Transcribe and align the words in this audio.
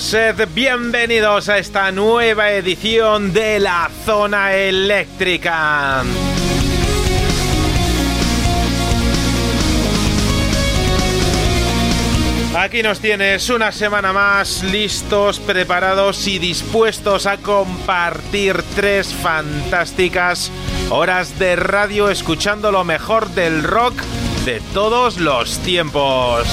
sed 0.00 0.48
bienvenidos 0.54 1.48
a 1.48 1.58
esta 1.58 1.90
nueva 1.92 2.50
edición 2.50 3.32
de 3.32 3.60
la 3.60 3.90
Zona 4.04 4.54
Eléctrica. 4.54 6.02
Aquí 12.56 12.82
nos 12.82 13.00
tienes 13.00 13.48
una 13.48 13.72
semana 13.72 14.12
más 14.12 14.62
listos, 14.64 15.38
preparados 15.40 16.26
y 16.26 16.38
dispuestos 16.38 17.26
a 17.26 17.38
compartir 17.38 18.62
tres 18.74 19.14
fantásticas 19.14 20.50
horas 20.90 21.38
de 21.38 21.56
radio 21.56 22.10
escuchando 22.10 22.72
lo 22.72 22.84
mejor 22.84 23.28
del 23.30 23.62
rock 23.62 23.94
de 24.44 24.60
todos 24.72 25.18
los 25.18 25.58
tiempos. 25.58 26.46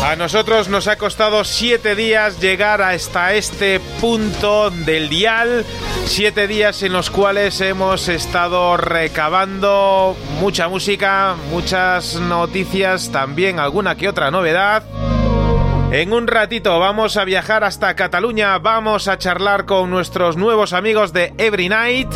A 0.02 0.16
nosotros 0.16 0.70
nos 0.70 0.88
ha 0.88 0.96
costado 0.96 1.44
siete 1.44 1.94
días 1.94 2.40
llegar 2.40 2.80
hasta 2.80 3.34
este 3.34 3.80
punto 4.00 4.70
del 4.70 5.10
dial. 5.10 5.66
Siete 6.08 6.48
días 6.48 6.82
en 6.82 6.94
los 6.94 7.10
cuales 7.10 7.60
hemos 7.60 8.08
estado 8.08 8.78
recabando 8.78 10.16
mucha 10.40 10.66
música, 10.66 11.36
muchas 11.50 12.16
noticias, 12.16 13.12
también 13.12 13.60
alguna 13.60 13.94
que 13.94 14.08
otra 14.08 14.30
novedad. 14.30 14.82
En 15.92 16.12
un 16.14 16.26
ratito 16.26 16.80
vamos 16.80 17.18
a 17.18 17.24
viajar 17.24 17.62
hasta 17.62 17.94
Cataluña, 17.94 18.58
vamos 18.58 19.06
a 19.06 19.18
charlar 19.18 19.66
con 19.66 19.90
nuestros 19.90 20.36
nuevos 20.36 20.72
amigos 20.72 21.12
de 21.12 21.34
Every 21.36 21.68
Night. 21.68 22.08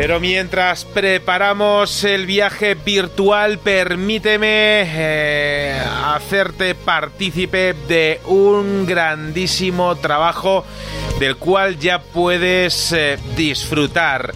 Pero 0.00 0.18
mientras 0.18 0.86
preparamos 0.86 2.04
el 2.04 2.24
viaje 2.24 2.74
virtual, 2.74 3.58
permíteme 3.58 4.46
eh, 4.86 5.78
hacerte 6.06 6.74
partícipe 6.74 7.74
de 7.86 8.18
un 8.24 8.86
grandísimo 8.86 9.94
trabajo 9.96 10.64
del 11.18 11.36
cual 11.36 11.78
ya 11.78 12.00
puedes 12.00 12.92
eh, 12.92 13.18
disfrutar. 13.36 14.32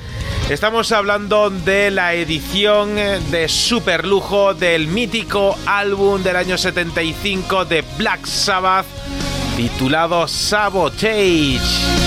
Estamos 0.51 0.93
hablando 0.93 1.49
de 1.49 1.91
la 1.91 2.13
edición 2.13 2.97
de 3.31 3.49
superlujo 3.49 4.53
del 4.53 4.87
mítico 4.89 5.57
álbum 5.65 6.23
del 6.23 6.37
año 6.37 6.59
75 6.59 7.65
de 7.65 7.83
Black 7.97 8.27
Sabbath 8.27 8.85
titulado 9.57 10.29
Sabotage. 10.29 12.04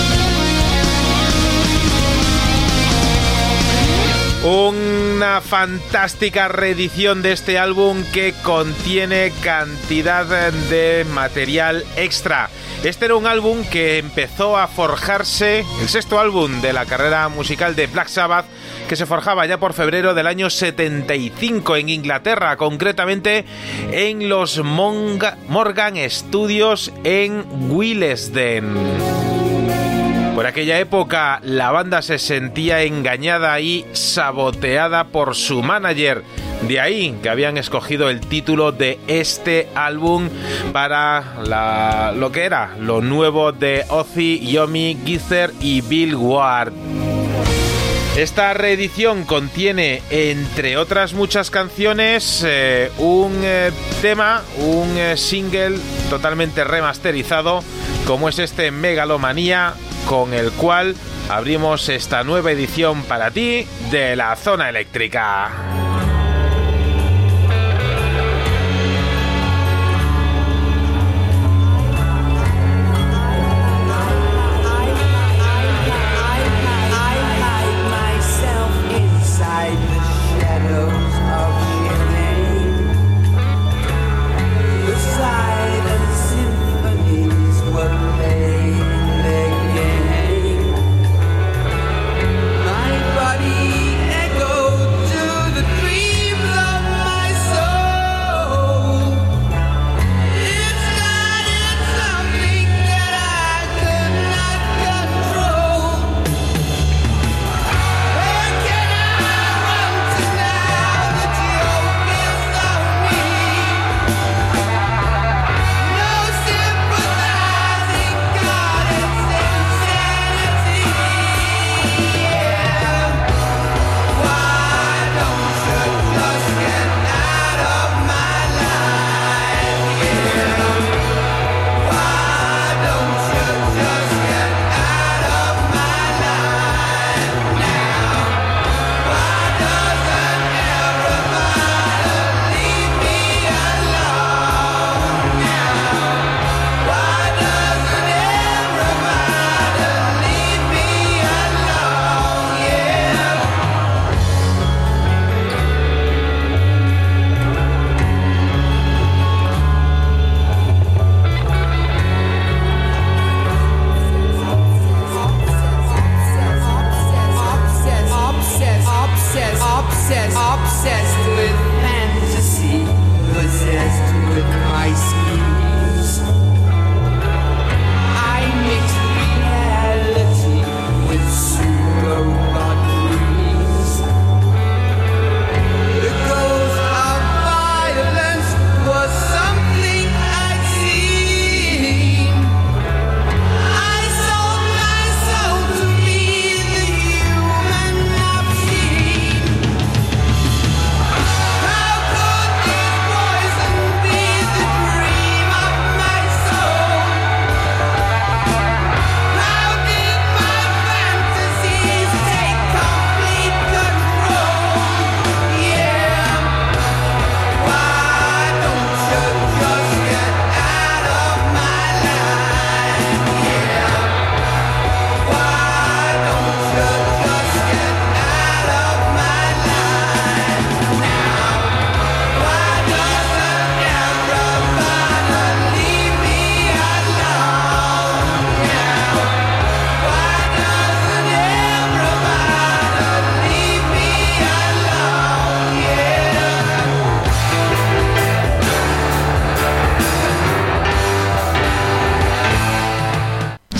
Una 4.44 5.40
fantástica 5.40 6.46
reedición 6.46 7.22
de 7.22 7.32
este 7.32 7.58
álbum 7.58 8.04
que 8.12 8.32
contiene 8.44 9.32
cantidad 9.42 10.52
de 10.52 11.04
material 11.12 11.84
extra. 11.96 12.48
Este 12.84 13.06
era 13.06 13.16
un 13.16 13.26
álbum 13.26 13.64
que 13.64 13.98
empezó 13.98 14.56
a 14.56 14.68
forjarse, 14.68 15.64
el 15.80 15.88
sexto 15.88 16.20
álbum 16.20 16.60
de 16.60 16.72
la 16.72 16.86
carrera 16.86 17.28
musical 17.28 17.74
de 17.74 17.88
Black 17.88 18.06
Sabbath, 18.06 18.46
que 18.88 18.94
se 18.94 19.06
forjaba 19.06 19.44
ya 19.46 19.58
por 19.58 19.72
febrero 19.72 20.14
del 20.14 20.28
año 20.28 20.50
75 20.50 21.76
en 21.76 21.88
Inglaterra, 21.88 22.56
concretamente 22.56 23.44
en 23.90 24.28
los 24.28 24.62
Morgan 24.62 25.96
Studios 26.08 26.92
en 27.02 27.44
Willesden. 27.70 29.37
Por 30.38 30.46
aquella 30.46 30.78
época 30.78 31.40
la 31.42 31.72
banda 31.72 32.00
se 32.00 32.20
sentía 32.20 32.84
engañada 32.84 33.58
y 33.58 33.84
saboteada 33.92 35.08
por 35.08 35.34
su 35.34 35.64
manager. 35.64 36.22
De 36.68 36.78
ahí 36.78 37.18
que 37.20 37.28
habían 37.28 37.58
escogido 37.58 38.08
el 38.08 38.20
título 38.20 38.70
de 38.70 39.00
este 39.08 39.66
álbum 39.74 40.28
para 40.72 42.12
lo 42.14 42.30
que 42.30 42.44
era 42.44 42.76
lo 42.78 43.00
nuevo 43.00 43.50
de 43.50 43.84
Ozzy, 43.88 44.38
Yomi, 44.48 44.96
Geezer 45.04 45.52
y 45.60 45.80
Bill 45.80 46.14
Ward. 46.14 46.72
Esta 48.18 48.52
reedición 48.52 49.22
contiene, 49.24 50.02
entre 50.10 50.76
otras 50.76 51.12
muchas 51.14 51.52
canciones, 51.52 52.42
eh, 52.44 52.90
un 52.98 53.42
eh, 53.44 53.70
tema, 54.02 54.42
un 54.58 54.98
eh, 54.98 55.16
single 55.16 55.78
totalmente 56.10 56.64
remasterizado, 56.64 57.62
como 58.08 58.28
es 58.28 58.40
este 58.40 58.72
Megalomanía, 58.72 59.74
con 60.08 60.34
el 60.34 60.50
cual 60.50 60.96
abrimos 61.28 61.88
esta 61.88 62.24
nueva 62.24 62.50
edición 62.50 63.04
para 63.04 63.30
ti 63.30 63.68
de 63.92 64.16
la 64.16 64.34
zona 64.34 64.68
eléctrica. 64.68 65.87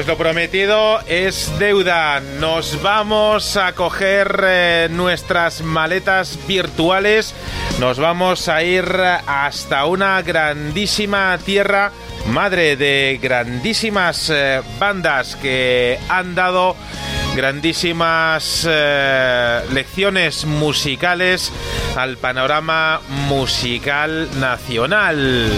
Pues 0.00 0.08
lo 0.08 0.16
prometido 0.16 0.98
es 1.08 1.52
deuda. 1.58 2.20
Nos 2.38 2.80
vamos 2.80 3.58
a 3.58 3.74
coger 3.74 4.42
eh, 4.42 4.88
nuestras 4.90 5.60
maletas 5.60 6.38
virtuales. 6.48 7.34
Nos 7.80 7.98
vamos 7.98 8.48
a 8.48 8.62
ir 8.62 8.86
hasta 9.26 9.84
una 9.84 10.22
grandísima 10.22 11.36
tierra, 11.44 11.92
madre 12.28 12.76
de 12.76 13.18
grandísimas 13.20 14.30
eh, 14.32 14.62
bandas 14.78 15.36
que 15.36 15.98
han 16.08 16.34
dado 16.34 16.76
grandísimas 17.36 18.66
eh, 18.66 19.60
lecciones 19.70 20.46
musicales 20.46 21.52
al 21.94 22.16
panorama 22.16 23.02
musical 23.28 24.30
nacional. 24.40 25.50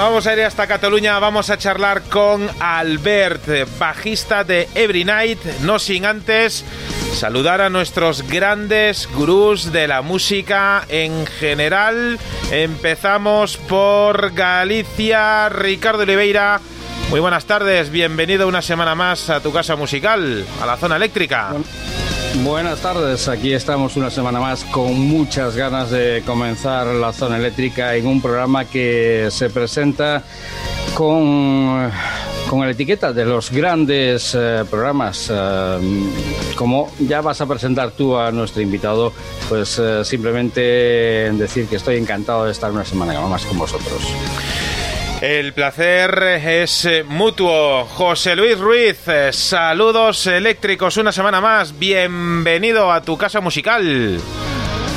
Vamos 0.00 0.26
a 0.26 0.32
ir 0.32 0.40
hasta 0.40 0.66
Cataluña, 0.66 1.18
vamos 1.18 1.50
a 1.50 1.58
charlar 1.58 2.00
con 2.04 2.48
Albert, 2.58 3.68
bajista 3.78 4.44
de 4.44 4.66
Every 4.74 5.04
Night, 5.04 5.38
no 5.60 5.78
sin 5.78 6.06
antes 6.06 6.64
saludar 7.12 7.60
a 7.60 7.68
nuestros 7.68 8.22
grandes 8.22 9.06
gurús 9.12 9.72
de 9.72 9.86
la 9.86 10.00
música 10.00 10.86
en 10.88 11.26
general. 11.26 12.18
Empezamos 12.50 13.58
por 13.58 14.32
Galicia, 14.32 15.50
Ricardo 15.50 16.04
Oliveira. 16.04 16.62
Muy 17.10 17.20
buenas 17.20 17.44
tardes, 17.44 17.90
bienvenido 17.90 18.48
una 18.48 18.62
semana 18.62 18.94
más 18.94 19.28
a 19.28 19.40
tu 19.40 19.52
casa 19.52 19.76
musical, 19.76 20.46
a 20.62 20.66
la 20.66 20.78
zona 20.78 20.96
eléctrica. 20.96 21.52
Buenas 22.36 22.80
tardes, 22.80 23.28
aquí 23.28 23.52
estamos 23.52 23.96
una 23.96 24.08
semana 24.08 24.40
más 24.40 24.64
con 24.64 24.98
muchas 24.98 25.56
ganas 25.56 25.90
de 25.90 26.22
comenzar 26.24 26.86
la 26.86 27.12
zona 27.12 27.36
eléctrica 27.36 27.94
en 27.96 28.06
un 28.06 28.22
programa 28.22 28.64
que 28.64 29.28
se 29.30 29.50
presenta 29.50 30.22
con, 30.94 31.90
con 32.48 32.60
la 32.60 32.70
etiqueta 32.70 33.12
de 33.12 33.24
los 33.24 33.50
grandes 33.50 34.34
eh, 34.38 34.64
programas. 34.70 35.28
Eh, 35.30 35.78
como 36.54 36.90
ya 37.00 37.20
vas 37.20 37.40
a 37.40 37.46
presentar 37.46 37.90
tú 37.90 38.16
a 38.16 38.30
nuestro 38.30 38.62
invitado, 38.62 39.12
pues 39.48 39.78
eh, 39.78 40.04
simplemente 40.04 40.60
decir 41.32 41.66
que 41.66 41.76
estoy 41.76 41.96
encantado 41.96 42.44
de 42.44 42.52
estar 42.52 42.70
una 42.70 42.84
semana 42.84 43.20
más 43.22 43.44
con 43.44 43.58
vosotros. 43.58 44.00
El 45.20 45.52
placer 45.52 46.40
es 46.42 46.86
eh, 46.86 47.04
mutuo. 47.04 47.84
José 47.84 48.34
Luis 48.34 48.58
Ruiz, 48.58 49.06
eh, 49.06 49.34
saludos 49.34 50.26
eléctricos 50.26 50.96
una 50.96 51.12
semana 51.12 51.42
más. 51.42 51.78
Bienvenido 51.78 52.90
a 52.90 53.02
tu 53.02 53.18
casa 53.18 53.42
musical. 53.42 54.18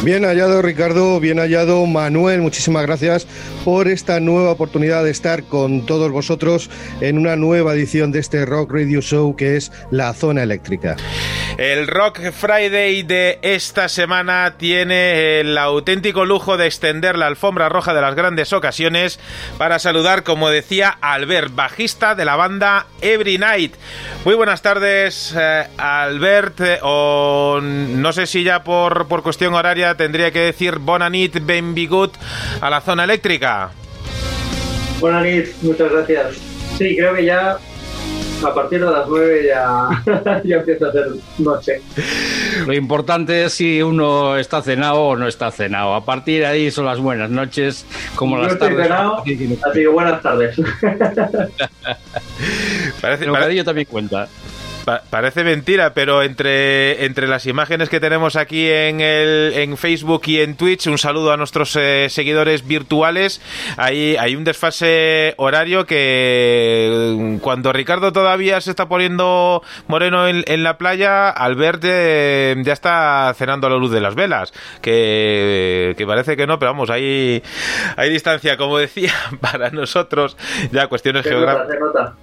Bien 0.03 0.25
hallado 0.25 0.61
Ricardo, 0.61 1.17
bien 1.21 1.39
hallado 1.39 1.85
Manuel, 1.85 2.41
muchísimas 2.41 2.85
gracias 2.85 3.25
por 3.63 3.87
esta 3.87 4.19
nueva 4.19 4.51
oportunidad 4.51 5.01
de 5.01 5.11
estar 5.11 5.43
con 5.43 5.85
todos 5.85 6.11
vosotros 6.11 6.69
en 6.99 7.17
una 7.17 7.37
nueva 7.37 7.73
edición 7.73 8.11
de 8.11 8.19
este 8.19 8.45
Rock 8.45 8.73
Radio 8.73 8.99
Show 8.99 9.37
que 9.37 9.55
es 9.55 9.71
La 9.91 10.13
Zona 10.13 10.43
Eléctrica. 10.43 10.97
El 11.57 11.87
Rock 11.87 12.31
Friday 12.31 13.03
de 13.03 13.39
esta 13.43 13.87
semana 13.87 14.55
tiene 14.57 15.39
el 15.39 15.57
auténtico 15.57 16.25
lujo 16.25 16.57
de 16.57 16.65
extender 16.65 17.17
la 17.17 17.27
alfombra 17.27 17.69
roja 17.69 17.93
de 17.93 18.01
las 18.01 18.15
grandes 18.15 18.51
ocasiones 18.51 19.21
para 19.57 19.79
saludar, 19.79 20.23
como 20.23 20.49
decía, 20.49 20.97
Albert, 20.99 21.55
bajista 21.55 22.15
de 22.15 22.25
la 22.25 22.35
banda 22.35 22.87
Every 23.01 23.37
Night. 23.37 23.75
Muy 24.25 24.35
buenas 24.35 24.61
tardes, 24.61 25.33
eh, 25.37 25.67
Albert, 25.77 26.59
eh, 26.59 26.79
o 26.81 27.61
no 27.61 28.11
sé 28.11 28.25
si 28.25 28.43
ya 28.43 28.63
por, 28.63 29.07
por 29.07 29.23
cuestión 29.23 29.53
horaria 29.53 29.92
tendría 29.95 30.31
que 30.31 30.39
decir 30.39 30.79
Bonanit 30.79 31.45
Benvigut 31.45 32.13
a 32.61 32.69
la 32.69 32.81
zona 32.81 33.03
eléctrica. 33.03 33.71
Bonanit, 34.99 35.47
muchas 35.61 35.91
gracias. 35.91 36.37
Sí, 36.77 36.95
creo 36.95 37.15
que 37.15 37.25
ya 37.25 37.57
a 38.45 38.53
partir 38.53 38.83
de 38.83 38.91
las 38.91 39.07
9 39.07 39.45
ya, 39.47 39.89
ya 40.43 40.55
empieza 40.57 40.87
a 40.87 40.91
ser 40.91 41.07
noche. 41.37 41.81
Lo 42.65 42.73
importante 42.73 43.45
es 43.45 43.53
si 43.53 43.81
uno 43.81 44.37
está 44.37 44.61
cenado 44.61 45.01
o 45.01 45.15
no 45.15 45.27
está 45.27 45.51
cenado. 45.51 45.95
A 45.95 46.03
partir 46.05 46.41
de 46.41 46.47
ahí 46.47 46.71
son 46.71 46.85
las 46.85 46.99
buenas 46.99 47.29
noches, 47.29 47.85
como 48.15 48.37
las 48.37 48.53
estoy 48.53 48.69
tardes. 48.69 48.87
Cenado, 48.87 49.17
así 49.19 49.81
que 49.81 49.87
buenas 49.87 50.21
tardes. 50.21 50.55
parece, 53.01 53.23
El 53.23 53.29
bocadillo 53.29 53.63
también 53.63 53.87
cuenta. 53.89 54.27
Pa 54.85 55.01
parece 55.09 55.43
mentira, 55.43 55.93
pero 55.93 56.23
entre, 56.23 57.05
entre 57.05 57.27
las 57.27 57.45
imágenes 57.45 57.89
que 57.89 57.99
tenemos 57.99 58.35
aquí 58.35 58.69
en, 58.69 58.99
el, 58.99 59.53
en 59.55 59.77
Facebook 59.77 60.23
y 60.25 60.41
en 60.41 60.55
Twitch, 60.55 60.87
un 60.87 60.97
saludo 60.97 61.31
a 61.31 61.37
nuestros 61.37 61.75
eh, 61.75 62.07
seguidores 62.09 62.67
virtuales, 62.67 63.41
hay, 63.77 64.15
hay 64.17 64.35
un 64.35 64.43
desfase 64.43 65.35
horario 65.37 65.85
que 65.85 67.37
cuando 67.41 67.71
Ricardo 67.71 68.11
todavía 68.11 68.59
se 68.61 68.71
está 68.71 68.87
poniendo 68.87 69.61
moreno 69.87 70.27
en, 70.27 70.43
en 70.47 70.63
la 70.63 70.77
playa, 70.77 71.29
Albert 71.29 71.83
eh, 71.85 72.55
ya 72.63 72.73
está 72.73 73.33
cenando 73.37 73.67
a 73.67 73.69
la 73.69 73.77
luz 73.77 73.91
de 73.91 74.01
las 74.01 74.15
velas, 74.15 74.53
que, 74.81 75.93
que 75.97 76.05
parece 76.05 76.35
que 76.35 76.47
no, 76.47 76.59
pero 76.59 76.71
vamos, 76.73 76.89
hay, 76.89 77.41
hay 77.95 78.09
distancia, 78.09 78.57
como 78.57 78.77
decía, 78.77 79.13
para 79.39 79.69
nosotros, 79.69 80.35
ya 80.71 80.87
cuestiones 80.87 81.23
geográficas 81.23 82.13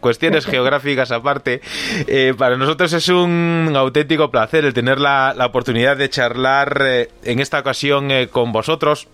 cuestiones 0.00 0.46
geográficas 0.46 1.10
aparte, 1.10 1.60
eh, 2.06 2.34
para 2.36 2.56
nosotros 2.56 2.92
es 2.92 3.08
un 3.08 3.72
auténtico 3.74 4.30
placer 4.30 4.64
el 4.64 4.74
tener 4.74 5.00
la, 5.00 5.34
la 5.36 5.46
oportunidad 5.46 5.96
de 5.96 6.10
charlar 6.10 6.82
eh, 6.84 7.08
en 7.24 7.40
esta 7.40 7.60
ocasión 7.60 8.10
eh, 8.10 8.28
con 8.28 8.52
vosotros. 8.52 9.08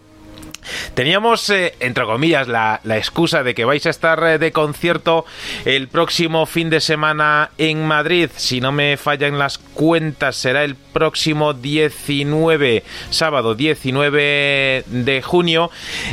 Teníamos, 0.94 1.48
eh, 1.50 1.74
entre 1.80 2.04
comillas, 2.04 2.48
la, 2.48 2.80
la, 2.84 2.98
excusa 2.98 3.42
de 3.42 3.54
que 3.54 3.64
vais 3.64 3.84
a 3.86 3.90
estar 3.90 4.22
eh, 4.24 4.38
de 4.38 4.52
concierto 4.52 5.24
el 5.64 5.88
próximo 5.88 6.46
fin 6.46 6.70
de 6.70 6.80
semana 6.80 7.50
en 7.58 7.86
Madrid. 7.86 8.30
Si 8.36 8.60
no 8.60 8.72
me 8.72 8.96
fallan 8.96 9.38
las 9.38 9.58
cuentas, 9.58 10.36
será 10.36 10.64
el 10.64 10.74
próximo 10.74 11.52
19, 11.54 12.82
sábado 13.10 13.54
19 13.54 14.84
de 14.86 15.22
junio. 15.22 15.70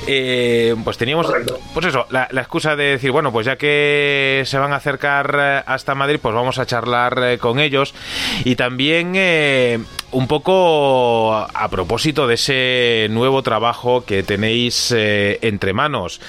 Eh, 0.07 0.75
pues 0.83 0.97
teníamos, 0.97 1.27
pues 1.73 1.85
eso, 1.87 2.05
la, 2.09 2.27
la, 2.31 2.41
excusa 2.41 2.75
de 2.75 2.83
decir, 2.83 3.11
bueno, 3.11 3.31
pues 3.31 3.45
ya 3.45 3.55
que 3.57 4.43
se 4.45 4.57
van 4.57 4.73
a 4.73 4.77
acercar 4.77 5.35
eh, 5.39 5.63
hasta 5.65 5.95
Madrid, 5.95 6.19
pues 6.21 6.35
vamos 6.35 6.59
a 6.59 6.65
charlar 6.65 7.39
con 7.39 7.59
ellos. 7.59 7.93
Y 8.43 8.55
también 8.55 9.13
eh, 9.15 9.79
un 10.15 10.27
poco 10.27 11.35
a 11.35 11.67
propósito 11.69 12.25
de 12.25 12.35
ese 12.35 13.07
nuevo 13.11 13.43
trabajo 13.43 14.05
que 14.05 14.23
tenéis 14.23 14.93
eh, 14.95 15.39
entre 15.41 15.73
manos. 15.73 16.21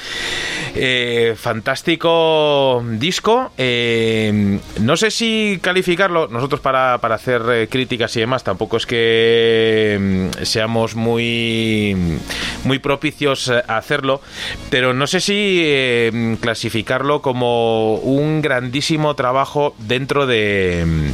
Eh, 0.75 1.35
fantástico 1.37 2.85
disco. 2.85 3.53
Eh, 3.57 4.59
no 4.81 4.97
sé 4.97 5.13
si 5.13 5.61
calificarlo. 5.63 6.27
Nosotros 6.27 6.61
para, 6.61 6.99
para 6.99 7.15
hacer 7.15 7.69
críticas 7.69 8.17
y 8.17 8.21
demás 8.21 8.43
tampoco 8.43 8.77
es 8.77 8.87
que 8.87 10.31
mm, 10.41 10.43
seamos 10.43 10.97
muy, 10.97 12.19
muy 12.65 12.81
propicios 12.81 13.51
a 13.51 13.77
hacerlo. 13.77 14.21
Pero 14.69 14.95
no 14.95 15.07
sé 15.07 15.21
si 15.21 16.37
clasificarlo 16.41 17.23
como 17.23 17.95
un 17.95 18.43
grandísimo 18.43 19.15
trabajo 19.15 19.77
dentro 19.79 20.27
de 20.27 21.13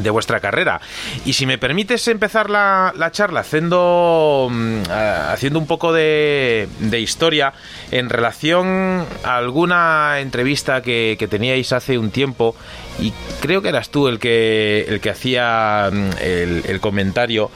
de 0.00 0.10
vuestra 0.10 0.40
carrera. 0.40 0.80
Y 1.24 1.34
si 1.34 1.46
me 1.46 1.58
permites 1.58 2.06
empezar 2.08 2.50
la, 2.50 2.92
la 2.96 3.10
charla 3.10 3.40
haciendo, 3.40 4.48
uh, 4.50 4.92
haciendo 5.30 5.58
un 5.58 5.66
poco 5.66 5.92
de, 5.92 6.68
de, 6.78 7.00
historia 7.00 7.52
en 7.90 8.08
relación 8.08 9.04
a 9.24 9.36
alguna 9.36 10.20
entrevista 10.20 10.82
que, 10.82 11.16
que, 11.18 11.28
teníais 11.28 11.72
hace 11.72 11.98
un 11.98 12.10
tiempo, 12.10 12.54
y 12.98 13.12
creo 13.40 13.62
que 13.62 13.68
eras 13.68 13.90
tú 13.90 14.08
el 14.08 14.18
que, 14.18 14.86
el 14.88 15.00
que 15.00 15.10
hacía 15.10 15.90
el, 16.20 16.62
el 16.66 16.80
comentario, 16.80 17.50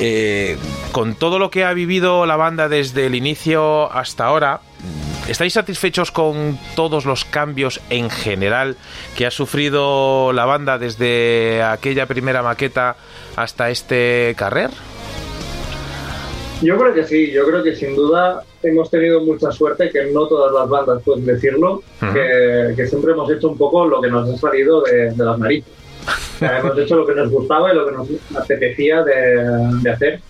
eh, 0.00 0.56
con 0.92 1.14
todo 1.14 1.38
lo 1.38 1.50
que 1.50 1.64
ha 1.64 1.72
vivido 1.72 2.26
la 2.26 2.36
banda 2.36 2.68
desde 2.68 3.06
el 3.06 3.14
inicio 3.14 3.90
hasta 3.92 4.24
ahora, 4.24 4.60
¿Estáis 5.28 5.52
satisfechos 5.52 6.10
con 6.10 6.58
todos 6.74 7.06
los 7.06 7.24
cambios 7.24 7.80
en 7.90 8.10
general 8.10 8.76
que 9.16 9.24
ha 9.24 9.30
sufrido 9.30 10.32
la 10.32 10.46
banda 10.46 10.78
desde 10.78 11.62
aquella 11.62 12.06
primera 12.06 12.42
maqueta 12.42 12.96
hasta 13.36 13.70
este 13.70 14.34
carrer? 14.36 14.70
Yo 16.60 16.76
creo 16.76 16.92
que 16.92 17.04
sí, 17.04 17.30
yo 17.30 17.46
creo 17.46 17.62
que 17.62 17.74
sin 17.76 17.94
duda 17.94 18.42
hemos 18.64 18.90
tenido 18.90 19.20
mucha 19.20 19.52
suerte, 19.52 19.90
que 19.90 20.06
no 20.12 20.26
todas 20.26 20.52
las 20.52 20.68
bandas 20.68 21.02
pueden 21.04 21.24
decirlo, 21.24 21.74
uh 21.74 21.82
-huh. 22.04 22.12
que, 22.12 22.74
que, 22.76 22.86
siempre 22.88 23.12
hemos 23.12 23.30
hecho 23.30 23.48
un 23.48 23.56
poco 23.58 23.86
lo 23.86 24.00
que 24.00 24.08
nos 24.08 24.28
ha 24.28 24.36
salido 24.36 24.82
de, 24.82 25.12
de 25.12 25.24
las 25.24 25.38
narices. 25.38 25.72
O 26.34 26.38
sea, 26.44 26.58
hemos 26.58 26.76
hecho 26.76 26.96
lo 26.96 27.06
que 27.06 27.14
nos 27.14 27.30
gustaba 27.30 27.72
y 27.72 27.76
lo 27.76 27.86
que 27.86 27.92
nos 27.92 28.08
apetecía 28.36 29.04
de, 29.04 29.44
de 29.80 29.90
hacer, 29.90 30.20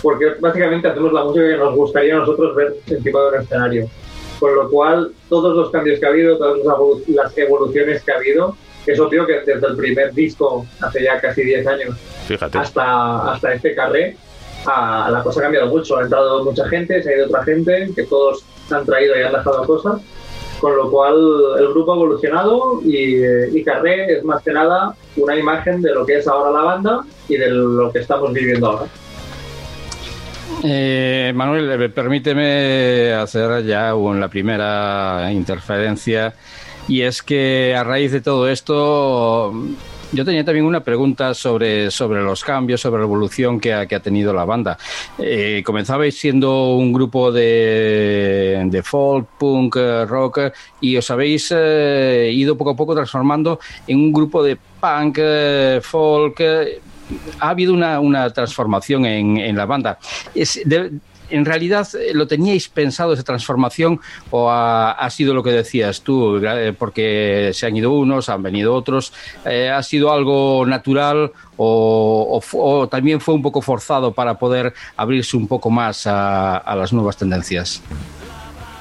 porque 0.00 0.24
básicamente 0.40 0.88
hacemos 0.88 1.12
la 1.12 1.24
música 1.24 1.46
que 1.46 1.58
nos 1.58 1.74
gustaría 1.74 2.14
a 2.14 2.20
nosotros 2.20 2.56
ver 2.56 2.74
encima 2.86 3.20
de 3.20 3.28
un 3.28 3.42
escenario 3.42 3.90
con 4.38 4.54
lo 4.54 4.68
cual 4.70 5.12
todos 5.28 5.56
los 5.56 5.70
cambios 5.70 5.98
que 5.98 6.06
ha 6.06 6.10
habido, 6.10 6.38
todas 6.38 6.58
las 7.08 7.36
evoluciones 7.36 8.02
que 8.02 8.12
ha 8.12 8.16
habido, 8.16 8.56
es 8.86 8.98
obvio 8.98 9.26
que 9.26 9.40
desde 9.40 9.66
el 9.66 9.76
primer 9.76 10.14
disco, 10.14 10.66
hace 10.80 11.02
ya 11.02 11.20
casi 11.20 11.42
10 11.42 11.66
años, 11.66 11.96
Fíjate. 12.26 12.58
Hasta, 12.58 13.32
hasta 13.32 13.54
este 13.54 13.74
carré, 13.74 14.16
a, 14.66 15.10
la 15.10 15.22
cosa 15.22 15.40
ha 15.40 15.42
cambiado 15.44 15.68
mucho. 15.68 15.96
Ha 15.96 16.02
entrado 16.02 16.44
mucha 16.44 16.68
gente, 16.68 17.02
se 17.02 17.10
ha 17.10 17.16
ido 17.16 17.26
otra 17.26 17.44
gente, 17.44 17.90
que 17.94 18.04
todos 18.04 18.44
han 18.70 18.84
traído 18.84 19.18
y 19.18 19.22
han 19.22 19.32
dejado 19.32 19.64
cosas, 19.64 20.00
con 20.60 20.76
lo 20.76 20.90
cual 20.90 21.16
el 21.58 21.68
grupo 21.68 21.92
ha 21.92 21.96
evolucionado 21.96 22.80
y, 22.84 23.24
y 23.58 23.64
Carré 23.64 24.18
es 24.18 24.24
más 24.24 24.42
que 24.42 24.52
nada 24.52 24.94
una 25.16 25.36
imagen 25.36 25.80
de 25.80 25.94
lo 25.94 26.04
que 26.04 26.18
es 26.18 26.28
ahora 26.28 26.50
la 26.50 26.64
banda 26.64 27.04
y 27.28 27.36
de 27.36 27.48
lo 27.48 27.90
que 27.92 28.00
estamos 28.00 28.32
viviendo 28.32 28.66
ahora. 28.66 28.86
Eh, 30.64 31.32
Manuel, 31.34 31.90
permíteme 31.92 33.12
hacer 33.12 33.64
ya 33.64 33.92
la 33.92 34.28
primera 34.28 35.30
interferencia 35.32 36.34
y 36.88 37.02
es 37.02 37.22
que 37.22 37.74
a 37.76 37.84
raíz 37.84 38.12
de 38.12 38.20
todo 38.20 38.48
esto 38.48 39.52
Yo 40.10 40.24
tenía 40.24 40.42
también 40.42 40.64
una 40.64 40.80
pregunta 40.80 41.34
sobre, 41.34 41.90
sobre 41.90 42.22
los 42.22 42.42
cambios, 42.42 42.80
sobre 42.80 43.00
la 43.00 43.04
evolución 43.04 43.60
que 43.60 43.74
ha, 43.74 43.86
que 43.86 43.94
ha 43.94 44.00
tenido 44.00 44.32
la 44.32 44.46
banda. 44.46 44.78
Eh, 45.18 45.62
comenzabais 45.64 46.18
siendo 46.18 46.76
un 46.76 46.94
grupo 46.94 47.30
de, 47.30 48.62
de 48.70 48.82
folk, 48.82 49.28
punk, 49.38 49.76
eh, 49.76 50.06
rock, 50.06 50.40
y 50.80 50.96
os 50.96 51.10
habéis 51.10 51.52
eh, 51.54 52.30
ido 52.32 52.56
poco 52.56 52.70
a 52.70 52.76
poco 52.76 52.94
transformando 52.94 53.60
en 53.86 53.98
un 53.98 54.12
grupo 54.12 54.42
de 54.42 54.56
punk, 54.56 55.18
eh, 55.20 55.80
folk. 55.82 56.40
Ha 57.40 57.50
habido 57.50 57.72
una, 57.72 58.00
una 58.00 58.30
transformación 58.32 59.04
en, 59.06 59.36
en 59.38 59.56
la 59.56 59.66
banda. 59.66 59.98
Es, 60.34 60.60
de- 60.64 60.92
¿En 61.30 61.44
realidad 61.44 61.86
eh, 61.94 62.14
lo 62.14 62.26
teníais 62.26 62.70
pensado 62.70 63.12
esa 63.12 63.22
transformación 63.22 64.00
o 64.30 64.48
ha, 64.48 64.92
ha 64.92 65.10
sido 65.10 65.34
lo 65.34 65.42
que 65.42 65.50
decías 65.50 66.00
tú, 66.00 66.38
eh, 66.42 66.72
porque 66.78 67.50
se 67.52 67.66
han 67.66 67.76
ido 67.76 67.92
unos, 67.92 68.30
han 68.30 68.42
venido 68.42 68.74
otros? 68.74 69.12
eh, 69.44 69.68
¿Ha 69.68 69.82
sido 69.82 70.10
algo 70.10 70.64
natural 70.64 71.30
o, 71.58 72.40
o 72.52 72.58
o 72.80 72.88
también 72.88 73.20
fue 73.20 73.34
un 73.34 73.42
poco 73.42 73.60
forzado 73.60 74.12
para 74.12 74.38
poder 74.38 74.72
abrirse 74.96 75.36
un 75.36 75.46
poco 75.46 75.68
más 75.68 76.06
a, 76.06 76.56
a 76.56 76.74
las 76.74 76.94
nuevas 76.94 77.18
tendencias? 77.18 77.82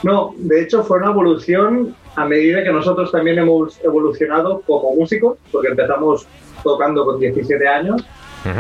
No, 0.04 0.34
de 0.38 0.62
hecho 0.64 0.84
fue 0.86 1.00
una 1.00 1.08
evolución 1.12 1.96
a 2.16 2.24
medida 2.26 2.64
que 2.64 2.72
nosotros 2.72 3.12
también 3.12 3.40
hemos 3.40 3.78
evolucionado 3.84 4.62
como 4.66 4.96
músicos, 4.96 5.38
porque 5.52 5.68
empezamos 5.68 6.26
tocando 6.64 7.04
con 7.06 7.20
17 7.20 7.68
años, 7.68 8.04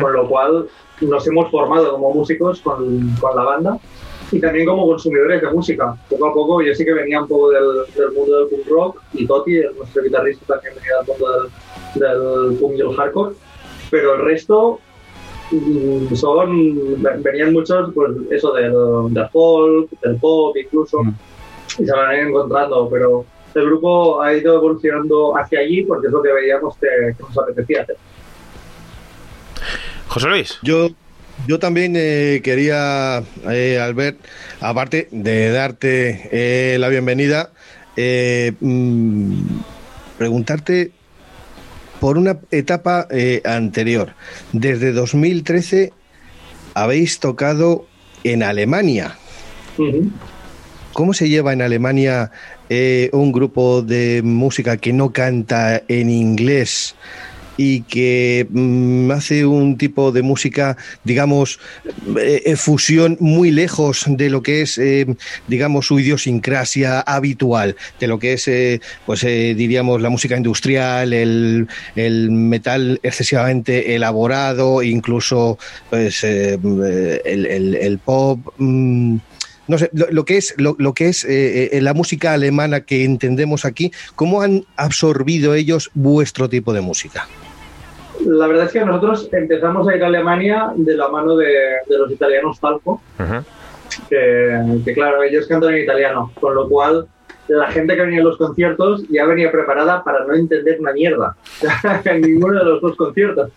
con 0.01 0.13
lo 0.13 0.27
cual 0.27 0.67
nos 1.01 1.27
hemos 1.27 1.51
formado 1.51 1.91
como 1.91 2.13
músicos 2.13 2.62
con, 2.62 3.10
con 3.20 3.36
la 3.36 3.44
banda 3.44 3.79
y 4.32 4.39
también 4.39 4.65
como 4.65 4.88
consumidores 4.88 5.41
de 5.41 5.50
música. 5.51 5.96
Poco 6.10 6.27
a 6.27 6.34
poco 6.34 6.62
yo 6.62 6.74
sí 6.74 6.84
que 6.84 6.94
venía 6.94 7.22
un 7.22 7.27
poco 7.27 7.50
del, 7.51 7.63
del 7.96 8.12
mundo 8.12 8.39
del 8.39 8.48
punk 8.50 8.67
rock 8.67 9.01
y 9.13 9.25
Toti, 9.25 9.62
nuestro 9.77 10.03
guitarrista, 10.03 10.56
también 10.56 10.75
venía 10.75 10.98
del 10.98 11.08
mundo 11.08 11.50
del, 11.96 12.50
del 12.50 12.60
punk 12.60 12.74
y 12.77 12.82
el 12.82 12.96
hardcore, 12.96 13.36
pero 13.89 14.15
el 14.15 14.22
resto 14.25 14.79
mm, 15.51 16.13
son 16.15 17.01
venían 17.24 17.53
muchos 17.53 17.94
pues 17.94 18.12
eso 18.32 18.51
del, 18.53 18.74
del 19.13 19.29
folk, 19.29 19.89
del 20.01 20.17
pop 20.17 20.56
incluso 20.58 21.03
Mm. 21.03 21.13
y 21.84 21.86
se 21.86 21.91
van 21.91 22.10
a 22.10 22.17
ir 22.17 22.27
encontrando, 22.27 22.89
pero 22.89 23.25
el 23.53 23.65
grupo 23.65 24.22
ha 24.22 24.34
ido 24.34 24.56
evolucionando 24.56 25.36
hacia 25.38 25.60
allí 25.60 25.84
porque 25.84 26.08
es 26.08 26.13
lo 26.13 26.22
que 26.22 26.32
veíamos 26.32 26.77
que, 26.77 26.88
que 26.88 27.24
nos 27.24 27.38
apetecía 27.38 27.84
hacer. 27.84 27.98
José 30.08 30.28
Luis. 30.28 30.58
Yo, 30.64 30.92
yo 31.48 31.60
también 31.60 31.94
eh, 31.96 32.42
quería, 32.44 33.24
eh, 33.50 33.80
Albert, 33.80 34.20
aparte 34.62 35.08
de 35.12 35.52
darte 35.52 36.30
eh, 36.32 36.78
la 36.80 36.90
bienvenida, 36.90 37.52
eh, 37.96 38.54
mm, 38.60 39.42
preguntarte 40.18 40.92
por 42.00 42.18
una 42.18 42.38
etapa 42.52 43.08
eh, 43.10 43.42
anterior. 43.46 44.14
Desde 44.54 44.92
2013 44.92 45.94
habéis 46.74 47.20
tocado 47.20 47.88
en 48.24 48.44
Alemania. 48.44 49.18
¿Cómo 50.94 51.14
se 51.14 51.30
lleva 51.30 51.54
en 51.54 51.62
Alemania 51.62 52.32
eh, 52.70 53.10
un 53.14 53.32
grupo 53.32 53.82
de 53.82 54.22
música 54.24 54.78
que 54.78 54.94
no 54.94 55.12
canta 55.12 55.84
en 55.88 56.10
inglés 56.10 56.96
y 57.58 57.82
que 57.82 58.48
mm, 58.50 59.12
hace 59.12 59.46
un 59.46 59.78
tipo 59.78 60.12
de 60.12 60.22
música, 60.22 60.78
digamos, 61.04 61.60
eh, 62.18 62.44
eh, 62.46 62.56
fusión 62.56 63.18
muy 63.20 63.52
lejos 63.52 64.06
de 64.08 64.30
lo 64.30 64.44
que 64.44 64.62
es, 64.62 64.78
eh, 64.78 65.08
digamos, 65.48 65.88
su 65.88 66.00
idiosincrasia 66.00 67.02
habitual, 67.02 67.76
de 68.00 68.08
lo 68.08 68.20
que 68.20 68.34
es, 68.34 68.48
eh, 68.48 68.80
pues 69.06 69.22
diríamos, 69.22 70.02
la 70.02 70.10
música 70.10 70.38
industrial, 70.38 71.14
el, 71.14 71.68
metal 72.32 73.00
excesivamente 73.04 73.96
elaborado, 73.96 74.84
incluso 74.84 75.58
pues, 75.90 76.24
eh, 76.24 76.60
el, 77.25 78.00
pop. 78.03 78.40
mm, 78.58 79.18
no 79.68 79.77
sé, 79.77 79.90
lo, 79.94 80.24
que 80.24 80.38
es, 80.38 80.53
lo, 80.58 80.94
que 80.94 81.10
es 81.10 81.25
la 81.27 81.94
música 81.94 82.34
alemana 82.34 82.81
que 82.81 83.03
entendemos 83.03 83.66
aquí, 83.66 83.92
¿cómo 84.16 84.42
han 84.42 84.66
absorbido 84.77 85.55
ellos 85.55 85.92
vuestro 85.94 86.48
tipo 86.48 86.72
de 86.74 86.81
música? 86.81 87.27
La 88.25 88.48
verdad 88.48 88.66
es 88.66 88.72
que 88.72 88.84
nosotros 88.86 89.30
empezamos 89.32 89.88
a 89.88 89.96
ir 89.96 90.03
a 90.03 90.08
Alemania 90.08 90.72
de 90.75 90.96
la 90.96 91.08
mano 91.08 91.36
de, 91.38 91.48
de 91.88 91.98
los 91.98 92.12
italianos 92.12 92.60
Talco, 92.60 93.01
Ujú. 93.20 93.44
que, 94.10 94.82
que 94.86 94.94
claro, 94.94 95.24
ellos 95.24 95.48
cantan 95.48 95.74
en 95.75 95.84
italiano, 95.84 96.32
con 96.40 96.56
lo 96.56 96.68
cual 96.68 97.08
la 97.48 97.68
gente 97.68 97.96
que 97.96 98.01
venía 98.01 98.22
a 98.22 98.25
los 98.25 98.38
conciertos 98.38 99.08
ya 99.10 99.25
venía 99.25 99.51
preparada 99.51 100.03
para 100.03 100.25
no 100.25 100.34
entender 100.36 100.80
una 100.82 100.92
mierda 100.94 101.36
en 102.06 102.22
ninguno 102.22 102.60
de 102.60 102.66
los 102.66 102.82
dos 102.82 102.96
conciertos. 102.98 103.51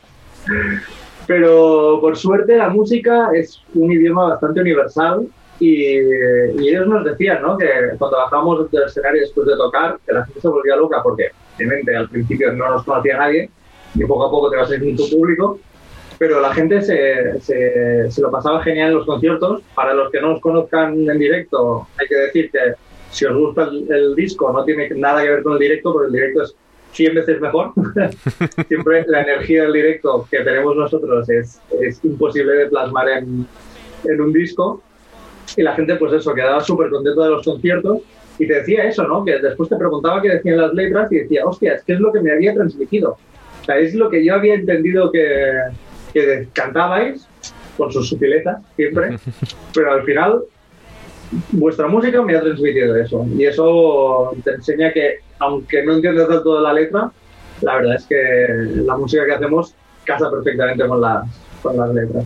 Pero 1.27 1.99
por 2.01 2.16
suerte 2.16 2.57
la 2.57 2.68
música 2.70 3.31
es 3.35 3.62
un 3.75 3.92
idioma 3.92 4.29
bastante 4.31 4.61
universal 4.61 5.27
y, 5.59 5.99
y 5.99 6.68
ellos 6.68 6.87
nos 6.87 7.05
decían 7.05 7.42
¿no? 7.42 7.57
que 7.59 7.66
cuando 7.99 8.16
bajamos 8.16 8.70
del 8.70 8.85
escenario 8.85 9.20
después 9.23 9.46
de 9.46 9.57
tocar, 9.57 9.99
que 10.07 10.12
la 10.12 10.25
gente 10.25 10.40
se 10.40 10.49
volvía 10.49 10.77
loca 10.77 11.03
porque 11.03 11.31
obviamente 11.57 11.94
al 11.94 12.09
principio 12.09 12.53
no 12.53 12.70
nos 12.70 12.85
conocía 12.85 13.18
nadie 13.18 13.51
y 13.94 14.05
poco 14.05 14.26
a 14.26 14.31
poco 14.31 14.50
te 14.50 14.57
vas 14.57 14.70
haciendo 14.70 15.03
tu 15.03 15.11
público, 15.11 15.59
pero 16.18 16.40
la 16.40 16.53
gente 16.53 16.83
se, 16.83 17.40
se, 17.40 18.11
se 18.11 18.22
lo 18.22 18.31
pasaba 18.31 18.62
genial 18.62 18.90
en 18.90 18.94
los 18.96 19.07
conciertos. 19.07 19.62
Para 19.74 19.94
los 19.94 20.11
que 20.11 20.20
no 20.20 20.35
os 20.35 20.40
conozcan 20.40 21.09
en 21.09 21.18
directo, 21.18 21.87
hay 21.98 22.07
que 22.07 22.14
decir 22.14 22.50
que 22.50 22.74
si 23.11 23.24
os 23.24 23.37
gusta 23.37 23.64
el, 23.64 23.90
el 23.90 24.14
disco 24.14 24.53
no 24.53 24.64
tiene 24.64 24.88
nada 24.90 25.22
que 25.22 25.31
ver 25.31 25.42
con 25.42 25.55
el 25.55 25.59
directo, 25.59 25.92
porque 25.92 26.09
el 26.09 26.12
directo 26.12 26.42
es 26.42 26.55
100 26.92 27.14
veces 27.14 27.40
mejor. 27.40 27.72
Siempre 28.68 29.05
la 29.09 29.22
energía 29.22 29.62
del 29.62 29.72
directo 29.72 30.26
que 30.31 30.40
tenemos 30.40 30.76
nosotros 30.76 31.29
es, 31.31 31.61
es 31.81 32.05
imposible 32.05 32.53
de 32.53 32.66
plasmar 32.66 33.09
en, 33.09 33.46
en 34.05 34.20
un 34.20 34.33
disco. 34.33 34.83
Y 35.57 35.62
la 35.62 35.74
gente, 35.74 35.96
pues 35.96 36.12
eso, 36.12 36.35
quedaba 36.35 36.61
súper 36.61 36.90
contenta 36.90 37.24
de 37.24 37.31
los 37.31 37.44
conciertos 37.44 38.00
y 38.38 38.46
te 38.46 38.55
decía 38.55 38.85
eso, 38.85 39.07
¿no? 39.07 39.24
Que 39.24 39.38
después 39.38 39.68
te 39.68 39.76
preguntaba 39.76 40.22
qué 40.22 40.31
decían 40.31 40.59
las 40.59 40.72
letras 40.72 41.11
y 41.12 41.18
decía, 41.18 41.44
hostia, 41.44 41.74
es 41.74 41.85
que 41.85 41.94
es 41.94 42.00
lo 42.00 42.12
que 42.12 42.20
me 42.20 42.33
había 42.33 42.55
transmitido. 42.55 43.16
Es 43.78 43.94
lo 43.94 44.11
que 44.11 44.24
yo 44.24 44.35
había 44.35 44.54
entendido 44.54 45.11
que, 45.11 45.52
que 46.12 46.48
cantabais, 46.52 47.26
con 47.76 47.92
sus 47.92 48.09
sutilezas, 48.09 48.61
siempre, 48.76 49.16
pero 49.74 49.92
al 49.92 50.04
final 50.04 50.42
vuestra 51.52 51.87
música 51.87 52.22
me 52.22 52.37
ha 52.37 52.40
transmitido 52.40 52.96
eso. 52.96 53.26
Y 53.37 53.44
eso 53.44 54.33
te 54.44 54.52
enseña 54.52 54.92
que, 54.92 55.18
aunque 55.38 55.83
no 55.85 55.94
entiendas 55.94 56.28
del 56.28 56.42
todo 56.42 56.61
la 56.61 56.72
letra, 56.72 57.11
la 57.62 57.76
verdad 57.76 57.96
es 57.96 58.06
que 58.06 58.83
la 58.85 58.96
música 58.96 59.24
que 59.26 59.35
hacemos 59.35 59.74
casa 60.04 60.30
perfectamente 60.30 60.87
con 60.87 61.00
las, 61.00 61.24
con 61.62 61.76
las 61.76 61.94
letras. 61.94 62.24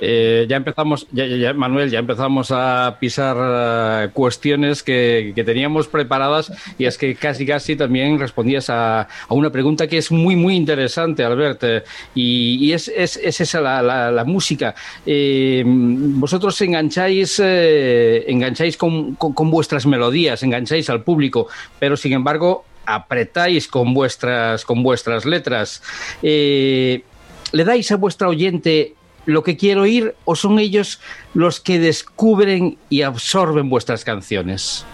Eh, 0.00 0.46
ya 0.48 0.56
empezamos, 0.56 1.06
ya, 1.12 1.52
Manuel, 1.54 1.90
ya 1.90 1.98
empezamos 1.98 2.48
a 2.50 2.96
pisar 2.98 3.36
eh, 3.38 4.08
cuestiones 4.12 4.82
que, 4.82 5.32
teníamos 5.46 5.86
preparadas 5.88 6.52
y 6.78 6.86
es 6.86 6.98
que 6.98 7.14
casi 7.14 7.46
casi 7.46 7.76
también 7.76 8.18
respondías 8.18 8.68
a, 8.70 9.06
una 9.28 9.50
pregunta 9.50 9.86
que 9.86 9.98
es 9.98 10.10
muy 10.10 10.34
muy 10.36 10.56
interesante, 10.56 11.24
Albert, 11.24 11.62
eh, 11.64 11.82
y, 12.14 12.72
es, 12.72 12.88
es, 12.88 13.16
es 13.16 13.40
esa 13.40 13.60
la, 13.60 13.82
la- 13.82 14.24
música. 14.24 14.74
Vosotros 15.64 16.60
engancháis, 16.60 17.40
engancháis 17.40 18.76
con, 18.76 19.14
con- 19.14 19.50
vuestras 19.50 19.86
melodías, 19.86 20.42
engancháis 20.42 20.90
al 20.90 21.02
público, 21.04 21.46
pero 21.78 21.96
sin 21.96 22.12
embargo 22.12 22.64
apretáis 22.86 23.68
con 23.68 23.94
vuestras, 23.94 24.64
con 24.64 24.82
vuestras 24.82 25.24
letras. 25.24 25.82
¿Le 26.22 27.64
dais 27.64 27.90
a 27.92 27.96
vuestra 27.96 28.28
oyente 28.28 28.94
lo 29.26 29.42
que 29.42 29.56
quiero 29.56 29.82
oír 29.82 30.14
o 30.24 30.34
son 30.34 30.58
ellos 30.58 31.00
los 31.34 31.60
que 31.60 31.78
descubren 31.78 32.78
y 32.88 33.02
absorben 33.02 33.68
vuestras 33.68 34.04
canciones? 34.04 34.86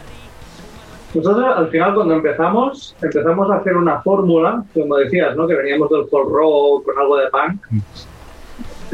Nosotros 1.15 1.45
al 1.57 1.69
final 1.69 1.95
cuando 1.95 2.15
empezamos, 2.15 2.97
empezamos 3.03 3.51
a 3.51 3.57
hacer 3.57 3.77
una 3.77 4.01
fórmula, 4.01 4.65
como 4.73 4.97
decías, 4.97 5.37
¿no? 5.37 5.47
que 5.47 5.55
veníamos 5.55 5.91
del 5.91 6.07
folk 6.07 6.29
rock 6.31 6.85
con 6.87 6.99
algo 6.99 7.17
de 7.19 7.27
punk. 7.29 7.83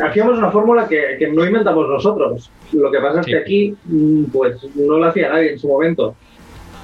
Hacíamos 0.02 0.38
una 0.38 0.50
fórmula 0.50 0.86
que, 0.88 1.16
que 1.18 1.28
no 1.28 1.44
inventamos 1.44 1.88
nosotros. 1.88 2.50
Lo 2.72 2.90
que 2.90 2.98
pasa 2.98 3.20
es 3.20 3.26
Sí. 3.26 3.32
que 3.32 3.38
aquí 3.38 3.76
mm, 3.84 4.24
pues 4.32 4.56
no 4.76 4.98
lo 4.98 5.06
hacía 5.06 5.28
nadie 5.30 5.52
en 5.52 5.58
su 5.58 5.68
momento. 5.68 6.14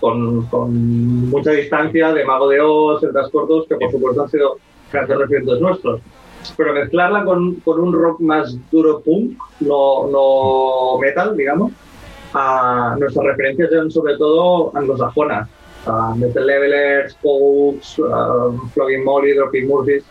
Con, 0.01 0.47
con 0.47 1.31
mucha 1.31 1.51
distancia 1.53 2.13
de 2.13 2.25
Mago 2.25 2.49
de 2.49 2.61
Oz, 2.61 3.01
Celtas 3.01 3.31
Cortos, 3.31 3.67
que 3.69 3.77
por 3.77 3.91
supuesto 3.91 4.23
han 4.23 4.31
sido 4.31 4.59
grandes 4.93 5.17
referentes 5.19 5.61
nuestros. 5.61 6.01
Pero 6.57 6.75
mezclarla 6.75 7.25
con, 7.25 7.55
con 7.57 7.81
un 7.81 7.93
rock 7.93 8.21
más 8.21 8.57
duro 8.71 9.01
punk, 9.01 9.39
no, 9.61 10.09
no 10.09 10.99
metal, 10.99 11.37
digamos, 11.37 11.73
a 12.35 12.97
nuestras 12.99 13.27
referencias 13.27 13.73
eran 13.73 13.91
sobre 13.91 14.17
todo 14.17 14.77
anglosajonas. 14.77 15.49
Uh, 15.87 16.17
Metal 16.17 16.47
Levelers, 16.47 17.15
Pokes, 17.17 17.99
uh, 17.99 18.59
Flogging 18.73 19.05
Molly, 19.05 19.35
Dropping 19.35 19.69
Murphys. 19.69 20.05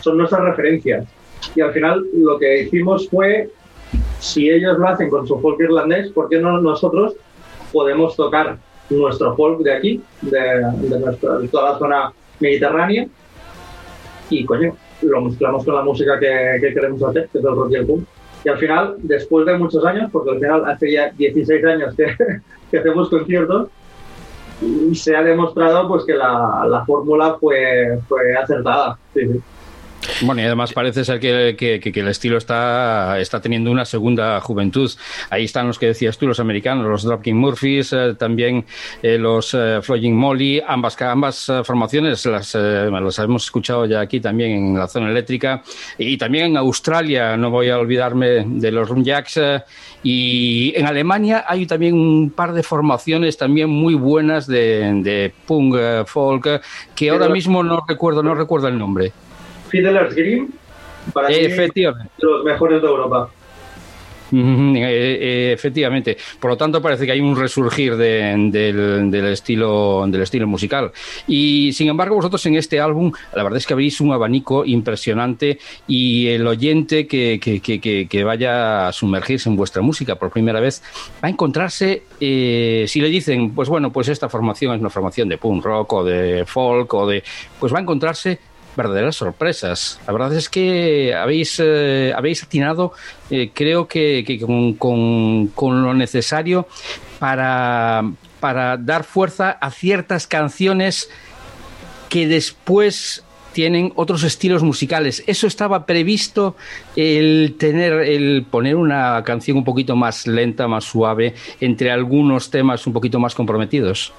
Son 0.00 0.16
nuestras 0.16 0.42
referencias. 0.42 1.06
Y 1.54 1.60
al 1.60 1.72
final 1.72 2.04
lo 2.14 2.38
que 2.38 2.62
hicimos 2.62 3.08
fue, 3.08 3.50
si 4.18 4.48
ellos 4.50 4.78
lo 4.78 4.88
hacen 4.88 5.10
con 5.10 5.26
su 5.26 5.38
folk 5.38 5.60
irlandés, 5.60 6.10
¿por 6.12 6.30
qué 6.30 6.38
no 6.38 6.60
nosotros 6.60 7.14
podemos 7.70 8.16
tocar 8.16 8.56
nuestro 8.88 9.36
folk 9.36 9.60
de 9.60 9.72
aquí, 9.74 10.02
de, 10.22 10.40
de 10.88 11.00
nuestra, 11.00 11.38
de 11.38 11.48
toda 11.48 11.72
la 11.72 11.78
zona 11.78 12.12
mediterránea, 12.40 13.06
y 14.30 14.44
coño, 14.44 14.74
lo 15.02 15.20
mezclamos 15.22 15.64
con 15.64 15.74
la 15.74 15.82
música 15.82 16.18
que, 16.18 16.58
que 16.60 16.74
queremos 16.74 17.02
hacer, 17.02 17.28
que 17.28 17.38
es 17.38 17.44
el 17.44 17.54
rock 17.54 17.70
y 17.70 17.74
el 17.76 17.86
punk. 17.86 18.04
Y 18.44 18.48
al 18.48 18.58
final, 18.58 18.94
después 18.98 19.46
de 19.46 19.58
muchos 19.58 19.84
años, 19.84 20.10
porque 20.10 20.30
al 20.30 20.38
final 20.38 20.64
hace 20.66 20.92
ya 20.92 21.10
16 21.10 21.64
años 21.64 21.94
que, 21.94 22.06
que 22.70 22.78
hacemos 22.78 23.10
conciertos, 23.10 23.68
se 24.94 25.16
ha 25.16 25.22
demostrado 25.22 25.88
pues 25.88 26.04
que 26.04 26.14
la, 26.14 26.66
la 26.68 26.84
fórmula 26.84 27.36
fue, 27.40 27.98
fue 28.08 28.36
acertada. 28.36 28.98
Sí, 29.14 29.26
sí. 29.26 29.40
Bueno, 30.22 30.42
y 30.42 30.44
además 30.44 30.72
parece 30.72 31.04
ser 31.04 31.20
que, 31.20 31.54
que, 31.56 31.80
que, 31.80 32.00
el 32.00 32.08
estilo 32.08 32.38
está, 32.38 33.18
está 33.18 33.40
teniendo 33.40 33.70
una 33.70 33.84
segunda 33.84 34.40
juventud. 34.40 34.90
Ahí 35.30 35.44
están 35.44 35.66
los 35.66 35.78
que 35.78 35.86
decías 35.86 36.18
tú, 36.18 36.26
los 36.26 36.40
americanos, 36.40 36.86
los 36.86 37.02
Dropkick 37.04 37.34
Murphys, 37.34 37.92
eh, 37.92 38.14
también 38.18 38.64
eh, 39.02 39.18
los 39.18 39.54
eh, 39.54 39.80
Flogging 39.82 40.14
Molly, 40.14 40.62
ambas, 40.66 41.00
ambas 41.02 41.48
eh, 41.48 41.62
formaciones 41.64 42.24
las, 42.26 42.54
eh, 42.54 42.90
las 42.90 43.18
hemos 43.18 43.44
escuchado 43.44 43.86
ya 43.86 44.00
aquí 44.00 44.20
también 44.20 44.50
en 44.50 44.78
la 44.78 44.88
zona 44.88 45.10
eléctrica. 45.10 45.62
Y 45.98 46.16
también 46.16 46.46
en 46.46 46.56
Australia, 46.56 47.36
no 47.36 47.50
voy 47.50 47.70
a 47.70 47.78
olvidarme 47.78 48.44
de 48.46 48.70
los 48.70 48.88
Rumjacks. 48.88 49.36
Eh, 49.36 49.62
y 50.02 50.72
en 50.76 50.86
Alemania 50.86 51.44
hay 51.46 51.66
también 51.66 51.94
un 51.94 52.30
par 52.30 52.52
de 52.52 52.62
formaciones 52.62 53.36
también 53.36 53.68
muy 53.68 53.94
buenas 53.94 54.46
de, 54.46 55.00
de 55.02 55.32
punk, 55.46 55.76
folk, 56.06 56.62
que 56.94 57.10
ahora 57.10 57.28
mismo 57.28 57.62
no 57.62 57.84
recuerdo, 57.86 58.22
no 58.22 58.34
recuerdo 58.34 58.68
el 58.68 58.78
nombre. 58.78 59.12
Fiddler's 59.70 60.14
Green, 60.14 60.52
para 61.12 61.28
mí, 61.28 61.34
Efectivamente. 61.38 62.12
los 62.18 62.44
mejores 62.44 62.82
de 62.82 62.88
Europa. 62.88 63.30
Mm, 64.30 64.76
eh, 64.76 64.82
eh, 64.82 65.52
efectivamente. 65.52 66.16
Por 66.38 66.50
lo 66.52 66.56
tanto, 66.56 66.80
parece 66.80 67.06
que 67.06 67.12
hay 67.12 67.20
un 67.20 67.36
resurgir 67.36 67.96
de, 67.96 68.34
del, 68.50 69.10
del, 69.10 69.26
estilo, 69.26 70.04
del 70.08 70.22
estilo 70.22 70.46
musical. 70.46 70.92
Y 71.26 71.72
sin 71.72 71.88
embargo, 71.88 72.16
vosotros 72.16 72.44
en 72.46 72.56
este 72.56 72.80
álbum, 72.80 73.12
la 73.34 73.42
verdad 73.42 73.58
es 73.58 73.66
que 73.66 73.72
habéis 73.72 74.00
un 74.00 74.12
abanico 74.12 74.64
impresionante 74.64 75.58
y 75.86 76.28
el 76.28 76.46
oyente 76.46 77.06
que, 77.06 77.40
que, 77.40 77.60
que, 77.60 78.08
que 78.08 78.24
vaya 78.24 78.88
a 78.88 78.92
sumergirse 78.92 79.48
en 79.48 79.56
vuestra 79.56 79.82
música 79.82 80.14
por 80.16 80.30
primera 80.30 80.60
vez 80.60 80.82
va 81.22 81.28
a 81.28 81.30
encontrarse, 81.30 82.04
eh, 82.20 82.84
si 82.86 83.00
le 83.00 83.08
dicen, 83.08 83.54
pues 83.54 83.68
bueno, 83.68 83.90
pues 83.92 84.08
esta 84.08 84.28
formación 84.28 84.74
es 84.74 84.80
una 84.80 84.90
formación 84.90 85.28
de 85.28 85.38
punk 85.38 85.64
rock 85.64 85.92
o 85.92 86.04
de 86.04 86.44
folk 86.46 86.92
o 86.94 87.06
de. 87.06 87.22
Pues 87.58 87.72
va 87.72 87.78
a 87.78 87.82
encontrarse 87.82 88.38
verdaderas 88.76 89.16
sorpresas. 89.16 90.00
La 90.06 90.12
verdad 90.12 90.34
es 90.34 90.48
que 90.48 91.14
habéis, 91.14 91.60
eh, 91.62 92.12
habéis 92.16 92.42
atinado, 92.42 92.92
eh, 93.30 93.50
creo 93.52 93.88
que, 93.88 94.24
que 94.26 94.38
con, 94.40 94.74
con, 94.74 95.48
con, 95.48 95.82
lo 95.82 95.94
necesario 95.94 96.66
para, 97.18 98.02
para 98.40 98.76
dar 98.76 99.04
fuerza 99.04 99.50
a 99.50 99.70
ciertas 99.70 100.26
canciones 100.26 101.10
que 102.08 102.26
después 102.26 103.24
tienen 103.52 103.92
otros 103.96 104.22
estilos 104.22 104.62
musicales. 104.62 105.24
¿Eso 105.26 105.46
estaba 105.46 105.86
previsto 105.86 106.56
el 106.96 107.56
tener, 107.58 107.92
el 107.94 108.46
poner 108.48 108.76
una 108.76 109.22
canción 109.24 109.56
un 109.58 109.64
poquito 109.64 109.96
más 109.96 110.26
lenta, 110.26 110.68
más 110.68 110.84
suave, 110.84 111.34
entre 111.60 111.90
algunos 111.90 112.50
temas 112.50 112.86
un 112.86 112.92
poquito 112.92 113.18
más 113.18 113.34
comprometidos? 113.34 114.12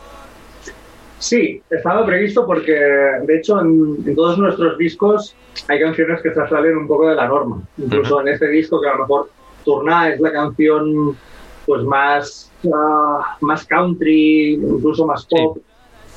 Sí, 1.21 1.61
estaba 1.69 2.03
previsto 2.03 2.47
porque, 2.47 2.73
de 2.73 3.37
hecho, 3.37 3.61
en, 3.61 3.97
en, 4.07 4.15
todos 4.15 4.39
nuestros 4.39 4.75
discos 4.79 5.35
hay 5.67 5.79
canciones 5.79 6.19
que 6.23 6.33
se 6.33 6.47
salen 6.47 6.75
un 6.75 6.87
poco 6.87 7.09
de 7.09 7.15
la 7.15 7.27
norma. 7.27 7.61
Incluso 7.77 8.15
uh 8.15 8.19
-huh. 8.19 8.21
en 8.21 8.27
este 8.29 8.47
disco, 8.47 8.81
que 8.81 8.87
a 8.87 8.93
lo 8.93 9.01
mejor 9.01 9.29
Turná 9.63 10.09
es 10.09 10.19
la 10.19 10.31
canción 10.31 11.15
pues 11.67 11.83
más, 11.83 12.51
uh, 12.63 13.21
más 13.41 13.65
country, 13.67 14.53
incluso 14.53 15.05
más 15.05 15.27
pop. 15.27 15.59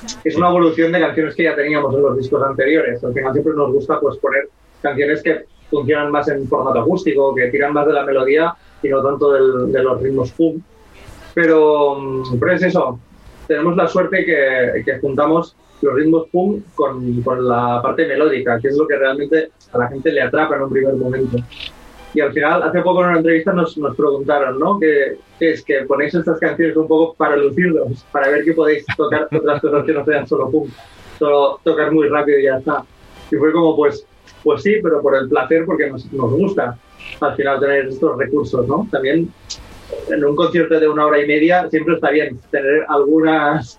Sí. 0.07 0.17
Es 0.25 0.37
una 0.37 0.49
evolución 0.49 0.91
de 0.91 1.01
canciones 1.01 1.35
que 1.35 1.45
ya 1.45 1.55
teníamos 1.55 1.95
en 1.95 2.03
los 2.03 2.17
discos 2.17 2.43
anteriores. 2.43 3.05
Al 3.05 3.13
final 3.13 3.33
siempre 3.35 3.53
nos 3.55 3.73
gusta 3.75 4.01
pues, 4.01 4.17
poner 4.17 4.49
canciones 4.81 5.23
que 5.23 5.45
funcionan 5.71 6.11
más 6.13 6.29
en 6.29 6.49
formato 6.49 6.81
acústico, 6.81 7.35
que 7.35 7.49
tiran 7.49 7.75
más 7.75 7.87
de 7.87 7.93
la 7.93 8.05
melodía 8.05 8.55
y 8.83 8.89
no 8.89 9.03
tanto 9.03 9.33
del, 9.33 9.71
de 9.71 9.83
los 9.83 10.01
ritmos 10.01 10.33
punk. 10.33 10.63
Pero, 11.35 12.23
pero 12.41 12.53
es 12.53 12.63
eso, 12.63 12.99
tenemos 13.47 13.77
la 13.77 13.89
suerte 13.89 14.25
que, 14.25 14.83
que 14.85 14.99
juntamos 14.99 15.57
los 15.83 15.95
ritmos 15.95 16.29
punk 16.31 16.65
con, 16.75 17.23
con, 17.23 17.47
la 17.47 17.81
parte 17.83 18.07
melódica, 18.07 18.59
que 18.61 18.69
es 18.69 18.77
lo 18.77 18.87
que 18.87 18.97
realmente 18.97 19.51
a 19.73 19.79
la 19.79 19.89
gente 19.89 20.13
le 20.13 20.23
atrapa 20.23 20.57
en 20.57 20.63
un 20.63 20.71
primer 20.71 20.95
momento. 20.95 21.39
Y 22.15 22.21
al 22.21 22.33
final, 22.33 22.63
hace 22.63 22.81
poco 22.81 23.03
en 23.03 23.09
una 23.09 23.19
entrevista 23.19 23.53
nos, 23.53 23.77
nos 23.77 23.97
preguntaron, 23.97 24.59
¿no? 24.59 24.79
Que, 24.79 25.19
que, 25.39 25.53
es 25.53 25.65
que 25.65 25.83
ponéis 25.83 26.15
estas 26.15 26.39
canciones 26.39 26.77
un 26.77 26.87
poco 26.87 27.15
para 27.15 27.37
lucirlos, 27.37 28.05
para 28.13 28.29
ver 28.29 28.45
que 28.45 28.53
podéis 28.53 28.85
tocar 28.97 29.29
otras 29.33 29.61
cosas 29.61 29.85
que 29.85 29.93
no 29.93 30.05
sean 30.05 30.27
solo 30.27 30.51
punk, 30.51 30.71
solo 31.19 31.61
tocar 31.65 31.91
muy 31.93 32.09
rápido 32.09 32.39
y 32.39 32.45
ya 32.45 32.59
está. 32.59 32.85
Y 33.31 33.37
fue 33.37 33.53
como, 33.53 33.77
pues, 33.77 34.07
pues 34.43 34.63
sí, 34.63 34.77
pero 34.83 35.03
por 35.03 35.17
el 35.17 35.29
placer, 35.29 35.65
porque 35.67 35.91
nos, 35.91 36.11
nos 36.13 36.31
gusta 36.31 36.79
al 37.21 37.37
final 37.37 37.61
tener 37.61 37.87
estos 37.89 38.17
recursos, 38.17 38.67
¿no? 38.67 38.87
También 38.91 39.29
en 40.09 40.25
un 40.25 40.37
concierto 40.37 40.79
de 40.79 40.89
una 40.89 41.07
hora 41.07 41.21
y 41.21 41.27
media 41.27 41.69
siempre 41.71 41.95
está 41.95 42.11
bien 42.11 42.39
tener 42.51 42.85
algunas 42.89 43.79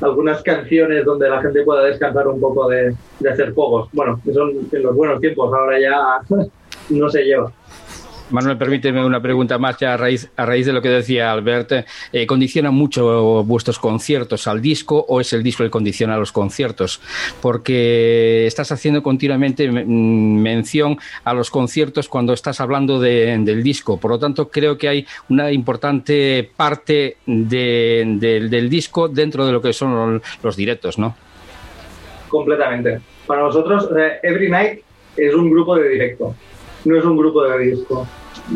algunas 0.00 0.42
canciones 0.42 1.04
donde 1.04 1.28
la 1.28 1.42
gente 1.42 1.62
pueda 1.64 1.82
descansar 1.82 2.28
un 2.28 2.40
poco 2.40 2.68
de, 2.68 2.94
hacer 3.28 3.52
juegos. 3.52 3.88
Bueno, 3.92 4.20
son 4.32 4.52
en 4.70 4.82
los 4.82 4.94
buenos 4.94 5.20
tiempos, 5.20 5.52
ahora 5.52 5.78
ya 5.80 6.20
no 6.90 7.08
se 7.08 7.24
lleva. 7.24 7.52
Manuel, 8.30 8.58
permíteme 8.58 9.04
una 9.04 9.22
pregunta 9.22 9.56
más 9.58 9.78
ya 9.78 9.94
a 9.94 9.96
raíz, 9.96 10.30
a 10.36 10.44
raíz 10.44 10.66
de 10.66 10.72
lo 10.72 10.82
que 10.82 10.90
decía 10.90 11.32
Albert. 11.32 11.86
Eh, 12.12 12.26
¿Condiciona 12.26 12.70
mucho 12.70 13.42
vuestros 13.44 13.78
conciertos 13.78 14.46
al 14.46 14.60
disco 14.60 15.04
o 15.08 15.20
es 15.20 15.32
el 15.32 15.42
disco 15.42 15.62
el 15.62 15.68
que 15.68 15.72
condiciona 15.72 16.18
los 16.18 16.30
conciertos? 16.30 17.00
Porque 17.40 18.46
estás 18.46 18.70
haciendo 18.70 19.02
continuamente 19.02 19.70
mención 19.70 20.98
a 21.24 21.32
los 21.32 21.50
conciertos 21.50 22.08
cuando 22.08 22.34
estás 22.34 22.60
hablando 22.60 23.00
de, 23.00 23.38
del 23.38 23.62
disco. 23.62 23.98
Por 23.98 24.10
lo 24.10 24.18
tanto, 24.18 24.50
creo 24.50 24.76
que 24.76 24.88
hay 24.88 25.06
una 25.30 25.50
importante 25.50 26.50
parte 26.54 27.16
de, 27.24 28.48
del 28.50 28.68
disco 28.68 29.08
dentro 29.08 29.46
de 29.46 29.52
lo 29.52 29.62
que 29.62 29.72
son 29.72 30.20
los 30.42 30.56
directos, 30.56 30.98
¿no? 30.98 31.16
Completamente. 32.28 33.00
Para 33.26 33.42
nosotros, 33.42 33.88
eh, 33.98 34.18
Every 34.22 34.50
Night 34.50 34.80
es 35.16 35.34
un 35.34 35.50
grupo 35.50 35.76
de 35.76 35.88
directo 35.88 36.34
no 36.84 36.98
es 36.98 37.04
un 37.04 37.16
grupo 37.16 37.42
de 37.44 37.58
disco. 37.58 38.06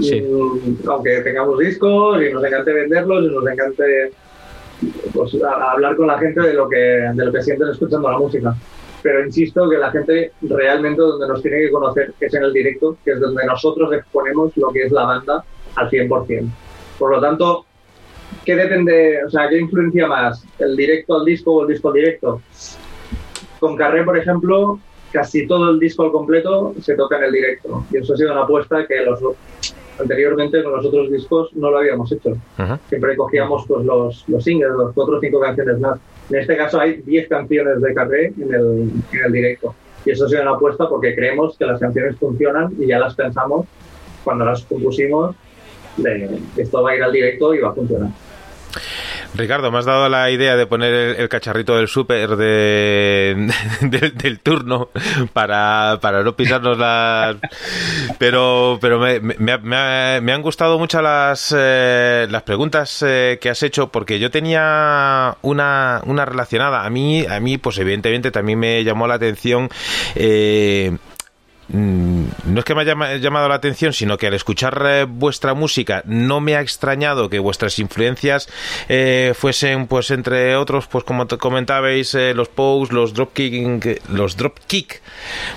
Sí. 0.00 0.16
Y, 0.16 0.86
aunque 0.88 1.20
tengamos 1.20 1.58
discos 1.58 2.22
y 2.22 2.32
nos 2.32 2.44
encante 2.44 2.72
venderlos 2.72 3.24
y 3.24 3.34
nos 3.34 3.46
encante 3.46 4.12
pues, 5.12 5.42
a, 5.42 5.72
hablar 5.72 5.96
con 5.96 6.06
la 6.06 6.18
gente 6.18 6.40
de 6.40 6.54
lo, 6.54 6.68
que, 6.68 6.76
de 6.76 7.24
lo 7.24 7.32
que 7.32 7.42
sienten 7.42 7.68
escuchando 7.68 8.10
la 8.10 8.18
música. 8.18 8.54
Pero 9.02 9.24
insisto 9.24 9.68
que 9.68 9.78
la 9.78 9.90
gente 9.90 10.32
realmente 10.42 11.02
donde 11.02 11.26
nos 11.26 11.42
tiene 11.42 11.58
que 11.58 11.70
conocer 11.70 12.14
es 12.20 12.34
en 12.34 12.44
el 12.44 12.52
directo, 12.52 12.96
que 13.04 13.12
es 13.12 13.20
donde 13.20 13.44
nosotros 13.44 13.92
exponemos 13.92 14.56
lo 14.56 14.70
que 14.70 14.84
es 14.84 14.92
la 14.92 15.04
banda 15.04 15.44
al 15.74 15.90
100%. 15.90 16.48
Por 16.98 17.10
lo 17.10 17.20
tanto, 17.20 17.66
¿qué 18.44 18.54
depende, 18.54 19.24
o 19.24 19.30
sea, 19.30 19.48
qué 19.48 19.58
influencia 19.58 20.06
más? 20.06 20.44
¿El 20.58 20.76
directo 20.76 21.16
al 21.16 21.24
disco 21.24 21.52
o 21.52 21.62
el 21.62 21.68
disco 21.68 21.88
al 21.88 21.94
directo? 21.94 22.40
Con 23.58 23.76
Carré, 23.76 24.04
por 24.04 24.16
ejemplo, 24.16 24.78
casi 25.12 25.46
todo 25.46 25.70
el 25.70 25.78
disco 25.78 26.04
al 26.04 26.12
completo 26.12 26.74
se 26.80 26.94
toca 26.94 27.18
en 27.18 27.24
el 27.24 27.32
directo. 27.32 27.84
Y 27.92 27.98
eso 27.98 28.14
ha 28.14 28.16
sido 28.16 28.32
una 28.32 28.42
apuesta 28.42 28.86
que 28.86 29.04
los, 29.04 29.20
anteriormente 30.00 30.62
con 30.62 30.72
los 30.72 30.86
otros 30.86 31.10
discos 31.10 31.50
no 31.54 31.70
lo 31.70 31.78
habíamos 31.78 32.10
hecho. 32.10 32.36
Siempre 32.88 33.16
cogíamos 33.16 33.64
pues, 33.66 33.84
los, 33.84 34.24
los 34.28 34.42
singles, 34.42 34.72
los 34.72 34.92
cuatro 34.94 35.18
o 35.18 35.20
cinco 35.20 35.40
canciones 35.40 35.78
más. 35.78 35.98
En 36.30 36.40
este 36.40 36.56
caso 36.56 36.80
hay 36.80 37.02
10 37.02 37.28
canciones 37.28 37.80
de 37.80 37.94
Carré 37.94 38.32
en 38.38 38.54
el, 38.54 38.90
en 39.12 39.24
el 39.24 39.32
directo. 39.32 39.74
Y 40.04 40.10
eso 40.10 40.24
ha 40.24 40.28
sido 40.28 40.42
una 40.42 40.52
apuesta 40.52 40.88
porque 40.88 41.14
creemos 41.14 41.56
que 41.56 41.66
las 41.66 41.78
canciones 41.78 42.16
funcionan 42.16 42.72
y 42.78 42.86
ya 42.86 42.98
las 42.98 43.14
pensamos 43.14 43.66
cuando 44.24 44.44
las 44.44 44.62
compusimos 44.62 45.36
de 45.96 46.40
esto 46.56 46.82
va 46.82 46.92
a 46.92 46.96
ir 46.96 47.02
al 47.02 47.12
directo 47.12 47.54
y 47.54 47.58
va 47.58 47.70
a 47.70 47.74
funcionar. 47.74 48.10
Ricardo, 49.34 49.70
me 49.70 49.78
has 49.78 49.84
dado 49.84 50.08
la 50.08 50.30
idea 50.30 50.56
de 50.56 50.66
poner 50.66 51.20
el, 51.20 51.28
cacharrito 51.28 51.76
del 51.76 51.88
súper 51.88 52.36
de, 52.36 53.50
de, 53.80 54.10
del 54.10 54.40
turno 54.40 54.90
para, 55.32 55.98
para 56.00 56.22
no 56.22 56.36
pisarnos 56.36 56.78
las... 56.78 57.36
Pero, 58.18 58.78
pero 58.80 58.98
me, 58.98 59.20
me, 59.20 59.58
me, 59.58 60.20
me 60.20 60.32
han 60.32 60.42
gustado 60.42 60.78
mucho 60.78 61.00
las, 61.00 61.54
eh, 61.56 62.26
las 62.30 62.42
preguntas 62.42 63.02
eh, 63.06 63.38
que 63.40 63.50
has 63.50 63.62
hecho 63.62 63.88
porque 63.88 64.18
yo 64.18 64.30
tenía 64.30 65.36
una, 65.42 66.02
una 66.04 66.24
relacionada. 66.24 66.84
A 66.84 66.90
mí, 66.90 67.24
a 67.26 67.40
mí, 67.40 67.58
pues 67.58 67.78
evidentemente 67.78 68.30
también 68.30 68.58
me 68.58 68.84
llamó 68.84 69.06
la 69.06 69.14
atención... 69.14 69.68
Eh, 70.14 70.96
no 71.72 72.58
es 72.58 72.64
que 72.64 72.74
me 72.74 72.82
haya 72.82 73.16
llamado 73.16 73.48
la 73.48 73.54
atención, 73.54 73.92
sino 73.92 74.18
que 74.18 74.26
al 74.26 74.34
escuchar 74.34 74.82
eh, 74.86 75.06
vuestra 75.08 75.54
música 75.54 76.02
no 76.04 76.40
me 76.40 76.54
ha 76.54 76.60
extrañado 76.60 77.30
que 77.30 77.38
vuestras 77.38 77.78
influencias 77.78 78.48
eh, 78.88 79.32
fuesen, 79.34 79.86
pues 79.86 80.10
entre 80.10 80.56
otros, 80.56 80.86
pues 80.86 81.04
como 81.04 81.26
comentabais, 81.26 82.14
eh, 82.14 82.34
los 82.34 82.48
Pose, 82.48 82.92
los 82.92 83.14
Dropkick, 83.14 84.02
los 84.10 84.36
Dropkick, 84.36 85.00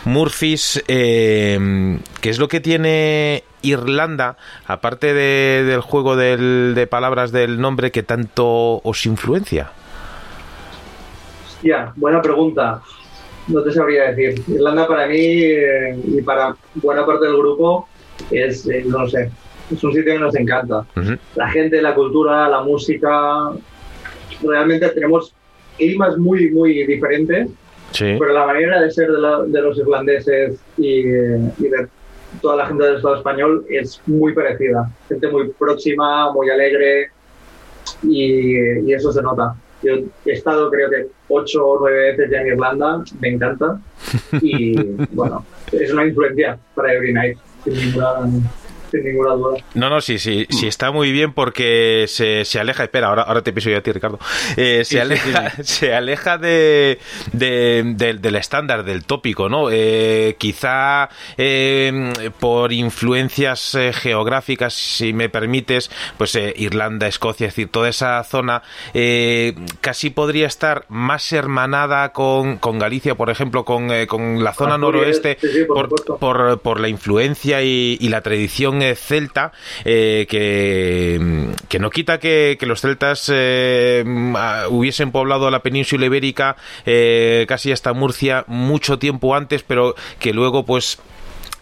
Murphys, 0.05 0.83
eh, 0.87 1.99
que 2.21 2.29
es 2.29 2.39
lo 2.39 2.47
que 2.47 2.61
tiene 2.61 3.43
Irlanda, 3.61 4.37
aparte 4.67 5.13
de, 5.13 5.63
del 5.63 5.81
juego 5.81 6.15
del, 6.15 6.73
de 6.75 6.87
palabras 6.87 7.31
del 7.31 7.59
nombre 7.59 7.91
que 7.91 8.03
tanto 8.03 8.81
os 8.83 9.05
influencia. 9.05 9.71
Ya, 11.63 11.91
buena 11.95 12.21
pregunta. 12.21 12.81
No 13.47 13.61
te 13.61 13.71
sabría 13.71 14.11
decir. 14.11 14.41
Irlanda 14.47 14.87
para 14.87 15.07
mí 15.07 15.17
eh, 15.19 15.97
y 16.05 16.21
para 16.21 16.55
buena 16.75 17.05
parte 17.05 17.25
del 17.25 17.37
grupo 17.37 17.87
es, 18.31 18.67
eh, 18.67 18.83
no 18.85 19.07
sé, 19.07 19.29
es 19.71 19.83
un 19.83 19.93
sitio 19.93 20.13
que 20.13 20.19
nos 20.19 20.35
encanta. 20.35 20.85
La 21.35 21.49
gente, 21.49 21.81
la 21.81 21.95
cultura, 21.95 22.49
la 22.49 22.61
música, 22.61 23.51
realmente 24.43 24.89
tenemos 24.89 25.33
climas 25.77 26.17
muy, 26.17 26.51
muy 26.51 26.85
diferentes, 26.85 27.49
pero 27.97 28.33
la 28.33 28.45
manera 28.45 28.81
de 28.81 28.91
ser 28.91 29.09
de, 29.11 29.61
los 29.61 29.77
irlandeses 29.77 30.59
y, 30.77 31.03
de 31.03 31.87
toda 32.41 32.57
la 32.57 32.67
gente 32.67 32.83
del 32.83 32.95
Estado 32.97 33.15
español 33.15 33.65
es 33.69 34.01
muy 34.05 34.33
parecida. 34.33 34.91
Gente 35.07 35.29
muy 35.29 35.49
próxima, 35.49 36.31
muy 36.31 36.49
alegre 36.49 37.09
y, 38.03 38.91
eso 38.93 39.11
se 39.11 39.21
nota. 39.21 39.55
Yo 39.83 39.93
he 40.25 40.31
estado 40.31 40.69
creo 40.71 40.89
que 40.89 41.07
ocho 41.29 41.65
o 41.65 41.79
nueve 41.79 42.11
veces 42.11 42.31
ya 42.31 42.41
en 42.41 42.47
Irlanda, 42.47 43.03
me 43.19 43.29
encanta. 43.29 43.79
Y 44.41 44.75
bueno, 45.11 45.45
es 45.71 45.91
una 45.91 46.05
influencia 46.05 46.57
para 46.75 46.93
Every 46.93 47.13
Night, 47.13 47.37
sin 47.63 47.73
ninguna 47.73 48.27
ninguna 49.03 49.33
duda. 49.33 49.57
No, 49.73 49.89
no, 49.89 50.01
sí, 50.01 50.19
sí, 50.19 50.45
sí 50.49 50.67
está 50.67 50.91
muy 50.91 51.11
bien 51.11 51.33
porque 51.33 52.05
se, 52.07 52.45
se 52.45 52.59
aleja, 52.59 52.83
espera, 52.83 53.07
ahora, 53.07 53.23
ahora 53.23 53.41
te 53.41 53.53
piso 53.53 53.69
yo 53.69 53.77
a 53.77 53.81
ti, 53.81 53.91
Ricardo, 53.91 54.19
eh, 54.57 54.83
se, 54.85 55.01
aleja, 55.01 55.51
se 55.63 55.93
aleja 55.93 56.37
de, 56.37 56.99
del 57.31 58.35
estándar, 58.35 58.83
del 58.83 59.05
tópico, 59.05 59.49
¿no? 59.49 59.69
Eh, 59.71 60.35
quizá 60.37 61.09
eh, 61.37 62.13
por 62.39 62.73
influencias 62.73 63.77
geográficas, 63.93 64.73
si 64.73 65.13
me 65.13 65.29
permites, 65.29 65.91
pues 66.17 66.35
Irlanda, 66.35 67.07
Escocia, 67.07 67.47
es 67.47 67.53
decir, 67.53 67.69
toda 67.69 67.89
esa 67.89 68.23
zona 68.23 68.63
casi 69.81 70.09
podría 70.09 70.47
estar 70.47 70.85
más 70.89 71.31
hermanada 71.31 72.11
con, 72.11 72.57
con 72.57 72.79
Galicia, 72.79 73.15
por 73.15 73.29
ejemplo, 73.29 73.65
con, 73.65 73.89
con 74.07 74.43
la 74.43 74.53
zona 74.53 74.77
noroeste, 74.77 75.37
por, 75.67 75.89
por, 76.19 76.59
por, 76.59 76.79
la 76.79 76.89
influencia 76.89 77.61
y, 77.61 77.97
y 77.99 78.09
la 78.09 78.21
tradición 78.21 78.81
celta 78.93 79.51
eh, 79.85 80.27
que, 80.29 81.49
que, 81.67 81.79
no 81.79 81.89
quita 81.89 82.19
que, 82.19 82.57
los 82.61 82.81
celtas 82.81 83.31
eh, 83.33 84.03
hubiesen 84.69 85.11
poblado 85.11 85.49
la 85.49 85.59
península 85.59 86.05
ibérica 86.05 86.57
eh, 86.85 87.45
casi 87.47 87.71
hasta 87.71 87.93
Murcia 87.93 88.43
mucho 88.47 88.99
tiempo 88.99 89.35
antes, 89.35 89.63
pero 89.63 89.95
que 90.19 90.33
luego 90.33 90.65
pues 90.65 90.99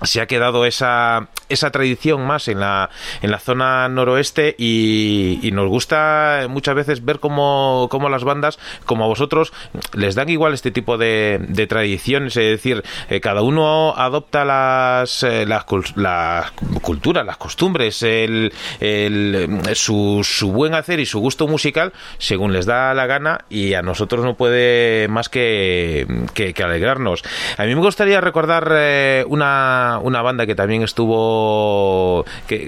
se 0.03 0.21
ha 0.21 0.27
quedado 0.27 0.65
esa, 0.65 1.27
esa 1.49 1.71
tradición 1.71 2.25
más 2.25 2.47
en 2.47 2.59
la, 2.59 2.89
en 3.21 3.31
la 3.31 3.39
zona 3.39 3.87
noroeste 3.89 4.55
y, 4.57 5.49
nos 5.53 5.69
gusta 5.69 6.47
muchas 6.49 6.73
veces 6.73 7.05
ver 7.05 7.19
cómo, 7.19 7.87
las 8.09 8.23
bandas, 8.23 8.57
como 8.85 9.03
a 9.03 9.07
vosotros, 9.07 9.53
les 9.93 10.15
dan 10.15 10.29
igual 10.29 10.53
este 10.53 10.71
tipo 10.71 10.97
de, 10.97 11.39
de 11.47 11.67
tradiciones, 11.67 12.35
es 12.37 12.49
decir, 12.49 12.83
eh, 13.09 13.21
cada 13.21 13.43
uno 13.43 13.93
adopta 13.95 14.43
las, 14.45 15.21
eh, 15.21 15.45
las, 15.45 15.65
la 15.95 16.51
cultura, 16.81 17.23
las 17.23 17.37
costumbres, 17.37 18.01
el, 18.01 18.51
el, 18.79 19.61
su, 19.75 20.21
su 20.23 20.51
buen 20.51 20.73
hacer 20.73 20.99
y 20.99 21.05
su 21.05 21.19
gusto 21.19 21.47
musical 21.47 21.93
según 22.17 22.53
les 22.53 22.65
da 22.65 22.93
la 22.93 23.05
gana 23.05 23.45
y 23.49 23.73
a 23.73 23.81
nosotros 23.81 24.23
no 24.23 24.35
puede 24.35 25.07
más 25.07 25.29
que, 25.29 26.07
que, 26.33 26.63
alegrarnos. 26.63 27.23
A 27.57 27.65
mí 27.65 27.75
me 27.75 27.81
gustaría 27.81 28.21
recordar 28.21 28.71
eh, 28.71 29.25
una 29.27 29.92
una, 29.99 30.21
banda 30.21 30.45
que 30.45 30.55
también 30.55 30.83
estuvo, 30.83 32.25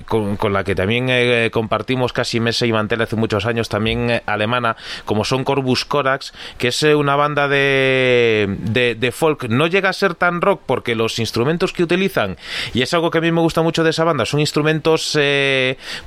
con, 0.08 0.54
la 0.54 0.64
que 0.64 0.76
también 0.76 1.08
eh, 1.10 1.50
compartimos 1.52 2.14
casi 2.14 2.40
mesa 2.40 2.66
y 2.66 2.72
mantel 2.72 3.02
hace 3.02 3.16
muchos 3.16 3.46
años, 3.46 3.70
también 3.70 4.10
eh, 4.10 4.24
alemana, 4.26 4.76
como 5.06 5.24
son 5.26 5.44
Corbus 5.44 5.86
Corax, 5.86 6.34
que 6.58 6.70
es 6.70 6.84
eh, 6.84 6.96
una 6.96 7.16
banda 7.16 7.48
de, 7.48 8.96
de, 9.00 9.12
folk. 9.12 9.46
No 9.50 9.68
llega 9.68 9.90
a 9.90 9.94
ser 9.94 10.16
tan 10.16 10.42
rock 10.42 10.62
porque 10.66 10.96
los 10.96 11.20
instrumentos 11.20 11.74
que 11.74 11.84
utilizan, 11.84 12.38
y 12.74 12.82
es 12.82 12.94
algo 12.94 13.12
que 13.12 13.20
a 13.20 13.22
mí 13.22 13.32
me 13.32 13.42
gusta 13.42 13.62
mucho 13.62 13.84
de 13.84 13.92
esa 13.92 14.04
banda, 14.04 14.26
son 14.26 14.40
instrumentos 14.40 15.18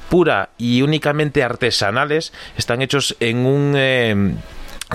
pura 0.08 0.50
y 0.58 0.82
únicamente 0.82 1.42
artesanales, 1.42 2.32
están 2.56 2.82
hechos 2.82 3.16
en 3.20 3.46
un 3.46 4.38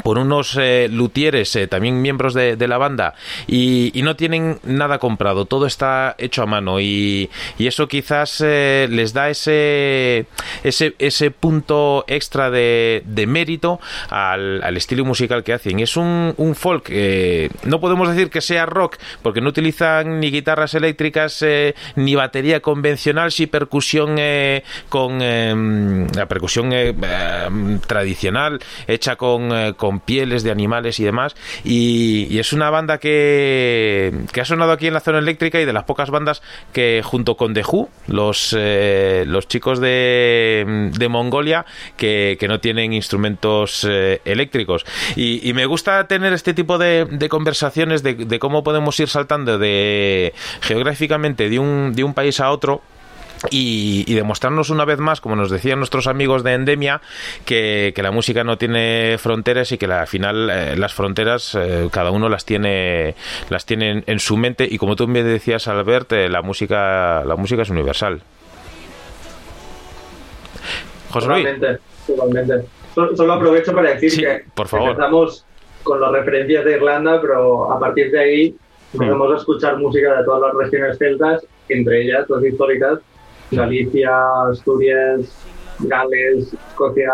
por 0.01 0.17
unos 0.17 0.57
eh, 0.59 0.87
luthieres, 0.91 1.55
eh, 1.55 1.67
también 1.67 2.01
miembros 2.01 2.33
de, 2.33 2.57
la 2.67 2.77
banda, 2.77 3.13
y, 3.47 3.91
no 4.03 4.15
tienen 4.15 4.59
nada 4.63 4.97
comprado, 4.97 5.45
todo 5.45 5.65
está 5.65 6.15
hecho 6.17 6.41
a 6.41 6.45
mano, 6.45 6.79
y, 6.79 7.29
eso 7.59 7.87
quizás 7.87 8.41
eh, 8.45 8.87
les 8.89 9.13
da 9.13 9.29
ese, 9.29 10.25
ese, 10.63 10.95
ese 10.99 11.31
punto 11.31 12.03
extra 12.07 12.49
de, 12.49 13.03
mérito 13.27 13.79
al, 14.09 14.75
estilo 14.75 15.05
musical 15.05 15.43
que 15.43 15.53
hacen. 15.53 15.79
Es 15.79 15.95
un, 15.95 16.33
un 16.37 16.55
folk, 16.55 16.89
no 17.63 17.79
podemos 17.79 18.09
decir 18.09 18.29
que 18.29 18.41
sea 18.41 18.65
rock, 18.65 18.97
porque 19.21 19.41
no 19.41 19.49
utilizan 19.49 20.19
ni 20.19 20.29
guitarras 20.31 20.73
eléctricas, 20.73 21.45
ni 21.95 22.15
batería 22.15 22.59
convencional, 22.59 23.31
si 23.31 23.47
percusión 23.47 24.17
con 24.89 25.19
la 25.19 26.25
percusión 26.27 26.71
tradicional, 27.87 28.59
hecha 28.87 29.15
con 29.15 29.73
con 29.83 29.99
pieles 29.99 30.43
de 30.43 30.51
animales 30.51 31.01
y 31.01 31.03
demás. 31.03 31.35
Y, 31.65 32.39
es 32.39 32.53
una 32.53 32.69
banda 32.69 32.99
que, 32.99 34.13
que, 34.31 34.39
ha 34.39 34.45
sonado 34.45 34.71
aquí 34.71 34.87
en 34.87 34.93
la 34.93 35.01
zona 35.01 35.19
eléctrica 35.19 35.59
y 35.59 35.65
de 35.65 35.73
las 35.73 35.83
pocas 35.83 36.09
bandas 36.09 36.41
que 36.71 37.01
junto 37.03 37.35
con 37.35 37.53
The 37.53 37.63
Who, 37.69 37.89
los, 38.07 38.55
eh, 38.57 39.25
los 39.27 39.49
chicos 39.49 39.81
de, 39.81 40.89
de 40.97 41.09
Mongolia, 41.09 41.65
que, 41.97 42.37
que, 42.39 42.47
no 42.47 42.61
tienen 42.61 42.93
instrumentos 42.93 43.85
eh, 43.89 44.21
eléctricos. 44.23 44.85
Y, 45.17 45.51
me 45.53 45.65
gusta 45.65 46.07
tener 46.07 46.31
este 46.31 46.53
tipo 46.53 46.77
de, 46.77 47.27
conversaciones 47.29 48.03
de, 48.03 48.13
de, 48.13 48.39
cómo 48.39 48.63
podemos 48.63 48.97
ir 49.01 49.09
saltando 49.09 49.57
de 49.57 50.33
geográficamente 50.61 51.49
de 51.49 51.59
un, 51.59 51.91
de 51.93 52.05
un 52.05 52.13
país 52.13 52.39
a 52.39 52.51
otro 52.51 52.81
y, 53.49 54.13
demostrarnos 54.13 54.69
una 54.69 54.85
vez 54.85 54.99
más, 54.99 55.21
como 55.21 55.35
nos 55.35 55.49
decían 55.49 55.79
nuestros 55.79 56.07
amigos 56.07 56.43
de 56.43 56.53
Endemia, 56.53 57.01
que, 57.45 57.93
la 58.03 58.11
música 58.11 58.43
no 58.43 58.57
tiene 58.57 59.17
fronteras 59.17 59.71
y 59.71 59.77
que 59.77 59.85
al 59.85 60.07
final 60.07 60.49
eh, 60.49 60.75
las 60.75 60.93
fronteras 60.93 61.55
eh, 61.55 61.87
cada 61.89 62.11
uno 62.11 62.27
las 62.27 62.43
tiene 62.43 63.15
las 63.49 63.65
tiene 63.65 64.03
en, 64.05 64.19
su 64.19 64.35
mente 64.35 64.67
y 64.69 64.77
como 64.77 64.97
tú 64.97 65.07
me 65.07 65.23
decías 65.23 65.69
Albert, 65.69 66.11
eh, 66.11 66.27
la 66.27 66.41
música 66.41 67.23
la 67.23 67.35
música 67.37 67.61
es 67.61 67.69
universal. 67.69 68.21
José 71.11 71.27
Totalmente, 71.27 71.77
totalmente. 72.07 72.53
Solo, 72.93 73.33
aprovecho 73.33 73.73
para 73.73 73.93
decir 73.93 74.19
que 74.19 74.43
por 74.53 74.67
favor. 74.67 74.89
empezamos 74.89 75.45
con 75.83 76.01
las 76.01 76.11
referencias 76.11 76.65
de 76.65 76.73
Irlanda, 76.73 77.21
pero 77.21 77.71
a 77.71 77.79
partir 77.79 78.11
de 78.11 78.19
ahí 78.19 78.55
empezamos 78.93 79.31
a 79.31 79.37
escuchar 79.37 79.77
música 79.77 80.17
de 80.17 80.25
todas 80.25 80.41
las 80.41 80.53
regiones 80.55 80.97
celtas, 80.97 81.45
entre 81.69 82.03
ellas 82.03 82.29
las 82.29 82.43
históricas, 82.43 82.99
Galicia, 83.55 84.11
Asturias, 84.49 85.27
Gales, 85.79 86.53
Escocia, 86.53 87.11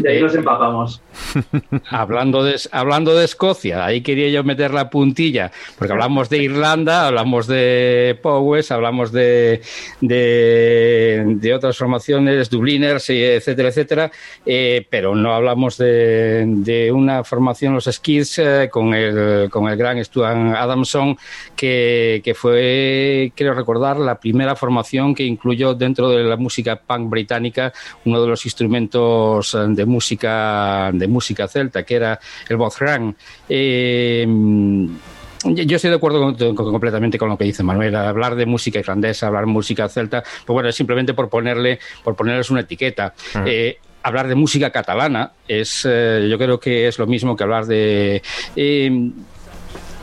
de 0.00 0.10
ahí 0.10 0.22
nos 0.22 0.34
empapamos. 0.34 1.02
hablando, 1.90 2.44
de, 2.44 2.56
hablando 2.72 3.14
de 3.14 3.24
Escocia, 3.24 3.84
ahí 3.84 4.00
quería 4.00 4.28
yo 4.30 4.44
meter 4.44 4.72
la 4.72 4.90
puntilla, 4.90 5.50
porque 5.78 5.92
hablamos 5.92 6.28
de 6.28 6.38
Irlanda, 6.38 7.06
hablamos 7.06 7.46
de 7.46 8.18
Powers, 8.22 8.70
hablamos 8.70 9.12
de, 9.12 9.60
de, 10.00 11.52
otras 11.54 11.76
formaciones, 11.76 12.50
Dubliners, 12.50 13.10
etcétera, 13.10 13.68
etcétera, 13.68 14.10
eh, 14.46 14.86
pero 14.88 15.14
no 15.14 15.34
hablamos 15.34 15.76
de, 15.78 16.90
una 16.94 17.24
formación, 17.24 17.74
los 17.74 17.84
Skids, 17.84 18.38
eh, 18.38 18.68
con, 18.70 18.94
el, 18.94 19.50
con 19.50 19.68
el 19.68 19.76
gran 19.76 20.02
Stuart 20.04 20.36
Adamson, 20.56 21.16
que, 21.56 22.20
que 22.24 22.34
fue, 22.34 23.32
creo 23.34 23.54
recordar, 23.54 23.98
la 23.98 24.18
primera 24.18 24.56
formación 24.56 25.14
que 25.14 25.24
incluyó 25.24 25.74
dentro 25.74 26.08
de 26.08 26.24
la 26.24 26.36
música 26.36 26.76
punk 26.76 27.10
británica 27.10 27.72
uno 28.04 28.20
de 28.22 28.28
los 28.28 28.44
instrumentos 28.44 29.56
de 29.68 29.84
música 29.90 30.90
de 30.92 31.06
música 31.06 31.46
celta, 31.48 31.82
que 31.82 31.96
era 31.96 32.18
el 32.48 32.56
Bozrán. 32.56 33.14
Eh, 33.48 34.26
yo 35.44 35.76
estoy 35.76 35.90
de 35.90 35.96
acuerdo 35.96 36.36
completamente 36.54 37.18
con 37.18 37.28
lo 37.28 37.38
que 37.38 37.44
dice 37.44 37.62
Manuel. 37.62 37.94
Hablar 37.96 38.34
de 38.34 38.46
música 38.46 38.78
irlandesa, 38.78 39.26
hablar 39.26 39.46
de 39.46 39.52
música 39.52 39.88
celta, 39.88 40.22
pues 40.22 40.54
bueno, 40.54 40.68
es 40.68 40.76
simplemente 40.76 41.14
por 41.14 41.28
ponerle, 41.28 41.78
por 42.04 42.14
ponerles 42.14 42.50
una 42.50 42.60
etiqueta. 42.60 43.14
Eh, 43.46 43.78
hablar 44.02 44.28
de 44.28 44.34
música 44.34 44.70
catalana 44.70 45.32
es, 45.48 45.86
eh, 45.88 46.26
yo 46.30 46.38
creo 46.38 46.60
que 46.60 46.88
es 46.88 46.98
lo 46.98 47.06
mismo 47.06 47.36
que 47.36 47.44
hablar 47.44 47.66
de 47.66 48.22
Mm, 48.56 49.10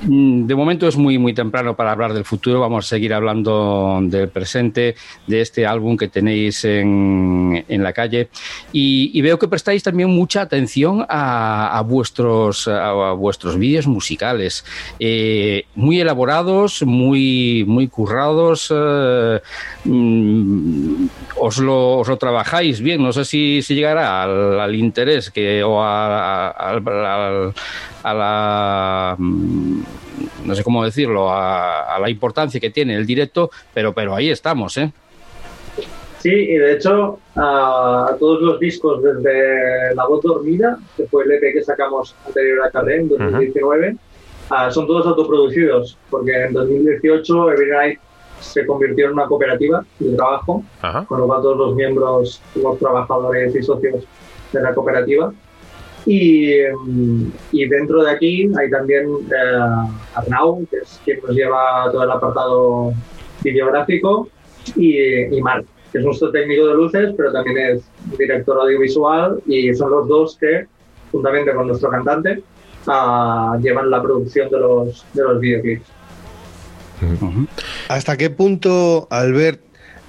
de 0.02 0.56
momento 0.56 0.88
es 0.88 0.96
muy, 0.96 1.18
muy 1.18 1.34
temprano 1.34 1.76
para 1.76 1.92
hablar 1.92 2.14
del 2.14 2.24
futuro. 2.24 2.60
Vamos 2.60 2.86
a 2.86 2.90
seguir 2.90 3.14
hablando 3.14 4.00
del 4.04 4.30
presente, 4.30 4.96
de 5.26 5.42
este 5.42 5.66
álbum 5.66 5.98
que 5.98 6.08
tenéis 6.08 6.64
en, 6.66 7.66
en 7.68 7.84
la 7.84 7.94
calle. 7.94 8.30
Y, 8.72 9.20
veo 9.22 9.40
que 9.40 9.48
prestáis 9.48 9.84
también 9.84 10.10
mucha 10.10 10.42
atención 10.42 11.06
a, 11.10 11.84
vuestros, 11.86 12.68
a, 12.68 13.14
vuestros 13.14 13.58
vídeos 13.58 13.88
musicales. 13.88 14.64
Eh, 15.00 15.66
muy 15.76 16.00
elaborados, 16.00 16.84
muy, 16.84 17.66
muy 17.68 17.88
currados. 17.88 18.72
Eh, 18.74 19.42
mm, 19.84 21.08
os 21.40 21.58
lo, 21.60 21.98
os 21.98 22.08
lo 22.08 22.18
trabajáis 22.18 22.82
bien. 22.82 23.02
No 23.02 23.14
sé 23.14 23.26
si, 23.26 23.62
si 23.62 23.76
llegará 23.76 24.24
al, 24.24 24.76
interés 24.76 25.32
que, 25.32 25.64
o 25.64 25.82
a, 25.82 26.50
a, 26.50 28.14
la 28.14 29.16
mm, 29.18 29.82
no 30.46 30.56
sé 30.56 30.64
cómo 30.64 30.84
decirlo, 30.84 31.30
a, 31.32 31.98
la 32.00 32.10
importancia 32.10 32.60
que 32.60 32.70
tiene 32.70 32.96
el 32.96 33.06
directo, 33.06 33.50
pero, 33.74 33.94
pero 33.94 34.16
ahí 34.16 34.30
estamos, 34.30 34.78
¿eh? 34.78 34.92
Sí, 36.20 36.32
y 36.34 36.56
de 36.56 36.74
hecho, 36.74 37.20
a, 37.36 38.16
todos 38.20 38.42
los 38.42 38.60
discos 38.60 39.04
desde 39.04 39.94
La 39.94 40.06
Voz 40.08 40.24
Dormida, 40.24 40.78
que 40.96 41.06
fue 41.06 41.24
el 41.26 41.32
EP 41.32 41.54
que 41.54 41.64
sacamos 41.64 42.16
anterior 42.26 42.66
a 42.66 42.72
Carré 42.72 42.98
en 42.98 43.10
2019, 43.10 43.96
son 44.72 44.88
todos 44.88 45.06
autoproducidos, 45.06 45.98
porque 46.10 46.46
en 46.46 46.54
2018 46.54 47.52
Every 47.52 47.72
Night 47.72 48.00
se 48.40 48.66
convirtió 48.66 49.08
en 49.08 49.14
una 49.14 49.26
cooperativa 49.26 49.84
de 50.00 50.16
trabajo, 50.16 50.64
con 51.08 51.20
lo 51.20 51.28
cual 51.28 51.42
todos 51.42 51.58
los 51.58 51.76
miembros, 51.76 52.42
los 52.56 52.80
trabajadores 52.80 53.56
y 53.56 53.64
socios 53.64 54.06
de 54.54 54.62
la 54.62 54.74
cooperativa. 54.74 55.34
Y, 56.06 56.54
y 57.52 57.68
dentro 57.68 58.04
de 58.04 58.12
aquí 58.12 58.50
hay 58.58 58.70
también 58.70 59.08
eh, 59.30 59.94
Arnau, 60.16 60.66
que 60.70 60.78
es 60.78 61.02
quien 61.04 61.20
nos 61.22 61.36
lleva 61.36 61.90
todo 61.92 62.04
el 62.04 62.12
apartado 62.12 62.94
videográfico, 63.44 64.30
y, 64.76 65.36
y 65.36 65.42
Marc, 65.42 65.66
que 65.92 65.98
es 65.98 66.06
nuestro 66.06 66.32
técnico 66.32 66.68
de 66.68 66.76
luces, 66.76 67.14
pero 67.18 67.34
también 67.34 67.58
es 67.58 67.84
director 68.18 68.58
audiovisual, 68.58 69.42
y 69.48 69.74
son 69.74 69.92
los 69.92 70.08
dos 70.08 70.38
que, 70.38 70.68
juntamente 71.12 71.54
con 71.54 71.68
nuestro 71.68 71.90
cantante, 71.90 72.42
uh, 72.88 73.60
llevan 73.60 73.90
la 73.90 74.02
producción 74.02 74.50
de 74.50 74.60
los, 74.60 75.06
de 75.14 75.24
los 75.24 75.40
videoclips. 75.42 75.97
¿Hasta 77.88 78.18
qué 78.18 78.30
punto, 78.30 79.08
Albert, 79.12 79.62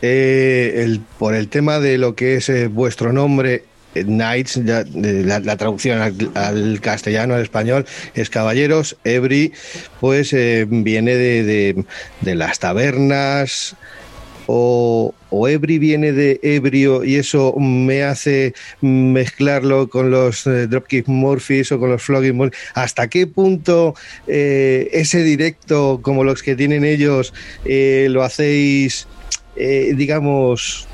eh, 0.03 0.99
por 1.19 1.35
el 1.35 1.49
tema 1.49 1.81
de 1.81 1.99
lo 1.99 2.15
que 2.15 2.37
es 2.37 2.49
eh, 2.49 2.69
vuestro 2.69 3.13
nombre, 3.13 3.65
eh, 3.95 4.05
Knights, 4.05 4.57
la, 4.95 5.57
traducción 5.57 6.01
al, 6.35 6.81
castellano, 6.81 7.35
al 7.35 7.43
español, 7.43 7.85
es 8.15 8.31
caballeros, 8.31 8.97
Ebri, 9.05 9.53
pues 10.01 10.33
viene 10.33 11.15
de, 11.17 11.85
de, 12.21 12.35
las 12.35 12.59
tabernas, 12.59 13.77
o, 14.51 15.15
o 15.29 15.47
Ebri 15.47 15.79
viene 15.79 16.13
de 16.13 16.41
ebrio 16.43 17.05
y 17.05 17.17
eso 17.17 17.55
me 17.59 18.03
hace 18.03 18.55
mezclarlo 18.81 19.91
con 19.91 20.11
los 20.11 20.47
eh, 20.47 20.67
Dropkick 20.67 21.07
Murphys 21.07 21.71
o 21.71 21.79
con 21.79 21.91
los 21.91 22.03
Flogging 22.03 22.35
Murphys. 22.35 22.59
¿Hasta 22.75 23.09
qué 23.09 23.27
punto 23.27 23.95
eh, 24.27 24.89
ese 24.93 25.23
directo, 25.23 26.01
como 26.01 26.25
los 26.25 26.43
que 26.43 26.57
tienen 26.57 26.85
ellos, 26.85 27.35
eh, 27.67 28.09
lo 28.11 28.23
hacéis, 28.25 29.07
digamos, 29.55 30.87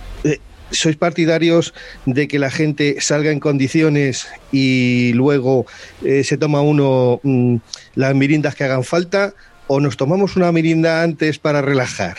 sois 0.71 0.97
partidarios 0.97 1.75
de 2.07 2.27
que 2.27 2.39
la 2.39 2.51
gente 2.51 2.97
salga 3.01 3.31
en 3.31 3.39
condiciones 3.39 4.27
y 4.51 5.13
luego 5.13 5.67
se 6.01 6.39
toma 6.39 6.63
uno 6.63 7.21
mm, 7.23 7.57
las 7.95 8.15
mirindas 8.15 8.55
que 8.55 8.65
hagan 8.65 8.83
falta 8.83 9.35
o 9.67 9.81
nos 9.81 9.99
tomamos 9.99 10.37
una 10.37 10.51
mirinda 10.51 11.03
antes 11.03 11.39
para 11.39 11.61
relajar? 11.61 12.17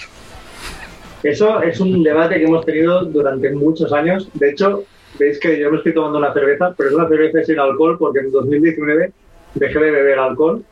Eso 1.25 1.59
es 1.63 1.79
un 1.79 2.03
debate 2.03 2.35
que 2.35 2.43
hemos 2.43 2.63
tenido 2.65 3.03
durante 3.05 3.49
muchos 3.49 3.91
años. 3.91 4.29
De 4.35 4.51
hecho, 4.51 4.83
veis 5.17 5.39
que 5.39 5.59
yo 5.59 5.71
me 5.71 5.77
estoy 5.77 5.91
tomando 5.95 6.19
una 6.19 6.31
cerveza, 6.31 6.75
pero 6.77 6.89
es 6.89 6.95
una 6.95 7.07
cerveza 7.07 7.43
sin 7.43 7.59
alcohol 7.59 7.97
porque 7.97 8.19
en 8.19 8.31
2019 8.31 9.11
dejé 9.55 9.79
de 9.79 9.89
beber 9.89 10.19
alcohol. 10.19 10.63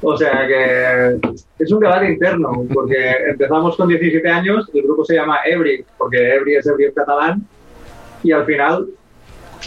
O 0.00 0.16
sea 0.16 0.46
que 0.46 1.18
es 1.58 1.70
un 1.70 1.80
debate 1.80 2.10
interno, 2.10 2.64
porque 2.72 2.96
empezamos 3.28 3.76
con 3.76 3.88
17 3.88 4.26
años, 4.26 4.70
el 4.72 4.82
grupo 4.84 5.04
se 5.04 5.16
llama 5.16 5.40
Ebri, 5.44 5.84
porque 5.98 6.36
Ebri 6.36 6.56
es 6.56 6.66
Ebri 6.66 6.86
en 6.86 6.92
catalán, 6.92 7.46
y 8.22 8.32
al 8.32 8.46
final 8.46 8.86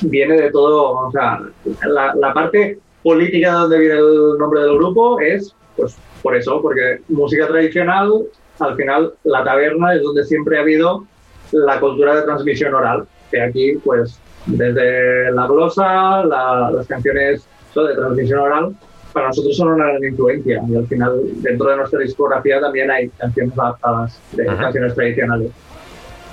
viene 0.02 0.42
de 0.42 0.50
todo, 0.50 1.08
o 1.08 1.12
sea, 1.12 1.40
la, 1.86 2.16
la 2.16 2.34
parte 2.34 2.80
política 3.04 3.52
de 3.52 3.60
donde 3.60 3.80
viene 3.80 3.96
el 3.96 4.38
nombre 4.40 4.62
del 4.62 4.76
grupo 4.78 5.20
es, 5.20 5.54
pues, 5.78 5.96
por 6.24 6.36
eso, 6.36 6.60
porque 6.64 7.02
música 7.10 7.46
tradicional 7.46 8.26
al 8.62 8.76
final 8.76 9.14
la 9.24 9.44
taberna 9.44 9.96
es 9.96 10.04
donde 10.04 10.24
siempre 10.24 10.58
ha 10.58 10.62
habido 10.62 11.06
la 11.52 11.80
cultura 11.80 12.16
de 12.16 12.22
transmisión 12.24 12.74
oral, 12.74 13.06
que 13.30 13.42
aquí 13.42 13.74
pues 13.84 14.20
desde 14.46 15.32
la 15.32 15.48
glosa, 15.48 16.24
las 16.24 16.88
canciones 16.88 17.46
de 17.76 17.96
transmisión 17.96 18.40
oral, 18.40 18.76
para 19.14 19.28
nosotros 19.28 19.56
son 19.58 19.70
una 19.74 19.88
gran 19.88 20.04
influencia 20.04 20.62
y 20.68 20.76
al 20.76 20.88
final 20.88 21.20
dentro 21.42 21.70
de 21.70 21.78
nuestra 21.78 22.00
discografía 22.00 22.62
también 22.62 22.90
hay 22.90 23.10
canciones 23.10 23.58
adaptadas 23.58 24.20
de 24.32 24.46
canciones 24.46 24.96
tradicionales. 24.96 25.52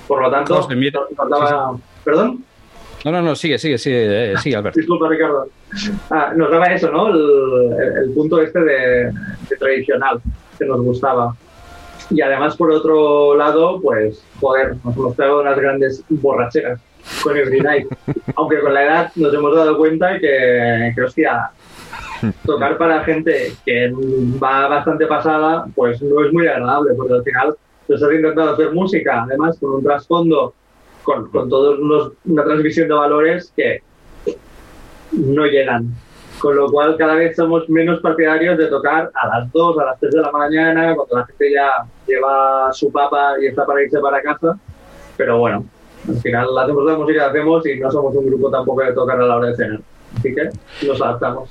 Por 0.07 0.23
lo 0.23 0.31
tanto, 0.31 0.55
nos, 0.55 1.31
daba... 1.31 1.77
¿Perdón? 2.05 2.45
No, 3.05 3.13
no, 3.13 3.23
no, 3.23 3.37
sigue, 3.37 3.59
sigue, 3.59 3.79
sigue, 3.79 4.33
eh, 4.33 4.37
sigue 4.39 4.57
Alberto. 4.57 4.79
Disculpa, 4.79 5.09
Ricardo. 5.09 5.47
Ah, 6.11 6.33
nos 6.35 6.51
daba 6.51 6.67
eso, 6.67 6.91
¿no? 6.91 7.09
El, 7.09 8.11
punto 8.15 8.41
este 8.41 8.61
de 8.61 9.13
tradicional 9.59 10.21
que 10.59 10.65
nos 10.65 10.81
gustaba. 10.81 11.37
Y 12.11 12.21
además, 12.21 12.57
por 12.57 12.73
otro 12.73 13.35
lado, 13.37 13.81
pues, 13.81 14.25
joder, 14.41 14.77
nos 14.85 14.97
hemos 14.97 15.15
pegado 15.15 15.41
unas 15.41 15.59
grandes 15.59 16.05
borracheras 16.09 16.81
con 17.23 17.37
Every 17.37 17.61
Night. 17.61 17.89
Aunque 18.37 18.61
con 18.61 18.75
la 18.75 18.85
edad 18.85 19.13
nos 19.17 19.35
hemos 19.35 19.55
dado 19.55 19.77
cuenta 19.77 20.19
que, 20.19 20.93
que 20.95 21.03
hostia, 21.03 21.51
tocar 22.45 22.79
para 22.79 23.05
gente 23.05 23.53
que 23.65 23.93
va 24.43 24.69
bastante 24.69 25.07
pasada, 25.07 25.67
pues 25.75 26.03
no 26.03 26.25
es 26.25 26.33
muy 26.33 26.47
agradable, 26.47 26.95
porque 26.95 27.15
al 27.15 27.25
final 27.25 27.57
tú 27.87 27.95
estás 27.95 28.13
intentando 28.13 28.53
hacer 28.53 28.73
música, 28.73 29.23
además 29.23 29.59
con 29.59 29.71
un 29.77 29.85
trasfondo, 29.85 30.55
con, 31.03 31.31
con 31.31 31.49
todos 31.49 31.79
una 32.25 32.45
transmisión 32.45 32.89
de 32.89 32.95
valores 32.95 33.53
que 33.57 33.83
no 35.13 35.47
llegan 35.47 35.95
con 36.41 36.57
lo 36.57 36.71
cual 36.71 36.97
cada 36.97 37.15
vez 37.15 37.37
somos 37.37 37.69
menos 37.69 38.01
partidarios 38.01 38.57
de 38.59 38.67
tocar 38.67 39.11
a 39.15 39.27
las 39.29 39.53
2, 39.53 39.79
a 39.79 39.85
las 39.85 40.01
3 40.01 40.13
de 40.13 40.21
la 40.21 40.31
mañana, 40.31 40.95
cuando 40.95 41.17
la 41.17 41.27
gente 41.27 41.53
ya 41.53 41.71
lleva 42.07 42.73
su 42.73 42.91
papa 42.93 43.35
y 43.41 43.47
está 43.47 43.67
para 43.67 43.83
irse 43.83 44.01
para 44.01 44.23
casa. 44.23 44.59
Pero 45.17 45.39
bueno, 45.39 45.65
al 46.09 46.17
final 46.17 46.59
hacemos 46.59 46.85
la 46.85 46.97
música 46.97 47.21
que 47.21 47.39
hacemos 47.39 47.67
y 47.67 47.81
no 47.81 47.91
somos 47.91 48.15
un 48.15 48.27
grupo 48.27 48.51
tampoco 48.51 48.83
de 48.83 48.93
tocar 48.93 49.21
a 49.21 49.27
la 49.27 49.37
hora 49.37 49.49
de 49.49 49.57
cenar. 49.57 49.81
Que 50.23 50.51
nos 50.87 51.01
adaptamos. 51.01 51.49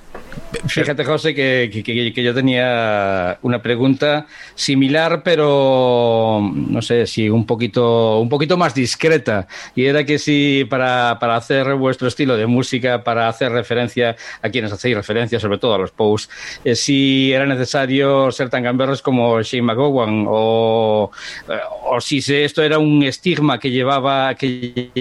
Fíjate, 0.67 1.03
José, 1.03 1.35
que, 1.35 2.13
yo 2.15 2.33
tenía 2.33 3.37
una 3.41 3.61
pregunta 3.61 4.27
similar, 4.55 5.21
pero 5.23 6.39
no 6.41 6.81
sé 6.81 7.05
si 7.05 7.29
un 7.29 7.45
poquito, 7.45 8.19
un 8.19 8.29
poquito 8.29 8.57
más 8.57 8.73
discreta. 8.73 9.47
Y 9.75 9.85
era 9.85 10.05
que 10.05 10.17
si 10.17 10.65
para, 10.69 11.11
hacer 11.11 11.75
vuestro 11.75 12.07
estilo 12.07 12.37
de 12.37 12.47
música, 12.47 13.03
para 13.03 13.27
hacer 13.27 13.51
referencia 13.51 14.15
a 14.41 14.49
quienes 14.49 14.71
hacéis 14.71 14.95
referencia, 14.95 15.39
sobre 15.39 15.57
todo 15.57 15.75
a 15.75 15.77
los 15.77 15.91
posts, 15.91 16.29
eh, 16.63 16.75
si 16.75 17.33
era 17.33 17.45
necesario 17.45 18.31
ser 18.31 18.49
tan 18.49 18.63
gamberros 18.63 19.01
como 19.01 19.41
Shane 19.41 19.63
McGowan 19.63 20.25
o, 20.27 21.11
eh, 21.49 21.59
o 21.85 21.99
si 21.99 22.17
esto 22.17 22.63
era 22.63 22.79
un 22.79 23.03
estigma 23.03 23.59
que 23.59 23.69
llevaba, 23.69 24.33
que 24.35 24.91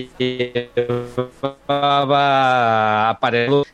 llevaba 1.68 3.10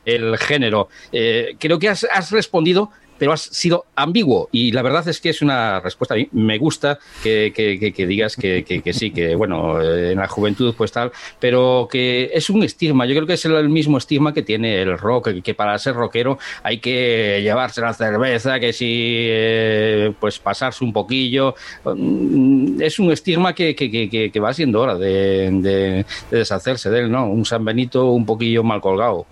el 0.05 0.37
género. 0.37 0.89
Eh, 1.11 1.55
creo 1.59 1.79
que 1.79 1.89
has, 1.89 2.31
respondido 2.31 2.91
pero 3.17 3.31
has 3.31 3.41
sido 3.41 3.85
ambiguo 3.95 4.49
y 4.51 4.71
la 4.71 4.81
verdad 4.81 5.07
es 5.07 5.21
que 5.21 5.29
es 5.29 5.41
una 5.41 5.79
respuesta 5.79 6.15
a 6.15 6.17
mí 6.17 6.27
me 6.31 6.57
gusta 6.57 6.99
que, 7.21 7.53
digas 7.95 8.35
que, 8.35 8.83
sí 8.91 9.11
que 9.11 9.35
bueno 9.35 9.81
en 9.81 10.17
la 10.17 10.27
juventud 10.27 10.73
pues 10.75 10.91
tal 10.91 11.11
pero 11.39 11.87
que 11.89 12.31
es 12.33 12.49
un 12.49 12.63
estigma. 12.63 13.05
Yo 13.05 13.13
creo 13.13 13.27
que 13.27 13.33
es 13.33 13.45
el 13.45 13.69
mismo 13.69 13.97
estigma 13.97 14.33
que 14.33 14.41
tiene 14.41 14.81
el 14.81 14.97
rock 14.97 15.41
que, 15.41 15.53
para 15.53 15.77
ser 15.77 15.93
rockero 15.95 16.39
hay 16.63 16.79
que 16.79 17.39
llevarse 17.41 17.81
la 17.81 17.93
cerveza 17.93 18.59
que 18.59 18.73
si 18.73 18.87
eh, 18.89 20.13
pues 20.19 20.39
pasarse 20.39 20.83
un 20.83 20.91
poquillo. 20.91 21.55
Mm, 21.85 22.81
es 22.81 22.99
un 22.99 23.11
estigma 23.11 23.53
que, 23.53 24.31
va 24.43 24.53
siendo 24.53 24.81
hora 24.81 24.95
de, 24.95 25.49
de 25.61 26.05
deshacerse 26.31 26.89
de 26.89 26.99
él 27.01 27.11
no 27.11 27.27
un 27.27 27.45
San 27.45 27.63
Benito 27.63 28.11
un 28.11 28.25
poquillo 28.25 28.63
mal 28.63 28.81
colgado 28.81 29.25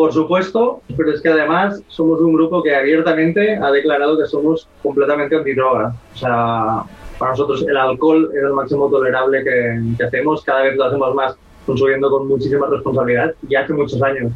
por 0.00 0.14
supuesto, 0.14 0.80
pero 0.96 1.12
es 1.12 1.20
que 1.20 1.28
además 1.28 1.82
somos 1.88 2.22
un 2.22 2.32
grupo 2.32 2.62
que 2.62 2.74
abiertamente 2.74 3.56
ha 3.56 3.70
declarado 3.70 4.16
que 4.16 4.24
somos 4.24 4.66
completamente 4.82 5.36
antidroga. 5.36 5.94
O 6.14 6.16
sea, 6.16 6.84
para 7.18 7.32
nosotros 7.32 7.66
el 7.68 7.76
alcohol 7.76 8.30
es 8.32 8.42
el 8.42 8.54
máximo 8.54 8.88
tolerable 8.88 9.44
que, 9.44 10.02
hacemos, 10.02 10.42
cada 10.42 10.62
vez 10.62 10.76
lo 10.78 10.84
hacemos 10.84 11.14
más 11.14 11.36
consumiendo 11.66 12.08
con 12.08 12.28
muchísima 12.28 12.66
responsabilidad. 12.68 13.34
Y 13.46 13.54
hace 13.56 13.74
muchos 13.74 14.00
años 14.00 14.32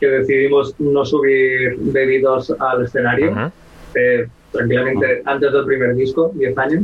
que 0.00 0.08
decidimos 0.08 0.74
no 0.80 1.04
subir 1.04 1.76
bebidos 1.78 2.52
al 2.58 2.82
escenario, 2.82 3.52
eh, 3.94 4.26
tranquilamente 4.50 5.22
antes 5.26 5.52
del 5.52 5.64
primer 5.64 5.94
disco, 5.94 6.32
10 6.34 6.58
años. 6.58 6.82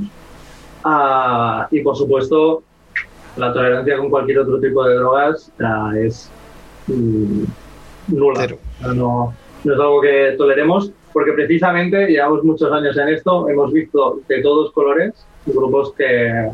Ah, 0.85 1.67
y 1.73 1.81
por 1.81 1.97
supuesto, 1.97 2.63
la 3.37 3.53
tolerancia 3.53 3.97
con 3.97 4.09
cualquier 4.09 4.39
otro 4.39 4.61
tipo 4.61 4.85
de 4.85 4.95
drogas 4.95 5.51
ah, 5.59 5.93
es... 5.97 6.31
Mm, 6.87 7.43
nula. 8.11 8.47
No, 8.95 9.35
no 9.65 9.75
es 9.75 9.81
algo 9.81 10.01
que 10.01 10.35
toleremos, 10.37 10.93
porque 11.13 11.33
precisamente 11.33 12.07
llevamos 12.07 12.45
muchos 12.45 12.71
años 12.73 12.97
en 12.97 13.09
esto, 13.09 13.49
hemos 13.49 13.73
visto 13.73 14.21
de 14.29 14.43
todos 14.43 14.73
colores 14.73 15.15
grupos 15.47 15.93
que, 15.95 16.51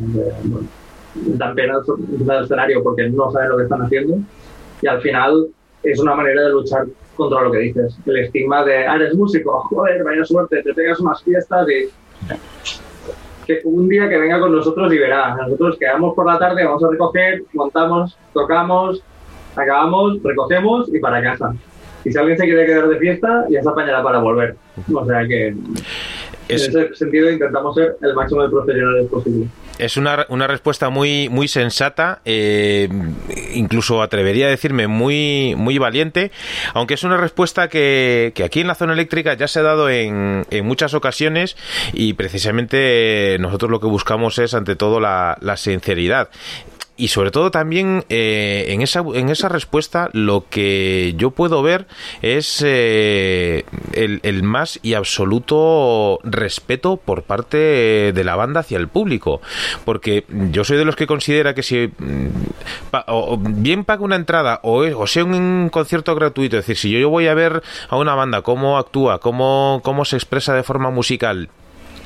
dan 1.14 1.54
pena 1.54 1.78
del 1.98 2.44
escenario 2.44 2.82
porque 2.82 3.08
no 3.08 3.30
saben 3.30 3.50
lo 3.50 3.56
que 3.56 3.62
están 3.64 3.82
haciendo 3.82 4.18
y 4.82 4.86
al 4.86 5.00
final 5.00 5.48
es 5.82 5.98
una 5.98 6.14
manera 6.14 6.42
de 6.42 6.50
luchar 6.50 6.86
contra 7.16 7.42
lo 7.42 7.50
que 7.50 7.58
dices. 7.58 7.96
El 8.04 8.18
estigma 8.18 8.64
de, 8.64 8.86
ah, 8.86 8.96
eres 8.96 9.14
músico, 9.14 9.60
joder, 9.70 10.04
vaya 10.04 10.24
suerte, 10.24 10.62
te 10.62 10.74
pegas 10.74 11.00
unas 11.00 11.22
fiestas 11.22 11.66
y... 11.68 11.88
Que 13.46 13.60
un 13.62 13.88
día 13.88 14.08
que 14.08 14.18
venga 14.18 14.40
con 14.40 14.52
nosotros 14.52 14.92
y 14.92 14.98
verá, 14.98 15.36
nosotros 15.36 15.76
quedamos 15.78 16.14
por 16.14 16.26
la 16.26 16.36
tarde, 16.36 16.64
vamos 16.64 16.82
a 16.82 16.90
recoger, 16.90 17.44
montamos, 17.52 18.18
tocamos, 18.32 19.04
acabamos, 19.56 20.22
recogemos 20.22 20.88
y 20.94 20.98
para 20.98 21.22
casa. 21.22 21.54
Y 22.04 22.12
si 22.12 22.18
alguien 22.18 22.38
se 22.38 22.44
quiere 22.44 22.66
quedar 22.66 22.88
de 22.88 22.98
fiesta, 22.98 23.46
ya 23.50 23.62
se 23.62 23.68
apañará 23.68 24.02
para 24.02 24.18
volver. 24.20 24.56
O 24.94 25.04
sea 25.04 25.26
que 25.26 25.48
en 25.48 26.56
ese 26.56 26.94
sentido 26.94 27.30
intentamos 27.30 27.74
ser 27.74 27.96
el 28.00 28.14
máximo 28.14 28.42
de 28.42 28.48
profesionales 28.48 29.06
posible. 29.10 29.46
Es 29.78 29.96
una, 29.96 30.24
una 30.30 30.46
respuesta 30.46 30.88
muy, 30.88 31.28
muy 31.28 31.48
sensata, 31.48 32.20
eh, 32.24 32.88
incluso 33.52 34.00
atrevería 34.00 34.46
a 34.46 34.50
decirme 34.50 34.86
muy, 34.86 35.54
muy 35.56 35.76
valiente, 35.76 36.30
aunque 36.72 36.94
es 36.94 37.04
una 37.04 37.18
respuesta 37.18 37.68
que, 37.68 38.32
que 38.34 38.44
aquí 38.44 38.60
en 38.60 38.68
la 38.68 38.74
zona 38.74 38.94
eléctrica 38.94 39.34
ya 39.34 39.48
se 39.48 39.58
ha 39.58 39.62
dado 39.62 39.90
en, 39.90 40.46
en, 40.50 40.64
muchas 40.64 40.94
ocasiones 40.94 41.56
y 41.92 42.14
precisamente 42.14 43.36
nosotros 43.38 43.70
lo 43.70 43.80
que 43.80 43.86
buscamos 43.86 44.38
es 44.38 44.54
ante 44.54 44.76
todo 44.76 44.98
la, 44.98 45.36
la 45.42 45.58
sinceridad 45.58 46.30
y 46.96 47.08
sobre 47.08 47.30
todo 47.30 47.50
también 47.50 48.04
eh, 48.08 48.66
en, 48.68 48.82
esa, 48.82 49.04
en 49.14 49.28
esa 49.28 49.48
respuesta 49.48 50.08
lo 50.12 50.46
que 50.48 51.14
yo 51.16 51.30
puedo 51.30 51.62
ver 51.62 51.86
es 52.22 52.62
eh, 52.64 53.64
el, 53.92 54.20
el, 54.22 54.42
más 54.42 54.78
y 54.82 54.94
absoluto 54.94 56.20
respeto 56.24 56.96
por 56.96 57.22
parte 57.22 57.56
de 58.12 58.24
la 58.24 58.36
banda 58.36 58.60
hacia 58.60 58.78
el 58.78 58.88
público. 58.88 59.40
Porque 59.84 60.24
yo 60.28 60.64
soy 60.64 60.78
de 60.78 60.84
los 60.84 60.96
que 60.96 61.06
considera 61.06 61.54
que 61.54 61.62
si 61.62 61.88
mm, 61.98 62.28
o 63.08 63.36
bien 63.38 63.84
paga 63.84 64.02
una 64.02 64.16
entrada 64.16 64.60
o, 64.62 64.80
o, 64.80 65.06
sea 65.06 65.24
un 65.24 65.68
concierto 65.70 66.14
gratuito 66.14 66.56
es 66.56 66.66
decir 66.66 66.76
si 66.76 66.90
yo, 66.90 66.98
yo 66.98 67.10
voy 67.10 67.26
a 67.26 67.34
ver 67.34 67.62
a 67.88 67.96
una 67.96 68.14
banda 68.14 68.42
cómo 68.42 68.78
actúa 68.78 69.18
cómo, 69.20 69.80
cómo 69.82 70.04
se 70.04 70.16
expresa 70.16 70.54
de 70.54 70.62
forma 70.62 70.90
musical 70.90 71.48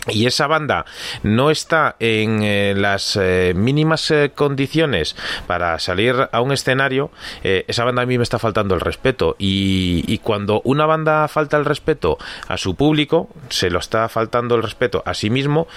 y 0.08 0.26
esa 0.26 0.46
banda 0.46 0.86
no 1.22 1.50
está 1.50 1.96
en 1.98 2.42
eh, 2.42 2.74
las 2.76 3.18
eh, 3.20 3.52
mínimas 3.54 4.10
eh, 4.10 4.32
condiciones 4.34 5.14
para 5.46 5.78
salir 5.78 6.28
a 6.32 6.40
un 6.40 6.52
escenario, 6.52 7.10
esa 7.42 7.84
banda 7.84 8.02
a 8.02 8.06
mí 8.06 8.16
me 8.16 8.24
está 8.24 8.38
faltando 8.38 8.74
el 8.74 8.80
respeto. 8.80 9.36
Y, 9.38 10.04
y, 10.06 10.18
cuando 10.18 10.62
una 10.64 10.86
banda 10.86 11.28
falta 11.28 11.56
el 11.56 11.64
respeto 11.64 12.18
a 12.48 12.56
su 12.56 12.74
público, 12.74 13.28
se 13.48 13.70
lo 13.70 13.78
está 13.78 14.08
faltando 14.08 14.54
el 14.54 14.62
respeto 14.62 15.02
a 15.04 15.14
sí 15.14 15.30
mismo 15.30 15.68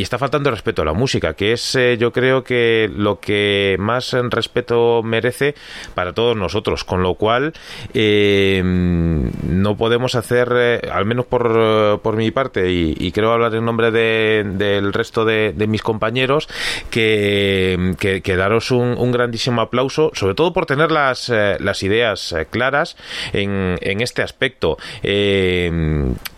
y 0.00 0.02
está 0.02 0.16
faltando 0.16 0.50
respeto 0.50 0.80
a 0.80 0.86
la 0.86 0.94
música, 0.94 1.34
que 1.34 1.52
es 1.52 1.74
eh, 1.74 1.98
yo 1.98 2.10
creo 2.10 2.42
que 2.42 2.90
lo 2.90 3.20
que 3.20 3.76
más 3.78 4.16
respeto 4.30 5.02
merece 5.02 5.54
para 5.94 6.14
todos 6.14 6.38
nosotros, 6.38 6.84
con 6.84 7.02
lo 7.02 7.16
cual 7.16 7.52
eh, 7.92 8.62
no 8.64 9.76
podemos 9.76 10.14
hacer, 10.14 10.52
eh, 10.56 10.80
al 10.90 11.04
menos 11.04 11.26
por, 11.26 12.00
por 12.00 12.16
mi 12.16 12.30
parte, 12.30 12.72
y, 12.72 12.96
y, 12.98 13.12
creo 13.12 13.30
hablar 13.30 13.54
en 13.54 13.66
nombre 13.66 13.90
de, 13.90 14.42
del 14.46 14.94
resto 14.94 15.26
de, 15.26 15.52
mis 15.68 15.82
compañeros, 15.82 16.48
que, 16.88 17.94
que, 17.98 18.22
que 18.22 18.36
daros 18.36 18.70
un, 18.70 18.96
un, 18.96 19.12
grandísimo 19.12 19.60
aplauso, 19.60 20.12
sobre 20.14 20.34
todo 20.34 20.54
por 20.54 20.64
tener 20.64 20.90
las, 20.90 21.28
las 21.28 21.82
ideas 21.82 22.34
claras 22.48 22.96
en, 23.34 23.76
en, 23.82 24.00
este 24.00 24.22
aspecto. 24.22 24.78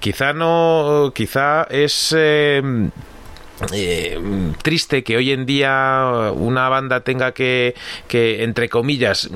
quizá 0.00 0.32
no, 0.32 1.12
quizá 1.14 1.62
es 1.70 2.12
eh, 3.72 4.18
triste 4.62 5.04
que 5.04 5.16
hoy 5.16 5.32
en 5.32 5.46
día 5.46 6.32
una 6.34 6.68
banda 6.68 7.00
tenga 7.00 7.32
que, 7.32 7.74
que 8.08 8.42
entre 8.42 8.68
comillas, 8.68 9.30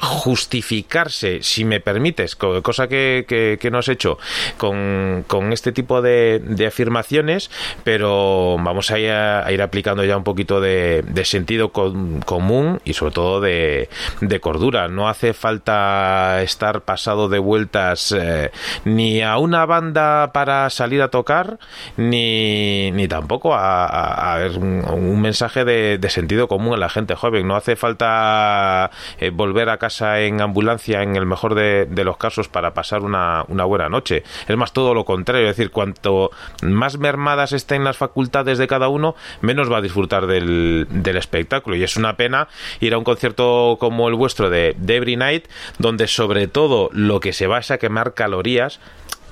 justificarse, 0.00 1.42
si 1.42 1.64
me 1.64 1.80
permites, 1.80 2.36
cosa 2.36 2.88
que, 2.88 3.24
que, 3.28 3.70
no 3.70 3.78
has 3.78 3.88
hecho 3.88 4.18
con, 4.58 5.24
con 5.26 5.52
este 5.52 5.72
tipo 5.72 6.02
de, 6.02 6.40
de, 6.44 6.66
afirmaciones, 6.66 7.50
pero 7.84 8.56
vamos 8.60 8.90
a 8.90 8.98
ir, 8.98 9.10
a, 9.10 9.50
ir, 9.50 9.62
aplicando 9.62 10.04
ya 10.04 10.16
un 10.16 10.24
poquito 10.24 10.60
de, 10.60 11.02
de 11.02 11.24
sentido 11.24 11.70
común 11.70 12.80
y 12.84 12.92
sobre 12.92 13.14
todo 13.14 13.40
de, 13.40 13.88
de, 14.20 14.40
cordura. 14.40 14.88
No 14.88 15.08
hace 15.08 15.32
falta 15.32 16.42
estar 16.42 16.82
pasado 16.82 17.28
de 17.28 17.38
vueltas 17.38 18.12
eh, 18.12 18.50
ni 18.84 19.22
a 19.22 19.38
una 19.38 19.64
banda 19.64 20.32
para 20.32 20.68
salir 20.70 21.00
a 21.02 21.08
tocar, 21.08 21.58
ni, 21.96 22.90
ni 22.92 23.08
tampoco 23.08 23.54
a 23.54 23.61
a, 23.62 24.34
a 24.44 24.48
un, 24.48 25.20
mensaje 25.20 25.64
de, 25.64 26.10
sentido 26.10 26.48
común 26.48 26.74
a 26.74 26.76
la 26.76 26.88
gente 26.88 27.14
joven. 27.14 27.46
No 27.46 27.56
hace 27.56 27.76
falta 27.76 28.90
eh, 29.18 29.30
volver 29.30 29.68
a 29.68 29.78
casa 29.78 30.20
en 30.20 30.40
ambulancia 30.40 31.02
en 31.02 31.16
el 31.16 31.26
mejor 31.26 31.54
de, 31.54 31.86
los 32.04 32.16
casos 32.16 32.48
para 32.48 32.74
pasar 32.74 33.02
una, 33.02 33.44
una, 33.48 33.64
buena 33.64 33.88
noche. 33.88 34.24
Es 34.48 34.56
más 34.56 34.72
todo 34.72 34.94
lo 34.94 35.04
contrario, 35.04 35.48
es 35.48 35.56
decir, 35.56 35.70
cuanto 35.70 36.30
más 36.62 36.98
mermadas 36.98 37.52
estén 37.52 37.84
las 37.84 37.96
facultades 37.96 38.58
de 38.58 38.66
cada 38.66 38.88
uno, 38.88 39.14
menos 39.40 39.70
va 39.70 39.78
a 39.78 39.82
disfrutar 39.82 40.26
del, 40.26 40.86
espectáculo. 41.16 41.76
Y 41.76 41.84
es 41.84 41.96
una 41.96 42.16
pena 42.16 42.48
ir 42.80 42.94
a 42.94 42.98
un 42.98 43.04
concierto 43.04 43.76
como 43.78 44.08
el 44.08 44.14
vuestro 44.14 44.50
de, 44.50 44.74
de 44.78 44.96
Every 44.96 45.16
Night, 45.16 45.46
donde 45.78 46.08
sobre 46.08 46.48
todo 46.48 46.90
lo 46.92 47.20
que 47.20 47.32
se 47.32 47.46
va 47.46 47.58
es 47.58 47.70
a 47.70 47.78
quemar 47.78 48.14
calorías 48.14 48.80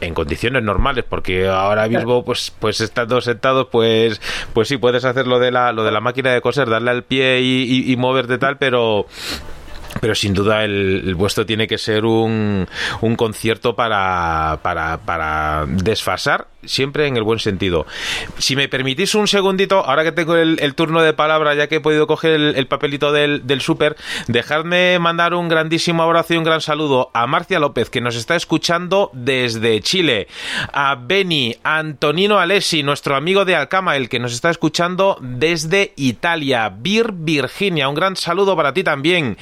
en 0.00 0.14
condiciones 0.14 0.62
normales 0.62 1.04
porque 1.08 1.46
ahora 1.48 1.88
mismo 1.88 2.24
pues 2.24 2.52
pues 2.58 2.80
estando 2.80 3.20
sentados 3.20 3.68
pues 3.70 4.20
pues 4.52 4.68
sí 4.68 4.76
puedes 4.76 5.04
hacer 5.04 5.26
lo 5.26 5.38
de 5.38 5.50
la 5.50 5.72
lo 5.72 5.84
de 5.84 5.92
la 5.92 6.00
máquina 6.00 6.32
de 6.32 6.40
coser 6.40 6.68
darle 6.68 6.90
al 6.90 7.04
pie 7.04 7.40
y, 7.40 7.62
y, 7.62 7.92
y 7.92 7.96
moverte 7.96 8.38
tal 8.38 8.58
pero 8.58 9.06
pero 10.00 10.14
sin 10.14 10.34
duda 10.34 10.64
el, 10.64 11.02
el, 11.06 11.14
vuestro 11.14 11.44
tiene 11.44 11.66
que 11.66 11.78
ser 11.78 12.04
un, 12.04 12.66
un 13.00 13.16
concierto 13.16 13.74
para, 13.74 14.60
para, 14.62 14.98
para 14.98 15.66
desfasar 15.66 16.46
siempre 16.64 17.06
en 17.06 17.16
el 17.16 17.22
buen 17.22 17.38
sentido. 17.38 17.86
Si 18.38 18.56
me 18.56 18.68
permitís 18.68 19.14
un 19.14 19.28
segundito, 19.28 19.84
ahora 19.84 20.04
que 20.04 20.12
tengo 20.12 20.36
el, 20.36 20.74
turno 20.74 21.02
de 21.02 21.12
palabra, 21.12 21.54
ya 21.54 21.66
que 21.66 21.76
he 21.76 21.80
podido 21.80 22.06
coger 22.06 22.32
el, 22.32 22.54
el 22.56 22.66
papelito 22.66 23.12
del, 23.12 23.60
súper, 23.60 23.96
dejadme 24.28 24.98
mandar 24.98 25.34
un 25.34 25.48
grandísimo 25.48 26.02
abrazo 26.02 26.34
y 26.34 26.36
un 26.36 26.44
gran 26.44 26.60
saludo 26.60 27.10
a 27.14 27.26
Marcia 27.26 27.58
López, 27.58 27.90
que 27.90 28.00
nos 28.00 28.16
está 28.16 28.36
escuchando 28.36 29.10
desde 29.12 29.80
Chile, 29.80 30.28
a 30.72 30.94
Beni, 30.94 31.56
Antonino 31.62 32.38
Alessi, 32.38 32.82
nuestro 32.82 33.16
amigo 33.16 33.44
de 33.44 33.56
Alcama, 33.56 33.96
el 33.96 34.08
que 34.08 34.18
nos 34.18 34.32
está 34.32 34.50
escuchando 34.50 35.18
desde 35.20 35.92
Italia, 35.96 36.70
Bir 36.70 37.12
Virginia, 37.12 37.88
un 37.88 37.94
gran 37.94 38.16
saludo 38.16 38.56
para 38.56 38.72
ti 38.72 38.84
también. 38.84 39.36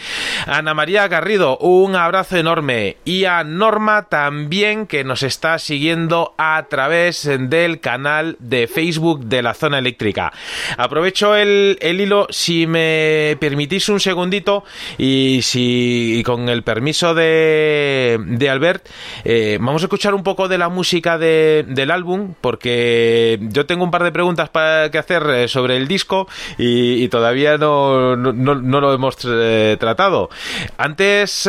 Ana 0.47 0.75
María 0.75 1.09
Garrido, 1.09 1.59
un 1.59 1.97
abrazo 1.97 2.37
enorme. 2.37 2.97
Y 3.05 3.25
a 3.25 3.45
Norma 3.45 4.05
también, 4.09 4.87
que 4.87 5.05
nos 5.05 5.23
está 5.23 5.59
siguiendo 5.59 6.35
a 6.39 6.67
través 6.69 7.08
del 7.13 7.81
canal 7.81 8.37
de 8.39 8.67
Facebook 8.67 9.25
de 9.25 9.43
la 9.43 9.55
zona 9.55 9.79
eléctrica. 9.79 10.33
Aprovecho 10.77 11.35
el, 11.35 11.79
el 11.81 12.01
hilo, 12.01 12.27
si 12.31 12.67
me 12.67 13.37
permitís 13.41 13.89
un 13.89 14.01
segundito, 14.01 14.65
y 14.99 15.41
si 15.43 16.23
con 16.25 16.49
el 16.49 16.63
permiso 16.63 17.15
de, 17.15 18.19
de 18.25 18.51
Albert, 18.51 18.87
eh, 19.25 19.59
vamos 19.61 19.83
a 19.83 19.87
escuchar 19.87 20.15
un 20.15 20.23
poco 20.23 20.49
de 20.49 20.59
la 20.59 20.69
música 20.69 21.19
de, 21.19 21.65
del 21.67 21.91
álbum, 21.91 22.35
porque 22.41 23.39
yo 23.41 23.67
tengo 23.67 23.85
un 23.85 23.91
par 23.91 24.05
de 24.05 24.13
preguntas 24.13 24.49
para 24.51 24.91
que 24.91 24.99
hacer 24.99 25.23
eh, 25.31 25.49
sobre 25.49 25.77
el 25.77 25.89
disco 25.89 26.29
y, 26.59 27.09
todavía 27.09 27.57
no, 27.57 28.17
no, 28.17 28.33
no, 28.33 28.81
lo 28.81 28.93
hemos 28.93 29.17
eh, 29.25 29.77
tratado. 29.81 30.29
Antes 30.77 31.49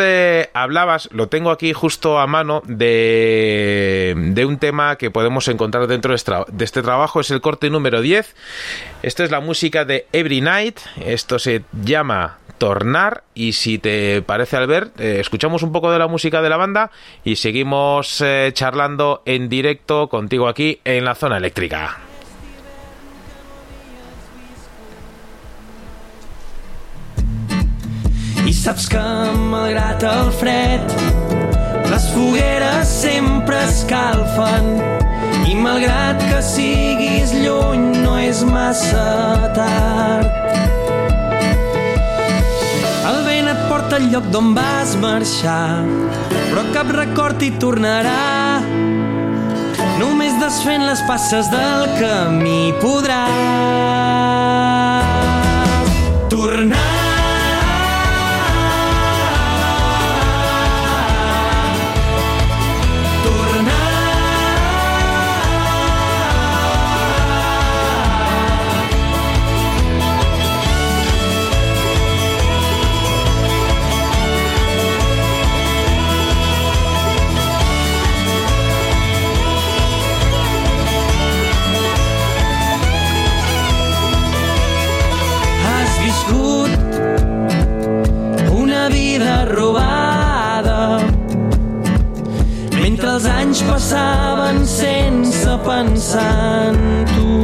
hablabas, 0.53 1.09
lo 1.11 1.27
tengo 1.27 1.51
aquí 1.51 1.73
justo 1.73 2.17
a 2.17 2.27
mano, 2.27 2.61
de, 2.65 4.13
de 4.15 4.45
un 4.45 4.57
tema 4.57 4.95
que 4.95 5.11
podemos 5.11 5.48
encontrar 5.49 5.87
dentro 5.87 6.13
de 6.13 6.63
este 6.65 6.81
trabajo. 6.81 7.19
Es 7.19 7.31
el 7.31 7.41
corte 7.41 7.69
número 7.69 8.01
10. 8.01 8.35
Esto 9.03 9.23
es 9.23 9.31
la 9.31 9.39
música 9.39 9.85
de 9.85 10.07
Every 10.13 10.41
Night. 10.41 10.79
Esto 11.03 11.39
se 11.39 11.63
llama 11.83 12.37
Tornar. 12.57 13.23
Y 13.33 13.53
si 13.53 13.79
te 13.79 14.21
parece, 14.21 14.57
Albert, 14.57 14.99
eh, 14.99 15.19
escuchamos 15.19 15.63
un 15.63 15.71
poco 15.71 15.91
de 15.91 15.99
la 15.99 16.07
música 16.07 16.41
de 16.41 16.49
la 16.49 16.57
banda 16.57 16.91
y 17.23 17.35
seguimos 17.35 18.21
eh, 18.21 18.51
charlando 18.53 19.23
en 19.25 19.49
directo 19.49 20.07
contigo 20.09 20.47
aquí 20.47 20.79
en 20.85 21.05
la 21.05 21.15
zona 21.15 21.37
eléctrica. 21.37 21.99
I 28.49 28.51
saps 28.51 28.87
que 28.89 28.97
malgrat 29.51 30.01
fred 30.39 30.81
malgrat 35.63 36.21
que 36.29 36.39
siguis 36.45 37.33
lluny 37.35 38.01
no 38.03 38.17
és 38.19 38.43
massa 38.47 39.49
tard. 39.55 40.27
El 43.09 43.19
vent 43.27 43.51
et 43.53 43.61
porta 43.71 43.99
al 43.99 44.09
lloc 44.13 44.29
d'on 44.33 44.53
vas 44.57 44.95
marxar, 45.03 45.83
però 46.49 46.65
cap 46.75 46.91
record 46.95 47.41
t'hi 47.41 47.51
tornarà. 47.61 48.19
Només 49.99 50.35
desfent 50.39 50.87
les 50.87 51.03
passes 51.07 51.51
del 51.51 51.87
camí 51.99 52.71
podràs 52.83 53.79
Has 56.61 56.98
robada 89.49 90.99
mentre 92.79 93.15
els 93.15 93.25
anys 93.25 93.61
passaven 93.67 94.61
sense 94.65 95.55
pensar 95.65 96.69
en 96.69 96.79
tu. 97.13 97.37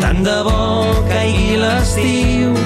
Tant 0.00 0.22
de 0.26 0.38
bo 0.46 0.62
caigui 1.10 1.60
l'estiu 1.62 2.65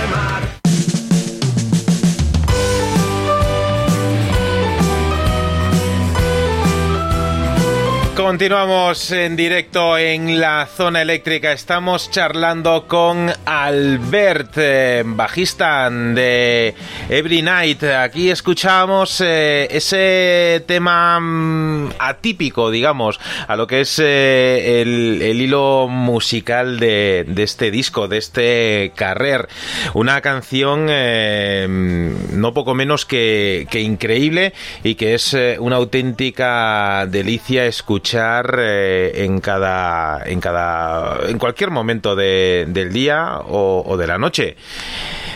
Continuamos 8.31 9.11
en 9.11 9.35
directo 9.35 9.97
en 9.97 10.39
la 10.39 10.65
zona 10.65 11.01
eléctrica. 11.01 11.51
Estamos 11.51 12.09
charlando 12.11 12.87
con 12.87 13.29
Albert, 13.43 14.53
eh, 14.55 15.03
bajista 15.05 15.89
de 15.89 16.73
Every 17.09 17.41
Night. 17.41 17.83
Aquí 17.83 18.29
escuchamos 18.29 19.19
eh, 19.19 19.67
ese 19.69 20.63
tema 20.65 21.19
mm, 21.19 21.89
atípico, 21.99 22.71
digamos, 22.71 23.19
a 23.49 23.57
lo 23.57 23.67
que 23.67 23.81
es 23.81 23.99
eh, 23.99 24.81
el, 24.81 25.21
hilo 25.21 25.89
musical 25.89 26.79
de, 26.79 27.25
este 27.35 27.69
disco, 27.69 28.07
de 28.07 28.17
este 28.17 28.93
carrer. 28.95 29.49
Una 29.93 30.21
canción 30.21 30.85
no 30.85 32.53
poco 32.53 32.75
menos 32.75 33.05
que, 33.05 33.67
increíble 33.73 34.53
y 34.85 34.95
que 34.95 35.15
es 35.15 35.35
una 35.59 35.75
auténtica 35.75 37.05
delicia 37.07 37.65
escuchar 37.65 38.20
eh, 38.59 39.23
en 39.25 39.39
cada 39.39 40.21
en 40.25 40.39
cada 40.39 41.17
en 41.27 41.37
cualquier 41.37 41.71
momento 41.71 42.15
de- 42.15 42.65
del 42.69 42.91
día 42.93 43.39
o, 43.47 43.83
o 43.85 43.97
de 43.97 44.07
la 44.07 44.17
noche. 44.17 44.55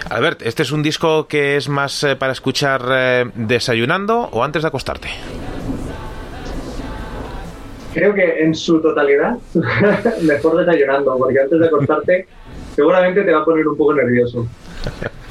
Albert, 0.10 0.42
este 0.44 0.62
es 0.64 0.72
un 0.72 0.84
disco 0.84 1.28
que 1.28 1.58
es 1.58 1.68
más 1.68 2.04
eh, 2.04 2.16
para 2.16 2.32
escuchar 2.32 2.86
eh, 2.92 3.26
desayunando 3.36 4.30
o 4.32 4.44
antes 4.44 4.62
de 4.62 4.68
acostarte. 4.68 5.10
Creo 7.94 8.14
que 8.14 8.44
en 8.44 8.54
su 8.54 8.82
totalidad, 8.82 9.38
mejor 10.22 10.58
desayunando, 10.58 11.18
porque 11.18 11.40
antes 11.40 11.60
de 11.60 11.66
acostarte 11.68 12.28
seguramente 12.76 13.24
te 13.24 13.32
va 13.32 13.40
a 13.42 13.46
poner 13.46 13.66
un 13.68 13.78
poco 13.78 13.94
nervioso. 13.94 14.46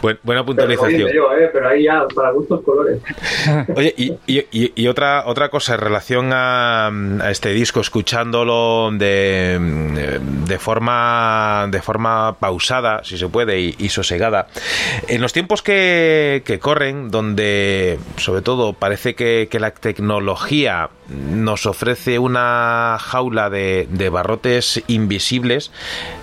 Buen- 0.00 0.18
buena 0.22 0.40
Pero 0.42 0.46
puntualización. 0.46 1.10
yo, 1.12 1.32
¿eh? 1.36 1.48
pero 1.52 1.68
ahí 1.68 1.84
ya, 1.84 2.04
para 2.14 2.30
gustos 2.32 2.62
colores. 2.64 3.00
Oye, 3.76 3.94
y, 3.96 4.12
y- 4.26 4.46
y- 4.50 4.72
y 4.74 4.86
otra 4.88 5.24
otra 5.26 5.48
cosa 5.48 5.74
en 5.74 5.80
relación 5.80 6.30
a, 6.32 6.88
a 6.88 7.30
este 7.30 7.50
disco, 7.50 7.80
escuchándolo 7.80 8.90
de, 8.92 9.58
de 10.46 10.58
forma 10.58 11.66
de 11.70 11.80
forma 11.82 12.36
pausada, 12.38 13.02
si 13.04 13.16
se 13.18 13.28
puede, 13.28 13.60
y, 13.60 13.74
y 13.78 13.88
sosegada. 13.88 14.48
En 15.08 15.20
los 15.22 15.32
tiempos 15.32 15.62
que, 15.62 16.42
que 16.44 16.58
corren, 16.58 17.10
donde 17.10 17.98
sobre 18.16 18.42
todo 18.42 18.72
parece 18.72 19.14
que, 19.14 19.48
que 19.50 19.60
la 19.60 19.70
tecnología 19.70 20.90
nos 21.12 21.66
ofrece 21.66 22.18
una 22.18 22.96
jaula 23.00 23.50
de, 23.50 23.86
de 23.90 24.08
barrotes 24.08 24.82
invisibles, 24.86 25.70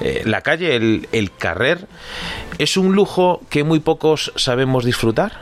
eh, 0.02 0.24
la 0.26 0.42
calle, 0.42 0.76
el, 0.76 1.08
el 1.12 1.32
carrer, 1.34 1.88
es 2.58 2.78
un 2.78 2.96
lujo 2.96 3.42
que 3.50 3.64
muy 3.64 3.80
pocos 3.80 4.32
sabemos 4.36 4.86
disfrutar. 4.86 5.34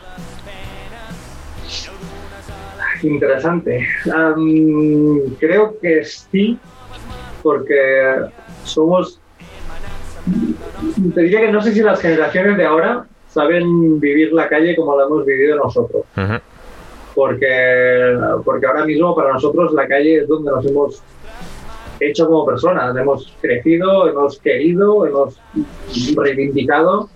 Interesante. 3.03 3.87
Am, 4.13 5.35
creo 5.39 5.77
que 5.79 6.03
sí, 6.03 6.57
porque 7.43 8.15
somos. 8.63 9.19
Te 11.13 11.21
diría 11.21 11.41
que 11.41 11.51
no 11.51 11.61
sé 11.61 11.73
si 11.73 11.81
las 11.81 12.01
generaciones 12.01 12.57
de 12.57 12.65
ahora 12.65 13.05
saben 13.29 13.99
vivir 13.99 14.33
la 14.33 14.49
calle 14.49 14.75
como 14.75 14.97
la 14.97 15.05
hemos 15.05 15.25
vivido 15.25 15.57
nosotros. 15.57 16.03
Ujú. 16.15 16.39
Porque, 17.17 18.15
porque 18.45 18.67
ahora 18.67 18.85
mismo 18.85 19.15
para 19.15 19.33
nosotros 19.33 19.73
la 19.73 19.87
calle 19.87 20.19
es 20.19 20.27
donde 20.27 20.51
nos 20.51 20.63
hemos 20.67 21.01
hecho 21.99 22.27
como 22.27 22.45
personas. 22.45 22.95
Hemos 22.95 23.33
crecido, 23.41 24.07
hemos 24.07 24.39
querido, 24.39 25.03
hemos 25.07 25.41
reivindicado, 26.15 27.09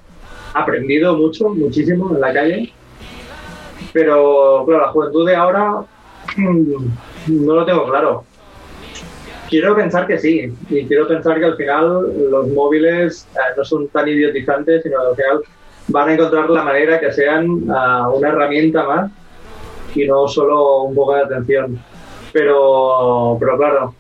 aprendido 0.56 1.16
mucho, 1.16 1.50
muchísimo 1.50 2.16
en 2.16 2.20
la 2.20 2.34
calle. 2.34 2.74
Pero, 3.94 4.64
claro, 4.66 4.86
la 4.88 4.92
juventud 4.92 5.28
de 5.28 5.36
ahora 5.36 5.84
mm, 6.36 7.46
no 7.46 7.54
lo 7.54 7.64
tengo 7.64 7.86
claro. 7.86 8.24
Quiero 9.52 9.76
pensar 9.76 10.08
que 10.08 10.18
sí, 10.18 10.52
y 10.68 10.86
quiero 10.88 11.08
pensar 11.08 11.38
que 11.38 11.46
al 11.46 11.58
final 11.58 12.32
los 12.32 12.48
móviles 12.48 13.28
eh, 13.36 13.54
no 13.56 13.64
son 13.64 13.88
tan 13.90 14.08
idiotizantes, 14.08 14.82
sino 14.82 14.98
que 15.00 15.08
al 15.08 15.16
final 15.16 15.42
van 15.90 16.10
a 16.10 16.14
encontrar 16.14 16.50
la 16.50 16.64
manera 16.64 17.00
que 17.00 17.12
sean 17.12 17.66
ah, 17.70 18.10
una 18.12 18.30
herramienta 18.30 18.84
más 18.84 19.12
y 19.96 20.06
no 20.06 20.28
solo 20.28 20.84
un 20.84 20.96
poco 20.96 21.16
de 21.16 21.22
atención. 21.22 21.80
Pero, 22.34 23.38
pero 23.40 23.58
claro, 23.58 23.94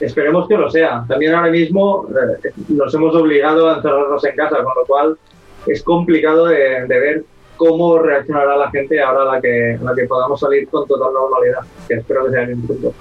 esperemos 0.00 0.48
que 0.48 0.56
lo 0.56 0.70
sea. 0.70 1.04
También 1.08 1.34
ahora 1.34 1.50
mismo 1.50 2.06
eh, 2.10 2.50
nos 2.68 2.92
hemos 2.94 3.14
obligado 3.14 3.68
a 3.68 3.76
encerrarnos 3.76 4.24
en 4.24 4.36
casa, 4.36 4.56
con 4.56 4.74
lo 4.74 4.86
cual 4.86 5.18
es 5.66 5.82
complicado 5.82 6.46
de, 6.46 6.86
ver 6.86 7.24
cómo 7.56 7.98
reaccionará 7.98 8.56
la 8.56 8.70
gente 8.70 9.00
ahora 9.00 9.22
a 9.22 9.34
la 9.34 9.40
que, 9.40 9.78
a 9.80 9.84
la 9.84 9.94
que 9.94 10.04
podamos 10.04 10.40
salir 10.40 10.68
con 10.68 10.86
total 10.86 11.12
normalidad, 11.12 11.60
que 11.86 11.94
espero 11.94 12.24
que 12.24 12.30
sea 12.30 12.42
en 12.42 12.54
un 12.54 12.66
punto. 12.66 12.94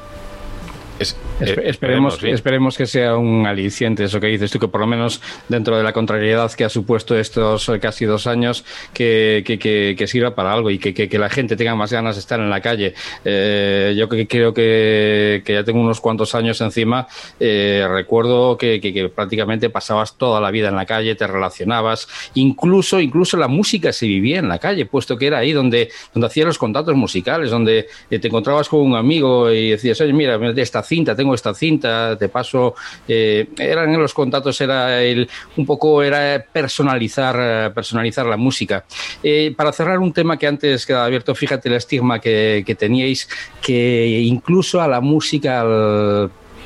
Es, 1.00 1.16
eh, 1.39 1.62
esperemos, 1.66 2.24
esperemos 2.24 2.78
que 2.78 2.88
sea 2.88 3.18
un 3.18 3.45
aliciente 3.45 4.04
eso 4.04 4.20
que 4.20 4.28
dices 4.28 4.50
tú, 4.52 4.60
que 4.60 4.68
por 4.68 4.82
lo 4.82 4.88
menos 4.88 5.22
dentro 5.48 5.78
de 5.78 5.84
la 5.84 5.93
contrariedad 5.93 6.52
que 6.52 6.64
ha 6.64 6.70
supuesto 6.70 7.18
estos 7.18 7.72
casi 7.80 8.06
dos 8.06 8.26
años, 8.26 8.66
que, 8.93 9.43
que, 9.45 9.95
que, 9.95 10.08
sirva 10.08 10.34
para 10.34 10.54
algo 10.54 10.72
y 10.72 10.80
que, 10.80 11.18
la 11.18 11.30
gente 11.30 11.56
tenga 11.56 11.76
más 11.76 11.91
ganas 11.91 12.16
de 12.16 12.22
estar 12.22 12.39
en 12.39 12.50
la 12.50 12.62
calle. 12.62 12.93
Eh, 13.26 13.95
yo 13.98 14.10
creo 14.10 14.54
que, 14.54 15.43
ya 15.45 15.64
tengo 15.64 15.80
unos 15.80 16.02
cuantos 16.02 16.34
años 16.36 16.60
encima. 16.62 17.08
Eh, 17.39 17.86
recuerdo 17.89 18.58
que, 18.58 19.12
prácticamente 19.14 19.70
pasabas 19.70 20.18
toda 20.18 20.41
la 20.41 20.52
vida 20.52 20.70
en 20.70 20.76
la 20.76 20.86
calle, 20.86 21.16
te 21.16 21.28
relacionabas, 21.28 22.08
incluso, 22.34 23.00
incluso 23.00 23.38
la 23.38 23.48
música 23.48 23.93
se 23.93 24.08
vivía 24.08 24.39
en 24.39 24.50
la 24.50 24.60
calle, 24.60 24.86
puesto 24.86 25.18
que 25.18 25.28
era 25.28 25.39
ahí 25.39 25.52
donde, 25.52 25.89
donde 26.14 26.28
hacías 26.28 26.48
los 26.48 26.58
contactos 26.58 26.95
musicales, 26.95 27.52
donde 27.52 27.88
te 28.10 28.28
encontrabas 28.28 28.70
con 28.70 28.80
un 28.80 28.95
amigo 28.95 29.52
y 29.52 29.72
decías, 29.72 30.00
oye, 30.02 30.14
mira, 30.14 30.39
esta 30.56 30.80
cinta, 30.88 31.16
tengo 31.16 31.36
esta 31.36 31.54
cinta, 31.54 32.18
te 32.18 32.30
paso. 32.30 32.76
Eh, 33.08 33.50
eran 33.58 33.94
los 33.98 34.14
contactos, 34.14 34.60
era 34.62 35.02
el, 35.04 35.30
un 35.58 35.66
poco 35.66 36.02
era 36.02 36.44
personalizar, 36.52 37.74
personalizar 37.74 38.26
la 38.26 38.38
música. 38.38 38.86
Eh, 39.22 39.54
para 39.56 39.72
cerrar 39.72 40.00
un 40.00 40.14
tema 40.14 40.38
que 40.38 40.48
antes 40.48 40.86
quedaba 40.86 41.06
abierto, 41.06 41.36
fíjate 41.36 41.70
el 41.70 41.76
estigma 41.76 42.20
que, 42.20 42.76
teníais, 42.78 43.28
que 43.62 44.22
incluso 44.22 44.82
a 44.82 44.88
la 44.88 45.02
música, 45.02 45.62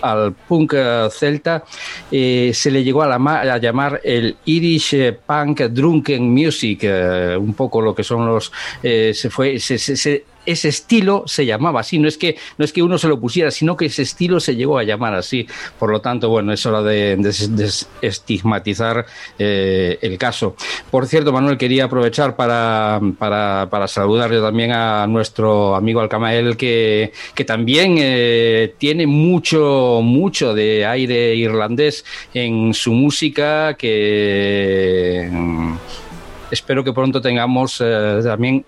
al 0.02 0.34
punk 0.48 0.74
celta 1.12 1.64
eh, 2.12 2.52
se 2.56 2.72
le 2.72 2.84
llegó 2.84 3.04
a, 3.04 3.16
a, 3.16 3.58
llamar 3.60 4.02
el 4.04 4.36
Irish 4.46 5.14
Punk 5.28 5.62
Drunken 5.62 6.24
Music, 6.24 6.84
un 7.38 7.54
poco 7.54 7.82
lo 7.82 7.94
que 7.94 8.04
son 8.04 8.26
los... 8.26 8.52
se 8.82 9.30
fue, 9.30 9.60
ese 10.46 10.70
estilo 10.70 11.24
se 11.28 11.46
llamaba 11.46 11.82
así, 11.82 12.00
no 12.00 12.08
es 12.08 12.18
que 12.18 12.38
no 12.58 12.66
es 12.66 12.74
que 12.74 12.82
uno 12.82 12.98
se 12.98 13.08
lo 13.08 13.20
pusiera, 13.20 13.52
sino 13.52 13.78
que 13.78 13.86
ese 13.86 14.02
estilo 14.02 14.40
se 14.40 14.56
llegó 14.56 14.78
a 14.78 14.84
llamar 14.84 15.14
así. 15.14 15.48
Por 15.78 15.92
lo 15.92 16.02
tanto, 16.02 16.30
bueno, 16.30 16.52
es 16.54 16.66
hora 16.66 16.82
de, 16.82 17.12
estigmatizar 18.02 19.06
eh, 19.38 19.98
el 20.02 20.18
caso. 20.18 20.56
Por 20.90 21.08
cierto, 21.08 21.32
Manuel, 21.32 21.58
quería 21.58 21.86
aprovechar 21.86 22.36
para, 22.36 23.00
para, 23.18 23.68
para 23.70 23.88
saludar 23.88 24.32
también 24.32 24.72
a 24.72 25.08
nuestro 25.08 25.76
amigo 25.76 26.02
Alcamael, 26.02 26.58
que, 26.58 27.12
que 27.36 27.46
también 27.46 27.96
eh, 28.00 28.74
tiene 28.78 29.08
mucho, 29.08 30.00
mucho 30.04 30.54
de 30.54 30.86
aire 30.86 31.36
irlandés 31.36 32.04
en 32.34 32.74
su 32.74 32.94
música, 32.94 33.76
que 33.76 35.30
mm, 35.32 35.74
espero 36.52 36.84
que 36.84 36.94
pronto 36.94 37.22
tengamos 37.22 37.82
eh, 37.84 38.20
también 38.24 38.66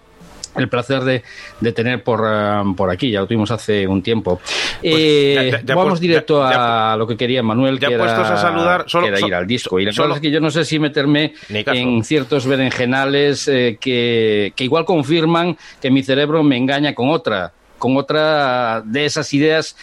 el 0.56 0.70
placer 0.70 1.02
de, 1.02 1.24
de 1.60 1.72
tener 1.72 2.04
por, 2.04 2.22
um, 2.22 2.76
por 2.76 2.90
aquí, 2.90 3.12
ya 3.12 3.22
lo 3.22 3.28
tuvimos 3.28 3.52
hace 3.52 3.88
un 3.88 4.02
tiempo. 4.02 4.40
Pues, 4.82 4.94
eh, 4.96 5.62
vamos 5.66 6.00
directo 6.00 6.44
a 6.44 6.96
lo 6.98 7.08
que 7.08 7.18
quería 7.18 7.42
Manuel, 7.42 7.80
que 7.80 7.94
era, 7.94 8.34
a 8.34 8.38
saludar, 8.38 8.86
solo, 8.88 9.08
que 9.08 9.14
era 9.14 9.28
ir 9.28 9.34
al 9.34 9.48
disco. 9.48 9.80
Y 9.80 9.86
la 9.86 9.92
verdad 9.92 10.18
es 10.18 10.22
que 10.22 10.32
yo 10.32 10.40
no 10.40 10.52
sé 10.52 10.66
si 10.66 10.80
meterme 10.80 11.34
en 11.50 12.04
ciertos 12.04 12.46
berenjenales 12.46 13.48
eh, 13.48 13.78
que, 13.80 14.54
que 14.56 14.64
igual 14.64 14.86
confirman 14.86 15.58
que 15.82 15.90
mi 15.90 16.04
cerebro 16.04 16.44
me 16.44 16.58
engaña 16.58 16.94
con 16.94 17.10
otra, 17.10 17.52
con 17.78 17.98
otra 17.98 18.82
de 18.86 19.06
esas 19.06 19.34
ideas 19.34 19.76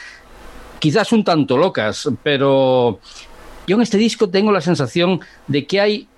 quizás 0.78 1.12
un 1.12 1.22
tanto 1.22 1.58
locas, 1.58 2.08
pero 2.22 2.98
yo 3.66 3.76
en 3.76 3.82
este 3.82 3.98
disco 3.98 4.28
tengo 4.28 4.50
la 4.50 4.60
sensación 4.60 5.20
de 5.46 5.66
que 5.66 5.80
hay 5.80 6.08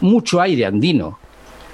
mucho 0.00 0.40
aire 0.40 0.66
andino 0.66 1.18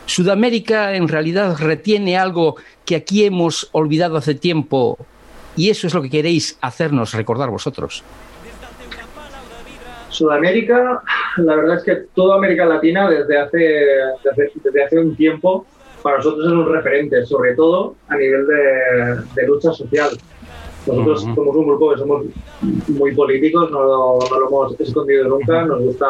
Sudamérica 0.07 0.95
en 0.95 1.09
realidad 1.09 1.57
retiene 1.59 2.17
algo 2.19 2.57
que 2.85 2.97
aquí 2.97 3.25
hemos 3.25 3.69
olvidado 3.73 4.17
hace 4.17 4.35
tiempo 4.35 4.99
y 5.57 5.71
eso 5.71 5.87
es 5.87 5.95
lo 5.95 6.03
que 6.03 6.11
queréis 6.11 6.59
hacernos 6.61 7.15
recordar 7.15 7.51
vosotros. 7.51 8.03
Sudamérica, 10.09 11.03
la 11.39 11.57
verdad 11.57 11.79
es 11.79 11.85
que 11.85 11.97
toda 12.15 12.37
América 12.37 12.65
Latina 12.67 13.11
desde 13.11 13.39
hace, 13.39 13.59
desde, 14.63 14.85
hace 14.85 14.99
un 14.99 15.17
tiempo 15.17 15.67
para 16.03 16.19
nosotros 16.19 16.47
es 16.47 16.53
un 16.53 16.73
referente, 16.73 17.25
sobre 17.27 17.55
todo 17.55 17.97
a 18.09 18.17
nivel 18.17 18.47
de, 18.47 19.47
lucha 19.47 19.73
social. 19.73 20.11
Nosotros 20.87 21.23
somos 21.23 21.57
un 21.57 21.67
grupo 21.67 21.93
que 21.93 21.99
somos 21.99 22.27
muy 22.89 23.15
políticos, 23.15 23.71
no, 23.71 24.19
no 24.19 24.39
lo 24.39 24.49
hemos 24.49 24.81
escondido 24.81 25.27
nunca, 25.27 25.65
nos 25.65 25.81
gusta 25.81 26.07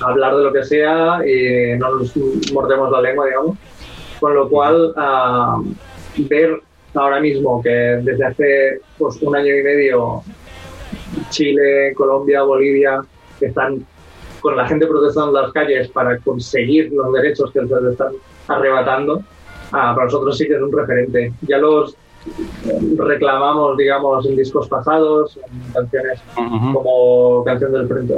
hablar 0.00 0.36
de 0.36 0.44
lo 0.44 0.52
que 0.52 0.64
sea 0.64 1.20
y 1.26 1.78
no 1.78 1.98
nos 1.98 2.16
mordemos 2.52 2.90
la 2.90 3.00
lengua, 3.02 3.26
digamos. 3.26 3.56
Con 4.18 4.34
lo 4.34 4.48
cual, 4.48 4.94
uh, 4.96 5.64
ver 6.28 6.60
ahora 6.94 7.20
mismo 7.20 7.62
que 7.62 7.70
desde 7.70 8.24
hace 8.24 8.80
pues, 8.98 9.20
un 9.22 9.36
año 9.36 9.56
y 9.56 9.62
medio 9.62 10.22
Chile, 11.30 11.94
Colombia, 11.94 12.42
Bolivia 12.42 13.02
están 13.40 13.86
con 14.40 14.56
la 14.56 14.66
gente 14.66 14.86
protestando 14.86 15.36
en 15.36 15.44
las 15.44 15.52
calles 15.52 15.88
para 15.88 16.18
conseguir 16.18 16.90
los 16.92 17.12
derechos 17.12 17.50
que 17.52 17.60
les 17.60 17.92
están 17.92 18.12
arrebatando, 18.48 19.16
uh, 19.16 19.70
para 19.70 20.04
nosotros 20.04 20.36
sí 20.36 20.46
que 20.46 20.54
es 20.54 20.62
un 20.62 20.72
referente. 20.72 21.32
Ya 21.42 21.58
los 21.58 21.96
reclamamos, 22.96 23.76
digamos, 23.76 24.26
en 24.26 24.36
discos 24.36 24.68
pasados, 24.68 25.38
en 25.38 25.72
canciones 25.72 26.20
como 26.34 27.42
Canción 27.44 27.72
del 27.72 27.88
Frente, 27.88 28.14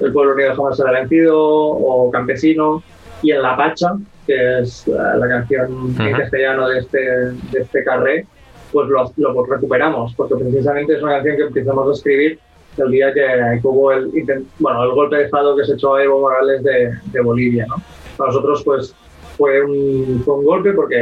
El 0.00 0.12
Pueblo 0.12 0.34
Unido 0.34 0.54
jamás 0.56 0.76
será 0.76 0.92
vencido, 0.92 1.38
o 1.38 2.10
Campesino, 2.10 2.82
y 3.22 3.32
en 3.32 3.42
La 3.42 3.56
Pacha, 3.56 3.96
que 4.26 4.60
es 4.60 4.86
eh, 4.88 4.92
la 4.92 5.28
canción 5.28 5.94
en 5.98 6.16
castellano 6.16 6.68
de 6.68 6.78
este, 6.78 6.98
de 6.98 7.60
este 7.60 7.84
carré, 7.84 8.26
pues 8.72 8.88
lo, 8.88 9.12
lo, 9.16 9.44
recuperamos, 9.44 10.14
porque 10.14 10.34
precisamente 10.36 10.94
es 10.96 11.02
una 11.02 11.14
canción 11.14 11.36
que 11.36 11.42
empezamos 11.42 11.88
a 11.88 11.92
escribir 11.92 12.38
el 12.78 12.90
día 12.90 13.12
que, 13.12 13.60
hubo 13.64 13.92
el, 13.92 14.10
bueno, 14.58 14.84
el 14.84 14.92
golpe 14.92 15.16
de 15.16 15.24
Estado 15.24 15.54
que 15.56 15.64
se 15.64 15.74
echó 15.74 15.94
a 15.94 16.02
Evo 16.02 16.20
Morales 16.20 16.62
de, 16.62 16.98
de 17.12 17.20
Bolivia. 17.20 17.66
¿no? 17.68 17.76
Para 18.16 18.28
nosotros, 18.30 18.62
pues, 18.64 18.94
fue 19.36 19.62
un, 19.62 20.22
fue 20.24 20.36
un 20.36 20.44
golpe 20.44 20.72
porque 20.72 20.96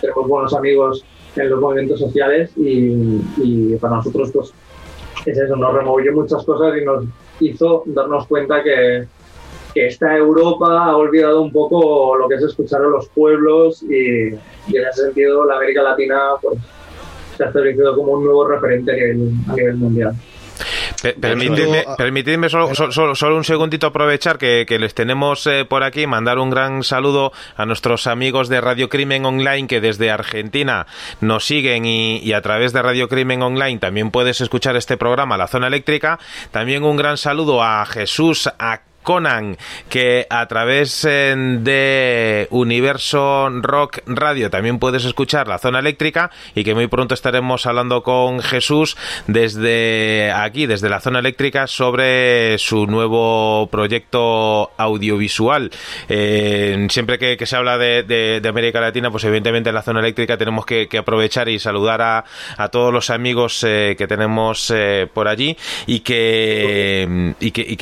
tenemos 0.00 0.28
buenos 0.28 0.54
amigos 0.54 1.04
en 1.36 1.50
los 1.50 1.60
movimientos 1.60 2.00
sociales 2.00 2.50
y, 2.56 3.76
para 3.76 3.96
nosotros 3.96 4.30
pues 4.32 4.52
es 5.26 5.38
eso, 5.38 5.56
nos 5.56 5.72
removió 5.74 6.12
muchas 6.12 6.44
cosas 6.44 6.76
y 6.80 6.84
nos 6.84 7.04
hizo 7.40 7.84
darnos 7.86 8.26
cuenta 8.26 8.62
que, 8.62 9.06
que 9.74 9.86
esta 9.86 10.16
Europa 10.16 10.84
ha 10.84 10.96
olvidado 10.96 11.42
un 11.42 11.52
poco 11.52 12.16
lo 12.16 12.28
que 12.28 12.36
es 12.36 12.42
escuchar 12.42 12.82
a 12.82 12.88
los 12.88 13.08
pueblos 13.08 13.82
y, 13.84 14.28
en 14.28 14.86
ese 14.90 15.04
sentido 15.04 15.44
la 15.44 15.56
América 15.56 15.82
Latina 15.82 16.18
pues, 16.40 16.58
se 17.36 17.44
ha 17.44 17.46
establecido 17.46 17.96
como 17.96 18.12
un 18.12 18.24
nuevo 18.24 18.46
referente 18.46 18.92
a 18.92 19.54
nivel 19.54 19.76
mundial. 19.76 20.14
Permitidme, 21.02 22.48
solo, 22.48 23.36
un 23.36 23.44
segundito 23.44 23.88
aprovechar 23.88 24.38
que, 24.38 24.66
les 24.78 24.94
tenemos 24.94 25.46
eh, 25.46 25.64
por 25.64 25.82
aquí, 25.82 26.06
mandar 26.06 26.38
un 26.38 26.50
gran 26.50 26.82
saludo 26.82 27.32
a 27.56 27.66
nuestros 27.66 28.06
amigos 28.06 28.48
de 28.48 28.60
Radio 28.60 28.88
Crimen 28.88 29.24
Online 29.24 29.66
que 29.66 29.80
desde 29.80 30.10
Argentina 30.10 30.86
nos 31.20 31.44
siguen 31.44 31.84
y, 31.84 32.18
y, 32.18 32.32
a 32.32 32.40
través 32.40 32.72
de 32.72 32.82
Radio 32.82 33.08
Crimen 33.08 33.42
Online 33.42 33.78
también 33.78 34.10
puedes 34.10 34.40
escuchar 34.40 34.76
este 34.76 34.96
programa, 34.96 35.36
La 35.36 35.48
Zona 35.48 35.66
Eléctrica. 35.66 36.18
También 36.50 36.84
un 36.84 36.96
gran 36.96 37.16
saludo 37.16 37.62
a 37.62 37.84
Jesús, 37.86 38.48
a 38.58 38.80
Conan, 39.02 39.56
que 39.88 40.26
a 40.30 40.46
través 40.46 41.04
eh, 41.04 41.34
de 41.36 42.46
Universo 42.50 43.48
Rock 43.50 43.98
Radio 44.06 44.50
también 44.50 44.78
puedes 44.78 45.04
escuchar 45.04 45.48
la 45.48 45.58
zona 45.58 45.80
eléctrica 45.80 46.30
y 46.54 46.64
que 46.64 46.74
muy 46.74 46.86
pronto 46.86 47.14
estaremos 47.14 47.66
hablando 47.66 48.02
con 48.02 48.40
Jesús 48.40 48.96
desde 49.26 50.32
aquí, 50.32 50.66
desde 50.66 50.88
la 50.88 51.00
zona 51.00 51.18
eléctrica, 51.18 51.66
sobre 51.66 52.58
su 52.58 52.86
nuevo 52.86 53.68
proyecto 53.70 54.72
audiovisual. 54.76 55.70
Eh, 56.08 56.86
siempre 56.90 57.18
que, 57.18 57.46
se 57.46 57.56
habla 57.56 57.78
de, 57.78 58.40
América 58.48 58.80
Latina, 58.80 59.10
pues 59.10 59.24
evidentemente 59.24 59.70
en 59.70 59.74
la 59.74 59.82
zona 59.82 60.00
eléctrica 60.00 60.36
tenemos 60.36 60.66
que, 60.66 60.88
aprovechar 60.98 61.48
y 61.48 61.58
saludar 61.58 62.02
a, 62.02 62.24
todos 62.70 62.92
los 62.92 63.10
amigos 63.10 63.64
eh, 63.64 63.96
que 63.98 64.06
tenemos 64.06 64.72
por 65.12 65.28
allí 65.28 65.56
y 65.86 66.00
que, 66.00 67.34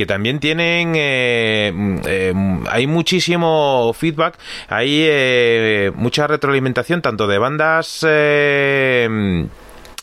también 0.07 0.41
tienen 0.41 0.95
eh, 1.11 1.73
eh, 2.07 2.33
hay 2.71 2.87
muchísimo 2.87 3.93
feedback, 3.95 4.39
hay 4.69 5.05
eh, 5.09 5.93
mucha 5.95 6.27
retroalimentación 6.27 7.03
tanto 7.03 7.27
de 7.27 7.39
bandas 7.39 8.07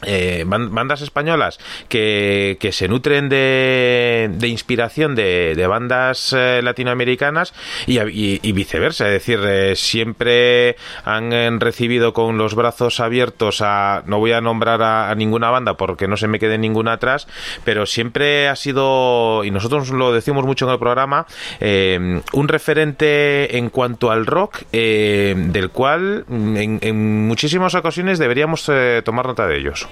eh, 0.04 0.44
bandas 0.46 1.02
españolas 1.02 1.58
que, 1.90 2.58
que, 2.60 2.72
se 2.72 2.88
nutren 2.88 3.30
de, 3.30 4.30
de 4.32 4.48
inspiración 4.48 5.16
de, 5.16 5.56
de 5.56 5.68
bandas 5.68 6.36
eh, 6.38 6.62
latinoamericanas 6.62 7.54
y, 7.88 8.52
viceversa. 8.52 9.08
Es 9.08 9.14
decir, 9.14 9.40
eh, 9.44 9.76
siempre 9.76 10.76
han 11.04 11.60
recibido 11.60 12.14
con 12.14 12.38
los 12.38 12.54
brazos 12.54 13.00
abiertos 13.00 13.62
a. 13.62 14.04
No 14.06 14.20
voy 14.20 14.34
a 14.34 14.42
nombrar 14.42 14.84
a, 14.84 15.14
ninguna 15.16 15.50
banda 15.50 15.78
porque 15.78 16.08
no 16.08 16.16
se 16.16 16.28
me 16.28 16.38
quede 16.38 16.60
ninguna 16.60 16.94
atrás, 16.94 17.28
pero 17.64 17.88
siempre 17.88 18.48
ha 18.48 18.56
sido, 18.56 19.44
y 19.44 19.52
nosotros 19.52 19.90
lo 19.90 20.14
decimos 20.14 20.46
mucho 20.46 20.66
en 20.66 20.74
el 20.74 20.80
programa, 20.80 21.26
eh, 21.60 22.22
un 22.34 22.48
referente 22.48 23.58
en 23.58 23.70
cuanto 23.70 24.12
al 24.12 24.28
rock, 24.28 24.62
del 24.72 25.70
cual 25.72 26.26
en, 26.30 26.80
en, 26.82 27.28
muchísimas 27.28 27.74
ocasiones 27.74 28.20
deberíamos 28.20 28.70
tomar 29.04 29.26
nota 29.26 29.48
de 29.48 29.58
ellos. 29.58 29.87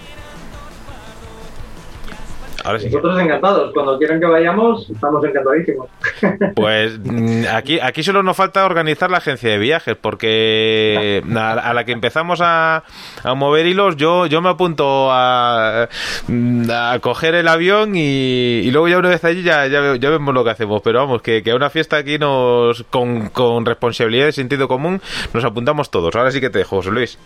Ahora 2.65 2.79
sí 2.79 2.87
Nosotros 2.87 3.15
que... 3.17 3.23
encantados, 3.23 3.71
cuando 3.73 3.97
quieran 3.99 4.19
que 4.19 4.25
vayamos, 4.25 4.89
estamos 4.89 5.23
encantadísimos. 5.23 5.87
Pues 6.55 6.99
mm, 6.99 7.43
aquí, 7.53 7.79
aquí 7.79 8.01
solo 8.01 8.23
nos 8.23 8.35
falta 8.35 8.65
organizar 8.65 9.11
la 9.11 9.17
agencia 9.17 9.51
de 9.51 9.57
viajes, 9.57 9.95
porque 9.95 11.21
a, 11.35 11.51
a 11.51 11.73
la 11.73 11.83
que 11.83 11.91
empezamos 11.91 12.39
a, 12.41 12.83
a, 13.23 13.33
mover 13.35 13.67
hilos, 13.67 13.97
yo, 13.97 14.25
yo 14.25 14.41
me 14.41 14.49
apunto 14.49 15.09
a, 15.11 15.87
mm, 16.27 16.69
a 16.71 16.99
coger 16.99 17.35
el 17.35 17.47
avión 17.47 17.95
y, 17.95 18.61
y, 18.63 18.71
luego 18.71 18.87
ya 18.87 18.97
una 18.97 19.09
vez 19.09 19.23
allí 19.25 19.43
ya, 19.43 19.67
ya, 19.67 19.95
ya, 19.95 20.09
vemos 20.09 20.33
lo 20.33 20.43
que 20.43 20.49
hacemos. 20.49 20.81
Pero 20.81 20.99
vamos, 20.99 21.21
que, 21.21 21.43
que 21.43 21.51
a 21.51 21.55
una 21.55 21.69
fiesta 21.69 21.97
aquí 21.97 22.17
nos 22.17 22.83
con, 22.89 23.29
con 23.29 23.65
responsabilidad 23.65 24.27
y 24.27 24.31
sentido 24.31 24.67
común 24.67 25.01
nos 25.33 25.43
apuntamos 25.43 25.91
todos. 25.91 26.15
Ahora 26.15 26.31
sí 26.31 26.41
que 26.41 26.49
te 26.49 26.59
dejo, 26.59 26.77
José 26.77 26.91
Luis. 26.91 27.19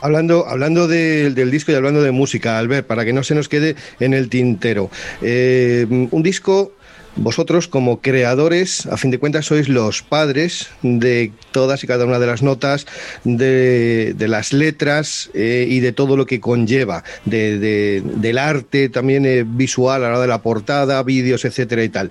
Hablando, 0.00 0.46
hablando 0.48 0.88
de, 0.88 1.30
del 1.30 1.50
disco 1.50 1.72
y 1.72 1.74
hablando 1.74 2.02
de 2.02 2.10
música, 2.10 2.58
Albert, 2.58 2.86
para 2.86 3.04
que 3.04 3.12
no 3.12 3.22
se 3.22 3.34
nos 3.34 3.48
quede 3.48 3.76
en 3.98 4.14
el 4.14 4.28
tintero. 4.28 4.90
Eh, 5.22 5.86
un 5.88 6.22
disco 6.22 6.72
vosotros 7.16 7.66
como 7.66 8.00
creadores, 8.00 8.86
a 8.86 8.96
fin 8.96 9.10
de 9.10 9.18
cuentas, 9.18 9.44
sois 9.44 9.68
los 9.68 10.00
padres 10.00 10.68
de 10.82 11.32
todas 11.50 11.82
y 11.82 11.86
cada 11.88 12.06
una 12.06 12.18
de 12.18 12.26
las 12.26 12.42
notas, 12.42 12.86
de, 13.24 14.14
las 14.18 14.52
letras 14.52 15.28
eh, 15.34 15.66
y 15.68 15.80
de 15.80 15.92
todo 15.92 16.16
lo 16.16 16.24
que 16.24 16.40
conlleva, 16.40 17.02
de, 17.24 17.58
de, 17.58 18.02
del 18.04 18.38
arte 18.38 18.88
también 18.88 19.26
eh, 19.26 19.44
visual 19.44 20.04
a 20.04 20.06
la 20.06 20.12
hora 20.12 20.20
de 20.20 20.28
la 20.28 20.40
portada, 20.40 21.02
vídeos, 21.02 21.44
etcétera 21.44 21.82
y 21.82 21.88
tal. 21.88 22.10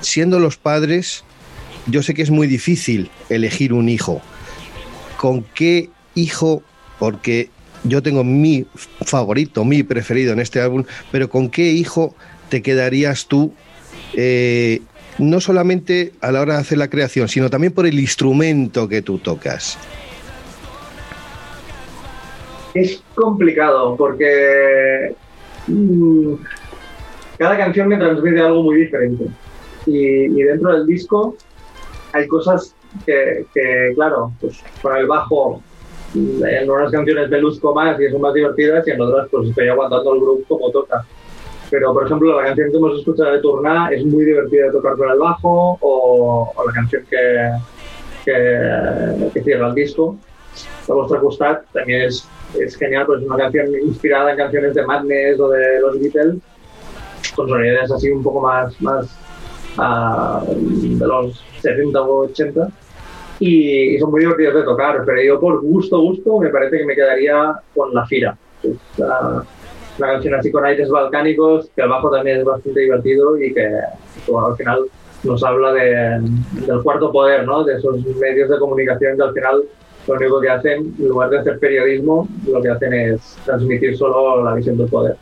Siendo 0.00 0.40
los 0.40 0.56
padres, 0.58 1.24
yo 1.86 2.02
sé 2.02 2.12
que 2.12 2.22
es 2.22 2.30
muy 2.30 2.46
difícil 2.46 3.10
elegir 3.28 3.72
un 3.72 3.88
hijo. 3.88 4.20
¿Con 5.16 5.44
qué 5.54 5.88
hijo, 6.16 6.62
porque 6.98 7.50
yo 7.84 8.02
tengo 8.02 8.24
mi 8.24 8.66
favorito, 9.04 9.64
mi 9.64 9.82
preferido 9.84 10.32
en 10.32 10.40
este 10.40 10.60
álbum, 10.60 10.84
pero 11.12 11.30
¿con 11.30 11.48
qué 11.48 11.70
hijo 11.70 12.14
te 12.48 12.62
quedarías 12.62 13.26
tú? 13.26 13.52
Eh, 14.14 14.82
no 15.18 15.40
solamente 15.40 16.12
a 16.20 16.32
la 16.32 16.40
hora 16.40 16.54
de 16.54 16.60
hacer 16.60 16.78
la 16.78 16.90
creación, 16.90 17.28
sino 17.28 17.48
también 17.48 17.72
por 17.72 17.86
el 17.86 17.98
instrumento 17.98 18.88
que 18.88 19.02
tú 19.02 19.18
tocas. 19.18 19.78
Es 22.74 23.02
complicado 23.14 23.96
porque 23.96 25.14
mmm, 25.66 26.34
cada 27.38 27.56
canción 27.56 27.88
me 27.88 27.96
transmite 27.96 28.40
algo 28.40 28.62
muy 28.62 28.80
diferente. 28.80 29.24
Y, 29.86 30.42
dentro 30.42 30.72
del 30.72 30.86
disco 30.86 31.36
hay 32.12 32.26
cosas 32.26 32.74
que, 33.04 33.46
que, 33.54 33.92
claro, 33.94 34.32
pues 34.40 34.62
con 34.82 34.96
el 34.96 35.06
bajo 35.06 35.62
en 36.16 36.70
unas 36.70 36.90
canciones 36.90 37.30
me 37.30 37.40
luzco 37.40 37.74
más 37.74 38.00
y 38.00 38.10
son 38.10 38.20
más 38.20 38.34
divertidas 38.34 38.86
y 38.86 38.90
en 38.90 39.00
otras 39.00 39.28
pues 39.30 39.48
estoy 39.48 39.68
aguantando 39.68 40.14
el 40.14 40.20
grupo 40.20 40.58
como 40.58 40.70
toca. 40.70 41.04
Pero, 41.70 41.92
por 41.92 42.06
ejemplo, 42.06 42.40
la 42.40 42.46
canción 42.46 42.70
que 42.70 42.76
hemos 42.76 42.98
escuchado 42.98 43.32
de 43.32 43.40
Turná 43.40 43.88
es 43.90 44.04
muy 44.04 44.24
divertida 44.24 44.66
de 44.66 44.72
tocar 44.72 44.96
con 44.96 45.10
el 45.10 45.18
bajo 45.18 45.78
o, 45.80 46.52
o 46.54 46.66
la 46.66 46.72
canción 46.72 47.04
que, 47.10 47.50
que, 48.24 49.30
que, 49.34 49.42
cierra 49.42 49.68
el 49.68 49.74
disco, 49.74 50.16
La 50.88 50.94
Vostra 50.94 51.20
Costat, 51.20 51.64
también 51.72 52.02
es, 52.02 52.28
es 52.58 52.76
genial, 52.76 53.06
pues 53.06 53.22
es 53.22 53.26
una 53.26 53.36
canción 53.36 53.66
inspirada 53.82 54.30
en 54.30 54.36
canciones 54.36 54.74
de 54.74 54.86
Madness 54.86 55.40
o 55.40 55.48
de 55.48 55.80
los 55.80 55.98
Beatles, 55.98 56.36
con 57.34 57.48
sonidos 57.48 57.90
así 57.90 58.10
un 58.10 58.22
poco 58.22 58.40
más, 58.40 58.80
más 58.80 59.18
uh, 59.78 60.46
de 60.46 61.06
los 61.06 61.44
70 61.62 62.00
o 62.00 62.26
80 62.26 62.68
y, 63.38 63.98
son 63.98 64.10
muy 64.10 64.20
divertidos 64.20 64.54
de 64.54 64.62
tocar, 64.62 65.02
pero 65.04 65.22
yo 65.22 65.40
por 65.40 65.60
gusto, 65.60 66.00
gusto, 66.00 66.38
me 66.38 66.48
parece 66.48 66.78
que 66.78 66.84
me 66.84 66.94
quedaría 66.94 67.54
con 67.74 67.94
La 67.94 68.06
Fira. 68.06 68.36
La, 68.96 69.42
una 69.98 70.08
canción 70.08 70.34
así 70.34 70.50
con 70.50 70.64
aires 70.64 70.90
balcánicos, 70.90 71.70
que 71.74 71.82
el 71.82 71.88
bajo 71.88 72.10
también 72.10 72.38
es 72.38 72.44
bastante 72.44 72.80
divertido 72.80 73.40
y 73.40 73.52
que 73.54 73.66
al 73.66 74.56
final 74.56 74.80
nos 75.24 75.42
habla 75.42 75.72
de, 75.72 76.20
del 76.66 76.82
cuarto 76.82 77.10
poder, 77.10 77.46
¿no? 77.46 77.64
de 77.64 77.76
esos 77.76 78.04
medios 78.04 78.50
de 78.50 78.58
comunicación 78.58 79.16
que 79.16 79.22
al 79.22 79.32
final 79.32 79.64
lo 80.06 80.14
único 80.14 80.40
que 80.40 80.48
hacen, 80.48 80.94
en 80.98 81.08
lugar 81.08 81.30
de 81.30 81.38
hacer 81.38 81.58
periodismo, 81.58 82.28
lo 82.46 82.62
que 82.62 82.68
hacen 82.68 82.92
es 82.92 83.36
transmitir 83.44 83.96
solo 83.96 84.44
la 84.44 84.54
visión 84.54 84.76
del 84.76 84.88
poder. 84.88 85.16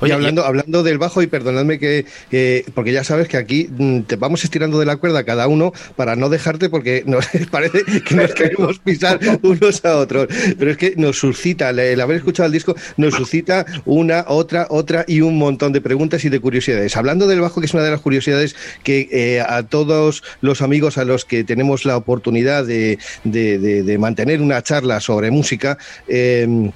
Oye, 0.00 0.12
y 0.12 0.14
hablando, 0.14 0.44
hablando 0.44 0.82
del 0.82 0.98
bajo, 0.98 1.22
y 1.22 1.26
perdonadme 1.26 1.78
que, 1.78 2.64
porque 2.74 2.92
ya 2.92 3.04
sabes 3.04 3.28
que 3.28 3.36
aquí 3.36 3.68
mm, 3.70 4.02
te 4.02 4.16
vamos 4.16 4.44
estirando 4.44 4.78
de 4.78 4.86
la 4.86 4.96
cuerda 4.96 5.24
cada 5.24 5.48
uno 5.48 5.72
para 5.96 6.16
no 6.16 6.28
dejarte, 6.28 6.68
porque 6.68 7.02
nos 7.06 7.26
parece 7.50 7.84
que 7.84 8.14
nos 8.14 8.32
queremos 8.34 8.78
pisar 8.78 9.18
unos 9.42 9.84
a 9.84 9.96
otros. 9.96 10.28
Pero 10.58 10.70
es 10.70 10.76
que 10.76 10.94
nos 10.96 11.18
suscita, 11.18 11.70
el 11.70 12.00
haber 12.00 12.16
escuchado 12.16 12.46
el 12.46 12.52
disco, 12.52 12.76
nos 12.96 13.14
suscita 13.14 13.66
una, 13.84 14.24
otra, 14.28 14.66
otra 14.70 15.04
y 15.06 15.20
un 15.20 15.38
montón 15.38 15.72
de 15.72 15.80
preguntas 15.80 16.24
y 16.24 16.28
de 16.28 16.40
curiosidades. 16.40 16.96
Hablando 16.96 17.26
del 17.26 17.40
bajo, 17.40 17.60
que 17.60 17.66
es 17.66 17.74
una 17.74 17.82
de 17.82 17.90
las 17.90 18.00
curiosidades 18.00 18.56
que 18.82 19.08
eh, 19.10 19.40
a 19.40 19.62
todos 19.64 20.22
los 20.40 20.62
amigos 20.62 20.98
a 20.98 21.04
los 21.04 21.24
que 21.24 21.44
tenemos 21.44 21.84
la 21.84 21.96
oportunidad 21.96 22.64
de, 22.64 22.98
de, 23.24 23.58
de, 23.58 23.82
de 23.82 23.98
mantener 23.98 24.40
una 24.40 24.62
charla 24.62 25.00
sobre 25.00 25.30
música, 25.30 25.78
eh, 26.06 26.70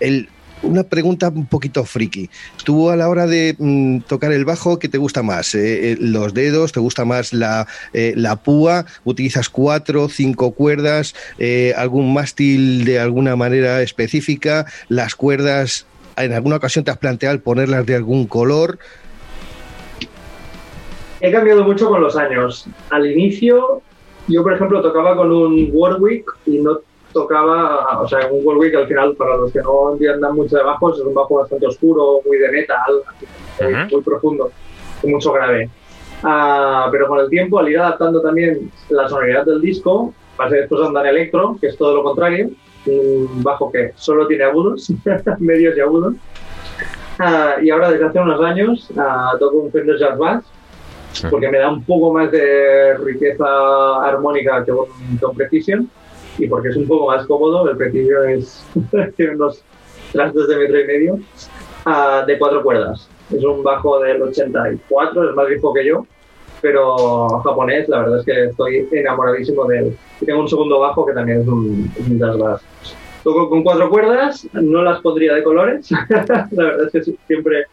el 0.00 0.28
una 0.62 0.82
pregunta 0.82 1.28
un 1.28 1.46
poquito 1.46 1.84
friki. 1.84 2.28
Tú 2.64 2.90
a 2.90 2.96
la 2.96 3.08
hora 3.08 3.26
de 3.26 3.54
mm, 3.58 4.00
tocar 4.00 4.32
el 4.32 4.44
bajo, 4.44 4.78
¿qué 4.78 4.88
te 4.88 4.98
gusta 4.98 5.22
más? 5.22 5.54
Eh, 5.54 5.96
¿Los 6.00 6.34
dedos? 6.34 6.72
¿Te 6.72 6.80
gusta 6.80 7.04
más 7.04 7.32
la, 7.32 7.66
eh, 7.92 8.12
la 8.16 8.36
púa? 8.36 8.86
¿Utilizas 9.04 9.48
cuatro, 9.48 10.08
cinco 10.08 10.52
cuerdas? 10.52 11.14
Eh, 11.38 11.72
¿Algún 11.76 12.12
mástil 12.12 12.84
de 12.84 12.98
alguna 12.98 13.36
manera 13.36 13.82
específica? 13.82 14.66
¿Las 14.88 15.14
cuerdas, 15.14 15.86
en 16.16 16.32
alguna 16.32 16.56
ocasión 16.56 16.84
te 16.84 16.90
has 16.90 16.98
planteado 16.98 17.40
ponerlas 17.40 17.86
de 17.86 17.96
algún 17.96 18.26
color? 18.26 18.78
He 21.20 21.30
cambiado 21.30 21.64
mucho 21.64 21.88
con 21.88 22.00
los 22.00 22.16
años. 22.16 22.66
Al 22.90 23.10
inicio, 23.10 23.82
yo 24.26 24.42
por 24.42 24.54
ejemplo 24.54 24.80
tocaba 24.80 25.16
con 25.16 25.30
un 25.30 25.68
Warwick 25.72 26.24
y 26.46 26.58
no 26.58 26.80
tocaba, 27.12 28.00
o 28.00 28.08
sea, 28.08 28.28
un 28.30 28.44
Warwick 28.44 28.74
al 28.74 28.86
final, 28.86 29.14
para 29.14 29.36
los 29.36 29.52
que 29.52 29.60
no 29.60 29.92
entiendan 29.92 30.34
mucho 30.34 30.56
de 30.56 30.62
bajos, 30.62 30.98
es 30.98 31.04
un 31.04 31.14
bajo 31.14 31.36
bastante 31.36 31.66
oscuro, 31.66 32.20
muy 32.26 32.38
de 32.38 32.50
metal, 32.50 33.02
uh 33.60 33.62
-huh. 33.62 33.90
muy 33.90 34.02
profundo, 34.02 34.50
mucho 35.04 35.32
grave. 35.32 35.70
Uh, 36.22 36.90
pero 36.90 37.08
con 37.08 37.18
el 37.18 37.30
tiempo, 37.30 37.58
al 37.58 37.68
ir 37.68 37.78
adaptando 37.78 38.20
también 38.20 38.70
la 38.90 39.08
sonoridad 39.08 39.46
del 39.46 39.60
disco, 39.60 40.12
pasé 40.36 40.56
después 40.56 40.82
a 40.82 40.86
andar 40.86 41.06
electro, 41.06 41.56
que 41.60 41.68
es 41.68 41.76
todo 41.76 41.94
lo 41.94 42.02
contrario, 42.02 42.50
un 42.86 43.42
bajo 43.42 43.70
que 43.72 43.92
solo 43.96 44.26
tiene 44.26 44.44
agudos, 44.44 44.92
medios 45.38 45.76
y 45.76 45.80
agudos. 45.80 46.14
Uh, 47.18 47.62
y 47.62 47.70
ahora 47.70 47.90
desde 47.90 48.06
hace 48.06 48.18
unos 48.18 48.40
años 48.40 48.88
toco 49.38 49.56
un 49.58 49.72
Fender 49.72 49.98
Jazz 49.98 50.16
Bass, 50.16 50.44
porque 51.30 51.48
me 51.48 51.58
da 51.58 51.70
un 51.70 51.84
poco 51.84 52.12
más 52.12 52.30
de 52.30 52.96
riqueza 52.98 53.44
armónica 54.04 54.64
que 54.64 54.72
un 54.72 55.18
Tom 55.20 55.36
Precision 55.36 55.90
y 56.40 56.48
porque 56.48 56.68
es 56.70 56.76
un 56.76 56.86
poco 56.86 57.06
más 57.06 57.26
cómodo, 57.26 57.68
el 57.68 57.76
Precision 57.76 58.30
es, 58.30 58.64
tiene 59.16 59.34
unos 59.34 59.62
trastos 60.12 60.48
de 60.48 60.56
metro 60.56 60.80
y 60.80 60.86
medio, 60.86 61.14
uh, 61.86 62.26
de 62.26 62.38
cuatro 62.38 62.62
cuerdas. 62.62 63.08
Es 63.34 63.44
un 63.44 63.62
bajo 63.62 64.00
del 64.00 64.22
84, 64.22 65.30
es 65.30 65.36
más 65.36 65.46
viejo 65.46 65.72
que 65.72 65.86
yo, 65.86 66.06
pero 66.60 67.28
japonés, 67.40 67.88
la 67.88 68.00
verdad 68.00 68.18
es 68.18 68.24
que 68.24 68.44
estoy 68.46 68.88
enamoradísimo 68.90 69.64
de 69.66 69.78
él. 69.78 69.98
Y 70.20 70.26
tengo 70.26 70.40
un 70.40 70.48
segundo 70.48 70.80
bajo 70.80 71.06
que 71.06 71.12
también 71.12 71.42
es 71.42 71.46
un, 71.46 71.90
es 71.96 72.08
un. 72.08 72.18
Toco 73.22 73.50
con 73.50 73.62
cuatro 73.62 73.90
cuerdas, 73.90 74.48
no 74.52 74.82
las 74.82 75.00
pondría 75.02 75.34
de 75.34 75.42
colores, 75.42 75.90
la 76.08 76.64
verdad 76.64 76.86
es 76.86 76.92
que 76.92 77.14
siempre 77.26 77.66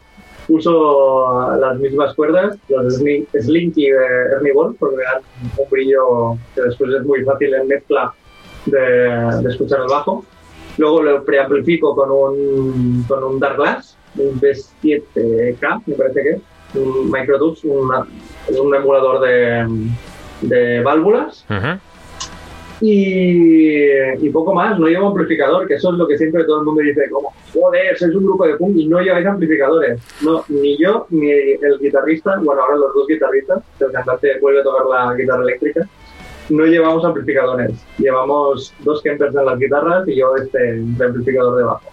uso 0.46 1.56
las 1.58 1.78
mismas 1.78 2.14
cuerdas, 2.14 2.58
los 2.68 2.94
Slinky 2.96 3.90
de 3.90 3.96
Ernie 4.36 4.52
Ball, 4.52 4.76
porque 4.78 4.96
me 4.96 5.04
dan 5.04 5.22
un 5.56 5.70
brillo 5.70 6.36
que 6.54 6.62
después 6.62 6.92
es 6.92 7.04
muy 7.04 7.24
fácil 7.24 7.54
en 7.54 7.66
mezcla 7.66 8.12
de, 8.66 9.42
de, 9.42 9.50
escuchar 9.50 9.80
el 9.80 9.88
bajo. 9.88 10.24
Luego 10.76 11.02
lo 11.02 11.24
preamplifico 11.24 11.94
con 11.94 12.10
un, 12.10 13.04
con 13.08 13.24
un 13.24 13.40
Dark 13.40 13.56
Glass, 13.56 13.96
un 14.16 14.40
B7K, 14.40 15.82
me 15.86 15.94
parece 15.94 16.22
que 16.22 16.30
es, 16.30 16.40
un 16.74 17.10
Microdux, 17.10 17.64
una, 17.64 18.06
un 18.60 18.74
emulador 18.74 19.20
de, 19.20 19.88
de 20.42 20.80
válvulas. 20.82 21.44
Uh 21.48 21.54
-huh. 21.54 21.80
Y, 22.80 24.30
poco 24.30 24.54
más, 24.54 24.78
no 24.78 24.86
llevo 24.86 25.08
amplificador, 25.08 25.66
que 25.66 25.74
eso 25.74 25.90
es 25.90 25.98
lo 25.98 26.06
que 26.06 26.16
siempre 26.16 26.44
todo 26.44 26.60
el 26.60 26.66
mundo 26.66 26.82
dice, 26.82 27.08
como, 27.10 27.32
joder, 27.52 27.98
sois 27.98 28.14
un 28.14 28.24
grupo 28.24 28.46
de 28.46 28.56
punk 28.56 28.76
y 28.76 28.86
no 28.86 29.00
lleváis 29.00 29.26
amplificadores. 29.26 30.00
No, 30.22 30.44
ni 30.48 30.76
yo, 30.78 31.06
ni 31.10 31.30
el 31.30 31.78
guitarrista, 31.80 32.36
bueno, 32.40 32.62
ahora 32.62 32.76
los 32.76 32.94
dos 32.94 33.06
guitarristas, 33.08 33.62
el 33.80 33.90
cantante 33.90 34.38
vuelve 34.40 34.60
a 34.60 34.62
tocar 34.62 34.86
la 34.86 35.14
guitarra 35.14 35.42
eléctrica, 35.42 35.88
no 36.48 36.64
llevamos 36.64 37.04
amplificadores. 37.04 37.72
Llevamos 37.98 38.74
dos 38.80 39.02
Kempers 39.02 39.34
en 39.34 39.44
las 39.44 39.58
guitarras 39.58 40.08
y 40.08 40.16
yo 40.16 40.36
este 40.36 40.82
amplificador 41.04 41.56
de 41.56 41.64
bajo. 41.64 41.90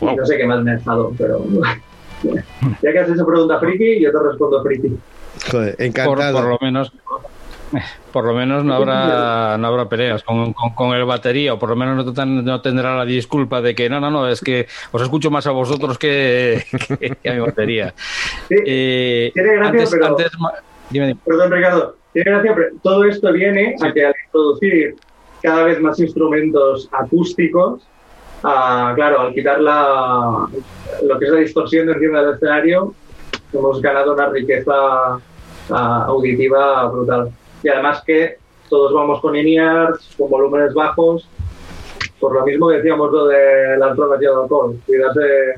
no 0.00 0.26
sé 0.26 0.36
qué 0.36 0.46
más 0.46 0.62
me 0.62 0.72
ha 0.72 0.76
estado, 0.76 1.12
pero... 1.16 1.44
ya 2.82 2.92
que 2.92 2.98
has 2.98 3.10
hecho 3.10 3.26
pregunta 3.26 3.58
friki, 3.60 4.00
yo 4.00 4.10
te 4.10 4.18
respondo 4.28 4.62
friki. 4.62 4.96
Joder, 5.50 5.76
encantado. 5.78 6.32
por 6.32 6.48
lo 6.48 6.58
menos 6.60 6.92
por 8.12 8.24
lo 8.24 8.32
menos 8.32 8.64
no 8.64 8.74
habrá 8.74 9.58
no 9.58 9.66
habrá 9.66 9.88
peleas 9.88 10.22
con, 10.22 10.54
con, 10.54 10.94
el 10.94 11.04
batería, 11.04 11.54
o 11.54 11.58
por 11.58 11.68
lo 11.68 11.76
menos 11.76 12.04
no, 12.04 12.60
tendrá 12.62 12.96
la 12.96 13.04
disculpa 13.04 13.60
de 13.60 13.74
que 13.74 13.90
no, 13.90 14.00
no, 14.00 14.10
no, 14.10 14.26
es 14.26 14.40
que 14.40 14.66
os 14.90 15.02
escucho 15.02 15.30
más 15.30 15.46
a 15.46 15.50
vosotros 15.50 15.98
que, 15.98 16.64
a 17.26 17.32
mi 17.32 17.40
batería. 17.40 17.94
Eh, 18.48 19.30
tiene 19.34 19.56
gracia, 19.56 19.86
pero. 19.90 20.16
Perdón, 21.24 21.52
Ricardo. 21.52 21.97
Pero 22.24 22.68
todo 22.82 23.04
esto 23.04 23.32
viene 23.32 23.76
a 23.82 23.92
que 23.92 24.06
al 24.06 24.14
introducir 24.26 24.96
cada 25.42 25.64
vez 25.64 25.80
más 25.80 25.98
instrumentos 26.00 26.88
acústicos, 26.92 27.82
claro, 28.42 29.20
al 29.20 29.34
quitar 29.34 29.60
la, 29.60 30.48
lo 31.02 31.18
que 31.18 31.24
es 31.24 31.30
la 31.30 31.40
distorsión 31.40 31.86
de 31.86 31.92
encima 31.92 32.22
del 32.22 32.34
escenario, 32.34 32.94
hemos 33.52 33.80
ganado 33.80 34.14
una 34.14 34.28
riqueza 34.28 35.20
auditiva 35.68 36.88
brutal 36.88 37.30
y 37.62 37.68
además 37.68 38.02
que 38.06 38.36
todos 38.68 38.92
vamos 38.92 39.20
con 39.20 39.34
INIARS, 39.34 40.14
con 40.16 40.30
volúmenes 40.30 40.74
bajos, 40.74 41.28
por 42.20 42.34
lo 42.34 42.44
mismo 42.44 42.68
que 42.68 42.76
decíamos 42.76 43.10
lo 43.12 43.26
de 43.26 43.76
las 43.78 43.96
drogas 43.96 44.20
alcohol, 44.20 44.78
cuidarse 44.86 45.54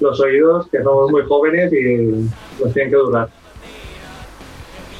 los 0.00 0.20
oídos, 0.20 0.66
que 0.68 0.82
somos 0.82 1.10
muy 1.10 1.22
jóvenes 1.22 1.72
y 1.72 2.28
nos 2.62 2.72
tienen 2.72 2.90
que 2.90 2.96
durar. 2.96 3.28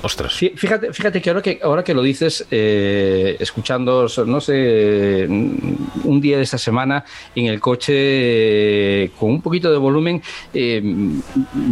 Ostras. 0.02 0.34
Fíjate, 0.34 0.92
fíjate 0.92 1.22
que 1.22 1.30
ahora 1.30 1.42
que 1.42 1.60
ahora 1.62 1.84
que 1.84 1.94
lo 1.94 2.02
dices, 2.02 2.44
eh, 2.50 3.36
escuchando, 3.38 4.08
no 4.26 4.40
sé, 4.40 5.26
un 5.28 6.20
día 6.20 6.38
de 6.38 6.42
esta 6.42 6.58
semana 6.58 7.04
en 7.36 7.46
el 7.46 7.60
coche 7.60 7.92
eh, 7.94 9.10
con 9.18 9.30
un 9.30 9.42
poquito 9.42 9.70
de 9.70 9.78
volumen, 9.78 10.20
eh, 10.52 10.82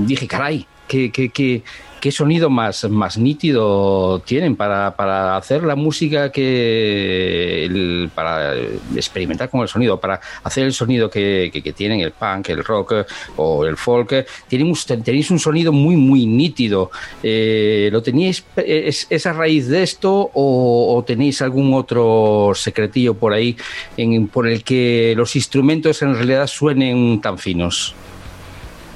dije, 0.07 0.29
caray, 0.29 0.65
que, 0.87 1.11
que, 1.11 1.31
que 1.31 1.63
qué 2.01 2.11
sonido 2.11 2.51
más, 2.51 2.89
más 2.89 3.19
nítido 3.19 4.21
tienen 4.21 4.57
para, 4.57 4.97
para 4.97 5.37
hacer 5.37 5.63
la 5.63 5.77
música 5.77 6.33
que 6.33 8.09
para 8.15 8.55
experimentar 8.95 9.51
con 9.51 9.61
el 9.61 9.69
sonido, 9.69 10.01
para 10.01 10.21
hacer 10.43 10.65
el 10.65 10.73
sonido 10.73 11.11
que, 11.11 11.51
que, 11.53 11.73
tienen 11.73 12.01
el 12.01 12.13
punk, 12.13 12.49
el 12.49 12.65
rock 12.65 13.07
o 13.37 13.65
el 13.65 13.77
folk. 13.77 14.27
Tenéis, 14.49 15.31
un 15.31 15.39
sonido 15.39 15.73
muy, 15.73 15.97
muy 15.97 16.27
nítido. 16.27 16.91
Eh, 17.23 17.89
¿Lo 17.93 18.03
teníais, 18.03 18.45
es, 18.57 19.07
esa 19.11 19.33
raíz 19.33 19.69
de 19.69 19.83
esto 19.83 20.31
o, 20.35 21.05
tenéis 21.07 21.43
algún 21.43 21.75
otro 21.75 22.53
secretillo 22.55 23.15
por 23.15 23.33
ahí 23.33 23.57
en, 23.97 24.29
por 24.29 24.47
el 24.47 24.65
que 24.65 25.15
los 25.17 25.37
instrumentos 25.37 26.03
en 26.03 26.15
realidad 26.15 26.47
suenen 26.47 27.21
tan 27.21 27.39
finos? 27.39 27.95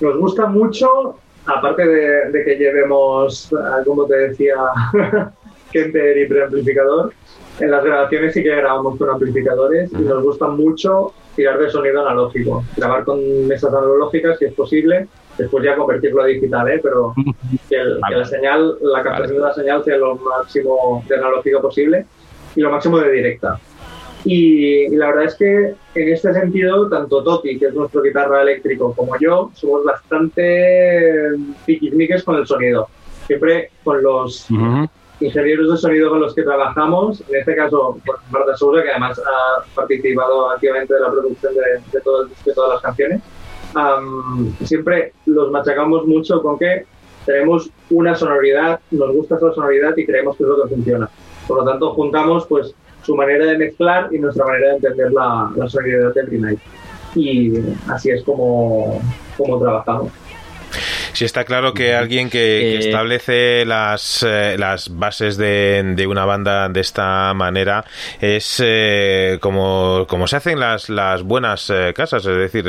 Nos 0.00 0.18
gusta 0.18 0.46
mucho 0.46 1.18
aparte 1.46 1.86
de, 1.86 2.44
que 2.44 2.56
llevemos, 2.56 3.52
ah, 3.52 3.80
como 3.84 4.06
te 4.06 4.28
decía, 4.28 4.56
Kemper 5.72 6.16
y 6.18 6.26
preamplificador, 6.26 7.12
en 7.60 7.70
las 7.70 7.84
grabaciones 7.84 8.34
sí 8.34 8.42
que 8.42 8.54
grabamos 8.54 8.98
con 8.98 9.10
amplificadores 9.10 9.92
y 9.92 10.02
nos 10.02 10.22
gusta 10.22 10.48
mucho 10.48 11.12
tirar 11.36 11.58
de 11.58 11.70
sonido 11.70 12.06
analógico, 12.06 12.64
grabar 12.76 13.04
con 13.04 13.46
mesas 13.46 13.72
analógicas 13.72 14.38
si 14.38 14.46
es 14.46 14.54
posible, 14.54 15.08
después 15.36 15.64
ya 15.64 15.76
convertirlo 15.76 16.22
a 16.22 16.26
digital, 16.26 16.68
¿eh? 16.68 16.80
pero 16.82 17.14
que, 17.68 17.76
la 17.76 18.24
señal, 18.24 18.76
la 18.80 19.02
captación 19.02 19.36
de 19.36 19.42
la 19.42 19.54
señal 19.54 19.84
sea 19.84 19.96
lo 19.96 20.16
máximo 20.16 21.04
de 21.08 21.16
analógico 21.16 21.60
posible 21.60 22.06
y 22.56 22.60
lo 22.60 22.70
máximo 22.70 22.98
de 22.98 23.10
directa. 23.10 23.58
Y, 24.24 24.88
la 24.96 25.08
verdad 25.08 25.24
es 25.24 25.34
que 25.34 25.74
en 25.94 26.12
este 26.12 26.32
sentido, 26.32 26.88
tanto 26.88 27.22
Toti, 27.22 27.58
que 27.58 27.66
es 27.66 27.74
nuestro 27.74 28.02
guitarra 28.02 28.42
eléctrico, 28.42 28.94
como 28.94 29.18
yo, 29.18 29.50
somos 29.54 29.84
bastante 29.84 31.30
piquismiques 31.66 32.22
con 32.24 32.36
el 32.36 32.46
sonido. 32.46 32.88
Siempre 33.26 33.70
con 33.82 34.02
los 34.02 34.48
ingenieros 35.20 35.70
de 35.70 35.76
sonido 35.76 36.10
con 36.10 36.20
los 36.20 36.34
que 36.34 36.42
trabajamos, 36.42 37.22
en 37.28 37.36
este 37.36 37.54
caso 37.54 37.98
Marta 38.30 38.56
Sousa, 38.56 38.82
que 38.82 38.90
además 38.90 39.18
ha 39.18 39.64
participado 39.74 40.50
activamente 40.50 40.94
de 40.94 41.00
la 41.00 41.10
producción 41.10 41.54
de, 41.54 41.60
de, 41.60 42.00
de 42.44 42.54
todas 42.54 42.70
las 42.70 42.82
canciones, 42.82 43.22
siempre 44.64 45.12
los 45.26 45.50
machacamos 45.50 46.06
mucho 46.06 46.42
con 46.42 46.58
que 46.58 46.86
tenemos 47.26 47.70
una 47.90 48.14
sonoridad, 48.14 48.80
nos 48.90 49.12
gusta 49.12 49.36
esa 49.36 49.52
sonoridad 49.52 49.96
y 49.96 50.04
creemos 50.04 50.36
que 50.36 50.42
es 50.42 50.48
lo 50.48 50.62
que 50.62 50.74
funciona. 50.74 51.08
Por 51.46 51.58
lo 51.58 51.64
tanto, 51.64 51.92
juntamos 51.94 52.46
pues 52.46 52.74
su 53.04 53.14
manera 53.14 53.46
de 53.46 53.58
mezclar 53.58 54.08
y 54.12 54.18
nuestra 54.18 54.44
manera 54.44 54.68
de 54.68 54.74
entender 54.76 55.12
la, 55.12 55.50
la 55.56 55.68
sonoridad 55.68 56.14
de 56.14 56.22
Green 56.26 56.58
Y 57.14 57.52
así 57.88 58.10
es 58.10 58.22
como, 58.24 59.00
como 59.36 59.60
trabajamos. 59.60 60.12
Sí, 61.14 61.24
está 61.24 61.44
claro 61.44 61.74
que 61.74 61.94
alguien 61.94 62.28
que, 62.28 62.74
eh, 62.74 62.78
establece 62.78 63.64
las, 63.64 64.24
eh, 64.26 64.56
las 64.58 64.96
bases 64.96 65.36
de, 65.36 65.94
de, 65.94 66.06
una 66.08 66.24
banda 66.24 66.68
de 66.68 66.80
esta 66.80 67.32
manera 67.34 67.84
es 68.20 68.60
eh, 68.64 69.38
como, 69.40 70.06
como 70.08 70.26
se 70.26 70.36
hacen 70.36 70.58
las, 70.58 70.88
las 70.88 71.22
buenas 71.22 71.72
casas, 71.94 72.26
es 72.26 72.36
decir, 72.36 72.64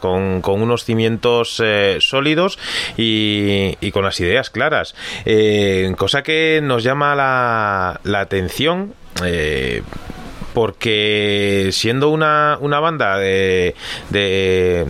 con, 0.00 0.40
con, 0.40 0.62
unos 0.62 0.84
cimientos 0.84 1.62
sólidos 1.98 2.58
y, 2.96 3.76
y, 3.80 3.90
con 3.90 4.04
las 4.04 4.18
ideas 4.20 4.48
claras. 4.48 4.94
cosa 5.96 6.22
que 6.22 6.60
nos 6.62 6.82
llama 6.82 7.14
la, 7.14 8.00
la 8.04 8.20
atención 8.20 8.94
eh, 9.24 9.82
porque 10.56 11.68
siendo 11.72 12.08
una, 12.08 12.56
una 12.62 12.80
banda 12.80 13.18
de, 13.18 13.74
de, 14.08 14.86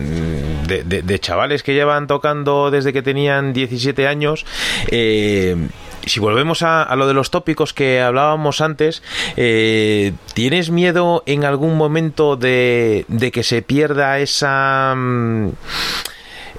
de, 0.85 1.19
chavales 1.19 1.61
que 1.61 1.73
llevan 1.73 2.07
tocando 2.07 2.71
desde 2.71 2.93
que 2.93 3.01
tenían 3.01 3.51
17 3.51 4.07
años, 4.07 4.45
eh, 4.91 5.57
si 6.05 6.21
volvemos 6.21 6.63
a, 6.63 6.95
lo 6.95 7.05
de 7.05 7.13
los 7.13 7.31
tópicos 7.31 7.73
que 7.73 8.01
hablábamos 8.01 8.61
antes, 8.61 9.03
eh, 9.35 10.13
¿tienes 10.33 10.69
miedo 10.69 11.23
en 11.25 11.43
algún 11.43 11.75
momento 11.75 12.37
de, 12.37 13.03
de 13.09 13.31
que 13.31 13.43
se 13.43 13.61
pierda 13.61 14.19
esa... 14.19 14.93
Mm, 14.95 15.49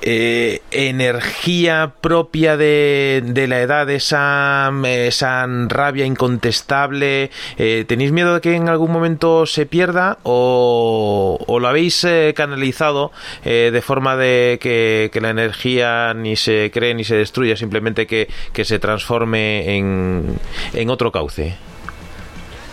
eh, 0.02 0.60
energía 0.70 1.92
propia 2.00 2.56
de, 2.56 3.46
la 3.48 3.60
edad, 3.60 3.88
esa, 3.90 4.70
esa 4.84 5.46
rabia 5.68 6.04
incontestable. 6.04 7.30
Eh, 7.56 7.84
¿Tenéis 7.86 8.12
miedo 8.12 8.34
de 8.34 8.40
que 8.40 8.54
en 8.54 8.68
algún 8.68 8.92
momento 8.92 9.46
se 9.46 9.66
pierda 9.66 10.18
o, 10.22 11.58
lo 11.60 11.68
habéis 11.68 12.04
eh, 12.04 12.32
canalizado 12.36 13.10
de 13.44 13.82
forma 13.82 14.16
de 14.16 14.58
que, 14.60 15.10
la 15.20 15.30
energía 15.30 16.14
ni 16.14 16.36
se 16.36 16.70
cree 16.72 16.94
ni 16.94 17.02
se 17.02 17.16
destruya, 17.16 17.56
simplemente 17.56 18.06
que, 18.06 18.28
que 18.52 18.64
se 18.64 18.78
transforme 18.78 19.76
en, 19.76 20.36
en 20.74 20.90
otro 20.90 21.10
cauce? 21.10 21.56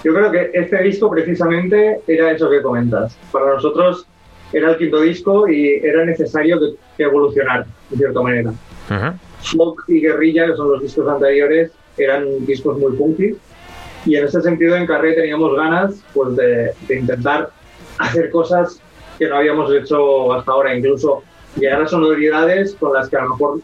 Yo 0.03 0.13
creo 0.13 0.32
que 0.32 0.51
este 0.53 0.84
disco 0.84 1.09
precisamente 1.09 2.01
era 2.07 2.32
eso 2.32 2.47
que 2.47 2.61
comentas. 2.61 3.17
Para 3.32 3.55
nosotros 3.55 4.05
era 4.53 4.71
el 4.71 4.77
quinto 4.77 5.01
disco 5.01 5.47
y 5.47 5.81
era 5.83 6.05
necesario 6.05 6.59
que, 6.97 7.03
evolucionar, 7.03 7.65
de 7.89 7.97
cierta 7.97 8.21
manera. 8.21 8.53
Smoke 9.43 9.83
y 9.87 10.01
Guerrilla, 10.01 10.47
que 10.47 10.55
son 10.55 10.71
los 10.71 10.81
discos 10.81 11.07
anteriores, 11.07 11.71
eran 11.97 12.45
discos 12.45 12.77
muy 12.77 12.93
punky 12.93 13.35
y 14.05 14.15
en 14.15 14.25
ese 14.25 14.41
sentido 14.41 14.75
en 14.75 14.85
Carré 14.85 15.13
teníamos 15.13 15.55
ganas 15.55 16.03
pues, 16.13 16.35
de, 16.35 16.73
intentar 16.89 17.49
hacer 17.97 18.29
cosas 18.29 18.79
que 19.17 19.27
no 19.27 19.37
habíamos 19.37 19.73
hecho 19.73 20.33
hasta 20.33 20.51
ahora, 20.51 20.75
incluso 20.75 21.23
llegar 21.55 21.81
a 21.81 21.87
sonoridades 21.87 22.75
con 22.75 22.93
las 22.93 23.09
que 23.09 23.17
a 23.17 23.23
lo 23.23 23.29
mejor 23.31 23.59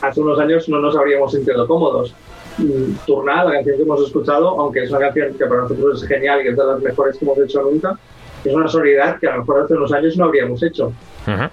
hace 0.00 0.20
unos 0.20 0.38
años 0.40 0.68
no 0.68 0.80
nos 0.80 0.96
habríamos 0.96 1.32
sentido 1.32 1.66
cómodos. 1.66 2.14
Mm, 2.58 2.94
Turnar, 3.06 3.46
la 3.46 3.52
canción 3.52 3.76
que 3.76 3.82
hemos 3.82 4.02
escuchado, 4.02 4.48
aunque 4.60 4.82
es 4.82 4.90
una 4.90 5.00
canción 5.00 5.34
que 5.34 5.46
para 5.46 5.62
nosotros 5.62 6.02
es 6.02 6.08
genial 6.08 6.44
y 6.44 6.48
es 6.48 6.56
de 6.56 6.64
las 6.64 6.80
mejores 6.80 7.16
que 7.16 7.24
hemos 7.24 7.38
hecho 7.38 7.62
nunca, 7.62 7.98
es 8.44 8.54
una 8.54 8.68
sonoridad 8.68 9.18
que 9.18 9.26
a 9.26 9.32
lo 9.32 9.40
mejor 9.40 9.62
hace 9.62 9.74
unos 9.74 9.92
años 9.92 10.16
no 10.16 10.26
habríamos 10.26 10.62
hecho. 10.62 10.92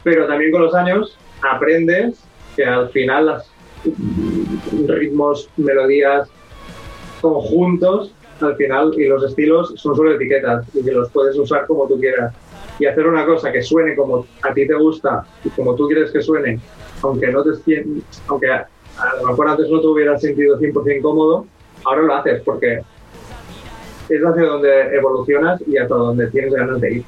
Pero 0.03 0.27
también 0.27 0.51
con 0.51 0.61
los 0.61 0.73
años 0.73 1.17
aprendes 1.41 2.23
que 2.55 2.63
al 2.63 2.89
final 2.89 3.25
los 3.25 4.87
ritmos, 4.87 5.49
melodías, 5.57 6.29
conjuntos, 7.21 8.11
al 8.41 8.55
final, 8.55 8.93
y 8.97 9.07
los 9.07 9.23
estilos 9.23 9.73
son 9.77 9.95
solo 9.95 10.13
etiquetas 10.13 10.65
y 10.73 10.83
que 10.83 10.91
los 10.91 11.09
puedes 11.11 11.37
usar 11.37 11.65
como 11.67 11.87
tú 11.87 11.99
quieras. 11.99 12.33
Y 12.79 12.85
hacer 12.85 13.07
una 13.07 13.25
cosa 13.25 13.51
que 13.51 13.61
suene 13.61 13.95
como 13.95 14.25
a 14.41 14.53
ti 14.53 14.67
te 14.67 14.73
gusta 14.73 15.25
y 15.43 15.49
como 15.49 15.75
tú 15.75 15.87
quieres 15.87 16.11
que 16.11 16.21
suene, 16.21 16.59
aunque 17.01 17.27
no 17.31 17.43
te 17.43 17.51
aunque 18.27 18.51
a, 18.51 18.67
lo 19.21 19.27
mejor 19.27 19.49
antes 19.49 19.69
no 19.69 19.79
te 19.79 19.87
hubieras 19.87 20.21
sentido 20.21 20.59
100% 20.59 21.01
cómodo, 21.01 21.45
ahora 21.85 22.01
lo 22.01 22.15
haces 22.15 22.41
porque 22.43 22.81
es 24.09 24.21
hacia 24.21 24.43
donde 24.43 24.95
evolucionas 24.95 25.61
y 25.67 25.77
hasta 25.77 25.95
donde 25.95 26.27
tienes 26.27 26.53
ganas 26.53 26.79
de 26.81 26.93
ir. 26.93 27.03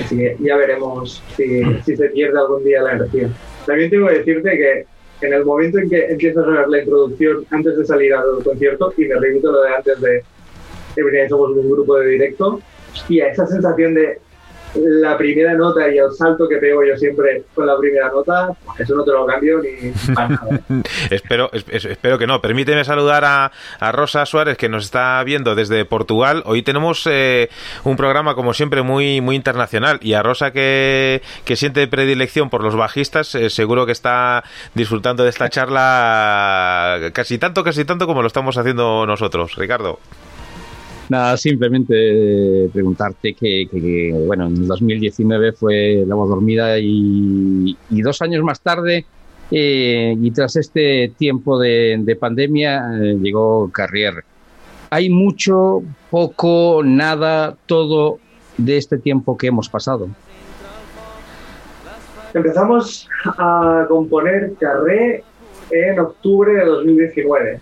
Así 0.00 0.16
que 0.16 0.36
ya 0.40 0.56
veremos 0.56 1.22
si, 1.36 1.62
se 1.84 2.08
pierde 2.08 2.38
algún 2.38 2.64
día 2.64 2.82
la 2.82 2.92
energía. 2.92 3.28
También 3.66 3.90
tengo 3.90 4.08
que 4.08 4.18
decirte 4.18 4.50
que 4.50 5.26
en 5.26 5.32
el 5.32 5.44
momento 5.44 5.78
en 5.78 5.88
que 5.88 6.06
empiezas 6.06 6.44
a 6.44 6.50
ver 6.50 6.68
la 6.68 6.78
introducción 6.80 7.46
antes 7.50 7.76
de 7.76 7.84
salir 7.84 8.12
al 8.14 8.42
concierto, 8.42 8.92
y 8.96 9.04
me 9.04 9.14
repito 9.14 9.52
lo 9.52 9.62
de 9.62 9.74
antes 9.74 10.00
de 10.00 10.24
que 10.94 11.28
somos 11.28 11.50
un 11.50 11.70
grupo 11.70 11.96
de 11.98 12.08
directo, 12.08 12.60
hostia, 12.92 13.28
esa 13.28 13.46
sensación 13.46 13.94
de 13.94 14.18
la 14.74 15.16
primera 15.18 15.54
nota 15.54 15.88
y 15.92 15.98
el 15.98 16.10
salto 16.12 16.48
que 16.48 16.56
pego 16.56 16.82
yo 16.84 16.96
siempre 16.96 17.44
con 17.54 17.66
la 17.66 17.76
primera 17.78 18.08
nota, 18.08 18.48
eso 18.78 18.94
no 18.94 19.04
te 19.04 19.12
lo 19.12 19.26
cambio 19.26 19.60
ni 19.60 19.92
espero, 21.10 21.50
es- 21.52 21.84
espero 21.84 22.18
que 22.18 22.26
no. 22.26 22.40
Permíteme 22.40 22.84
saludar 22.84 23.24
a, 23.24 23.52
a 23.80 23.92
Rosa 23.92 24.24
Suárez, 24.26 24.56
que 24.56 24.68
nos 24.68 24.84
está 24.84 25.22
viendo 25.24 25.54
desde 25.54 25.84
Portugal. 25.84 26.42
Hoy 26.46 26.62
tenemos 26.62 27.06
eh, 27.10 27.50
un 27.84 27.96
programa, 27.96 28.34
como 28.34 28.54
siempre, 28.54 28.82
muy, 28.82 29.20
muy 29.20 29.36
internacional. 29.36 29.98
Y 30.02 30.14
a 30.14 30.22
Rosa, 30.22 30.52
que, 30.52 31.22
que 31.44 31.56
siente 31.56 31.86
predilección 31.86 32.50
por 32.50 32.62
los 32.62 32.74
bajistas, 32.76 33.34
eh, 33.34 33.50
seguro 33.50 33.86
que 33.86 33.92
está 33.92 34.42
disfrutando 34.74 35.22
de 35.24 35.30
esta 35.30 35.48
charla 35.50 37.10
casi 37.12 37.38
tanto, 37.38 37.62
casi 37.64 37.84
tanto 37.84 38.06
como 38.06 38.22
lo 38.22 38.26
estamos 38.28 38.56
haciendo 38.56 39.06
nosotros. 39.06 39.54
Ricardo. 39.56 39.98
Nada, 41.08 41.36
simplemente 41.36 41.94
eh, 42.64 42.70
preguntarte 42.72 43.34
que, 43.34 44.14
bueno, 44.26 44.46
en 44.46 44.56
el 44.56 44.66
2019 44.66 45.52
fue 45.52 46.04
La 46.06 46.14
Voz 46.14 46.28
Dormida 46.28 46.78
y, 46.78 47.76
dos 47.90 48.22
años 48.22 48.42
más 48.42 48.60
tarde, 48.60 49.04
eh, 49.50 50.16
y 50.18 50.30
tras 50.30 50.56
este 50.56 51.12
tiempo 51.18 51.58
de, 51.58 51.98
de 52.00 52.16
pandemia, 52.16 52.82
eh, 53.00 53.18
llegó 53.20 53.70
Carrier. 53.70 54.24
¿Hay 54.90 55.10
mucho, 55.10 55.82
poco, 56.10 56.82
nada, 56.84 57.56
todo 57.66 58.18
de 58.56 58.76
este 58.76 58.98
tiempo 58.98 59.36
que 59.36 59.48
hemos 59.48 59.68
pasado? 59.68 60.08
Empezamos 62.34 63.08
a 63.24 63.84
componer 63.88 64.54
Carré 64.58 65.22
en 65.70 65.98
octubre 65.98 66.52
de 66.52 66.64
2019. 66.64 67.60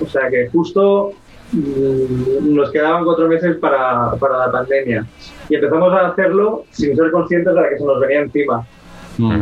O 0.00 0.06
sea 0.06 0.28
que 0.30 0.48
justo 0.48 1.12
nos 1.52 2.70
quedaban 2.70 3.04
cuatro 3.04 3.28
meses 3.28 3.56
para, 3.56 4.12
para 4.12 4.38
la 4.38 4.52
pandemia. 4.52 5.06
Y 5.48 5.54
empezamos 5.56 5.92
a 5.92 6.08
hacerlo 6.08 6.64
sin 6.70 6.96
ser 6.96 7.10
conscientes 7.10 7.54
de 7.54 7.60
la 7.60 7.68
que 7.68 7.78
se 7.78 7.84
nos 7.84 8.00
venía 8.00 8.20
encima. 8.20 8.66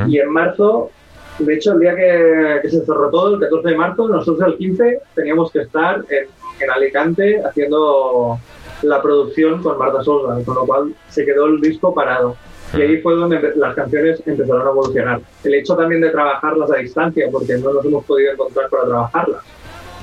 Y 0.08 0.18
en 0.18 0.32
marzo, 0.32 0.90
de 1.38 1.54
hecho, 1.54 1.74
el 1.74 1.80
día 1.80 1.94
que, 1.94 2.60
que 2.62 2.70
se 2.70 2.84
cerró 2.84 3.10
todo, 3.10 3.34
el 3.34 3.40
14 3.40 3.68
de 3.68 3.76
marzo, 3.76 4.08
nosotros 4.08 4.48
el 4.48 4.58
15 4.58 5.00
teníamos 5.14 5.52
que 5.52 5.60
estar 5.60 6.04
en, 6.08 6.26
en 6.60 6.70
Alicante 6.70 7.42
haciendo 7.44 8.38
la 8.82 9.02
producción 9.02 9.62
con 9.62 9.78
Marta 9.78 10.02
Sousa, 10.02 10.42
con 10.44 10.54
lo 10.54 10.66
cual 10.66 10.94
se 11.08 11.24
quedó 11.24 11.46
el 11.46 11.60
disco 11.60 11.94
parado. 11.94 12.36
Y 12.74 12.82
ahí 12.82 13.00
fue 13.00 13.14
donde 13.14 13.52
las 13.56 13.74
canciones 13.74 14.22
empezaron 14.26 14.66
a 14.66 14.70
evolucionar. 14.70 15.20
El 15.42 15.54
hecho 15.54 15.74
también 15.74 16.00
de 16.02 16.10
trabajarlas 16.10 16.70
a 16.70 16.76
distancia, 16.76 17.26
porque 17.32 17.56
no 17.58 17.72
nos 17.72 17.84
hemos 17.84 18.04
podido 18.04 18.32
encontrar 18.32 18.68
para 18.68 18.84
trabajarlas. 18.84 19.42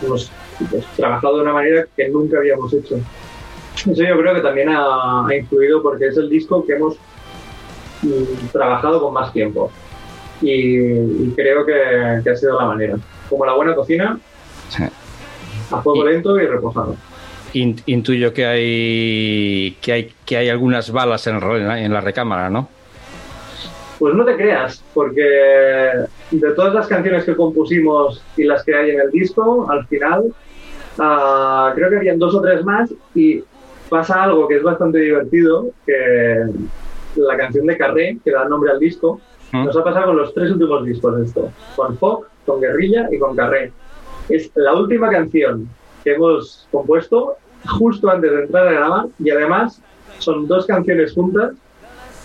Hemos 0.03 0.31
pues, 0.69 0.85
trabajado 0.95 1.37
de 1.37 1.43
una 1.43 1.53
manera 1.53 1.85
que 1.95 2.09
nunca 2.09 2.37
habíamos 2.37 2.73
hecho. 2.73 2.95
Eso 3.75 4.03
yo 4.03 4.17
creo 4.19 4.33
que 4.35 4.41
también 4.41 4.69
ha, 4.69 5.27
ha 5.27 5.35
influido 5.35 5.81
porque 5.83 6.07
es 6.07 6.17
el 6.17 6.29
disco 6.29 6.65
que 6.65 6.73
hemos 6.73 6.95
mm, 8.01 8.47
trabajado 8.51 9.01
con 9.01 9.13
más 9.13 9.31
tiempo. 9.33 9.71
Y, 10.41 10.75
y 10.79 11.33
creo 11.35 11.65
que, 11.65 12.21
que 12.23 12.29
ha 12.29 12.35
sido 12.35 12.59
la 12.59 12.65
manera. 12.65 12.97
Como 13.29 13.45
la 13.45 13.53
buena 13.53 13.75
cocina, 13.75 14.19
a 15.71 15.81
fuego 15.81 16.05
lento 16.05 16.39
y 16.39 16.45
reposado. 16.45 16.95
In- 17.53 17.81
intuyo 17.85 18.33
que 18.33 18.45
hay, 18.45 19.77
que 19.81 19.91
hay 19.93 20.13
que 20.25 20.37
hay 20.37 20.49
algunas 20.49 20.91
balas 20.91 21.25
en, 21.27 21.37
en 21.41 21.93
la 21.93 22.01
recámara, 22.01 22.49
¿no? 22.49 22.67
Pues 23.97 24.13
no 24.13 24.25
te 24.25 24.35
creas, 24.35 24.83
porque 24.93 25.21
de 26.31 26.51
todas 26.53 26.73
las 26.73 26.87
canciones 26.87 27.23
que 27.23 27.33
compusimos 27.35 28.21
y 28.35 28.43
las 28.43 28.63
que 28.65 28.75
hay 28.75 28.89
en 28.91 28.99
el 28.99 29.09
disco, 29.09 29.67
al 29.71 29.87
final 29.87 30.33
ah, 30.99 31.71
creo 31.75 31.89
que 31.89 31.97
habían 31.97 32.19
dos 32.19 32.35
o 32.35 32.41
tres 32.41 32.63
más 32.63 32.93
y 33.13 33.43
pasa 33.89 34.23
algo 34.23 34.47
que 34.47 34.57
es 34.57 34.63
bastante 34.63 34.99
divertido, 34.99 35.69
que 35.85 36.45
la 37.15 37.37
canción 37.37 37.65
de 37.65 37.77
Carré, 37.77 38.17
que 38.23 38.31
da 38.31 38.47
nombre 38.47 38.71
al 38.71 38.79
disco, 38.79 39.19
nos 39.53 39.77
ha 39.77 39.83
pasado 39.83 40.07
con 40.07 40.17
los 40.17 40.33
tres 40.33 40.51
últimos 40.51 40.85
discos 40.85 41.19
esto, 41.21 41.51
con 41.75 41.97
Fog, 41.97 42.25
con 42.45 42.59
Guerrilla 42.59 43.07
y 43.11 43.19
con 43.19 43.35
Carré. 43.35 43.71
Es 44.27 44.51
la 44.55 44.73
última 44.73 45.09
canción 45.09 45.69
que 46.03 46.13
hemos 46.13 46.67
compuesto 46.71 47.37
justo 47.67 48.09
antes 48.09 48.31
de 48.31 48.43
entrar 48.43 48.67
a 48.67 48.71
grabar 48.71 49.05
y 49.19 49.29
además 49.29 49.81
son 50.19 50.47
dos 50.47 50.65
canciones 50.65 51.13
juntas 51.13 51.53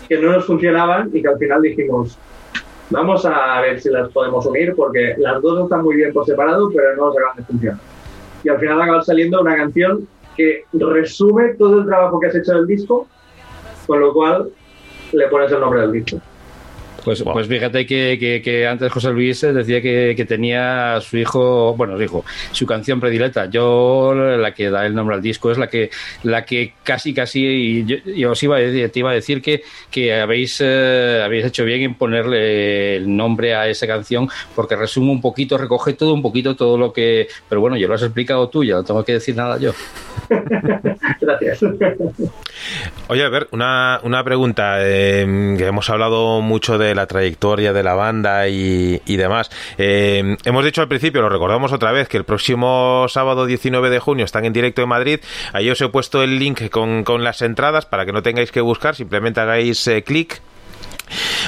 que 0.07 0.19
no 0.19 0.31
nos 0.33 0.45
funcionaban 0.45 1.09
y 1.13 1.21
que 1.21 1.27
al 1.27 1.37
final 1.37 1.61
dijimos, 1.61 2.17
vamos 2.89 3.25
a 3.25 3.61
ver 3.61 3.79
si 3.79 3.89
las 3.89 4.09
podemos 4.09 4.45
unir 4.45 4.73
porque 4.75 5.15
las 5.17 5.41
dos 5.41 5.63
están 5.63 5.83
muy 5.83 5.95
bien 5.95 6.11
por 6.11 6.25
separado, 6.25 6.69
pero 6.73 6.95
no 6.95 7.07
nos 7.07 7.17
acaban 7.17 7.37
de 7.37 7.43
funcionar. 7.43 7.90
Y 8.43 8.49
al 8.49 8.59
final 8.59 8.81
acaba 8.81 9.03
saliendo 9.03 9.41
una 9.41 9.55
canción 9.55 10.07
que 10.35 10.65
resume 10.73 11.55
todo 11.55 11.79
el 11.81 11.85
trabajo 11.85 12.19
que 12.19 12.27
has 12.27 12.35
hecho 12.35 12.53
del 12.53 12.67
disco, 12.67 13.07
con 13.85 13.99
lo 13.99 14.13
cual 14.13 14.49
le 15.11 15.27
pones 15.27 15.51
el 15.51 15.59
nombre 15.59 15.81
del 15.81 15.91
disco. 15.91 16.21
Pues, 17.03 17.23
pues 17.23 17.47
fíjate 17.47 17.85
que, 17.85 18.17
que- 18.19 18.41
que 18.43 18.67
antes 18.67 18.91
José 18.91 19.09
Luis 19.11 19.43
eh, 19.43 19.53
decía 19.53 19.81
que, 19.81 20.13
que 20.15 20.25
tenía 20.25 20.95
a 20.95 21.01
su 21.01 21.17
hijo, 21.17 21.73
bueno, 21.75 21.97
su 21.97 22.03
hijo, 22.03 22.25
su 22.51 22.65
canción 22.65 22.99
predilecta. 22.99 23.47
Yo 23.47 24.13
la 24.13 24.53
que 24.53 24.69
da 24.69 24.85
el 24.85 24.93
nombre 24.93 25.15
al 25.15 25.21
disco 25.21 25.51
es 25.51 25.57
la 25.57 25.67
que, 25.67 25.89
la 26.23 26.45
que 26.45 26.73
casi, 26.83 27.13
casi, 27.13 27.43
y 27.45 27.85
yo, 27.85 27.97
yo 28.05 28.31
os 28.31 28.43
iba 28.43 28.57
a 28.57 28.59
decir, 28.59 28.89
te 28.91 28.99
iba 28.99 29.11
a 29.11 29.13
decir 29.15 29.41
que, 29.41 29.63
que 29.89 30.13
habéis, 30.13 30.59
eh, 30.63 31.21
habéis 31.23 31.45
hecho 31.45 31.65
bien 31.65 31.81
en 31.81 31.95
ponerle 31.95 32.97
el 32.97 33.15
nombre 33.15 33.55
a 33.55 33.67
esa 33.67 33.87
canción 33.87 34.29
porque 34.55 34.75
resume 34.75 35.09
un 35.11 35.21
poquito, 35.21 35.57
recoge 35.57 35.93
todo 35.93 36.13
un 36.13 36.21
poquito, 36.21 36.55
todo 36.55 36.77
lo 36.77 36.93
que... 36.93 37.27
Pero 37.49 37.61
bueno, 37.61 37.77
yo 37.77 37.87
lo 37.87 37.95
has 37.95 38.03
explicado 38.03 38.47
tú, 38.49 38.63
ya 38.63 38.75
no 38.75 38.83
tengo 38.83 39.03
que 39.03 39.13
decir 39.13 39.35
nada 39.35 39.57
yo. 39.57 39.71
Gracias. 41.21 41.59
Oye, 43.07 43.23
a 43.23 43.29
ver, 43.29 43.47
una, 43.51 43.99
una 44.03 44.23
pregunta. 44.23 44.77
eh, 44.81 45.55
que 45.57 45.65
hemos 45.65 45.89
hablado 45.89 46.41
mucho 46.41 46.77
de 46.77 46.90
la 46.95 47.07
trayectoria 47.07 47.73
de 47.73 47.83
la 47.83 47.93
banda 47.93 48.47
y, 48.47 48.99
demás. 49.05 49.49
Eh, 49.77 50.37
hemos 50.45 50.65
dicho 50.65 50.81
al 50.81 50.87
principio, 50.87 51.21
lo 51.21 51.29
recordamos 51.29 51.71
otra 51.73 51.91
vez, 51.91 52.07
que 52.07 52.17
el 52.17 52.23
próximo 52.23 53.05
sábado 53.09 53.45
19 53.45 53.89
de 53.89 53.99
junio 53.99 54.25
están 54.25 54.45
en 54.45 54.53
directo 54.53 54.81
en 54.81 54.89
Madrid. 54.89 55.19
Ahí 55.53 55.69
os 55.69 55.81
he 55.81 55.89
puesto 55.89 56.23
el 56.23 56.39
link 56.39 56.69
con, 56.69 57.03
con 57.03 57.23
las 57.23 57.41
entradas 57.41 57.85
para 57.85 58.05
que 58.05 58.11
no 58.11 58.23
tengáis 58.23 58.51
que 58.51 58.61
buscar, 58.61 58.95
simplemente 58.95 59.39
hagáis 59.39 59.85
eh, 59.87 60.03
clic 60.03 60.41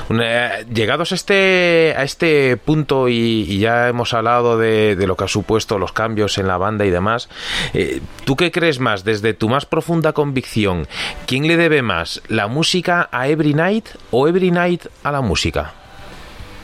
una- 0.10 0.62
llegados 0.62 1.12
a 1.12 1.16
este, 1.16 1.94
a 1.98 2.04
este 2.04 2.58
punto 2.58 3.08
y, 3.10 3.46
y 3.48 3.60
ya 3.60 3.90
hemos 3.90 4.14
hablado 4.14 4.58
de, 4.58 4.96
de 4.96 5.08
lo 5.08 5.16
que 5.16 5.26
ha 5.26 5.28
supuesto 5.28 5.78
los 5.78 5.92
cambios 5.92 6.38
en 6.38 6.48
la 6.48 6.58
banda 6.58 6.86
y 6.86 6.90
demás, 6.90 7.30
eh, 7.74 8.02
¿tú 8.26 8.36
qué 8.36 8.52
crees 8.52 8.80
más 8.80 9.04
desde 9.04 9.34
tu 9.34 9.50
más 9.50 9.66
profunda 9.66 10.14
convicción? 10.14 10.88
¿Quién 11.28 11.48
le 11.48 11.58
debe 11.58 11.82
más, 11.82 12.22
la 12.28 12.48
música 12.48 13.10
a 13.12 13.28
Every 13.28 13.54
Night 13.54 13.88
o 14.12 14.28
Every 14.28 14.52
Night 14.52 14.86
a 15.04 15.12
la 15.12 15.22
música? 15.22 15.74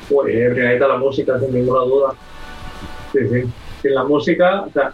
Pues 0.09 0.33
Brigadita 0.53 0.87
la 0.87 0.97
música, 0.97 1.39
sin 1.39 1.53
ninguna 1.53 1.81
duda. 1.81 2.13
Sí, 3.13 3.19
sí. 3.31 3.43
Sin 3.81 3.93
la 3.93 4.03
música, 4.03 4.61
o 4.61 4.71
sea, 4.71 4.91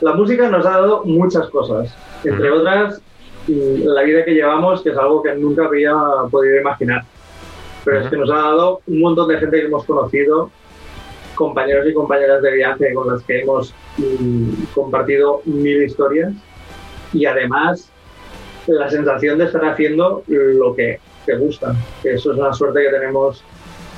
la 0.00 0.14
música 0.14 0.48
nos 0.48 0.64
ha 0.64 0.70
dado 0.70 1.04
muchas 1.04 1.48
cosas, 1.50 1.94
entre 2.24 2.50
otras 2.50 3.00
la 3.46 4.02
vida 4.02 4.24
que 4.24 4.32
llevamos, 4.32 4.82
que 4.82 4.90
es 4.90 4.96
algo 4.98 5.22
que 5.22 5.34
nunca 5.34 5.64
había 5.66 5.92
podido 6.30 6.60
imaginar. 6.60 7.04
Pero 7.84 8.00
es 8.00 8.10
que 8.10 8.16
nos 8.16 8.30
ha 8.30 8.34
dado 8.36 8.80
un 8.86 9.00
montón 9.00 9.28
de 9.28 9.38
gente 9.38 9.58
que 9.60 9.66
hemos 9.66 9.84
conocido, 9.84 10.50
compañeros 11.34 11.86
y 11.88 11.94
compañeras 11.94 12.42
de 12.42 12.52
viaje 12.52 12.92
con 12.92 13.08
las 13.08 13.22
que 13.22 13.40
hemos 13.40 13.74
mm, 13.96 14.50
compartido 14.74 15.40
mil 15.46 15.82
historias 15.82 16.32
y 17.12 17.24
además 17.24 17.88
la 18.66 18.88
sensación 18.90 19.38
de 19.38 19.44
estar 19.46 19.64
haciendo 19.64 20.22
lo 20.28 20.74
que 20.74 21.00
te 21.26 21.36
gusta, 21.36 21.74
que 22.02 22.14
eso 22.14 22.32
es 22.32 22.38
una 22.38 22.52
suerte 22.52 22.82
que 22.82 22.90
tenemos 22.90 23.42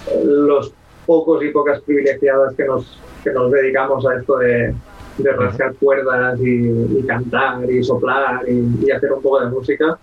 eh, 0.08 0.20
los 0.24 0.72
pocos 1.04 1.42
y 1.44 1.48
pocas 1.50 1.80
privilegiadas 1.82 2.54
que 2.54 2.64
nos, 2.64 2.98
que 3.24 3.32
nos 3.32 3.50
dedicamos 3.50 4.06
a 4.06 4.14
esto 4.16 4.38
de, 4.38 4.72
de 5.18 5.32
rascar 5.32 5.74
cuerdas 5.74 6.38
y, 6.40 6.68
y 6.98 7.02
cantar 7.06 7.68
y 7.70 7.82
soplar 7.82 8.44
y, 8.48 8.86
y 8.86 8.90
hacer 8.92 9.12
un 9.12 9.20
poco 9.22 9.40
de 9.40 9.50
música. 9.50 9.98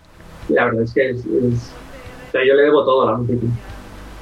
Y 0.49 0.53
la 0.53 0.65
verdad 0.65 0.83
es 0.83 0.93
que 0.93 1.09
es, 1.11 1.25
es- 1.25 1.71
o 2.29 2.31
sea, 2.31 2.45
yo 2.45 2.53
le 2.53 2.63
debo 2.63 2.85
todo 2.85 3.07
a 3.07 3.11
la 3.11 3.17
música. 3.17 3.47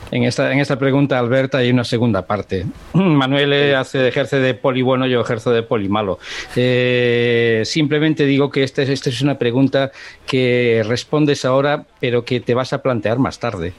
En 0.10 0.24
esta, 0.24 0.53
en 0.53 0.60
esta 0.60 0.80
pregunta, 0.80 1.20
Alberta, 1.20 1.58
hay 1.58 1.70
una 1.70 1.84
segunda 1.84 2.26
parte. 2.26 2.66
Manuel 2.93 3.51
eh, 3.51 3.76
hace, 3.76 4.08
ejerce 4.08 4.39
de 4.39 4.53
poli 4.53 4.82
bueno, 4.82 5.05
yo 5.05 5.20
ejerzo 5.20 5.51
de 5.51 5.64
poli 5.64 5.89
malo. 5.89 6.20
Eh, 6.55 7.64
simplemente 7.66 8.26
digo 8.26 8.49
que 8.49 8.64
esta 8.64 8.84
es, 8.84 8.89
esta 8.89 9.10
es 9.10 9.22
una 9.22 9.38
pregunta 9.38 9.91
que 10.26 10.84
respondes 10.88 11.43
ahora, 11.43 11.86
pero 11.99 12.24
que 12.24 12.39
te 12.39 12.53
vas 12.53 12.72
a 12.72 12.82
plantear 12.82 13.20
más 13.20 13.39
tarde. 13.39 13.74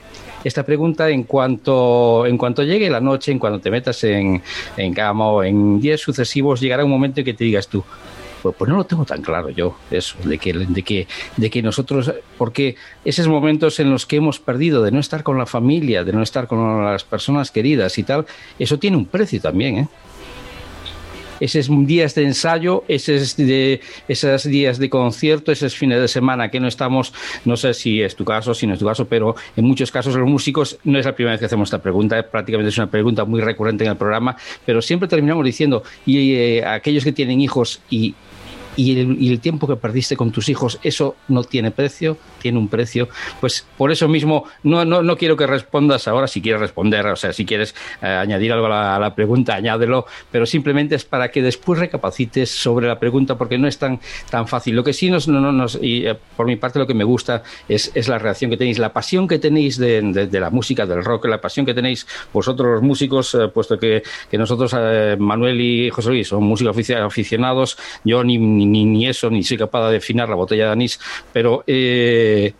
Esta 0.45 0.65
pregunta, 0.65 1.09
en 1.09 1.25
cuanto, 1.25 2.27
en 2.27 2.37
cuanto 2.37 2.63
llegue 2.63 2.91
la 2.91 3.01
noche, 3.01 3.33
en 3.33 3.39
cuanto 3.39 3.61
te 3.61 3.71
metas 3.71 4.05
en, 4.05 4.43
en 4.77 4.95
cama 4.95 5.29
o 5.29 5.43
en 5.43 5.81
días 5.81 6.01
sucesivos, 6.01 6.61
llegará 6.61 6.85
un 6.85 6.91
momento 6.91 7.21
en 7.21 7.25
que 7.25 7.35
te 7.35 7.45
digas 7.45 7.69
tú, 7.69 7.83
Pues, 8.43 8.55
pues, 8.57 8.69
no 8.69 8.77
lo 8.77 8.85
tengo 8.85 9.05
tan 9.05 9.23
claro 9.23 9.51
yo, 9.51 9.77
eso, 9.91 10.17
de 10.25 10.39
que, 10.39 10.53
de, 10.53 10.83
que, 10.83 11.07
de 11.37 11.51
que 11.51 11.63
nosotros, 11.63 12.13
porque 12.37 12.77
esos 13.05 13.29
momentos 13.29 13.81
en 13.81 13.91
los 13.91 14.07
que 14.07 14.17
hemos 14.17 14.39
perdido 14.39 14.83
de 14.83 14.91
no 14.91 15.01
estar 15.01 15.23
con 15.23 15.39
la 15.39 15.47
familia, 15.47 16.05
de 16.05 16.13
no 16.13 16.23
estar 16.23 16.47
con 16.47 16.85
las 16.85 17.05
personas 17.05 17.51
queridas 17.51 17.99
y 17.99 18.05
tal, 18.05 18.27
eso 18.59 18.79
tiene 18.79 18.97
un 18.97 19.07
precio 19.07 19.41
también, 19.41 19.79
¿eh? 19.79 19.89
esos 21.41 21.69
días 21.87 22.15
de 22.15 22.25
ensayo, 22.25 22.85
esos, 22.89 23.37
de, 23.37 23.81
días 24.45 24.79
de 24.79 24.91
concierto, 24.91 25.53
esos 25.53 25.75
fines 25.75 26.01
de 26.01 26.09
semana 26.09 26.51
que 26.51 26.61
no 26.61 26.69
estamos, 26.69 27.13
no 27.45 27.57
sé 27.57 27.75
si 27.75 28.03
es 28.03 28.17
tu 28.17 28.25
caso, 28.25 28.55
si 28.55 28.67
no 28.67 28.75
es 28.75 28.79
tu 28.79 28.87
caso, 28.87 29.07
pero 29.07 29.37
en 29.57 29.65
muchos 29.65 29.91
casos 29.91 30.15
los 30.15 30.29
músicos, 30.29 30.79
no 30.85 30.99
es 30.99 31.07
la 31.07 31.15
primera 31.15 31.33
vez 31.33 31.41
que 31.41 31.47
hacemos 31.47 31.69
esta 31.69 31.81
pregunta, 31.81 32.23
prácticamente 32.23 32.71
es 32.71 32.79
una 32.79 32.91
pregunta 32.91 33.25
muy 33.25 33.41
recurrente 33.41 33.85
en 33.85 33.91
el 33.91 33.97
programa, 33.97 34.37
pero 34.65 34.83
siempre 34.83 35.09
terminamos 35.09 35.45
diciendo, 35.45 35.83
y 36.07 36.35
eh, 36.35 36.65
aquellos 36.65 37.05
que 37.05 37.13
tienen 37.13 37.41
hijos 37.41 37.81
y 37.91 38.15
y 38.79 39.31
el, 39.31 39.41
tiempo 39.41 39.67
que 39.67 39.75
perdiste 39.75 40.17
con 40.17 40.31
tus 40.31 40.49
hijos, 40.49 40.79
eso 40.85 41.17
no 41.27 41.43
tiene 41.43 41.73
precio, 41.73 42.17
tiene 42.41 42.59
un 42.59 42.69
precio. 42.69 43.09
Pues 43.41 43.67
por 43.77 43.91
eso 43.91 44.07
mismo 44.07 44.45
no, 44.63 44.85
no, 44.85 45.03
no 45.03 45.17
quiero 45.17 45.37
que 45.37 45.49
respondas 45.49 46.07
ahora, 46.07 46.29
si 46.29 46.41
quieres 46.41 46.61
responder, 46.61 47.05
o 47.07 47.17
sea, 47.17 47.33
si 47.33 47.45
quieres 47.45 47.75
eh, 48.03 48.07
añadir 48.07 48.53
algo 48.53 48.67
a 48.67 48.99
la, 49.01 49.15
pregunta, 49.17 49.57
añádelo, 49.57 50.07
pero 50.31 50.47
simplemente 50.47 50.95
es 50.95 51.05
para 51.05 51.33
que 51.33 51.43
después 51.43 51.81
recapacites 51.81 52.51
sobre 52.51 52.87
la 52.87 53.01
pregunta 53.01 53.37
porque 53.37 53.59
no 53.59 53.67
es 53.67 53.79
tan, 53.79 53.99
tan 54.31 54.47
fácil. 54.47 54.77
Lo 54.77 54.85
que 54.85 54.93
sí 54.93 55.11
nos, 55.11 55.27
no, 55.27 55.41
nos 55.51 55.77
y 55.83 56.07
eh, 56.07 56.17
por 56.37 56.47
mi 56.47 56.55
parte 56.55 56.79
lo 56.79 56.87
que 56.87 56.95
me 56.95 57.05
gusta 57.05 57.43
es, 57.69 57.91
es, 57.95 58.07
la 58.07 58.19
reacción 58.19 58.49
que 58.49 58.57
tenéis, 58.57 58.79
la 58.79 58.93
pasión 58.93 59.27
que 59.27 59.41
tenéis 59.41 59.77
de, 59.77 60.03
de, 60.03 60.41
la 60.41 60.51
música, 60.51 60.87
del 60.87 61.05
rock, 61.05 61.25
la 61.25 61.41
pasión 61.41 61.67
que 61.67 61.75
tenéis 61.75 62.07
vosotros 62.33 62.75
los 62.75 62.83
músicos, 62.83 63.35
eh, 63.35 63.49
puesto 63.49 63.77
que, 63.77 64.05
que 64.31 64.39
nosotros, 64.39 64.73
Manuel 65.19 65.61
y 65.61 65.91
José 65.91 66.11
Luis, 66.11 66.29
son 66.29 66.45
músicos 66.45 66.91
aficionados, 66.91 67.77
yo 68.05 68.23
ni 68.23 68.39
ni, 68.39 68.67
ni 68.69 69.07
eso, 69.07 69.31
ni 69.31 69.43
soy 69.43 69.57
capaz 69.57 69.91
de 69.91 69.99
afinar 69.99 70.29
la 70.29 70.35
botella 70.35 70.67
de 70.67 70.73
anís, 70.73 71.01
pero 71.33 71.65
eh, 71.67 72.53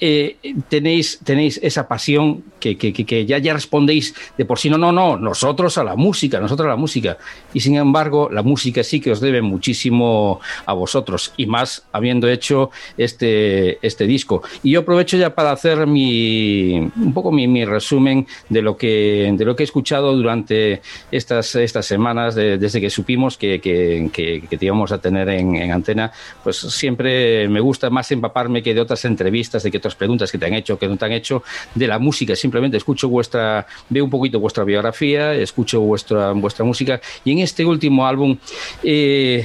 eh, 0.00 0.36
tenéis, 0.68 1.20
tenéis 1.24 1.58
esa 1.62 1.88
pasión 1.88 2.44
que, 2.60 2.76
que, 2.76 3.26
ya, 3.26 3.38
ya 3.38 3.54
respondéis 3.54 4.14
de 4.36 4.44
por 4.44 4.58
sí, 4.58 4.68
no, 4.68 4.78
no, 4.78 4.92
no, 4.92 5.16
nosotros 5.16 5.78
a 5.78 5.84
la 5.84 5.96
música, 5.96 6.40
nosotros 6.40 6.66
a 6.66 6.70
la 6.70 6.76
música. 6.76 7.16
Y 7.54 7.60
sin 7.60 7.76
embargo, 7.76 8.28
la 8.30 8.42
música 8.42 8.82
sí 8.82 9.00
que 9.00 9.12
os 9.12 9.20
debe 9.20 9.42
muchísimo 9.42 10.40
a 10.64 10.72
vosotros, 10.72 11.32
y 11.36 11.46
más 11.46 11.86
habiendo 11.92 12.28
hecho 12.28 12.70
este, 12.96 13.78
este 13.86 14.06
disco. 14.06 14.42
Y 14.62 14.72
yo 14.72 14.80
aprovecho 14.80 15.16
ya 15.16 15.34
para 15.34 15.52
hacer 15.52 15.86
mi, 15.86 16.74
un 16.78 17.12
poco 17.14 17.30
mi, 17.32 17.64
resumen 17.64 18.26
de 18.48 18.62
lo, 18.62 18.76
que, 18.76 19.32
de 19.36 19.44
lo 19.44 19.56
que 19.56 19.62
he 19.62 19.64
escuchado 19.64 20.14
durante 20.14 20.82
estas, 21.10 21.54
estas 21.56 21.86
semanas, 21.86 22.34
desde 22.34 22.80
que 22.80 22.90
supimos 22.90 23.36
que, 23.36 23.58
te 23.60 24.64
íbamos 24.64 24.92
a 24.92 24.98
tener 24.98 25.28
en, 25.28 25.56
en 25.56 25.72
antena. 25.72 26.12
Pues 26.42 26.56
siempre 26.56 27.48
me 27.48 27.60
gusta 27.60 27.90
más 27.90 28.10
empaparme 28.12 28.62
que 28.62 28.74
de 28.74 28.80
otras 28.80 29.04
entrevistas, 29.04 29.62
de 29.62 29.70
que 29.70 29.80
otras 29.86 29.94
preguntas 29.94 30.32
que 30.32 30.38
te 30.38 30.46
han 30.46 30.54
hecho, 30.54 30.78
que 30.78 30.88
no 30.88 30.96
te 30.96 31.04
han 31.04 31.12
hecho, 31.12 31.42
de 31.74 31.86
la 31.86 31.98
música. 31.98 32.34
Simplemente 32.34 32.76
escucho 32.76 33.08
vuestra, 33.08 33.66
veo 33.88 34.04
un 34.04 34.10
poquito 34.10 34.40
vuestra 34.40 34.64
biografía, 34.64 35.32
escucho 35.32 35.80
vuestra, 35.80 36.32
vuestra 36.32 36.64
música 36.64 37.00
y 37.24 37.32
en 37.32 37.38
este 37.38 37.64
último 37.64 38.06
álbum 38.06 38.36
eh, 38.82 39.44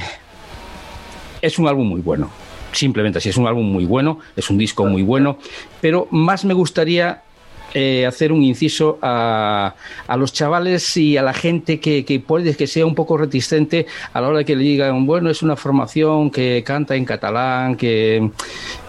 es 1.42 1.60
un 1.60 1.68
álbum 1.68 1.88
muy 1.88 2.02
bueno. 2.02 2.30
Simplemente 2.72 3.18
así, 3.18 3.30
es 3.30 3.38
un 3.38 3.48
álbum 3.48 3.66
muy 3.66 3.86
bueno, 3.86 4.20
es 4.36 4.50
un 4.50 4.58
disco 4.58 4.86
muy 4.86 5.04
bueno, 5.04 5.38
pero 5.82 6.08
más 6.10 6.46
me 6.46 6.54
gustaría 6.54 7.22
eh, 7.74 8.06
hacer 8.06 8.32
un 8.32 8.44
inciso 8.44 8.98
a, 9.02 9.76
a, 10.08 10.18
los 10.18 10.32
chavales 10.32 10.96
y 10.96 11.18
a 11.18 11.22
la 11.22 11.34
gente 11.34 11.80
que, 11.80 12.06
que, 12.06 12.20
puede 12.22 12.56
que 12.56 12.66
sea 12.66 12.86
un 12.86 12.96
poco 12.96 13.18
reticente 13.18 13.88
a 14.14 14.22
la 14.22 14.30
hora 14.30 14.44
que 14.46 14.56
le 14.56 14.64
digan, 14.64 15.06
bueno, 15.06 15.30
es 15.30 15.42
una 15.42 15.58
formación 15.58 16.32
que 16.32 16.64
canta 16.66 16.96
en 16.96 17.06
catalán, 17.06 17.76
que... 17.76 18.30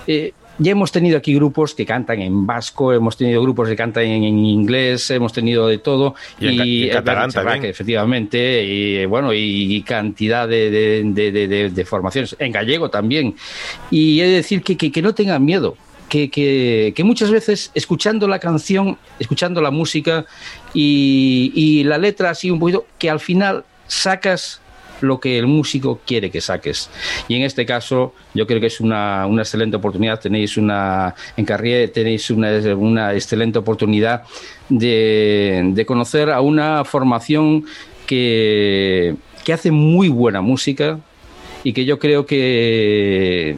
Eh, 0.07 0.32
ya 0.62 0.72
hemos 0.72 0.92
tenido 0.92 1.18
aquí 1.18 1.34
grupos 1.34 1.74
que 1.74 1.84
cantan 1.84 2.20
en 2.20 2.46
vasco, 2.46 2.92
hemos 2.92 3.16
tenido 3.16 3.42
grupos 3.42 3.68
que 3.68 3.76
cantan 3.76 4.04
en, 4.04 4.24
inglés, 4.24 5.10
hemos 5.10 5.32
tenido 5.32 5.66
de 5.66 5.78
todo. 5.78 6.14
Y, 6.38 6.84
en, 6.84 6.90
catalán 6.90 7.30
también. 7.30 7.64
efectivamente, 7.64 8.64
y 8.64 9.04
bueno, 9.06 9.32
y, 9.32 9.82
cantidad 9.82 10.48
de, 10.48 11.84
formaciones. 11.86 12.36
En 12.38 12.52
gallego 12.52 12.88
también. 12.90 13.34
Y 13.90 14.20
he 14.20 14.26
de 14.26 14.34
decir 14.36 14.62
que, 14.62 14.76
que, 14.76 15.02
no 15.02 15.14
tengan 15.14 15.44
miedo. 15.44 15.76
Que, 16.08 16.30
que, 16.30 16.92
que, 16.94 17.04
muchas 17.04 17.30
veces 17.30 17.70
escuchando 17.74 18.28
la 18.28 18.38
canción, 18.38 18.98
escuchando 19.18 19.62
la 19.62 19.70
música 19.70 20.26
y, 20.74 21.52
y 21.54 21.84
la 21.84 21.96
letra 21.96 22.30
así 22.30 22.50
un 22.50 22.58
poquito, 22.58 22.86
que 22.98 23.08
al 23.08 23.18
final 23.18 23.64
sacas 23.86 24.60
lo 25.03 25.20
que 25.20 25.38
el 25.38 25.46
músico 25.46 26.00
quiere 26.07 26.30
que 26.30 26.40
saques. 26.40 26.90
Y 27.28 27.36
en 27.36 27.42
este 27.42 27.66
caso, 27.66 28.14
yo 28.34 28.46
creo 28.46 28.61
que 28.61 28.66
es 28.66 28.80
una, 28.80 29.26
una 29.26 29.42
excelente 29.42 29.76
oportunidad. 29.76 30.20
Tenéis 30.20 30.57
una, 30.57 31.14
en 31.36 31.44
Carrier 31.44 31.90
tenéis 31.90 32.30
una, 32.30 32.50
una 32.76 33.14
excelente 33.14 33.59
oportunidad 33.59 34.22
de, 34.68 35.70
de, 35.74 35.86
conocer 35.86 36.30
a 36.30 36.40
una 36.40 36.84
formación 36.84 37.64
que, 38.07 39.14
que 39.44 39.53
hace 39.53 39.70
muy 39.70 40.09
buena 40.09 40.40
música 40.40 40.98
y 41.64 41.72
que 41.72 41.84
yo 41.84 41.98
creo 41.98 42.26
que 42.26 43.57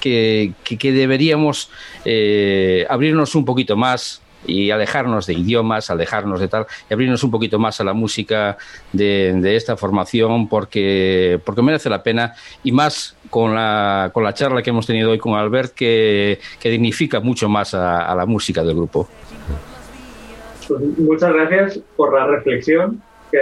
que, 0.00 0.52
que, 0.64 0.92
deberíamos 0.92 1.70
eh, 2.04 2.86
abrirnos 2.88 3.34
un 3.34 3.44
poquito 3.44 3.76
más 3.76 4.22
y 4.44 4.70
alejarnos 4.70 5.26
de 5.26 5.34
idiomas, 5.34 5.90
alejarnos 5.90 6.40
de 6.40 6.48
tal, 6.48 6.66
y 6.88 6.94
abrirnos 6.94 7.22
un 7.24 7.30
poquito 7.30 7.58
más 7.58 7.80
a 7.80 7.84
la 7.84 7.92
música 7.92 8.56
de, 8.92 9.56
esta 9.56 9.76
formación 9.76 10.48
porque, 10.48 11.40
porque 11.44 11.62
merece 11.62 11.88
la 11.88 12.02
pena 12.02 12.34
y 12.62 12.72
más 12.72 13.16
con 13.30 13.54
la, 13.54 14.10
con 14.12 14.24
la 14.24 14.34
charla 14.34 14.62
que 14.62 14.70
hemos 14.70 14.86
tenido 14.86 15.10
hoy 15.10 15.18
con 15.18 15.34
Albert 15.34 15.72
que, 15.74 16.38
que 16.60 16.70
dignifica 16.70 17.20
mucho 17.20 17.48
más 17.48 17.74
a, 17.74 18.14
la 18.14 18.26
música 18.26 18.62
del 18.62 18.76
grupo. 18.76 19.08
Pues 20.68 20.80
muchas 20.98 21.32
gracias 21.32 21.80
por 21.96 22.14
la 22.14 22.26
reflexión 22.26 23.02
que, 23.30 23.40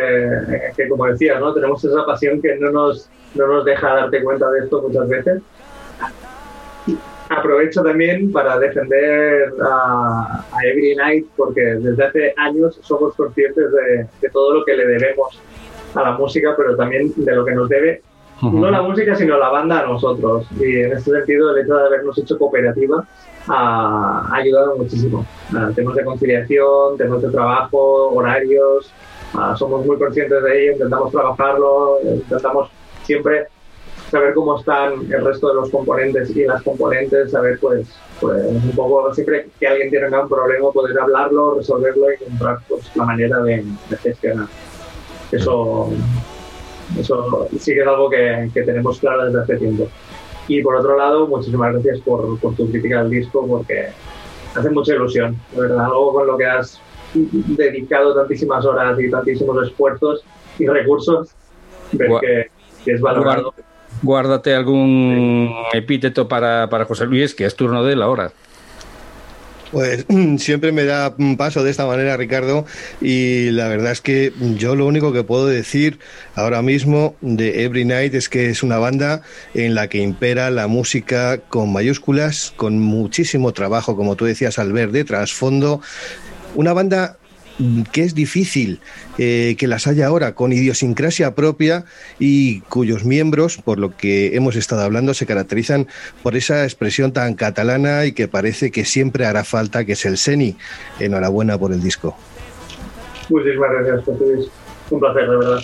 que, 0.76 0.88
como 0.88 1.07
decías, 1.07 1.40
¿no? 1.40 1.53
tenemos 1.53 1.84
esa 1.84 2.05
pasión 2.05 2.40
que 2.40 2.57
no 2.57 2.70
nos, 2.70 3.09
no 3.34 3.47
nos 3.47 3.64
deja 3.64 3.95
darte 3.95 4.22
cuenta 4.22 4.51
de 4.51 4.61
esto 4.61 4.82
muchas 4.82 5.09
veces 5.09 5.42
aprovecho 7.39 7.82
también 7.82 8.32
para 8.32 8.59
defender 8.59 9.53
a, 9.62 10.45
Every 10.62 10.97
Night 10.97 11.26
porque 11.37 11.61
desde 11.61 12.05
hace 12.05 12.35
años 12.37 12.78
somos 12.82 13.14
conscientes 13.14 13.66
de, 13.72 14.28
todo 14.30 14.55
lo 14.55 14.64
que 14.64 14.76
le 14.76 14.87
debemos 14.87 15.41
a 15.95 16.03
la 16.03 16.12
música, 16.12 16.55
pero 16.57 16.76
también 16.76 17.12
de 17.16 17.35
lo 17.35 17.45
que 17.45 17.55
nos 17.55 17.68
debe 17.68 18.03
no 18.43 18.70
la 18.70 18.82
música, 18.82 19.14
sino 19.14 19.39
la 19.39 19.49
banda 19.49 19.80
a 19.80 19.87
nosotros. 19.87 20.47
Y 20.59 20.80
en 20.80 20.93
este 20.93 21.11
sentido, 21.12 21.55
el 21.55 21.64
hecho 21.64 21.76
de 21.76 21.87
habernos 21.87 22.18
hecho 22.18 22.39
cooperativa 22.39 23.07
ha, 23.49 24.28
ayudado 24.32 24.76
muchísimo. 24.76 25.24
temas 25.74 25.95
de 25.95 26.05
conciliación, 26.05 26.97
temas 26.99 27.22
de 27.22 27.30
trabajo, 27.30 28.11
horarios, 28.11 28.93
somos 29.57 29.87
muy 29.87 29.97
conscientes 29.99 30.43
de 30.43 30.62
ello, 30.62 30.72
intentamos 30.72 31.12
trabajarlo, 31.12 31.99
intentamos 32.03 32.68
siempre 33.03 33.47
saber 34.15 34.33
cómo 34.33 34.57
están 34.57 35.12
el 35.12 35.25
resto 35.25 35.49
de 35.49 35.55
los 35.55 35.71
componentes 35.71 36.31
y 36.37 36.45
las 36.45 36.62
componentes, 36.62 37.33
saber 37.33 37.59
pues, 37.59 37.88
pues 38.21 38.47
un 38.47 38.71
poco 38.76 39.13
siempre 39.13 39.49
que 39.59 39.67
alguien 39.67 39.91
tiene 39.91 40.07
un 40.07 40.29
problema 40.29 40.71
poder 40.71 40.97
hablarlo, 41.01 41.57
resolverlo 41.57 42.13
y 42.13 42.22
encontrar 42.22 42.59
pues, 42.68 42.95
la 42.95 43.05
manera 43.07 43.41
de, 43.41 43.64
gestionar. 44.01 44.47
Eso, 45.33 45.91
eso 46.97 47.49
sí 47.59 47.75
que 47.75 47.80
es 47.80 47.87
algo 47.88 48.09
que, 48.09 48.51
que, 48.55 48.63
tenemos 48.63 49.01
claro 49.01 49.25
desde 49.25 49.41
hace 49.41 49.57
tiempo. 49.57 49.88
Y 50.47 50.63
por 50.63 50.76
otro 50.76 50.97
lado, 50.97 51.26
muchísimas 51.26 51.72
gracias 51.72 51.99
por, 52.03 52.38
por 52.38 52.55
tu 52.55 52.71
crítica 52.71 53.03
del 53.03 53.11
disco 53.11 53.45
porque 53.45 53.88
hace 54.55 54.71
mucha 54.71 54.95
ilusión, 54.95 55.37
de 55.57 55.61
verdad, 55.61 55.87
algo 55.87 56.13
con 56.13 56.29
lo 56.29 56.37
que 56.37 56.47
has 56.47 56.80
dedicado 57.14 58.14
tantísimas 58.14 58.64
horas 58.64 58.97
y 59.01 59.11
tantísimos 59.11 59.67
esfuerzos 59.67 60.25
y 60.61 60.68
recursos, 60.68 61.34
ver 61.91 62.11
que, 62.21 62.51
que, 62.84 62.93
es 62.93 63.01
valorado 63.01 63.53
guárdate 64.05 64.55
algún 64.55 65.53
epíteto 65.72 66.29
para, 66.29 66.68
para 66.68 66.85
José 66.85 67.07
Luis, 67.07 67.35
que 67.35 67.47
es 67.47 67.57
turno 67.57 67.85
de 67.85 67.95
él 67.95 68.03
ahora. 68.03 68.33
Pues 69.75 70.07
siempre 70.39 70.71
me 70.71 70.85
da 70.85 71.17
paso 71.37 71.64
de 71.64 71.71
esta 71.72 71.85
manera, 71.85 72.17
Ricardo, 72.17 72.64
y 73.01 73.51
la 73.51 73.67
verdad 73.67 73.91
es 73.91 74.01
que 74.01 74.33
yo 74.57 74.76
lo 74.76 74.87
único 74.87 75.13
que 75.13 75.25
puedo 75.25 75.47
decir 75.47 75.99
ahora 76.37 76.63
mismo 76.63 77.17
de 77.21 77.64
Every 77.64 77.85
Night 77.85 78.14
es 78.14 78.29
que 78.29 78.51
es 78.51 78.63
una 78.63 78.79
banda 78.79 79.22
en 79.53 79.75
la 79.75 79.89
que 79.89 79.99
impera 79.99 80.51
la 80.53 80.68
música 80.68 81.39
con 81.39 81.72
mayúsculas, 81.72 82.53
con 82.57 82.79
muchísimo 82.79 83.53
trabajo, 83.53 83.97
como 83.97 84.14
tú 84.14 84.26
decías, 84.26 84.61
al 84.61 84.72
ver 84.72 84.93
de 84.93 85.03
trasfondo. 85.03 85.81
Una 86.55 86.72
banda 86.72 87.18
que 87.93 88.03
es 88.03 88.14
difícil 88.14 88.81
eh, 89.18 89.55
que 89.59 89.67
las 89.67 89.87
haya 89.87 90.07
ahora 90.07 90.35
con 90.35 90.53
idiosincrasia 90.53 91.35
propia 91.35 91.85
y 92.18 92.61
cuyos 92.63 93.05
miembros, 93.05 93.59
por 93.59 93.79
lo 93.79 93.97
que 93.97 94.37
hemos 94.37 94.57
estado 94.57 94.83
hablando, 94.83 95.14
se 95.14 95.26
caracterizan 95.26 95.87
por 96.22 96.37
esa 96.37 96.64
expresión 96.64 97.13
tan 97.13 97.35
catalana 97.35 98.07
y 98.07 98.13
que 98.13 98.29
parece 98.29 98.71
que 98.71 98.85
siempre 98.85 99.26
hará 99.26 99.45
falta, 99.45 99.85
que 99.85 99.93
es 99.93 100.05
el 100.05 100.17
Seni. 100.17 100.57
Enhorabuena 100.99 101.59
por 101.59 101.72
el 101.72 101.81
disco. 101.81 102.17
Muchísimas 103.29 103.71
gracias, 103.72 104.05
José 104.05 104.51
Un 104.91 105.01
placer, 105.01 105.29
de 105.29 105.37
verdad. 105.37 105.61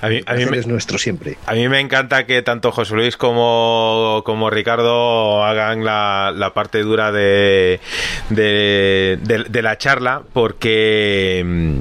A 0.00 0.08
mí, 0.08 0.22
es 0.54 0.66
nuestro 0.66 0.98
siempre. 0.98 1.38
A 1.46 1.54
mí 1.54 1.68
me 1.68 1.80
encanta 1.80 2.26
que 2.26 2.42
tanto 2.42 2.72
José 2.72 2.94
Luis 2.94 3.16
como, 3.16 4.22
como 4.24 4.50
Ricardo 4.50 5.44
hagan 5.44 5.84
la, 5.84 6.52
parte 6.54 6.82
dura 6.82 7.12
de, 7.12 7.80
de 8.30 9.62
la 9.62 9.78
charla 9.78 10.22
porque 10.32 11.42
mm, 11.44 11.80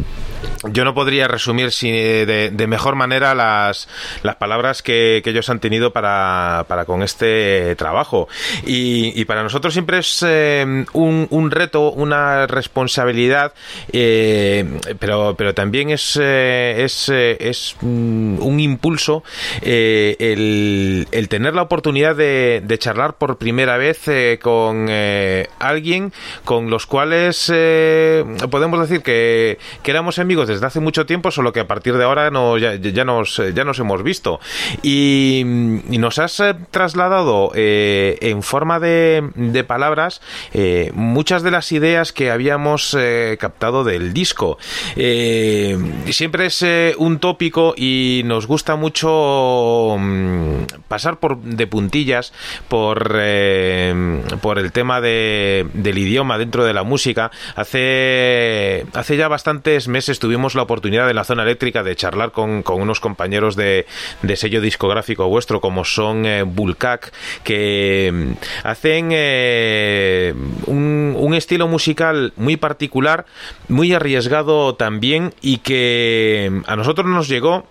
yo 0.71 0.83
no 0.85 0.93
podría 0.93 1.27
resumir 1.27 1.71
de, 1.71 2.67
mejor 2.67 2.95
manera 2.95 3.35
las, 3.35 3.87
las 4.23 4.35
palabras 4.35 4.81
que, 4.81 5.21
ellos 5.27 5.49
han 5.49 5.59
tenido 5.59 5.91
para, 5.91 6.65
con 6.85 7.03
este 7.03 7.75
trabajo. 7.75 8.27
Y, 8.65 9.25
para 9.25 9.43
nosotros 9.43 9.73
siempre 9.73 9.99
es 9.99 10.23
eh, 10.25 10.85
un, 10.93 11.51
reto, 11.51 11.91
una 11.91 12.47
responsabilidad, 12.47 13.53
eh, 13.91 14.79
pero, 14.99 15.35
pero 15.37 15.53
también 15.53 15.89
es, 15.89 16.17
eh, 16.21 16.83
es, 16.83 17.09
es 17.09 17.75
un 17.81 18.57
impulso 18.59 19.23
el, 19.61 21.27
tener 21.29 21.53
la 21.53 21.63
oportunidad 21.63 22.15
de, 22.15 22.77
charlar 22.77 23.15
por 23.15 23.37
primera 23.37 23.77
vez 23.77 24.05
con 24.41 24.87
alguien 25.59 26.13
con 26.45 26.69
los 26.69 26.85
cuales 26.85 27.47
podemos 27.47 28.79
decir 28.87 29.01
que, 29.01 29.57
que 29.81 29.91
éramos 29.91 30.19
amigos 30.27 30.49
desde 30.49 30.65
hace 30.65 30.81
mucho 30.81 31.05
tiempo, 31.05 31.31
solo 31.31 31.53
que 31.53 31.61
a 31.61 31.67
partir 31.67 31.95
de 31.95 32.03
ahora 32.03 32.29
no, 32.31 32.57
ya, 32.57 33.05
nos, 33.05 33.41
ya 33.55 33.63
nos 33.63 33.79
hemos 33.79 34.03
visto. 34.03 34.41
Y, 34.83 35.43
nos 35.45 36.19
has 36.19 36.41
eh, 36.41 36.53
trasladado 36.69 37.53
eh, 37.55 38.17
en 38.19 38.43
forma 38.43 38.81
de, 38.81 39.31
de 39.35 39.63
palabras 39.63 40.21
eh, 40.53 40.91
muchas 40.93 41.43
de 41.43 41.51
las 41.51 41.71
ideas 41.71 42.11
que 42.11 42.29
habíamos 42.29 42.95
captado 43.39 43.85
del 43.85 44.11
disco. 44.11 44.57
siempre 44.95 46.47
es 46.47 46.65
un 46.97 47.19
tópico 47.19 47.73
y 47.77 48.23
nos 48.25 48.47
gusta 48.47 48.75
mucho 48.75 49.95
mm, 49.97 50.83
pasar 50.89 51.19
por 51.19 51.37
de 51.37 51.67
puntillas 51.67 52.33
por, 52.67 53.17
por 54.41 54.59
el 54.59 54.71
tema 54.73 54.99
de, 54.99 55.67
del 55.73 55.97
idioma 55.97 56.37
dentro 56.37 56.65
de 56.65 56.73
la 56.73 56.83
música. 56.83 57.31
Hace, 57.55 58.85
hace 58.93 59.15
ya 59.15 59.29
bastantes 59.29 59.87
meses 59.87 60.16
tuvimos 60.19 60.55
la 60.55 60.63
oportunidad 60.63 61.09
en 61.09 61.15
la 61.15 61.23
zona 61.23 61.43
eléctrica 61.43 61.83
de 61.83 61.95
charlar 61.95 62.31
con, 62.31 62.63
unos 62.67 62.99
compañeros 62.99 63.55
de, 63.55 63.85
sello 64.35 64.61
discográfico 64.61 65.27
vuestro, 65.27 65.61
como 65.61 65.83
son 65.83 66.25
eh, 66.25 66.43
que 67.43 68.11
mm, 68.13 68.67
hacen 68.67 69.09
eh, 69.11 70.33
un, 70.65 71.15
un 71.17 71.33
estilo 71.33 71.67
musical 71.67 72.33
muy 72.35 72.57
particular, 72.57 73.25
muy 73.67 73.93
arriesgado 73.93 74.75
también 74.75 75.33
y 75.41 75.59
que 75.59 76.49
mm, 76.51 76.61
a 76.67 76.75
nosotros 76.75 77.07
nos 77.07 77.27
llegó 77.27 77.65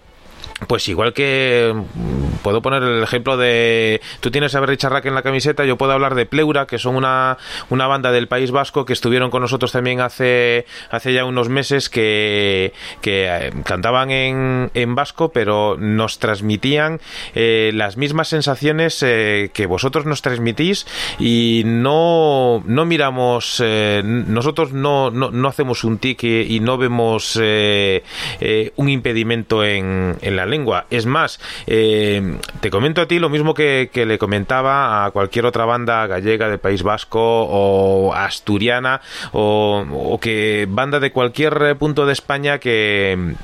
pues 0.69 0.89
igual 0.89 1.13
que 1.13 1.75
mm, 1.75 2.39
puedo 2.43 2.63
poner 2.63 2.83
el 2.83 3.03
ejemplo 3.03 3.37
de 3.37 4.01
tú 4.21 4.31
tienes 4.31 4.55
a 4.55 4.61
Berry 4.61 4.77
Charrac 4.77 5.05
en 5.05 5.15
la 5.15 5.23
camiseta, 5.23 5.65
yo 5.65 5.77
puedo 5.77 5.93
hablar 5.93 6.15
de 6.15 6.25
Pleura, 6.25 6.67
que 6.67 6.79
son 6.79 6.97
una, 6.97 7.37
una 7.69 7.87
banda 7.87 8.11
del 8.11 8.27
País 8.27 8.51
Vasco 8.51 8.85
que 8.85 8.95
estuvieron 8.95 9.31
con 9.31 9.43
nosotros 9.43 9.73
también 9.73 10.01
hace, 10.01 10.65
hace 10.91 11.13
ya 11.13 11.25
unos 11.25 11.49
meses 11.49 11.91
que, 11.91 12.73
que 13.03 13.27
eh, 13.29 13.53
cantaban 13.65 14.11
en, 14.11 14.71
en 14.73 14.95
vasco, 14.95 15.31
pero 15.31 15.77
nos 15.79 16.19
transmitían 16.19 17.01
eh, 17.35 17.71
las 17.75 17.97
mismas 17.97 18.29
sensaciones 18.29 19.03
eh, 19.03 19.51
que 19.53 19.67
vosotros 19.67 20.07
nos 20.07 20.23
transmitís 20.23 20.87
y 21.19 21.63
no, 21.67 22.63
no 22.67 22.85
miramos, 22.87 23.63
nosotros 24.05 24.73
no, 24.73 25.11
no, 25.11 25.31
no, 25.31 25.49
hacemos 25.49 25.85
un 25.85 25.99
tic 25.99 26.25
y, 26.25 26.61
no 26.61 26.79
vemos 26.79 27.37
un 27.37 28.89
impedimento 28.89 29.65
en, 29.65 30.17
en 30.21 30.37
la 30.37 30.46
lengua. 30.47 30.87
Es 30.91 31.07
más, 31.07 31.41
eh, 31.67 32.39
te 32.61 32.71
comento 32.71 33.01
a 33.01 33.07
ti 33.07 33.19
lo 33.19 33.29
mismo 33.29 33.55
que, 33.55 33.91
le 33.97 34.19
comentaba 34.19 35.05
a 35.05 35.11
cualquier 35.11 35.47
otra 35.47 35.65
banda 35.65 36.07
gallega 36.07 36.49
del 36.49 36.59
País 36.59 36.83
Vasco 36.83 37.19
o 37.21 38.15
asturiana 38.15 39.01
o, 39.33 39.85
o 39.91 40.21
que 40.21 40.67
banda 40.69 41.01
de 41.01 41.11
cualquier 41.11 41.77
punto 41.77 42.07
de 42.07 42.13
España 42.13 42.59
que 42.59 43.35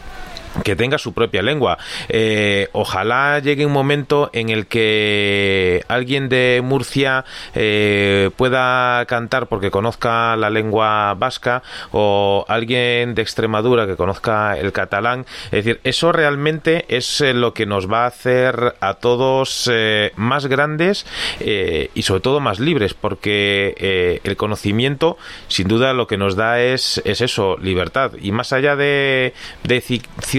que 0.65 0.77
tenga 0.77 0.99
su 0.99 1.13
propia 1.13 1.43
lengua. 1.43 1.79
Eh, 2.09 2.69
ojalá 2.73 3.39
llegue 3.39 3.67
un 3.67 3.73
momento 3.73 4.31
en 4.33 4.51
el 4.51 4.67
que 4.67 5.85
alguien 5.89 6.29
de 6.29 6.61
Murcia 6.63 7.25
eh, 7.55 8.31
pueda 8.37 9.05
cantar 9.07 9.47
porque 9.47 9.71
conozca 9.71 10.37
la 10.37 10.51
lengua 10.51 11.15
vasca 11.15 11.63
o 11.91 12.45
alguien 12.49 13.15
de 13.15 13.23
Extremadura 13.23 13.87
que 13.87 13.97
conozca 13.97 14.59
el 14.59 14.73
catalán. 14.73 15.27
Es 15.47 15.65
decir, 15.65 15.81
eso 15.85 16.13
realmente 16.13 16.85
es 16.89 17.21
eh, 17.21 17.35
lo 17.35 17.55
que 17.55 17.67
nos 17.67 17.91
va 17.91 18.05
a 18.05 18.09
hacer 18.09 18.77
a 18.81 18.95
todos 18.95 19.71
más 20.17 20.47
grandes 20.47 21.07
y 21.41 22.03
sobre 22.03 22.21
todo 22.21 22.41
más 22.41 22.61
libres 22.61 22.95
porque 22.95 24.21
el 24.23 24.37
conocimiento 24.37 25.17
sin 25.49 25.69
duda 25.69 25.93
lo 25.93 26.07
que 26.07 26.17
nos 26.17 26.37
da 26.37 26.61
es, 26.61 27.01
es 27.05 27.21
eso, 27.21 27.57
libertad. 27.59 28.13
Y 28.21 28.33
más 28.33 28.53
allá 28.53 28.77
de, 28.77 29.35
de 29.65 29.75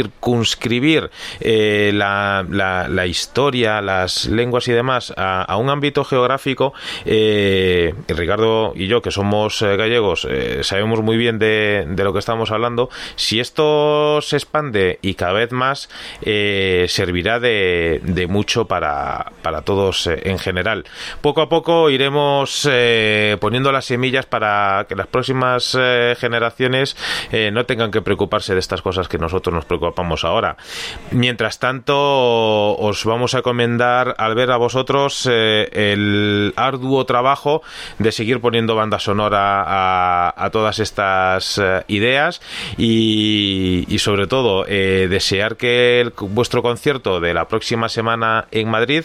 circunscribir 0.03 1.09
eh, 1.39 1.91
la, 1.93 2.45
la, 2.49 3.07
historia, 3.07 3.81
las 3.81 4.25
lenguas 4.25 4.67
y 4.67 4.71
demás 4.71 5.13
a, 5.15 5.55
un 5.57 5.69
ámbito 5.69 6.03
geográfico, 6.03 6.73
eh, 7.05 7.93
Ricardo 8.07 8.73
y 8.75 8.88
yo, 8.88 9.01
que 9.01 9.11
somos 9.11 9.61
eh, 9.61 9.77
gallegos, 9.77 10.27
sabemos 10.61 11.01
muy 11.01 11.17
bien 11.17 11.39
de, 11.39 11.85
de, 11.88 12.03
lo 12.03 12.13
que 12.13 12.19
estamos 12.19 12.51
hablando. 12.51 12.89
Si 13.15 13.39
esto 13.39 14.19
se 14.21 14.38
expande 14.38 14.99
y 15.01 15.13
cada 15.15 15.34
vez 15.34 15.51
más, 15.51 15.89
servirá 16.21 17.39
de, 17.39 18.01
de, 18.03 18.27
mucho 18.27 18.65
para, 18.65 19.31
para 19.41 19.61
todos 19.61 20.07
en 20.07 20.39
general. 20.39 20.85
Poco 21.21 21.41
a 21.41 21.49
poco 21.49 21.89
iremos 21.89 22.67
poniendo 23.39 23.71
las 23.71 23.85
semillas 23.85 24.25
para 24.25 24.85
que 24.88 24.95
las 24.95 25.07
próximas 25.07 25.77
generaciones 26.17 26.97
no 27.51 27.65
tengan 27.65 27.91
que 27.91 28.01
preocuparse 28.01 28.53
de 28.53 28.59
estas 28.59 28.81
cosas 28.81 29.07
que 29.07 29.17
nosotros 29.17 29.53
nos 29.53 29.65
preocupamos 29.65 29.93
ahora. 30.24 30.57
Mientras 31.11 31.60
tanto, 31.60 32.76
os 32.78 33.06
vamos 33.06 33.34
a 33.34 33.38
recomendar 33.44 34.15
al 34.18 34.36
ver 34.36 34.52
a 34.52 34.57
vosotros 34.57 35.28
eh, 35.30 35.70
el 35.74 36.53
arduo 36.56 37.06
trabajo 37.06 37.61
de 37.99 38.11
seguir 38.11 38.40
poniendo 38.40 38.76
banda 38.76 38.99
sonora 38.99 39.64
a, 39.65 40.49
todas 40.52 40.80
estas 40.80 41.57
eh, 41.57 41.84
ideas 41.88 42.41
y, 42.78 43.86
sobre 43.99 44.28
todo 44.28 44.65
eh, 44.68 45.07
desear 45.10 45.57
que 45.57 46.11
vuestro 46.20 46.61
concierto 46.61 47.20
de 47.20 47.34
la 47.34 47.48
próxima 47.48 47.90
semana 47.90 48.48
en 48.52 48.70
Madrid 48.70 49.03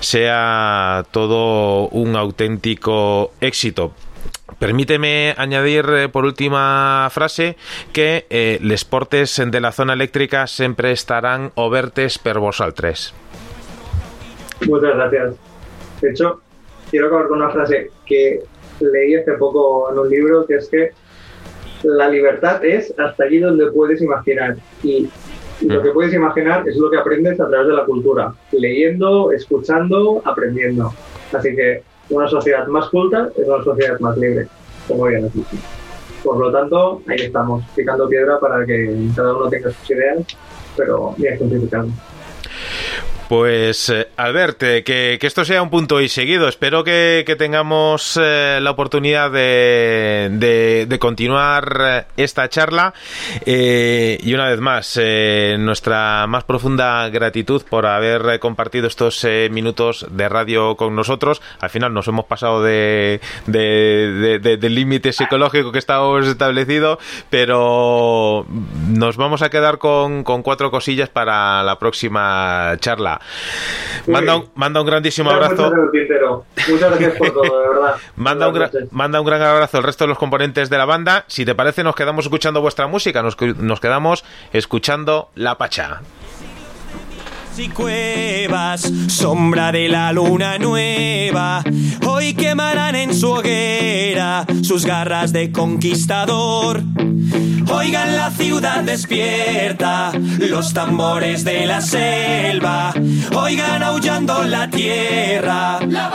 sea 0.00 1.04
todo 1.10 1.88
un 1.88 2.16
auténtico 2.16 3.32
éxito 3.40 3.92
Permíteme 4.58 5.34
añadir 5.36 5.84
eh, 5.90 6.08
por 6.08 6.24
última 6.24 7.08
frase 7.10 7.56
que 7.92 8.26
eh, 8.30 8.58
portes 8.88 9.42
de 9.44 9.60
la 9.60 9.72
zona 9.72 9.92
eléctrica 9.92 10.46
siempre 10.46 10.92
estarán 10.92 11.52
obertes 11.56 12.18
per 12.18 12.38
tres. 12.74 13.12
Muchas 14.66 14.94
gracias. 14.94 15.34
De 16.00 16.10
hecho, 16.10 16.40
quiero 16.90 17.08
acabar 17.08 17.28
con 17.28 17.42
una 17.42 17.50
frase 17.50 17.90
que 18.06 18.40
leí 18.80 19.14
hace 19.14 19.32
poco 19.32 19.90
en 19.92 19.98
un 19.98 20.08
libro, 20.08 20.46
que 20.46 20.54
es 20.56 20.68
que 20.68 20.92
la 21.82 22.08
libertad 22.08 22.64
es 22.64 22.94
hasta 22.98 23.24
allí 23.24 23.38
donde 23.38 23.70
puedes 23.70 24.00
imaginar. 24.00 24.56
Y 24.82 25.08
lo 25.62 25.82
que 25.82 25.90
puedes 25.90 26.14
imaginar 26.14 26.66
es 26.68 26.76
lo 26.76 26.90
que 26.90 26.98
aprendes 26.98 27.38
a 27.40 27.48
través 27.48 27.68
de 27.68 27.74
la 27.74 27.84
cultura, 27.84 28.32
leyendo, 28.52 29.32
escuchando, 29.32 30.22
aprendiendo. 30.24 30.92
Así 31.32 31.54
que 31.54 31.82
una 32.10 32.28
sociedad 32.28 32.66
más 32.66 32.88
culta 32.88 33.30
es 33.36 33.46
una 33.46 33.64
sociedad 33.64 33.98
más 34.00 34.16
libre, 34.16 34.48
como 34.86 35.04
bien 35.06 35.24
has 35.24 35.32
Por 36.22 36.38
lo 36.38 36.52
tanto, 36.52 37.02
ahí 37.08 37.20
estamos, 37.20 37.64
picando 37.74 38.08
piedra 38.08 38.38
para 38.40 38.64
que 38.64 39.08
cada 39.14 39.34
uno 39.34 39.48
tenga 39.48 39.70
sus 39.70 39.90
ideas, 39.90 40.24
pero 40.76 41.14
bien 41.16 41.38
simplificando. 41.38 41.92
Pues 43.28 43.88
eh, 43.88 44.06
Albert, 44.16 44.62
eh, 44.62 44.84
que, 44.84 45.18
esto 45.20 45.44
sea 45.44 45.60
un 45.60 45.68
punto 45.68 46.00
y 46.00 46.08
seguido. 46.08 46.46
Espero 46.46 46.84
que, 46.84 47.24
tengamos 47.36 48.16
eh, 48.22 48.60
la 48.62 48.70
oportunidad 48.70 49.32
de, 49.32 50.86
de, 50.88 50.98
continuar 51.00 52.06
esta 52.16 52.48
charla. 52.48 52.94
y 53.44 54.32
una 54.32 54.48
vez 54.48 54.60
más, 54.60 55.00
nuestra 55.58 56.26
más 56.28 56.44
profunda 56.44 57.08
gratitud 57.08 57.62
por 57.68 57.86
haber 57.86 58.38
compartido 58.38 58.86
estos 58.86 59.26
minutos 59.50 60.06
de 60.10 60.28
radio 60.28 60.76
con 60.76 60.94
nosotros. 60.94 61.42
Al 61.60 61.70
final 61.70 61.92
nos 61.92 62.06
hemos 62.06 62.26
pasado 62.26 62.62
de, 62.62 63.20
del 63.46 64.74
límite 64.74 65.12
psicológico 65.12 65.72
que 65.72 65.78
estábamos 65.80 66.26
establecido, 66.26 66.98
pero 67.28 68.46
nos 68.88 69.16
vamos 69.16 69.42
a 69.42 69.50
quedar 69.50 69.78
con 69.78 70.22
cuatro 70.22 70.70
cosillas 70.70 71.08
para 71.08 71.64
la 71.64 71.78
próxima 71.78 72.76
charla. 72.78 73.15
Manda 74.06 74.36
un, 74.36 74.48
manda 74.54 74.80
un 74.80 74.86
grandísimo 74.86 75.30
abrazo. 75.30 75.72
Muchas 76.68 76.90
gracias 76.90 77.14
por 77.16 77.30
todo, 77.30 77.60
de 77.60 77.68
verdad. 77.68 77.96
manda, 78.16 78.48
un 78.48 78.68
manda 78.90 79.20
un 79.20 79.26
gran 79.26 79.42
abrazo 79.42 79.78
al 79.78 79.82
resto 79.82 80.04
de 80.04 80.08
los 80.08 80.18
componentes 80.18 80.70
de 80.70 80.78
la 80.78 80.84
banda. 80.84 81.24
Si 81.26 81.44
te 81.44 81.54
parece, 81.54 81.82
nos 81.82 81.94
quedamos 81.94 82.24
escuchando 82.24 82.60
vuestra 82.60 82.86
música. 82.86 83.22
Nos, 83.22 83.36
nos 83.40 83.80
quedamos 83.80 84.24
escuchando 84.52 85.30
La 85.34 85.58
Pacha. 85.58 86.00
Y 87.58 87.68
cuevas, 87.68 88.92
sombra 89.08 89.72
de 89.72 89.88
la 89.88 90.12
luna 90.12 90.58
nueva. 90.58 91.62
Hoy 92.06 92.34
quemarán 92.34 92.94
en 92.94 93.14
su 93.14 93.30
hoguera 93.30 94.44
sus 94.62 94.84
garras 94.84 95.32
de 95.32 95.52
conquistador. 95.52 96.82
Oigan 97.72 98.16
la 98.16 98.30
ciudad 98.30 98.82
despierta, 98.82 100.12
los 100.38 100.74
tambores 100.74 101.44
de 101.44 101.66
la 101.66 101.80
selva. 101.80 102.92
Oigan 103.34 103.82
aullando 103.82 104.42
la 104.44 104.68
tierra. 104.68 105.78
La 105.86 106.12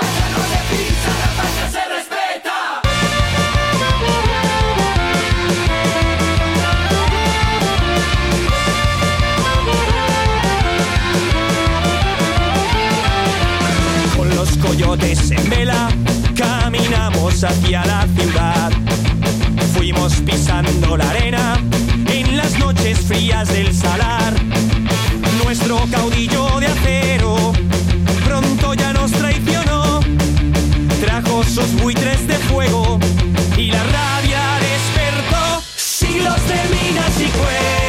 en 14.84 15.50
vela, 15.50 15.90
caminamos 16.36 17.44
hacia 17.44 17.86
la 17.86 18.08
ciudad. 18.18 18.72
Fuimos 19.76 20.14
pisando 20.26 20.98
la 20.98 21.08
arena 21.08 21.60
en 22.08 22.36
las 22.36 22.58
noches 22.58 22.98
frías 23.00 23.48
del 23.54 23.74
salar. 23.76 24.34
Nuestro 25.44 25.78
caudillo 25.92 26.60
de 26.60 26.66
acero 26.66 27.54
pronto 28.26 28.74
ya 28.74 28.92
nos 28.92 29.12
traicionó. 29.12 30.00
Trajo 31.00 31.44
sus 31.44 31.72
buitres 31.82 32.28
de 32.28 32.38
fuego 32.50 33.00
y 33.56 33.68
la 33.72 33.84
rabia 33.84 34.42
despertó. 34.62 35.62
Siglos 35.76 36.42
de 36.48 36.60
minas 36.76 37.22
y 37.22 37.30
cuevas, 37.38 37.81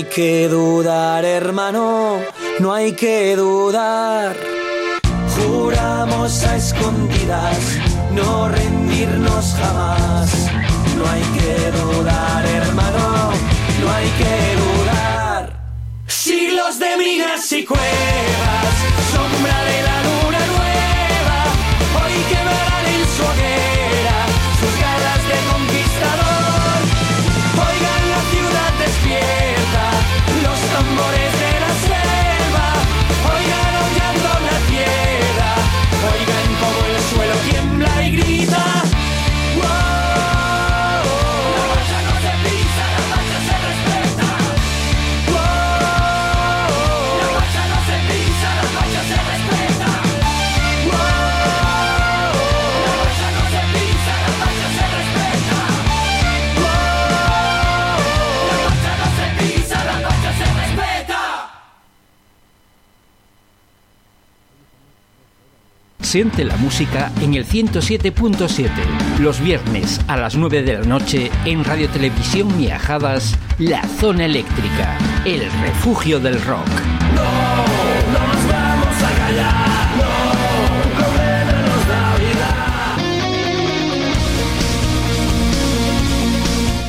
hay 0.00 0.06
que 0.06 0.48
dudar, 0.48 1.26
hermano, 1.26 2.20
no 2.58 2.72
hay 2.72 2.92
que 2.92 3.36
dudar. 3.36 4.34
Juramos 5.36 6.42
a 6.42 6.56
escondidas 6.56 7.58
no 8.12 8.48
rendirnos 8.48 9.54
jamás. 9.60 10.30
No 10.96 11.06
hay 11.06 11.22
que 11.36 11.70
dudar, 11.78 12.46
hermano, 12.46 13.30
no 13.82 13.92
hay 13.92 14.08
que 14.20 14.36
dudar. 14.64 15.60
Siglos 16.06 16.78
de 16.78 16.96
minas 16.96 17.52
y 17.52 17.66
cuevas, 17.66 18.29
Siente 66.10 66.44
la 66.44 66.56
música 66.56 67.12
en 67.22 67.34
el 67.34 67.46
107.7, 67.46 68.68
los 69.20 69.40
viernes 69.40 70.00
a 70.08 70.16
las 70.16 70.34
9 70.34 70.64
de 70.64 70.72
la 70.72 70.84
noche 70.84 71.30
en 71.44 71.62
Radio 71.62 71.88
Televisión 71.88 72.58
Miajadas, 72.58 73.38
La 73.60 73.84
Zona 73.84 74.24
Eléctrica, 74.24 74.98
el 75.24 75.40
refugio 75.62 76.18
del 76.18 76.42
rock. 76.42 76.66
No 77.14 77.22
nos 78.10 78.48
vamos 78.48 79.02
a 79.04 79.18
callar, 79.18 79.96
no. 79.98 80.20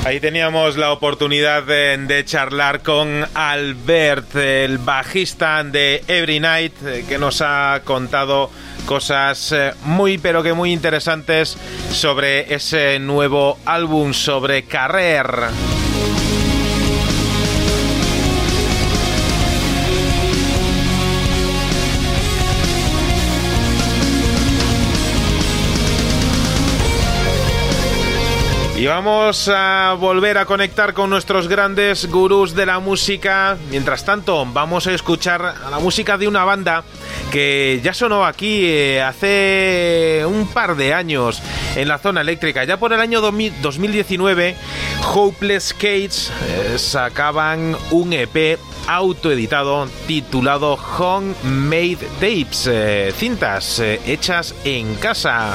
Ahí 0.04 0.20
teníamos 0.20 0.78
la 0.78 0.92
oportunidad 0.92 1.62
de, 1.64 1.96
de 1.96 2.26
charlar 2.26 2.82
con 2.82 3.24
Albert, 3.36 4.36
el 4.36 4.80
bajista 4.80 5.64
de 5.64 6.04
Every 6.08 6.40
Night, 6.40 6.74
eh, 6.84 7.06
que 7.08 7.20
nos 7.20 7.42
ha 7.42 7.82
contado 7.86 8.50
cosas 8.92 9.54
eh, 9.54 9.74
muy 9.86 10.18
pero 10.18 10.44
que 10.44 10.52
muy 10.52 10.74
interesantes 10.74 11.58
sobre 11.92 12.54
ese 12.54 13.00
nuevo 13.00 13.58
álbum, 13.64 14.12
sobre 14.12 14.64
Carrer. 14.64 15.81
Vamos 28.92 29.48
a 29.48 29.96
volver 29.98 30.38
a 30.38 30.46
conectar 30.46 30.94
con 30.94 31.10
nuestros 31.10 31.48
grandes 31.48 32.12
gurús 32.12 32.54
de 32.54 32.66
la 32.66 32.80
música. 32.80 33.58
Mientras 33.70 34.04
tanto, 34.04 34.46
vamos 34.46 34.86
a 34.86 34.92
escuchar 34.92 35.42
a 35.46 35.70
la 35.70 35.80
música 35.80 36.18
de 36.18 36.28
una 36.28 36.44
banda 36.44 36.84
que 37.32 37.80
ya 37.82 37.94
sonó 37.94 38.26
aquí 38.26 38.66
eh, 38.66 39.02
hace 39.02 40.26
un 40.28 40.46
par 40.46 40.76
de 40.76 40.94
años 40.94 41.42
en 41.78 41.88
la 41.88 42.00
zona 42.00 42.20
eléctrica. 42.20 42.66
Ya 42.66 42.78
por 42.78 42.92
el 42.92 43.00
año 43.00 43.22
2019, 43.22 44.58
Hopeless 45.14 45.74
Cage 45.74 46.10
eh, 46.10 46.78
sacaban 46.78 47.78
un 47.92 48.12
EP 48.12 48.60
autoeditado 48.88 49.88
titulado 50.06 50.74
Homemade 50.74 52.10
Tapes, 52.20 52.68
eh, 52.70 53.14
cintas 53.16 53.80
hechas 53.80 54.54
en 54.66 54.96
casa. 54.96 55.54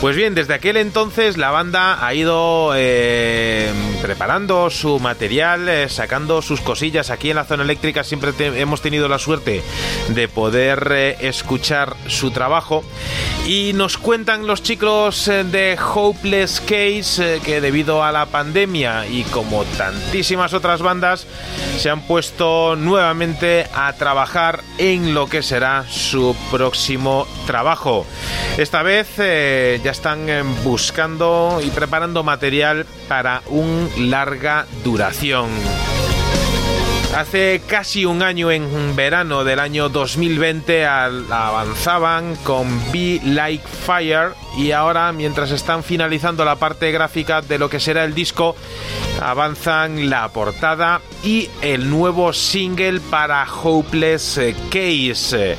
Pues 0.00 0.16
bien, 0.16 0.34
desde 0.34 0.54
aquel 0.54 0.78
entonces 0.78 1.36
la 1.36 1.50
banda 1.50 2.06
ha 2.06 2.14
ido 2.14 2.72
eh, 2.74 3.70
preparando 4.00 4.70
su 4.70 4.98
material, 4.98 5.68
eh, 5.68 5.90
sacando 5.90 6.40
sus 6.40 6.62
cosillas. 6.62 7.10
Aquí 7.10 7.28
en 7.28 7.36
la 7.36 7.44
zona 7.44 7.64
eléctrica 7.64 8.02
siempre 8.02 8.32
hemos 8.38 8.80
tenido 8.80 9.08
la 9.08 9.18
suerte 9.18 9.62
de 10.08 10.26
poder 10.26 10.88
eh, 10.90 11.16
escuchar 11.20 11.96
su 12.06 12.30
trabajo. 12.30 12.82
Y 13.46 13.72
nos 13.74 13.98
cuentan 13.98 14.46
los 14.46 14.62
chicos 14.62 15.26
de 15.26 15.78
Hopeless 15.78 16.60
Case 16.62 17.40
que 17.44 17.60
debido 17.60 18.02
a 18.02 18.10
la 18.10 18.24
pandemia 18.24 19.06
y 19.06 19.24
como 19.24 19.64
tantísimas 19.64 20.54
otras 20.54 20.80
bandas 20.80 21.26
se 21.78 21.90
han 21.90 22.02
puesto 22.02 22.74
nuevamente 22.76 23.66
a 23.74 23.92
trabajar 23.94 24.62
en 24.78 25.12
lo 25.12 25.26
que 25.26 25.42
será 25.42 25.84
su 25.90 26.34
próximo 26.50 27.26
trabajo. 27.46 28.06
Esta 28.56 28.82
vez 28.82 29.16
ya 29.16 29.89
están 29.90 30.28
eh, 30.28 30.42
buscando 30.64 31.60
y 31.64 31.70
preparando 31.70 32.22
material 32.22 32.86
para 33.08 33.42
un 33.48 33.88
larga 34.10 34.66
duración. 34.84 35.48
Hace 37.16 37.60
casi 37.66 38.04
un 38.04 38.22
año, 38.22 38.52
en 38.52 38.94
verano 38.94 39.42
del 39.42 39.58
año 39.58 39.88
2020, 39.88 40.86
avanzaban 40.86 42.36
con 42.36 42.68
Be 42.92 43.20
Like 43.24 43.66
Fire 43.66 44.30
y 44.56 44.70
ahora, 44.70 45.12
mientras 45.12 45.50
están 45.50 45.82
finalizando 45.82 46.44
la 46.44 46.56
parte 46.56 46.92
gráfica 46.92 47.42
de 47.42 47.58
lo 47.58 47.68
que 47.68 47.80
será 47.80 48.04
el 48.04 48.14
disco, 48.14 48.54
avanzan 49.20 50.08
la 50.08 50.28
portada 50.28 51.00
y 51.24 51.50
el 51.62 51.90
nuevo 51.90 52.32
single 52.32 53.00
para 53.00 53.44
Hopeless 53.44 54.40
Case 54.70 55.56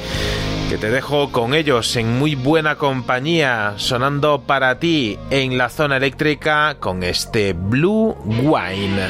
que 0.71 0.77
te 0.77 0.89
dejo 0.89 1.33
con 1.33 1.53
ellos 1.53 1.97
en 1.97 2.17
muy 2.17 2.35
buena 2.35 2.77
compañía, 2.77 3.73
sonando 3.75 4.43
para 4.43 4.79
ti 4.79 5.19
en 5.29 5.57
la 5.57 5.67
zona 5.67 5.97
eléctrica 5.97 6.77
con 6.79 7.03
este 7.03 7.51
Blue 7.51 8.15
Wine. 8.23 9.05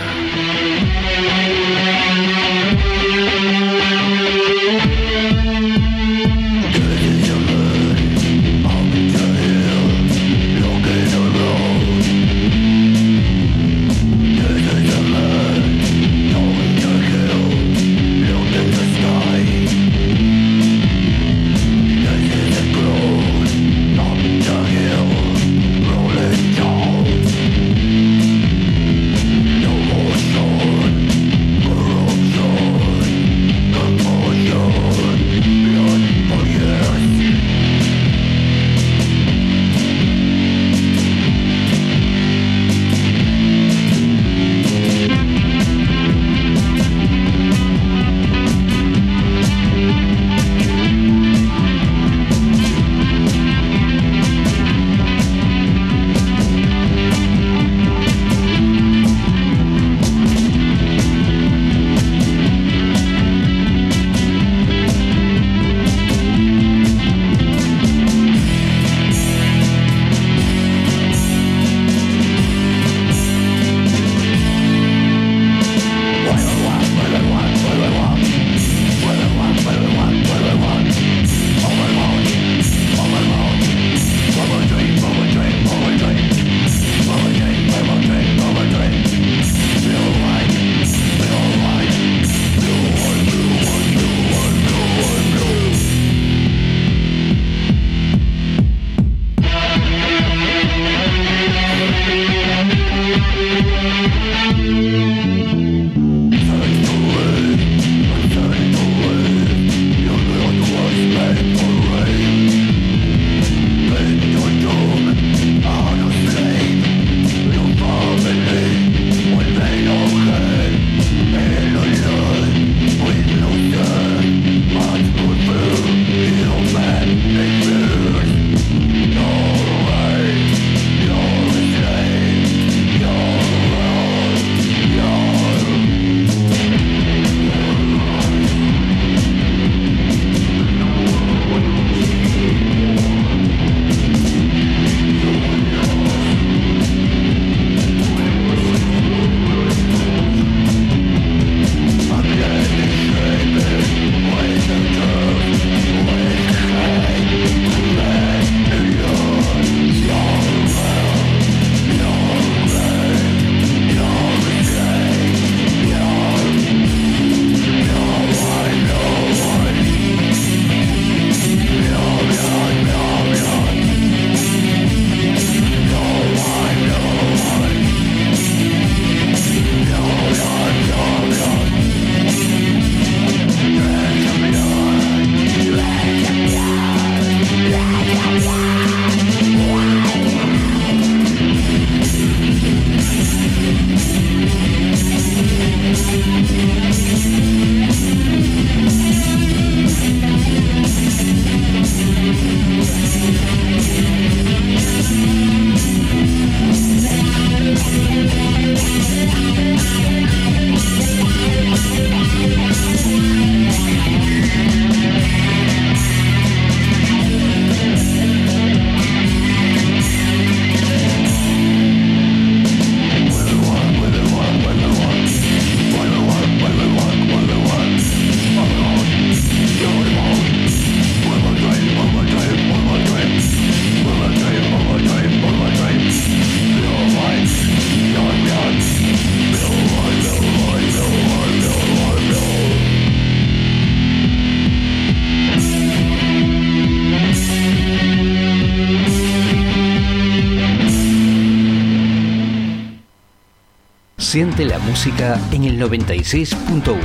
Siente 254.42 254.66
la 254.66 254.80
música 254.80 255.40
en 255.52 255.66
el 255.66 255.80
96.1. 255.80 256.96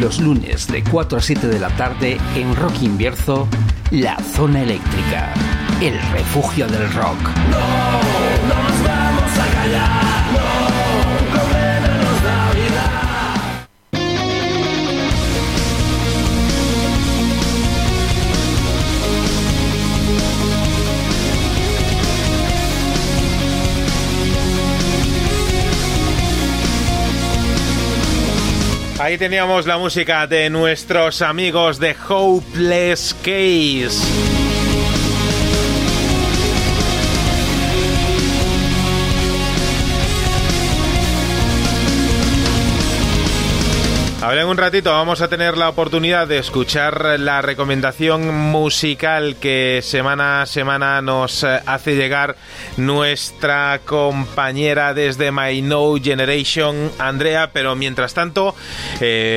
Los 0.00 0.18
lunes 0.18 0.66
de 0.66 0.82
4 0.82 1.18
a 1.18 1.22
7 1.22 1.46
de 1.46 1.60
la 1.60 1.68
tarde 1.76 2.18
en 2.34 2.56
Rock 2.56 2.82
Invierzo, 2.82 3.46
La 3.92 4.18
Zona 4.34 4.62
Eléctrica, 4.62 5.32
el 5.80 5.94
refugio 6.10 6.66
del 6.66 6.92
rock. 6.94 7.77
Ahí 29.08 29.16
teníamos 29.16 29.64
la 29.64 29.78
música 29.78 30.26
de 30.26 30.50
nuestros 30.50 31.22
amigos 31.22 31.78
de 31.78 31.96
Hopeless 32.10 33.14
Case. 33.22 33.88
Ahora 44.28 44.42
en 44.42 44.48
un 44.48 44.58
ratito 44.58 44.90
vamos 44.90 45.22
a 45.22 45.28
tener 45.28 45.56
la 45.56 45.70
oportunidad 45.70 46.26
de 46.26 46.36
escuchar 46.36 47.18
la 47.18 47.40
recomendación 47.40 48.34
musical 48.34 49.36
que 49.36 49.80
semana 49.82 50.42
a 50.42 50.46
semana 50.46 51.00
nos 51.00 51.44
hace 51.44 51.96
llegar 51.96 52.36
nuestra 52.76 53.80
compañera 53.86 54.92
desde 54.92 55.32
My 55.32 55.62
No 55.62 55.94
Generation, 56.02 56.90
Andrea, 56.98 57.52
pero 57.54 57.74
mientras 57.74 58.12
tanto 58.12 58.54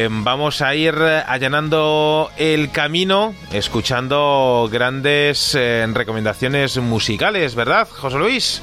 vamos 0.09 0.61
a 0.61 0.73
ir 0.75 0.95
allanando 0.95 2.31
el 2.37 2.71
camino 2.71 3.35
escuchando 3.51 4.67
grandes 4.71 5.55
eh, 5.55 5.85
recomendaciones 5.93 6.77
musicales, 6.77 7.53
¿verdad, 7.53 7.87
José 7.89 8.17
Luis? 8.17 8.61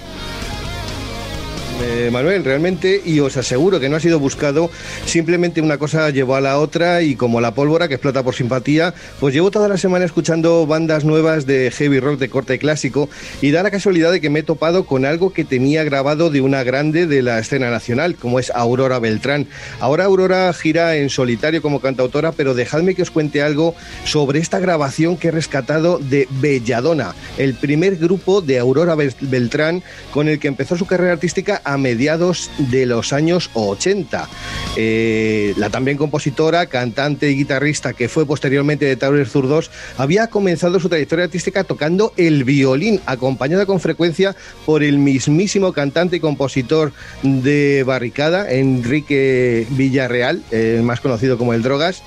Eh, 1.91 2.11
Manuel, 2.13 2.45
realmente, 2.45 3.01
y 3.03 3.21
os 3.21 3.39
aseguro 3.39 3.81
que 3.81 3.89
no 3.89 3.97
ha 3.97 4.01
sido 4.01 4.19
buscado, 4.19 4.71
simplemente 5.07 5.63
una 5.63 5.79
cosa 5.79 6.11
llevó 6.11 6.35
a 6.37 6.41
la 6.43 6.59
otra 6.59 7.01
y 7.01 7.17
como 7.17 7.41
la 7.41 7.55
pólvora 7.55 7.89
que 7.89 7.95
explota 7.95 8.23
por 8.23 8.35
simpatía, 8.35 8.93
pues 9.21 9.33
llevo 9.33 9.51
toda 9.51 9.69
la 9.69 9.79
semana 9.79 10.05
escuchando 10.05 10.67
bandas 10.67 11.07
nuevas 11.07 11.47
de 11.47 11.71
heavy 11.71 11.99
rock 11.99 12.19
de 12.19 12.29
corte 12.29 12.59
clásico 12.59 13.09
y 13.41 13.53
da 13.53 13.63
la 13.63 13.71
casualidad 13.71 14.13
de 14.13 14.21
que 14.21 14.29
me 14.29 14.41
he 14.41 14.43
topado 14.43 14.85
con 14.85 15.07
algo 15.07 15.33
que 15.33 15.45
tenía 15.47 15.83
grabado 15.83 16.29
de 16.29 16.43
una 16.43 16.63
grande 16.63 17.07
de 17.07 17.23
la 17.23 17.39
escena 17.39 17.71
nacional, 17.71 18.17
como 18.17 18.39
es 18.39 18.51
Aurora 18.55 18.99
Beltrán. 18.99 19.47
Ahora 19.81 20.05
Aurora 20.05 20.53
gira 20.53 20.95
en 20.97 21.09
solitario 21.09 21.63
como 21.63 21.81
cantautora, 21.81 22.33
pero 22.33 22.53
dejadme 22.53 22.95
que 22.95 23.03
os 23.03 23.11
cuente 23.11 23.41
algo 23.41 23.75
sobre 24.05 24.41
esta 24.41 24.59
grabación 24.59 25.17
que 25.17 25.29
he 25.29 25.31
rescatado 25.31 25.99
de 25.99 26.29
Belladona, 26.43 27.15
el 27.39 27.55
primer 27.55 27.97
grupo 27.97 28.43
de 28.43 28.59
Aurora 28.59 28.95
Bel- 28.95 29.15
Beltrán 29.23 29.83
con 30.13 30.29
el 30.29 30.39
que 30.39 30.49
empezó 30.49 30.77
su 30.77 30.85
carrera 30.85 31.13
artística 31.13 31.63
a 31.65 31.78
mediados 31.79 32.51
de 32.59 32.87
los 32.87 33.13
años 33.13 33.51
80. 33.55 34.29
Eh, 34.77 35.55
la 35.57 35.71
también 35.71 35.97
compositora, 35.97 36.67
cantante 36.67 37.31
y 37.31 37.37
guitarrista 37.37 37.93
que 37.93 38.09
fue 38.09 38.27
posteriormente 38.27 38.85
de 38.85 38.97
Taurer 38.97 39.29
Zurdos, 39.29 39.71
había 39.97 40.29
comenzado 40.29 40.79
su 40.81 40.89
trayectoria 40.89 41.25
artística 41.25 41.65
tocando 41.65 42.13
el 42.17 42.45
violín, 42.45 43.01
acompañada 43.07 43.67
con 43.67 43.81
frecuencia 43.81 44.37
por 44.67 44.83
el 44.83 44.99
mismísimo 44.99 45.73
cantante 45.73 46.17
y 46.17 46.21
compositor 46.21 46.93
de 47.23 47.83
Barricada, 47.87 48.51
Enrique 48.51 49.67
Villarreal, 49.71 50.43
eh, 50.51 50.81
más 50.83 51.01
conocido 51.01 51.39
como 51.39 51.55
el 51.55 51.63
Drogas. 51.63 52.03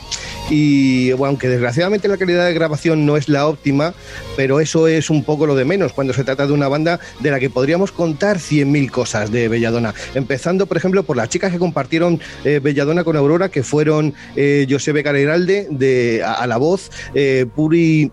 Y 0.49 1.11
bueno, 1.13 1.29
aunque 1.29 1.47
desgraciadamente 1.47 2.07
la 2.07 2.17
calidad 2.17 2.45
de 2.45 2.53
grabación 2.53 3.05
no 3.05 3.15
es 3.15 3.29
la 3.29 3.47
óptima, 3.47 3.93
pero 4.35 4.59
eso 4.59 4.87
es 4.87 5.09
un 5.09 5.23
poco 5.23 5.45
lo 5.45 5.55
de 5.55 5.65
menos 5.65 5.93
cuando 5.93 6.13
se 6.13 6.23
trata 6.23 6.47
de 6.47 6.53
una 6.53 6.67
banda 6.67 6.99
de 7.19 7.31
la 7.31 7.39
que 7.39 7.49
podríamos 7.49 7.91
contar 7.91 8.37
100.000 8.37 8.89
cosas 8.91 9.31
de 9.31 9.47
Empezando, 10.15 10.65
por 10.65 10.77
ejemplo, 10.77 11.03
por 11.03 11.17
las 11.17 11.29
chicas 11.29 11.51
que 11.51 11.59
compartieron 11.59 12.19
eh, 12.43 12.59
Belladona 12.61 13.03
con 13.03 13.15
Aurora, 13.15 13.49
que 13.49 13.63
fueron 13.63 14.13
eh, 14.35 14.65
Josebe 14.69 15.03
de, 15.69 16.21
a, 16.23 16.33
a 16.33 16.47
la 16.47 16.57
voz, 16.57 16.91
eh, 17.13 17.45
Puri 17.55 18.11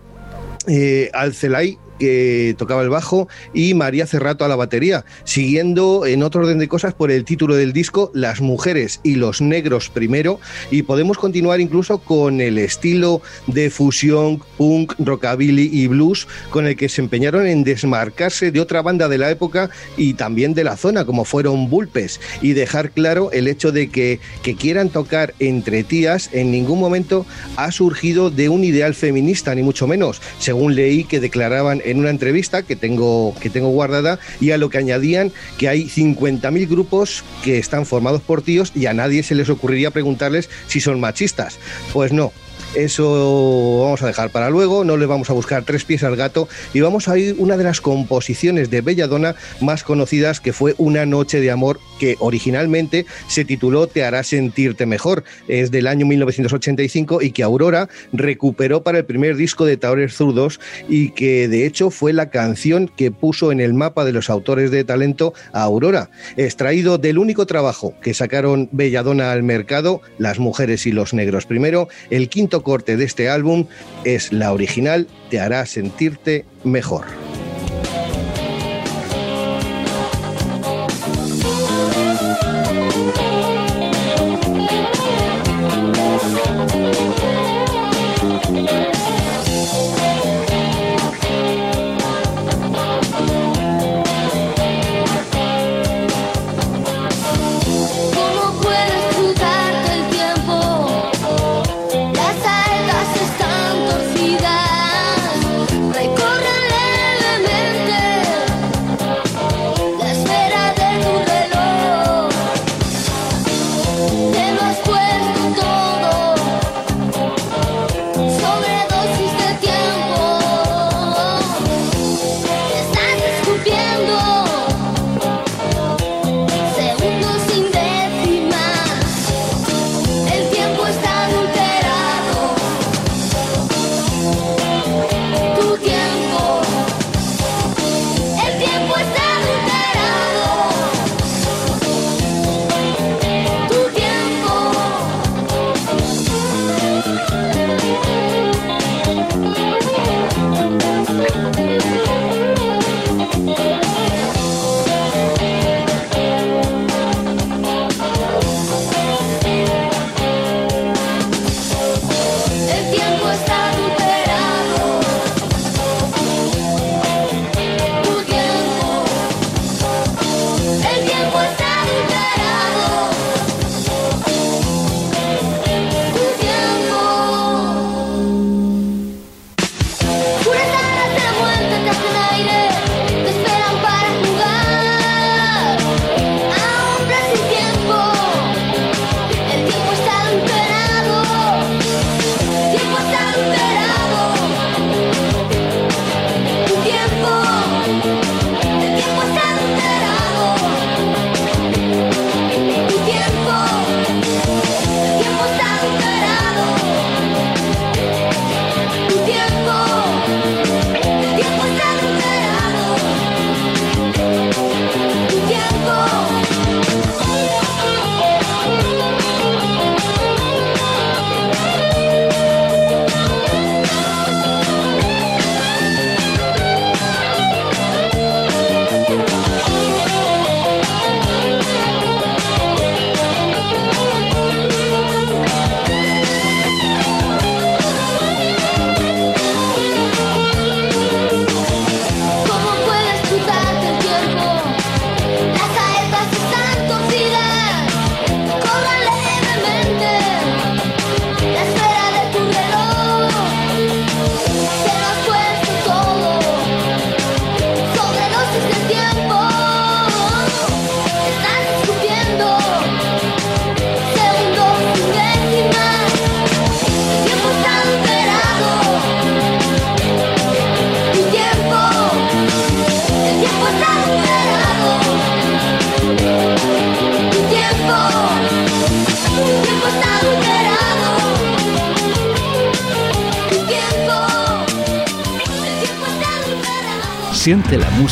eh, 0.67 1.09
Alcelay 1.13 1.77
que 1.99 2.55
tocaba 2.57 2.81
el 2.81 2.89
bajo 2.89 3.27
y 3.53 3.73
María 3.73 4.07
Cerrato 4.07 4.45
a 4.45 4.47
la 4.47 4.55
batería, 4.55 5.05
siguiendo 5.23 6.05
en 6.05 6.23
otro 6.23 6.41
orden 6.41 6.59
de 6.59 6.67
cosas 6.67 6.93
por 6.93 7.11
el 7.11 7.25
título 7.25 7.55
del 7.55 7.73
disco 7.73 8.11
Las 8.13 8.41
mujeres 8.41 8.99
y 9.03 9.15
los 9.15 9.41
negros 9.41 9.89
primero. 9.89 10.39
Y 10.71 10.83
podemos 10.83 11.17
continuar 11.17 11.59
incluso 11.59 11.99
con 11.99 12.41
el 12.41 12.57
estilo 12.57 13.21
de 13.47 13.69
fusión, 13.69 14.41
punk, 14.57 14.93
rockabilly 14.99 15.69
y 15.71 15.87
blues 15.87 16.27
con 16.49 16.65
el 16.65 16.75
que 16.75 16.89
se 16.89 17.01
empeñaron 17.01 17.45
en 17.45 17.63
desmarcarse 17.63 18.51
de 18.51 18.59
otra 18.59 18.81
banda 18.81 19.07
de 19.07 19.17
la 19.17 19.29
época 19.29 19.69
y 19.97 20.13
también 20.13 20.53
de 20.53 20.63
la 20.63 20.77
zona 20.77 21.05
como 21.05 21.25
fueron 21.25 21.69
Bulpes 21.69 22.19
y 22.41 22.53
dejar 22.53 22.91
claro 22.91 23.31
el 23.31 23.47
hecho 23.47 23.71
de 23.71 23.89
que 23.89 24.19
que 24.41 24.55
quieran 24.55 24.89
tocar 24.89 25.33
entre 25.39 25.83
tías 25.83 26.29
en 26.33 26.51
ningún 26.51 26.79
momento 26.79 27.25
ha 27.55 27.71
surgido 27.71 28.29
de 28.29 28.49
un 28.49 28.63
ideal 28.63 28.93
feminista 28.93 29.53
ni 29.55 29.63
mucho 29.63 29.87
menos, 29.87 30.21
según 30.39 30.75
leí 30.75 31.03
que 31.03 31.19
declaraban 31.19 31.81
en 31.89 31.99
una 31.99 32.09
entrevista 32.09 32.63
que 32.63 32.75
tengo, 32.75 33.35
que 33.39 33.49
tengo 33.49 33.69
guardada 33.69 34.19
y 34.39 34.51
a 34.51 34.57
lo 34.57 34.69
que 34.69 34.77
añadían 34.77 35.31
que 35.57 35.69
hay 35.69 35.87
50.000 35.87 36.67
grupos 36.67 37.23
que 37.43 37.57
están 37.57 37.85
formados 37.85 38.21
por 38.21 38.41
tíos 38.41 38.71
y 38.75 38.85
a 38.85 38.93
nadie 38.93 39.23
se 39.23 39.35
les 39.35 39.49
ocurriría 39.49 39.91
preguntarles 39.91 40.49
si 40.67 40.79
son 40.79 40.99
machistas. 40.99 41.59
Pues 41.93 42.11
no, 42.11 42.31
eso 42.75 43.81
vamos 43.83 44.01
a 44.03 44.07
dejar 44.07 44.29
para 44.29 44.49
luego, 44.49 44.83
no 44.83 44.97
le 44.97 45.05
vamos 45.05 45.29
a 45.29 45.33
buscar 45.33 45.63
tres 45.63 45.85
pies 45.85 46.03
al 46.03 46.15
gato 46.15 46.47
y 46.73 46.81
vamos 46.81 47.07
a 47.07 47.13
oír 47.13 47.35
una 47.37 47.57
de 47.57 47.63
las 47.63 47.81
composiciones 47.81 48.69
de 48.69 48.81
Belladona 48.81 49.35
más 49.59 49.83
conocidas 49.83 50.39
que 50.39 50.53
fue 50.53 50.75
Una 50.77 51.05
noche 51.05 51.39
de 51.39 51.51
amor 51.51 51.79
que 51.99 52.15
originalmente 52.19 53.05
se 53.27 53.45
tituló 53.45 53.87
Te 53.87 54.03
hará 54.03 54.23
sentirte 54.23 54.85
mejor. 54.85 55.23
Es 55.47 55.71
del 55.71 55.87
año 55.87 56.05
1985 56.05 57.21
y 57.21 57.31
que 57.31 57.43
Aurora 57.43 57.89
recuperó 58.13 58.83
para 58.83 58.99
el 58.99 59.05
primer 59.05 59.35
disco 59.35 59.65
de 59.65 59.77
Taurer 59.77 60.11
Zurdos 60.11 60.59
y 60.87 61.11
que 61.11 61.47
de 61.47 61.65
hecho 61.65 61.89
fue 61.89 62.13
la 62.13 62.29
canción 62.29 62.87
que 62.87 63.11
puso 63.11 63.51
en 63.51 63.59
el 63.59 63.73
mapa 63.73 64.05
de 64.05 64.13
los 64.13 64.29
autores 64.29 64.71
de 64.71 64.83
talento 64.83 65.33
a 65.53 65.63
Aurora, 65.63 66.09
extraído 66.37 66.97
del 66.97 67.17
único 67.17 67.45
trabajo 67.45 67.93
que 68.01 68.13
sacaron 68.13 68.69
Belladona 68.71 69.31
al 69.31 69.43
mercado, 69.43 70.01
Las 70.17 70.39
mujeres 70.39 70.85
y 70.85 70.91
los 70.91 71.13
negros. 71.13 71.45
Primero, 71.45 71.87
el 72.09 72.29
quinto 72.29 72.58
corte 72.61 72.97
de 72.97 73.05
este 73.05 73.29
álbum 73.29 73.65
es 74.03 74.31
la 74.31 74.51
original 74.53 75.07
Te 75.29 75.39
hará 75.39 75.65
sentirte 75.65 76.45
mejor. 76.63 77.05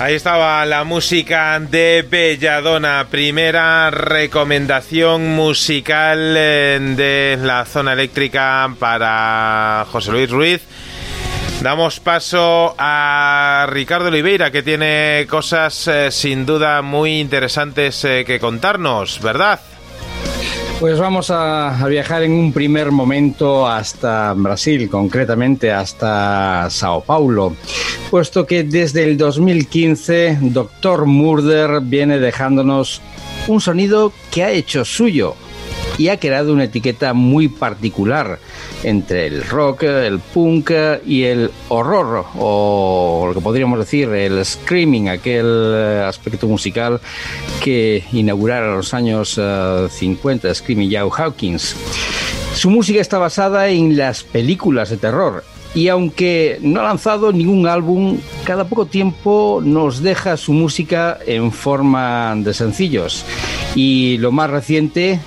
Ahí 0.00 0.14
estaba 0.14 0.64
la 0.64 0.84
música 0.84 1.60
de 1.60 2.02
Belladona, 2.08 3.08
primera 3.10 3.90
recomendación 3.90 5.28
musical 5.36 6.34
eh, 6.38 6.78
de 6.96 7.38
la 7.38 7.66
zona 7.66 7.92
eléctrica 7.92 8.74
para 8.78 9.84
José 9.92 10.12
Luis 10.12 10.30
Ruiz. 10.30 10.62
Damos 11.60 12.00
paso 12.00 12.74
a 12.78 13.66
Ricardo 13.68 14.08
Oliveira, 14.08 14.50
que 14.50 14.62
tiene 14.62 15.26
cosas 15.28 15.86
eh, 15.86 16.10
sin 16.10 16.46
duda 16.46 16.80
muy 16.80 17.20
interesantes 17.20 18.02
eh, 18.06 18.24
que 18.26 18.40
contarnos, 18.40 19.20
¿verdad? 19.20 19.60
Pues 20.80 20.98
vamos 20.98 21.30
a, 21.30 21.86
viajar 21.90 22.22
en 22.22 22.32
un 22.32 22.54
primer 22.54 22.90
momento 22.90 23.68
hasta 23.68 24.32
Brasil, 24.32 24.88
concretamente 24.88 25.70
hasta 25.70 26.70
Sao 26.70 27.02
Paulo, 27.02 27.54
puesto 28.10 28.46
que 28.46 28.64
desde 28.64 29.04
el 29.04 29.18
2015 29.18 30.38
Dr. 30.40 31.04
Murder 31.04 31.82
viene 31.82 32.18
dejándonos 32.18 33.02
un 33.46 33.60
sonido 33.60 34.10
que 34.30 34.42
ha 34.42 34.52
hecho 34.52 34.86
suyo 34.86 35.36
y 36.00 36.08
ha 36.08 36.18
creado 36.18 36.54
una 36.54 36.64
etiqueta 36.64 37.12
muy 37.12 37.48
particular 37.48 38.38
entre 38.84 39.26
el 39.26 39.44
rock, 39.44 39.82
el 39.82 40.18
punk 40.18 40.70
y 41.04 41.24
el 41.24 41.50
horror, 41.68 42.24
o 42.38 43.24
lo 43.28 43.34
que 43.34 43.42
podríamos 43.42 43.78
decir, 43.78 44.08
el 44.08 44.42
screaming, 44.42 45.10
aquel 45.10 46.02
aspecto 46.06 46.48
musical 46.48 47.02
que 47.62 48.02
inaugurara 48.12 48.74
los 48.74 48.94
años 48.94 49.36
uh, 49.36 49.90
50, 49.90 50.54
Screaming 50.54 50.90
Joe 50.90 51.10
Hawkins. 51.14 51.76
Su 52.54 52.70
música 52.70 53.02
está 53.02 53.18
basada 53.18 53.68
en 53.68 53.98
las 53.98 54.22
películas 54.22 54.88
de 54.88 54.96
terror 54.96 55.44
y 55.74 55.88
aunque 55.88 56.58
no 56.62 56.80
ha 56.80 56.84
lanzado 56.84 57.30
ningún 57.30 57.66
álbum, 57.66 58.16
cada 58.44 58.64
poco 58.64 58.86
tiempo 58.86 59.60
nos 59.62 60.00
deja 60.00 60.38
su 60.38 60.54
música 60.54 61.18
en 61.26 61.52
forma 61.52 62.34
de 62.36 62.54
sencillos. 62.54 63.26
Y 63.74 64.16
lo 64.16 64.32
más 64.32 64.48
reciente 64.48 65.20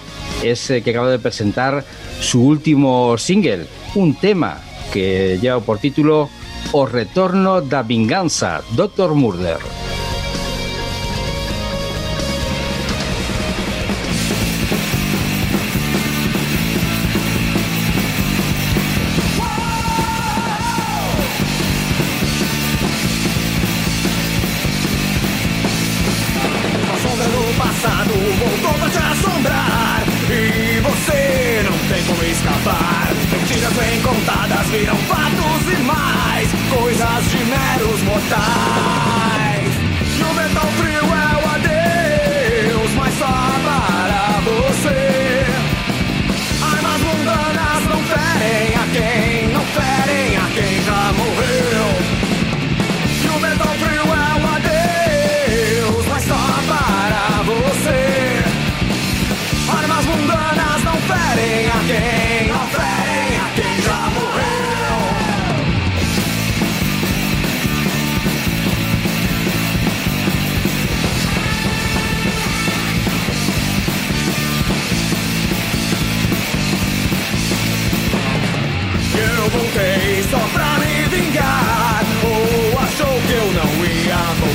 es 0.43 0.67
que 0.67 0.89
acaba 0.89 1.09
de 1.09 1.19
presentar 1.19 1.83
su 2.19 2.43
último 2.43 3.17
single, 3.17 3.65
un 3.95 4.15
tema 4.15 4.61
que 4.91 5.39
lleva 5.41 5.59
por 5.59 5.79
título 5.79 6.29
O 6.71 6.85
Retorno 6.85 7.61
da 7.61 7.83
Vinganza, 7.83 8.61
Dr. 8.75 9.13
Murder. 9.15 9.82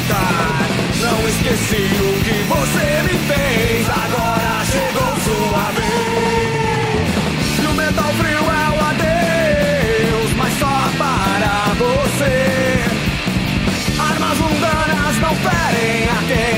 Voltar 0.09 0.67
Não 1.01 1.29
esqueci 1.29 1.91
o 2.01 2.25
que 2.25 2.43
você 2.45 3.03
me 3.03 3.19
fez. 3.29 3.89
Agora 3.89 4.65
chegou 4.65 5.13
sua 5.25 5.71
vez. 5.73 7.09
E 7.63 7.67
o 7.67 7.75
metal 7.75 8.13
frio 8.15 8.39
é 8.39 8.69
o 8.71 8.81
adeus 8.91 10.33
Mas 10.37 10.53
só 10.59 10.91
para 10.97 11.75
você. 11.75 12.37
Armas 14.01 14.39
mundanas 14.39 15.19
não 15.21 15.35
ferem 15.37 16.09
a 16.09 16.23
quem 16.27 16.58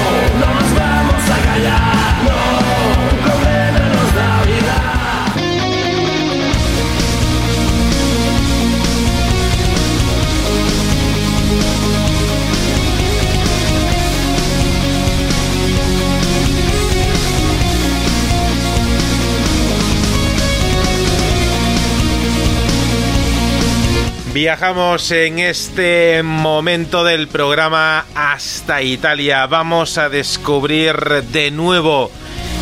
Viajamos 24.41 25.11
en 25.11 25.37
este 25.37 26.23
momento 26.23 27.03
del 27.03 27.27
programa 27.27 28.07
hasta 28.15 28.81
Italia. 28.81 29.45
Vamos 29.45 29.99
a 29.99 30.09
descubrir 30.09 30.95
de 31.31 31.51
nuevo 31.51 32.09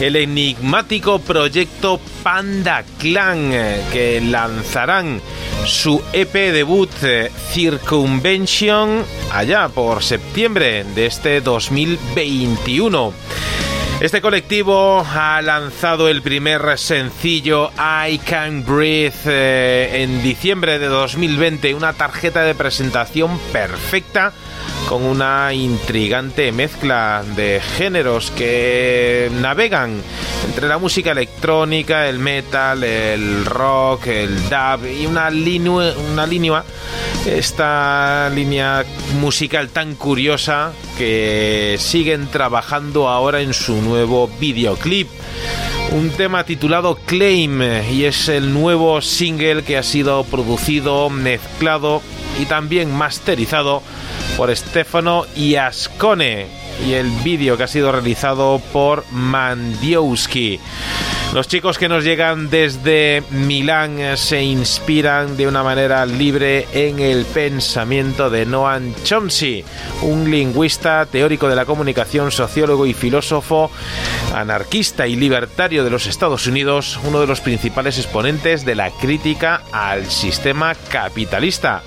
el 0.01 0.17
enigmático 0.17 1.19
proyecto 1.19 2.01
Panda 2.21 2.83
Clan 2.97 3.53
eh, 3.53 3.81
que 3.93 4.19
lanzarán 4.19 5.21
su 5.65 6.03
EP 6.11 6.33
debut 6.51 6.91
eh, 7.01 7.31
Circumvention 7.53 9.05
allá 9.31 9.69
por 9.69 10.03
septiembre 10.03 10.83
de 10.83 11.05
este 11.05 11.39
2021. 11.39 13.13
Este 14.01 14.21
colectivo 14.21 15.05
ha 15.05 15.41
lanzado 15.41 16.07
el 16.07 16.21
primer 16.21 16.77
sencillo 16.77 17.69
I 17.77 18.17
Can 18.19 18.63
Breathe 18.63 19.11
eh, 19.25 20.03
en 20.03 20.23
diciembre 20.23 20.79
de 20.79 20.87
2020, 20.87 21.75
una 21.75 21.91
tarjeta 21.91 22.43
de 22.43 22.55
presentación 22.55 23.37
perfecta 23.51 24.31
con 24.89 25.03
una 25.03 25.53
intrigante 25.53 26.51
mezcla 26.51 27.23
de 27.35 27.61
géneros 27.77 28.31
que 28.31 29.29
navegan 29.39 30.01
entre 30.47 30.67
la 30.67 30.79
música 30.79 31.11
electrónica, 31.11 32.09
el 32.09 32.17
metal, 32.17 32.83
el 32.83 33.45
rock, 33.45 34.07
el 34.07 34.49
dub 34.49 34.87
y 34.87 35.05
una 35.05 35.29
línea, 35.29 35.93
una 36.11 36.25
línea 36.25 36.63
esta 37.27 38.31
línea 38.33 38.83
musical 39.19 39.69
tan 39.69 39.93
curiosa 39.93 40.71
que 40.97 41.75
siguen 41.77 42.25
trabajando 42.25 43.09
ahora 43.09 43.41
en 43.41 43.53
su 43.53 43.83
nuevo 43.83 44.27
videoclip 44.39 45.07
un 45.91 46.09
tema 46.11 46.43
titulado 46.43 46.95
Claim 47.05 47.61
y 47.91 48.05
es 48.05 48.29
el 48.29 48.53
nuevo 48.53 49.01
single 49.01 49.63
que 49.63 49.77
ha 49.77 49.83
sido 49.83 50.23
producido, 50.23 51.09
mezclado 51.09 52.01
y 52.39 52.45
también 52.45 52.93
masterizado 52.93 53.81
por 54.37 54.55
Stefano 54.55 55.25
Iascone 55.35 56.47
y 56.85 56.93
el 56.93 57.09
vídeo 57.23 57.57
que 57.57 57.63
ha 57.63 57.67
sido 57.67 57.91
realizado 57.91 58.61
por 58.71 59.03
Mandiowski. 59.11 60.59
Los 61.33 61.47
chicos 61.47 61.77
que 61.77 61.87
nos 61.87 62.03
llegan 62.03 62.49
desde 62.49 63.21
Milán 63.29 64.17
se 64.17 64.41
inspiran 64.41 65.37
de 65.37 65.47
una 65.47 65.61
manera 65.61 66.03
libre 66.07 66.67
en 66.73 66.99
el 66.99 67.23
pensamiento 67.23 68.31
de 68.31 68.47
Noam 68.47 68.95
Chomsky, 69.03 69.63
un 70.01 70.31
lingüista 70.31 71.05
teórico 71.05 71.47
de 71.47 71.55
la 71.55 71.65
comunicación, 71.65 72.31
sociólogo 72.31 72.87
y 72.87 72.95
filósofo 72.95 73.69
anarquista 74.33 75.05
y 75.05 75.15
libertario 75.15 75.83
de 75.83 75.91
los 75.91 76.07
Estados 76.07 76.47
Unidos, 76.47 76.99
uno 77.03 77.21
de 77.21 77.27
los 77.27 77.41
principales 77.41 77.99
exponentes 77.99 78.65
de 78.65 78.73
la 78.73 78.89
crítica 78.89 79.61
al 79.71 80.07
sistema 80.07 80.73
capitalista. 80.73 81.83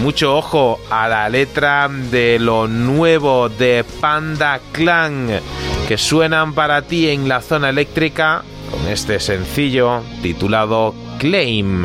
Mucho 0.00 0.36
ojo 0.36 0.80
a 0.90 1.06
la 1.06 1.28
letra 1.28 1.88
de 1.88 2.40
lo 2.40 2.66
nuevo 2.66 3.48
de 3.48 3.84
Panda 4.00 4.60
Clan 4.72 5.40
que 5.86 5.96
suenan 5.96 6.54
para 6.54 6.82
ti 6.82 7.08
en 7.08 7.28
la 7.28 7.40
zona 7.40 7.68
eléctrica 7.68 8.42
con 8.70 8.88
este 8.88 9.20
sencillo 9.20 10.02
titulado 10.22 10.94
Claim. 11.18 11.84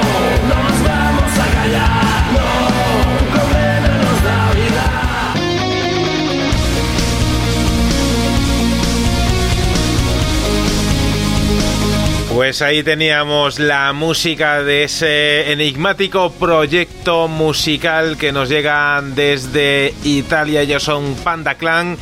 Pues 12.33 12.61
ahí 12.61 12.81
teníamos 12.81 13.59
la 13.59 13.91
música 13.91 14.63
de 14.63 14.85
ese 14.85 15.51
enigmático 15.51 16.31
proyecto 16.31 17.27
musical 17.27 18.17
que 18.17 18.31
nos 18.31 18.47
llega 18.47 19.01
desde 19.01 19.93
Italia. 20.03 20.61
Ellos 20.61 20.81
son 20.83 21.13
Panda 21.15 21.55
Clan. 21.55 21.97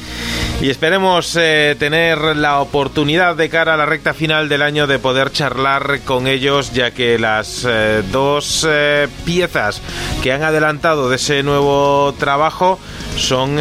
Y 0.62 0.70
esperemos 0.70 1.36
eh, 1.40 1.76
tener 1.80 2.20
la 2.36 2.60
oportunidad 2.60 3.36
de 3.38 3.50
cara 3.50 3.74
a 3.74 3.78
la 3.78 3.86
recta 3.86 4.14
final 4.14 4.50
del 4.50 4.62
año 4.62 4.88
de 4.88 5.00
poder 5.00 5.32
charlar 5.32 6.02
con 6.02 6.28
ellos, 6.28 6.74
ya 6.74 6.92
que 6.92 7.18
las 7.18 7.66
eh, 7.68 8.04
dos 8.12 8.68
eh, 8.70 9.08
piezas 9.26 9.82
que 10.22 10.34
han 10.34 10.44
adelantado 10.44 11.10
de 11.10 11.16
ese 11.16 11.44
nuevo 11.44 12.14
trabajo 12.20 12.78
son 13.16 13.58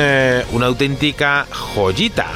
una 0.53 0.67
auténtica 0.67 1.47
joyita. 1.51 2.27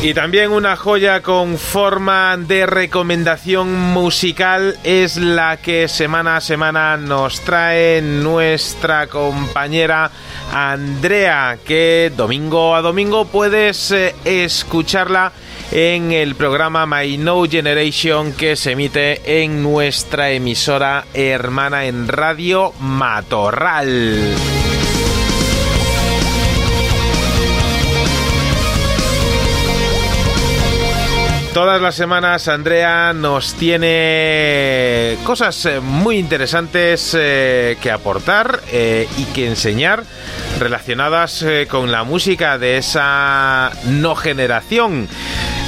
Y 0.00 0.14
también 0.14 0.52
una 0.52 0.76
joya 0.76 1.22
con 1.22 1.58
forma 1.58 2.36
de 2.36 2.66
recomendación 2.66 3.74
musical 3.74 4.78
es 4.84 5.16
la 5.16 5.56
que 5.56 5.88
semana 5.88 6.36
a 6.36 6.40
semana 6.40 6.96
nos 6.96 7.40
trae 7.40 8.00
nuestra 8.00 9.08
compañera 9.08 10.12
Andrea, 10.52 11.58
que 11.64 12.12
domingo 12.16 12.76
a 12.76 12.80
domingo 12.80 13.24
puedes 13.24 13.90
eh, 13.90 14.14
escucharla 14.24 15.32
en 15.72 16.12
el 16.12 16.36
programa 16.36 16.86
My 16.86 17.18
No 17.18 17.42
Generation 17.44 18.32
que 18.32 18.54
se 18.54 18.72
emite 18.72 19.42
en 19.42 19.64
nuestra 19.64 20.30
emisora 20.30 21.06
hermana 21.12 21.86
en 21.86 22.06
Radio 22.06 22.72
Matorral. 22.78 24.67
Todas 31.58 31.82
las 31.82 31.96
semanas 31.96 32.46
Andrea 32.46 33.12
nos 33.12 33.54
tiene 33.54 35.18
cosas 35.24 35.66
eh, 35.66 35.80
muy 35.80 36.16
interesantes 36.16 37.16
eh, 37.18 37.76
que 37.82 37.90
aportar 37.90 38.60
eh, 38.70 39.08
y 39.18 39.24
que 39.24 39.48
enseñar 39.48 40.04
relacionadas 40.60 41.44
con 41.68 41.90
la 41.90 42.04
música 42.04 42.58
de 42.58 42.76
esa 42.76 43.72
no 43.86 44.14
generación. 44.14 45.08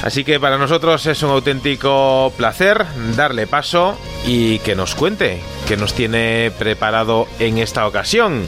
Así 0.04 0.22
que 0.22 0.38
para 0.38 0.58
nosotros 0.58 1.04
es 1.06 1.24
un 1.24 1.30
auténtico 1.30 2.32
placer 2.36 2.86
darle 3.16 3.48
paso 3.48 3.98
y 4.24 4.60
que 4.60 4.76
nos 4.76 4.94
cuente 4.94 5.40
qué 5.66 5.76
nos 5.76 5.92
tiene 5.92 6.52
preparado 6.56 7.26
en 7.40 7.58
esta 7.58 7.84
ocasión. 7.88 8.46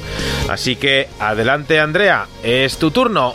Así 0.49 0.77
que 0.77 1.09
adelante 1.19 1.81
Andrea, 1.81 2.29
es 2.45 2.79
tu 2.79 2.93
turno. 2.93 3.35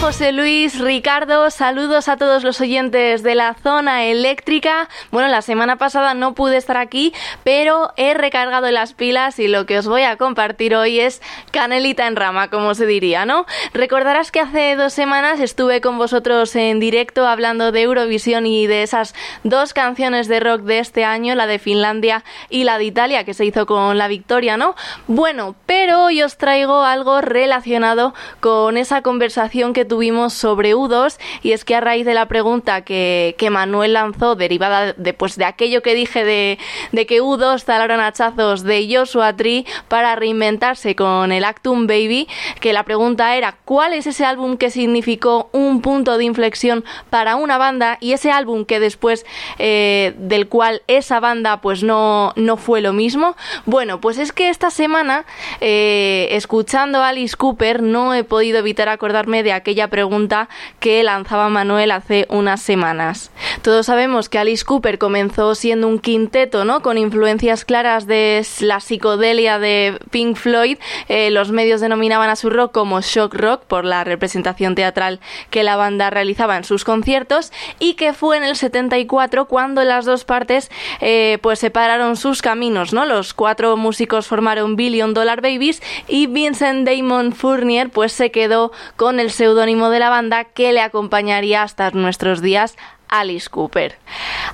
¿Qué 0.00 0.06
tal, 0.06 0.12
Manuel, 0.12 0.14
José 0.14 0.32
Luis, 0.32 0.78
Ricardo? 0.78 1.50
Saludos 1.50 2.08
a 2.08 2.16
todos 2.16 2.42
los 2.42 2.60
oyentes 2.60 3.22
de 3.22 3.34
la 3.34 3.54
zona 3.54 4.04
eléctrica. 4.04 4.88
Bueno, 5.10 5.28
la 5.28 5.42
semana 5.42 5.76
pasada 5.76 6.14
no 6.14 6.34
pude 6.34 6.56
estar 6.56 6.78
aquí, 6.78 7.12
pero 7.44 7.92
he 7.96 8.14
recargado 8.14 8.70
las 8.70 8.94
pilas 8.94 9.38
y 9.38 9.46
lo 9.46 9.66
que 9.66 9.78
os 9.78 9.86
voy 9.86 10.02
a 10.02 10.16
compartir 10.16 10.74
hoy 10.74 11.00
es 11.00 11.20
canelita 11.50 12.06
en 12.06 12.16
rama, 12.16 12.48
como 12.48 12.74
se 12.74 12.86
diría, 12.86 13.26
¿no? 13.26 13.44
Recordarás 13.74 14.30
que 14.30 14.40
hace 14.40 14.74
dos 14.74 14.92
semanas 14.92 15.38
estuve 15.38 15.80
con 15.80 15.98
vosotros 15.98 16.56
en 16.56 16.80
directo 16.80 17.26
hablando 17.26 17.70
de 17.70 17.82
Eurovisión 17.82 18.46
y 18.46 18.66
de 18.66 18.82
esas 18.82 19.14
dos 19.44 19.74
canciones 19.74 20.28
de 20.28 20.40
rock 20.40 20.62
de 20.62 20.78
este 20.78 21.04
año, 21.04 21.34
la 21.34 21.46
de 21.46 21.58
Finlandia 21.58 22.24
y 22.48 22.64
la 22.64 22.78
de 22.78 22.84
Italia, 22.84 23.24
que 23.24 23.34
se 23.34 23.44
hizo 23.44 23.66
con 23.66 23.98
la 23.98 24.08
victoria, 24.08 24.56
¿no? 24.56 24.74
Bueno, 25.06 25.54
pero 25.66 26.04
hoy 26.04 26.22
os 26.22 26.38
traigo 26.38 26.82
algo 26.84 27.20
relacionado 27.20 28.14
con 28.40 28.76
esa 28.76 29.02
conversación 29.02 29.72
que 29.72 29.89
tuvimos 29.90 30.32
sobre 30.32 30.74
U2 30.74 31.18
y 31.42 31.52
es 31.52 31.66
que 31.66 31.74
a 31.74 31.80
raíz 31.80 32.06
de 32.06 32.14
la 32.14 32.26
pregunta 32.26 32.82
que, 32.82 33.34
que 33.36 33.50
Manuel 33.50 33.92
lanzó 33.92 34.36
derivada 34.36 34.94
de, 34.94 35.12
pues, 35.12 35.36
de 35.36 35.44
aquello 35.44 35.82
que 35.82 35.94
dije 35.94 36.24
de, 36.24 36.58
de 36.92 37.06
que 37.06 37.20
U2 37.20 37.64
talaron 37.64 38.00
hachazos 38.00 38.62
de 38.62 38.88
Joshua 38.90 39.36
Tree 39.36 39.66
para 39.88 40.14
reinventarse 40.14 40.94
con 40.94 41.32
el 41.32 41.44
Actum 41.44 41.86
Baby, 41.86 42.28
que 42.60 42.72
la 42.72 42.84
pregunta 42.84 43.36
era 43.36 43.56
¿cuál 43.64 43.92
es 43.92 44.06
ese 44.06 44.24
álbum 44.24 44.56
que 44.56 44.70
significó 44.70 45.50
un 45.52 45.82
punto 45.82 46.16
de 46.16 46.24
inflexión 46.24 46.84
para 47.10 47.34
una 47.34 47.58
banda 47.58 47.98
y 48.00 48.12
ese 48.12 48.30
álbum 48.30 48.64
que 48.64 48.78
después 48.78 49.26
eh, 49.58 50.14
del 50.18 50.48
cual 50.48 50.82
esa 50.86 51.18
banda 51.18 51.60
pues 51.60 51.82
no, 51.82 52.32
no 52.36 52.56
fue 52.56 52.80
lo 52.80 52.92
mismo? 52.92 53.36
Bueno, 53.66 54.00
pues 54.00 54.18
es 54.18 54.32
que 54.32 54.50
esta 54.50 54.70
semana 54.70 55.24
eh, 55.60 56.28
escuchando 56.30 57.02
a 57.02 57.08
Alice 57.08 57.36
Cooper 57.36 57.82
no 57.82 58.14
he 58.14 58.22
podido 58.22 58.60
evitar 58.60 58.88
acordarme 58.88 59.42
de 59.42 59.52
aquella 59.52 59.79
pregunta 59.88 60.48
que 60.78 61.02
lanzaba 61.02 61.48
Manuel 61.48 61.90
hace 61.90 62.26
unas 62.28 62.60
semanas. 62.62 63.30
Todos 63.62 63.86
sabemos 63.86 64.28
que 64.28 64.38
Alice 64.38 64.64
Cooper 64.64 64.98
comenzó 64.98 65.54
siendo 65.54 65.88
un 65.88 65.98
quinteto, 65.98 66.64
¿no? 66.64 66.82
Con 66.82 66.98
influencias 66.98 67.64
claras 67.64 68.06
de 68.06 68.44
la 68.60 68.80
psicodelia 68.80 69.58
de 69.58 69.98
Pink 70.10 70.36
Floyd. 70.36 70.78
Eh, 71.08 71.30
los 71.30 71.52
medios 71.52 71.80
denominaban 71.80 72.30
a 72.30 72.36
su 72.36 72.50
rock 72.50 72.72
como 72.72 73.00
shock 73.00 73.34
rock 73.34 73.62
por 73.64 73.84
la 73.84 74.04
representación 74.04 74.74
teatral 74.74 75.20
que 75.50 75.62
la 75.62 75.76
banda 75.76 76.10
realizaba 76.10 76.56
en 76.56 76.64
sus 76.64 76.84
conciertos 76.84 77.52
y 77.78 77.94
que 77.94 78.12
fue 78.12 78.36
en 78.36 78.44
el 78.44 78.56
74 78.56 79.46
cuando 79.46 79.84
las 79.84 80.04
dos 80.04 80.24
partes 80.24 80.70
eh, 81.00 81.38
pues 81.42 81.58
separaron 81.58 82.16
sus 82.16 82.42
caminos, 82.42 82.92
¿no? 82.92 83.04
Los 83.06 83.34
cuatro 83.34 83.76
músicos 83.76 84.26
formaron 84.26 84.76
Billion 84.76 85.14
Dollar 85.14 85.40
Babies 85.40 85.82
y 86.08 86.26
Vincent 86.26 86.88
Damon 86.88 87.32
Fournier 87.32 87.90
pues 87.90 88.12
se 88.12 88.30
quedó 88.30 88.72
con 88.96 89.20
el 89.20 89.30
seudónimo 89.30 89.69
de 89.70 89.98
la 90.00 90.10
banda 90.10 90.44
que 90.44 90.72
le 90.72 90.80
acompañaría 90.80 91.62
hasta 91.62 91.92
nuestros 91.92 92.42
días 92.42 92.76
Alice 93.10 93.48
Cooper. 93.50 93.96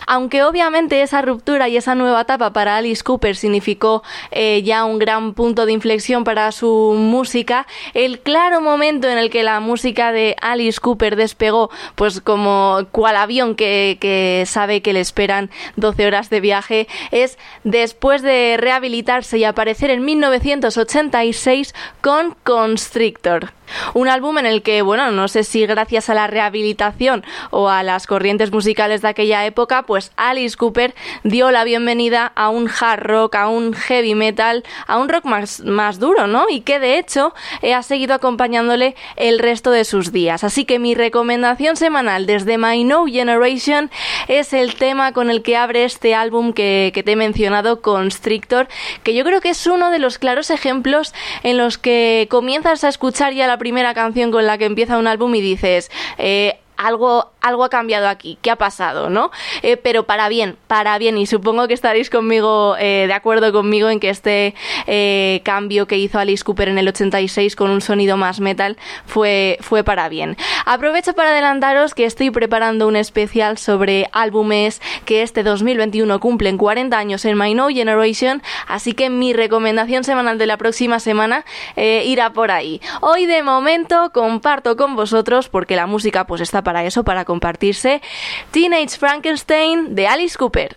Aunque 0.07 0.43
obviamente 0.43 1.03
esa 1.03 1.23
ruptura 1.23 1.69
y 1.69 1.77
esa 1.77 1.95
nueva 1.95 2.23
etapa 2.23 2.53
para 2.53 2.77
Alice 2.77 3.05
Cooper 3.05 3.37
significó 3.37 4.03
eh, 4.31 4.63
ya 4.63 4.85
un 4.85 4.99
gran 4.99 5.35
punto 5.35 5.67
de 5.67 5.73
inflexión 5.73 6.25
para 6.25 6.51
su 6.53 6.95
música, 6.97 7.67
el 7.95 8.21
claro 8.21 8.61
momento 8.61 9.09
en 9.09 9.19
el 9.19 9.31
que 9.31 9.43
la 9.43 9.61
música 9.61 10.11
de 10.11 10.37
Alice 10.41 10.81
Cooper 10.81 11.17
despegó, 11.17 11.71
pues 11.95 12.21
como 12.21 12.81
cual 12.93 13.17
avión 13.17 13.55
que, 13.55 13.99
que 14.01 14.45
sabe 14.47 14.81
que 14.81 14.93
le 14.93 15.01
esperan 15.01 15.51
12 15.77 16.07
horas 16.07 16.31
de 16.31 16.41
viaje, 16.41 16.89
es 17.11 17.39
después 17.65 18.23
de 18.23 18.57
rehabilitarse 18.59 19.39
y 19.39 19.45
aparecer 19.45 19.91
en 19.91 20.05
1986 20.05 21.75
con 22.01 22.37
Constrictor. 22.43 23.53
Un 23.95 24.09
álbum 24.09 24.39
en 24.39 24.47
el 24.47 24.63
que, 24.63 24.83
bueno, 24.83 25.11
no 25.11 25.29
sé 25.29 25.45
si 25.45 25.67
gracias 25.67 26.09
a 26.11 26.15
la 26.15 26.27
rehabilitación 26.27 27.25
o 27.51 27.69
a 27.69 27.83
las 27.83 28.07
corrientes 28.07 28.53
musicales 28.53 29.03
de 29.03 29.09
aquella 29.09 29.45
época, 29.47 29.83
pues 29.83 30.13
Alice 30.17 30.57
Cooper 30.57 30.95
dio 31.23 31.51
la 31.51 31.65
bienvenida 31.65 32.33
a 32.35 32.49
un 32.49 32.69
hard 32.69 33.03
rock, 33.03 33.35
a 33.37 33.49
un 33.49 33.75
heavy 33.75 34.15
metal, 34.15 34.65
a 34.87 34.99
un 34.99 35.09
rock 35.09 35.25
más, 35.25 35.61
más 35.61 35.99
duro, 35.99 36.27
¿no? 36.27 36.47
Y 36.49 36.61
que 36.61 36.79
de 36.79 36.99
hecho 36.99 37.35
eh, 37.63 37.75
ha 37.75 37.83
seguido 37.83 38.15
acompañándole 38.15 38.97
el 39.17 39.39
resto 39.39 39.71
de 39.71 39.85
sus 39.85 40.13
días. 40.13 40.45
Así 40.45 40.65
que 40.65 40.79
mi 40.79 40.95
recomendación 40.95 41.77
semanal 41.77 42.27
desde 42.27 42.59
My 42.59 42.85
No 42.85 43.07
Generation 43.07 43.91
es 44.29 44.53
el 44.53 44.75
tema 44.75 45.13
con 45.13 45.31
el 45.31 45.43
que 45.43 45.57
abre 45.57 45.85
este 45.85 46.15
álbum 46.15 46.53
que, 46.53 46.91
que 46.95 47.03
te 47.03 47.13
he 47.13 47.17
mencionado, 47.17 47.81
Constrictor, 47.81 48.69
que 49.03 49.15
yo 49.15 49.25
creo 49.25 49.41
que 49.41 49.51
es 49.51 49.67
uno 49.67 49.91
de 49.91 49.99
los 49.99 50.19
claros 50.19 50.51
ejemplos 50.51 51.15
en 51.43 51.57
los 51.57 51.79
que 51.79 52.27
comienzas 52.31 52.85
a 52.85 52.89
escuchar 52.89 53.33
ya 53.33 53.47
la 53.47 53.56
primera 53.59 53.95
canción 53.95 54.31
con 54.31 54.47
la 54.47 54.59
que 54.59 54.65
empieza 54.65 54.99
un 54.99 55.07
álbum 55.07 55.35
y 55.35 55.41
dices, 55.41 55.91
eh, 56.19 56.59
algo, 56.77 57.31
algo 57.41 57.65
ha 57.65 57.69
cambiado 57.69 58.09
aquí, 58.09 58.39
¿qué 58.43 58.51
ha 58.51 58.57
pasado? 58.57 59.11
¿no? 59.11 59.31
Eh, 59.63 59.77
pero 59.77 60.05
para 60.05 60.29
bien, 60.29 60.57
para 60.67 60.99
bien, 60.99 61.19
y 61.19 61.27
supongo 61.27 61.69
que 61.69 61.75
estaréis 61.75 62.11
conmigo, 62.11 62.77
eh, 62.79 63.05
de 63.07 63.13
acuerdo 63.13 63.53
conmigo 63.53 63.89
en 63.89 64.01
que 64.01 64.11
este 64.11 64.55
eh, 64.87 65.41
cambio 65.45 65.87
que 65.87 65.99
hizo 65.99 66.19
Alice 66.19 66.45
Cooper 66.45 66.69
en 66.69 66.79
el 66.79 66.89
86 66.89 67.57
con 67.57 67.71
un 67.71 67.81
sonido 67.81 68.17
más 68.17 68.41
metal 68.41 68.77
fue, 69.07 69.59
fue 69.61 69.85
para 69.85 70.09
bien. 70.09 70.37
Aprovecho 70.65 71.15
para 71.15 71.31
adelantaros 71.31 71.95
que 71.95 72.05
estoy 72.05 72.31
preparando 72.31 72.87
un 72.89 72.97
especial 72.97 73.59
sobre 73.59 74.09
álbumes 74.13 74.81
que 75.05 75.23
este 75.23 75.43
2021 75.43 76.21
cumplen 76.21 76.59
40 76.59 76.97
años 76.97 77.25
en 77.25 77.39
My 77.39 77.55
No 77.55 77.69
Generation, 77.69 78.43
así 78.67 78.93
que 78.93 79.11
mi 79.11 79.33
recomendación 79.33 80.05
semanal 80.05 80.39
de 80.39 80.47
la 80.47 80.57
próxima 80.57 81.01
semana 81.01 81.45
irá 81.77 82.31
por 82.31 82.51
ahí. 82.51 82.81
Hoy 83.01 83.27
de 83.27 83.43
momento 83.43 84.11
comparto 84.13 84.77
con 84.77 84.97
vosotros, 84.97 85.49
porque 85.49 85.77
la 85.77 85.87
música 85.87 86.27
pues 86.27 86.41
está 86.41 86.63
para 86.67 86.85
eso, 86.85 87.05
para 87.05 87.25
compartirse. 87.25 88.03
Teenage 88.51 88.99
Frankenstein 88.99 89.95
de 89.95 90.09
Alice 90.09 90.37
Cooper. 90.37 90.77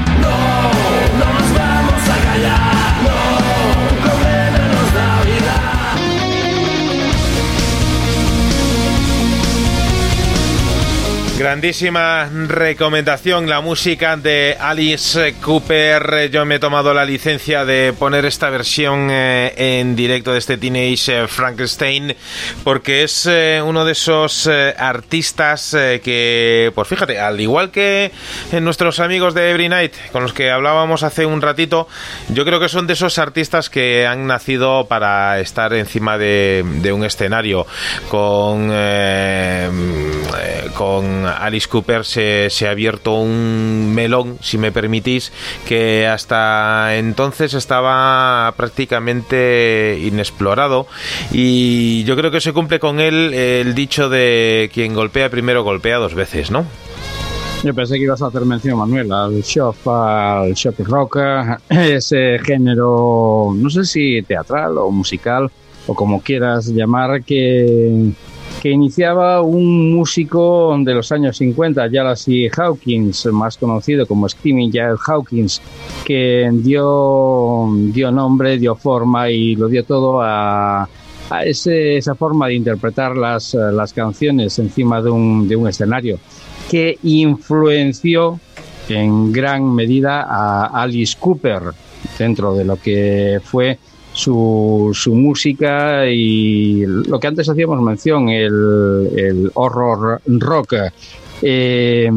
Grandísima 11.41 12.29
recomendación, 12.47 13.49
la 13.49 13.61
música 13.61 14.15
de 14.15 14.55
Alice 14.59 15.33
Cooper. 15.41 16.29
Yo 16.29 16.45
me 16.45 16.55
he 16.55 16.59
tomado 16.59 16.93
la 16.93 17.03
licencia 17.03 17.65
de 17.65 17.95
poner 17.97 18.25
esta 18.25 18.51
versión 18.51 19.07
eh, 19.09 19.51
en 19.57 19.95
directo 19.95 20.33
de 20.33 20.37
este 20.37 20.57
Teenage 20.57 21.27
Frankenstein 21.27 22.15
porque 22.63 23.01
es 23.01 23.25
eh, 23.25 23.59
uno 23.65 23.85
de 23.85 23.93
esos 23.93 24.45
eh, 24.45 24.75
artistas 24.77 25.71
que, 26.03 26.71
pues 26.75 26.87
fíjate, 26.87 27.19
al 27.19 27.41
igual 27.41 27.71
que 27.71 28.11
en 28.51 28.63
nuestros 28.63 28.99
amigos 28.99 29.33
de 29.33 29.49
Every 29.49 29.67
Night 29.67 29.93
con 30.11 30.21
los 30.21 30.33
que 30.33 30.51
hablábamos 30.51 31.01
hace 31.01 31.25
un 31.25 31.41
ratito, 31.41 31.87
yo 32.29 32.45
creo 32.45 32.59
que 32.59 32.69
son 32.69 32.85
de 32.85 32.93
esos 32.93 33.17
artistas 33.17 33.71
que 33.71 34.05
han 34.05 34.27
nacido 34.27 34.85
para 34.85 35.39
estar 35.39 35.73
encima 35.73 36.19
de, 36.19 36.63
de 36.83 36.93
un 36.93 37.03
escenario 37.03 37.65
con, 38.11 38.71
con 40.75 41.30
Alice 41.37 41.67
Cooper 41.67 42.05
se, 42.05 42.49
se 42.49 42.67
ha 42.67 42.71
abierto 42.71 43.13
un 43.13 43.93
melón, 43.93 44.37
si 44.41 44.57
me 44.57 44.71
permitís, 44.71 45.31
que 45.67 46.07
hasta 46.07 46.97
entonces 46.97 47.53
estaba 47.53 48.53
prácticamente 48.57 49.99
inexplorado 50.03 50.87
y 51.31 52.03
yo 52.03 52.15
creo 52.15 52.31
que 52.31 52.41
se 52.41 52.53
cumple 52.53 52.79
con 52.79 52.99
él 52.99 53.33
el 53.33 53.75
dicho 53.75 54.09
de 54.09 54.69
quien 54.73 54.93
golpea 54.93 55.29
primero 55.29 55.63
golpea 55.63 55.97
dos 55.97 56.13
veces, 56.13 56.51
¿no? 56.51 56.65
Yo 57.63 57.75
pensé 57.75 57.97
que 57.97 58.03
ibas 58.03 58.21
a 58.23 58.27
hacer 58.27 58.43
mención, 58.43 58.79
Manuel, 58.79 59.11
al 59.11 59.41
shop, 59.43 59.87
al 59.87 60.53
shop 60.55 60.73
rock, 60.79 61.19
ese 61.69 62.39
género, 62.39 63.53
no 63.55 63.69
sé 63.69 63.85
si 63.85 64.23
teatral 64.23 64.79
o 64.79 64.89
musical, 64.89 65.51
o 65.85 65.93
como 65.93 66.21
quieras 66.21 66.67
llamar, 66.69 67.23
que, 67.23 68.13
que 68.61 68.69
iniciaba 68.69 69.41
un 69.41 69.91
músico 69.95 70.77
de 70.79 70.93
los 70.93 71.11
años 71.11 71.37
50, 71.37 71.89
Jalasi 71.91 72.47
Hawkins, 72.55 73.25
más 73.31 73.57
conocido 73.57 74.05
como 74.05 74.29
Screaming 74.29 74.71
Jay 74.71 74.93
Hawkins, 75.07 75.59
que 76.05 76.47
dio, 76.53 77.67
dio 77.87 78.11
nombre, 78.11 78.59
dio 78.59 78.75
forma 78.75 79.31
y 79.31 79.55
lo 79.55 79.67
dio 79.67 79.83
todo 79.83 80.21
a, 80.21 80.83
a 80.83 81.43
esa 81.43 82.13
forma 82.13 82.49
de 82.49 82.53
interpretar 82.53 83.17
las, 83.17 83.55
las 83.55 83.93
canciones 83.93 84.59
encima 84.59 85.01
de 85.01 85.09
un, 85.09 85.47
de 85.47 85.55
un 85.55 85.67
escenario, 85.67 86.19
que 86.69 86.99
influenció 87.01 88.39
en 88.89 89.31
gran 89.31 89.73
medida 89.73 90.21
a 90.21 90.67
Alice 90.83 91.17
Cooper 91.19 91.63
dentro 92.19 92.53
de 92.53 92.65
lo 92.65 92.75
que 92.75 93.39
fue 93.43 93.79
su, 94.13 94.91
su 94.93 95.15
música 95.15 96.07
y 96.07 96.85
lo 96.85 97.19
que 97.19 97.27
antes 97.27 97.49
hacíamos 97.49 97.81
mención, 97.81 98.29
el, 98.29 99.51
horror 99.53 100.21
rock. 100.25 100.73
Eh, 101.41 102.09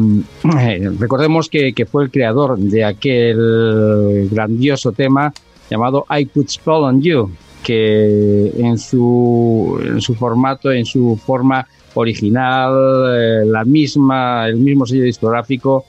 recordemos 0.99 1.49
que, 1.49 1.73
que, 1.73 1.85
fue 1.85 2.03
el 2.03 2.11
creador 2.11 2.57
de 2.57 2.83
aquel 2.83 4.29
grandioso 4.29 4.91
tema 4.91 5.33
llamado 5.69 6.05
I 6.09 6.25
Put 6.25 6.49
Spell 6.49 6.83
on 6.83 7.01
You, 7.01 7.31
que 7.63 8.51
en 8.57 8.77
su, 8.77 9.79
en 9.83 10.01
su 10.01 10.13
formato, 10.13 10.71
en 10.71 10.85
su 10.85 11.19
forma 11.25 11.67
original, 11.95 12.73
eh, 13.15 13.45
la 13.45 13.65
misma, 13.65 14.47
el 14.47 14.57
mismo 14.57 14.85
sello 14.85 15.03
discográfico 15.03 15.85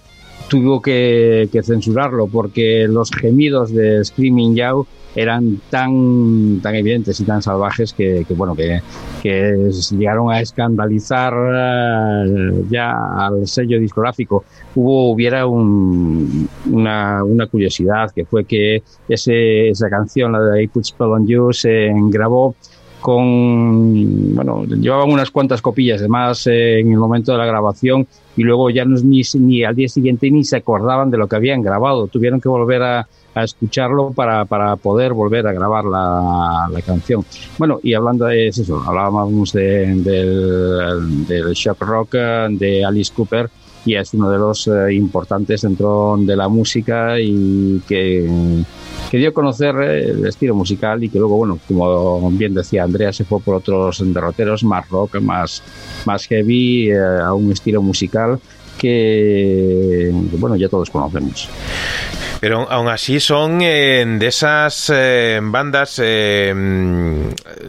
tuvo 0.49 0.81
que, 0.81 1.49
que, 1.53 1.62
censurarlo 1.62 2.28
porque 2.28 2.87
los 2.89 3.11
gemidos 3.11 3.73
de 3.73 4.05
Screaming 4.05 4.55
Yow 4.55 4.87
eran 5.16 5.60
tan, 5.70 6.60
tan 6.60 6.74
evidentes 6.74 7.18
y 7.18 7.24
tan 7.24 7.40
salvajes 7.40 7.94
que, 7.94 8.24
bueno, 8.36 8.55
que, 8.55 8.80
llegaron 9.90 10.30
a 10.30 10.40
escandalizar 10.40 11.32
uh, 11.34 12.68
ya 12.70 12.93
al 13.26 13.48
sello 13.48 13.80
discográfico. 13.80 14.44
Hubo, 14.74 15.10
hubiera 15.10 15.47
un, 15.47 16.48
una, 16.70 17.24
una, 17.24 17.47
curiosidad 17.47 18.10
que 18.14 18.26
fue 18.26 18.44
que 18.44 18.82
ese, 19.09 19.70
esa 19.70 19.88
canción, 19.88 20.32
la 20.32 20.40
de 20.40 20.64
I 20.64 20.68
Put 20.68 20.84
Spell 20.84 21.09
on 21.09 21.26
You, 21.26 21.52
se 21.52 21.90
grabó 22.10 22.55
con, 23.01 24.34
bueno, 24.34 24.64
llevaban 24.64 25.10
unas 25.10 25.30
cuantas 25.30 25.62
copillas 25.62 26.01
de 26.01 26.09
más 26.09 26.47
eh, 26.47 26.80
en 26.80 26.90
el 26.90 26.98
momento 26.98 27.32
de 27.32 27.38
la 27.38 27.47
grabación 27.47 28.06
y 28.36 28.43
luego 28.43 28.68
ya 28.68 28.84
no, 28.84 28.98
ni, 28.98 29.22
ni 29.34 29.64
al 29.64 29.76
día 29.76 29.88
siguiente 29.88 30.30
ni 30.30 30.44
se 30.44 30.56
acordaban 30.56 31.10
de 31.10 31.16
lo 31.16 31.28
que 31.28 31.36
habían 31.36 31.62
grabado. 31.62 32.09
Tuvieron 32.09 32.40
que 32.40 32.48
volver 32.48 32.82
a, 32.82 33.09
a 33.36 33.44
escucharlo 33.44 34.12
para, 34.12 34.46
para, 34.46 34.76
poder 34.76 35.12
volver 35.12 35.46
a 35.46 35.52
grabar 35.52 35.84
la, 35.84 36.68
la, 36.72 36.80
canción. 36.80 37.22
Bueno, 37.58 37.78
y 37.82 37.92
hablando 37.92 38.24
de 38.24 38.48
eso, 38.48 38.82
hablábamos 38.84 39.52
de, 39.52 39.94
del, 39.96 41.26
del 41.26 41.52
shock 41.52 41.82
rock 41.82 42.14
de 42.14 42.82
Alice 42.82 43.12
Cooper 43.14 43.50
y 43.84 43.94
es 43.94 44.14
uno 44.14 44.30
de 44.30 44.38
los 44.38 44.66
eh, 44.68 44.94
importantes 44.94 45.60
dentro 45.60 46.16
de 46.18 46.34
la 46.34 46.48
música 46.48 47.20
y 47.20 47.82
que, 47.86 48.26
que 49.10 49.18
dio 49.18 49.28
a 49.28 49.32
conocer 49.32 49.76
el 49.76 50.26
estilo 50.26 50.54
musical 50.54 51.04
y 51.04 51.10
que 51.10 51.18
luego, 51.18 51.36
bueno, 51.36 51.58
como 51.68 52.30
bien 52.30 52.54
decía 52.54 52.84
Andrea, 52.84 53.12
se 53.12 53.24
fue 53.24 53.40
por 53.40 53.56
otros 53.56 54.02
derroteros, 54.02 54.64
más 54.64 54.88
rock, 54.88 55.20
más, 55.20 55.62
más 56.06 56.26
heavy, 56.26 56.90
eh, 56.90 56.98
a 57.22 57.34
un 57.34 57.52
estilo 57.52 57.82
musical 57.82 58.40
que, 58.78 60.10
bueno, 60.38 60.56
ya 60.56 60.68
todos 60.68 60.90
conocemos. 60.90 61.48
Pero 62.40 62.70
aún 62.70 62.88
así 62.88 63.18
son 63.18 63.60
eh, 63.62 64.04
de 64.06 64.26
esas 64.26 64.92
eh, 64.94 65.40
bandas, 65.42 66.00
eh, 66.02 66.54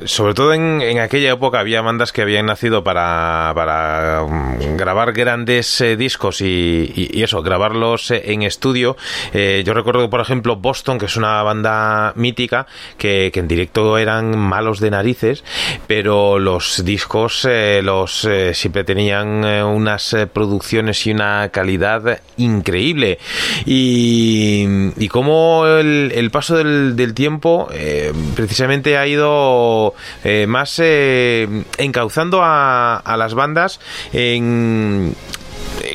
sobre 0.06 0.34
todo 0.34 0.53
en, 0.53 0.81
en, 0.81 0.99
aquella 0.99 1.31
época 1.31 1.60
había 1.60 1.81
bandas 1.81 2.11
que 2.11 2.22
habían 2.22 2.48
nacido 2.48 2.84
para, 2.84 3.52
para 3.56 4.23
um, 4.23 4.77
grabar 4.77 5.14
grandes 5.14 5.84
discos 5.98 6.41
y, 6.41 7.22
eso, 7.23 7.41
grabarlos 7.41 8.11
en 8.11 8.44
estudio. 8.44 8.98
yo 9.34 9.73
recuerdo 9.73 10.10
por 10.10 10.19
ejemplo, 10.22 10.56
Boston, 10.57 10.98
que 10.98 11.06
es 11.06 11.15
una 11.15 11.41
banda 11.44 12.14
mítica, 12.15 12.68
que, 12.98 13.31
que 13.34 13.39
en 13.39 13.48
directo 13.48 13.98
eran 13.98 14.38
malos 14.38 14.80
de 14.80 14.91
narices, 14.91 15.44
pero 15.88 16.39
los 16.39 16.84
discos 16.84 17.48
los 17.81 18.27
siempre 18.53 18.84
tenían 18.84 19.44
unas 19.45 20.15
producciones 20.34 21.06
y 21.07 21.11
una 21.11 21.49
calidad 21.49 22.22
increíble. 22.38 23.19
Y 23.65 24.57
y, 24.98 25.08
cómo 25.10 25.66
el, 25.68 26.30
paso 26.32 26.56
del, 26.58 27.14
tiempo 27.14 27.68
eh, 27.72 28.14
precisamente 28.36 28.98
ha 28.98 29.08
ido 29.08 29.94
eh, 30.24 30.46
más 30.48 30.80
eh, 30.80 31.64
encauzando 31.78 32.42
a, 32.44 33.16
las 33.18 33.34
bandas 33.34 33.80
en 34.14 35.16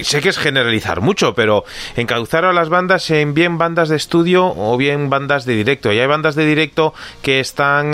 sé 0.02 0.20
que 0.20 0.30
es 0.30 0.38
generalizar 0.38 1.00
mucho, 1.00 1.34
pero 1.34 1.64
encauzar 1.96 2.44
a 2.44 2.52
las 2.52 2.68
bandas 2.68 3.10
en 3.10 3.34
bien 3.34 3.58
bandas 3.58 3.88
de 3.88 3.96
estudio 3.96 4.46
o 4.46 4.76
bien 4.76 5.10
bandas 5.10 5.44
de 5.44 5.54
directo. 5.54 5.92
Y 5.92 5.98
hay 5.98 6.06
bandas 6.06 6.34
de 6.34 6.46
directo 6.46 6.94
que 7.20 7.40
están, 7.40 7.92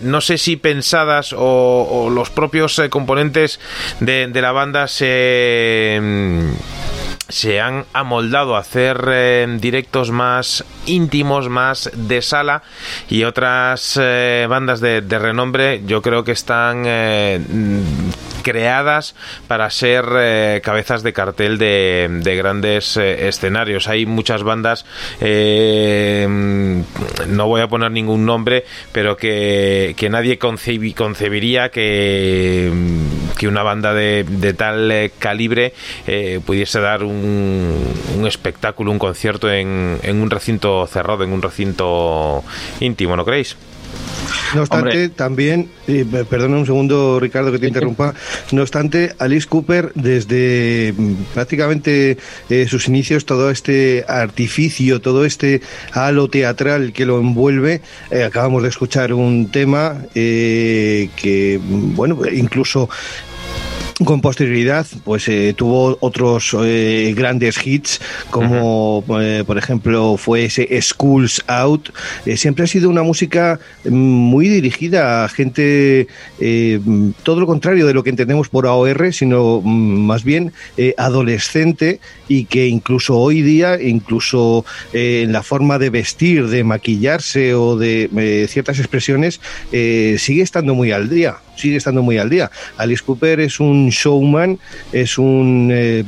no 0.00 0.20
sé 0.20 0.38
si 0.38 0.56
pensadas 0.56 1.34
o, 1.36 2.10
los 2.12 2.30
propios 2.30 2.80
componentes 2.90 3.58
de, 4.00 4.28
la 4.40 4.52
banda 4.52 4.86
se 4.86 6.00
se 7.30 7.60
han 7.60 7.84
amoldado 7.92 8.56
a 8.56 8.60
hacer 8.60 9.04
eh, 9.08 9.46
directos 9.60 10.10
más 10.10 10.64
íntimos, 10.86 11.48
más 11.48 11.90
de 11.94 12.22
sala 12.22 12.62
y 13.08 13.24
otras 13.24 13.98
eh, 14.00 14.46
bandas 14.48 14.80
de, 14.80 15.00
de, 15.00 15.18
renombre 15.18 15.82
yo 15.86 16.02
creo 16.02 16.24
que 16.24 16.32
están 16.32 16.82
eh, 16.86 17.40
creadas 18.42 19.14
para 19.48 19.70
ser 19.70 20.04
eh, 20.16 20.60
cabezas 20.62 21.02
de 21.02 21.12
cartel 21.12 21.58
de, 21.58 22.08
de 22.10 22.36
grandes 22.36 22.96
eh, 22.96 23.28
escenarios. 23.28 23.88
Hay 23.88 24.06
muchas 24.06 24.42
bandas, 24.42 24.84
eh, 25.20 26.26
no 27.28 27.46
voy 27.46 27.60
a 27.60 27.68
poner 27.68 27.90
ningún 27.90 28.26
nombre, 28.26 28.64
pero 28.92 29.16
que, 29.16 29.94
que 29.96 30.10
nadie 30.10 30.38
concebi, 30.38 30.92
concebiría 30.92 31.70
que, 31.70 32.70
que, 33.38 33.48
una 33.48 33.62
banda 33.62 33.94
de, 33.94 34.24
de 34.24 34.54
tal 34.54 34.90
eh, 34.90 35.10
calibre 35.18 35.74
pudiese 36.44 36.80
dar 36.80 37.02
un, 37.04 37.74
un, 38.16 38.26
espectáculo, 38.26 38.90
un 38.90 38.98
concierto 38.98 39.50
en, 39.50 39.98
en 40.02 40.20
un 40.20 40.30
recinto 40.30 40.86
cerrado, 40.86 41.24
en 41.24 41.32
un 41.32 41.42
recinto 41.42 42.44
íntimo, 42.80 43.16
¿no 43.16 43.24
creéis? 43.24 43.56
No 44.54 44.62
obstante, 44.62 45.08
también, 45.10 45.68
eh, 45.86 46.04
perdona 46.28 46.56
un 46.56 46.66
segundo, 46.66 47.20
Ricardo, 47.20 47.52
que 47.52 47.58
te 47.58 47.68
interrumpa. 47.68 48.14
No 48.52 48.62
obstante, 48.62 49.14
Alice 49.18 49.46
Cooper, 49.46 49.92
desde 49.94 50.92
mm, 50.96 51.14
prácticamente 51.34 52.18
eh, 52.48 52.66
sus 52.68 52.88
inicios, 52.88 53.24
todo 53.24 53.50
este 53.50 54.04
artificio, 54.08 55.00
todo 55.00 55.24
este 55.24 55.60
halo 55.92 56.28
teatral 56.28 56.92
que 56.92 57.06
lo 57.06 57.20
envuelve, 57.20 57.80
eh, 58.10 58.24
acabamos 58.24 58.62
de 58.62 58.68
escuchar 58.68 59.12
un 59.12 59.50
tema 59.50 59.98
que, 60.14 61.60
mm, 61.62 61.94
bueno, 61.94 62.18
incluso 62.32 62.88
con 64.04 64.20
posterioridad, 64.20 64.86
pues 65.04 65.28
eh, 65.28 65.54
tuvo 65.56 65.98
otros 66.00 66.56
eh, 66.62 67.12
grandes 67.16 67.64
hits, 67.64 68.00
como 68.30 69.04
eh, 69.20 69.44
por 69.46 69.58
ejemplo 69.58 70.16
fue 70.16 70.44
ese 70.44 70.80
Schools 70.80 71.42
Out. 71.46 71.90
siempre 72.36 72.64
ha 72.64 72.66
sido 72.66 72.88
una 72.88 73.02
música 73.02 73.60
mm, 73.84 73.90
muy 73.90 74.48
dirigida 74.48 75.24
a 75.24 75.28
gente, 75.28 76.06
todo 77.22 77.40
lo 77.40 77.46
contrario 77.46 77.86
de 77.86 77.94
lo 77.94 78.02
que 78.02 78.10
entendemos 78.10 78.48
por 78.48 78.66
AOR, 78.66 79.12
sino 79.12 79.60
mm, 79.62 80.06
más 80.06 80.24
bien 80.24 80.52
adolescente 80.96 82.00
y 82.28 82.44
que 82.44 82.68
incluso 82.68 83.18
hoy 83.18 83.42
día, 83.42 83.80
incluso 83.80 84.64
en 84.92 85.32
la 85.32 85.42
forma 85.42 85.78
de 85.78 85.90
vestir, 85.90 86.48
de 86.48 86.64
maquillarse 86.64 87.54
o 87.54 87.76
de 87.76 88.46
ciertas 88.48 88.78
expresiones, 88.78 89.40
sigue 89.70 90.42
estando 90.42 90.74
muy 90.74 90.92
al 90.92 91.08
día 91.08 91.36
sigue 91.60 91.76
estando 91.76 92.02
muy 92.02 92.18
al 92.18 92.30
día. 92.30 92.50
Alice 92.76 93.02
Cooper 93.04 93.40
es 93.40 93.60
un 93.60 93.90
showman, 93.90 94.58
es 94.92 95.18
un 95.18 95.70
eh, 95.72 96.04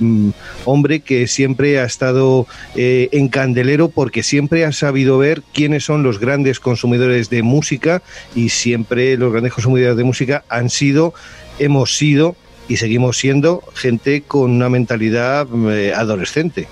hombre 0.65 1.01
que 1.01 1.27
siempre 1.27 1.79
ha 1.79 1.85
estado 1.85 2.47
eh, 2.75 3.09
en 3.13 3.29
candelero 3.29 3.89
porque 3.89 4.23
siempre 4.23 4.65
ha 4.65 4.73
sabido 4.73 5.19
ver 5.19 5.43
quiénes 5.53 5.85
son 5.85 6.03
los 6.03 6.19
grandes 6.19 6.61
consumidores 6.61 7.31
de 7.31 7.43
música 7.43 8.03
y 8.35 8.49
siempre 8.49 9.17
los 9.17 9.33
grandes 9.33 9.53
consumidores 9.53 9.97
de 9.97 10.05
música 10.05 10.45
han 10.49 10.71
sido, 10.71 11.15
hemos 11.59 11.97
sido 11.97 12.37
y 12.69 12.77
seguimos 12.77 13.19
siendo 13.19 13.63
gente 13.75 14.23
con 14.23 14.51
una 14.51 14.69
mentalidad 14.69 15.47
eh, 15.71 15.93
adolescente. 15.95 16.69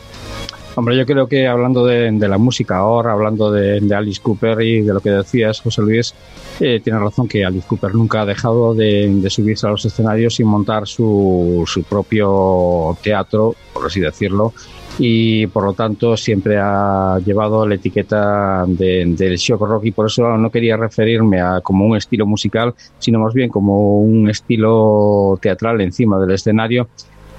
Hombre, 0.80 0.96
yo 0.96 1.04
creo 1.04 1.26
que 1.26 1.46
hablando 1.46 1.84
de, 1.84 2.10
la 2.10 2.38
música 2.38 2.78
ahora, 2.78 3.12
hablando 3.12 3.52
de, 3.52 3.94
Alice 3.94 4.18
Cooper 4.22 4.62
y 4.62 4.80
de 4.80 4.94
lo 4.94 5.00
que 5.00 5.10
decías, 5.10 5.60
José 5.60 5.82
Luis, 5.82 6.14
eh, 6.58 6.80
tiene 6.82 6.98
razón 6.98 7.28
que 7.28 7.44
Alice 7.44 7.68
Cooper 7.68 7.94
nunca 7.94 8.22
ha 8.22 8.24
dejado 8.24 8.74
de, 8.74 9.22
subirse 9.28 9.66
a 9.66 9.70
los 9.72 9.84
escenarios 9.84 10.40
y 10.40 10.44
montar 10.44 10.86
su, 10.86 11.64
su 11.66 11.82
propio 11.82 12.96
teatro, 13.02 13.54
por 13.74 13.88
así 13.88 14.00
decirlo, 14.00 14.54
y 14.98 15.46
por 15.48 15.64
lo 15.64 15.74
tanto 15.74 16.16
siempre 16.16 16.56
ha 16.58 17.18
llevado 17.26 17.66
la 17.66 17.74
etiqueta 17.74 18.64
del 18.66 19.36
shock 19.36 19.60
rock 19.60 19.84
y 19.84 19.90
por 19.90 20.06
eso 20.06 20.34
no 20.38 20.50
quería 20.50 20.78
referirme 20.78 21.42
a 21.42 21.60
como 21.60 21.84
un 21.84 21.98
estilo 21.98 22.24
musical, 22.24 22.74
sino 22.98 23.18
más 23.18 23.34
bien 23.34 23.50
como 23.50 24.00
un 24.00 24.30
estilo 24.30 25.38
teatral 25.42 25.82
encima 25.82 26.18
del 26.18 26.30
escenario 26.30 26.88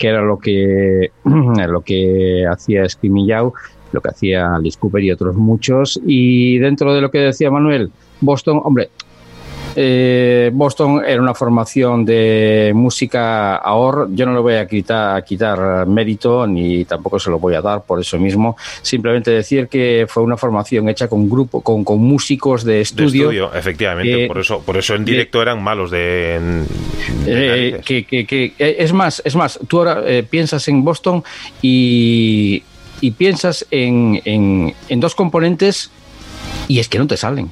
que 0.01 0.07
era 0.07 0.23
lo 0.23 0.39
que, 0.39 1.11
lo 1.23 1.81
que 1.81 2.43
hacía 2.51 2.83
Yao, 3.27 3.53
lo 3.91 4.01
que 4.01 4.09
hacía 4.09 4.55
Alice 4.55 4.79
Cooper 4.79 5.03
y 5.03 5.11
otros 5.11 5.35
muchos. 5.35 6.01
Y 6.03 6.57
dentro 6.57 6.95
de 6.95 7.01
lo 7.01 7.11
que 7.11 7.19
decía 7.19 7.51
Manuel, 7.51 7.91
Boston, 8.19 8.61
hombre, 8.63 8.89
eh, 9.75 10.51
Boston 10.53 11.03
era 11.05 11.21
una 11.21 11.33
formación 11.33 12.05
de 12.05 12.71
música 12.75 13.55
ahor. 13.55 14.09
Yo 14.11 14.25
no 14.25 14.33
le 14.33 14.39
voy 14.39 14.55
a 14.55 14.67
quitar, 14.67 15.23
quitar 15.23 15.87
mérito 15.87 16.45
ni 16.47 16.85
tampoco 16.85 17.19
se 17.19 17.29
lo 17.29 17.39
voy 17.39 17.55
a 17.55 17.61
dar 17.61 17.83
por 17.83 17.99
eso 17.99 18.17
mismo. 18.17 18.57
Simplemente 18.81 19.31
decir 19.31 19.67
que 19.67 20.05
fue 20.09 20.23
una 20.23 20.37
formación 20.37 20.89
hecha 20.89 21.07
con 21.07 21.29
grupo, 21.29 21.61
con, 21.61 21.83
con 21.83 21.99
músicos 21.99 22.63
de 22.63 22.81
estudio. 22.81 23.29
De 23.29 23.35
estudio, 23.35 23.53
efectivamente. 23.53 24.27
por 24.27 24.39
eso, 24.39 24.61
por 24.61 24.77
eso 24.77 24.95
en 24.95 25.05
directo 25.05 25.41
eran 25.41 25.61
malos 25.63 25.91
de. 25.91 26.65
Eh, 27.25 27.81
que, 27.85 28.05
que, 28.05 28.53
eh, 28.57 28.75
es 28.79 28.93
más, 28.93 29.21
es 29.23 29.35
más. 29.35 29.59
Tú 29.67 29.79
ahora 29.79 30.03
piensas 30.29 30.67
en 30.67 30.83
Boston 30.83 31.23
y, 31.61 32.63
y 32.99 33.11
piensas 33.11 33.65
en, 33.71 34.21
en, 34.25 34.73
en 34.89 34.99
dos 34.99 35.15
componentes 35.15 35.91
y 36.67 36.79
es 36.79 36.89
que 36.89 36.99
no 36.99 37.07
te 37.07 37.17
salen 37.17 37.51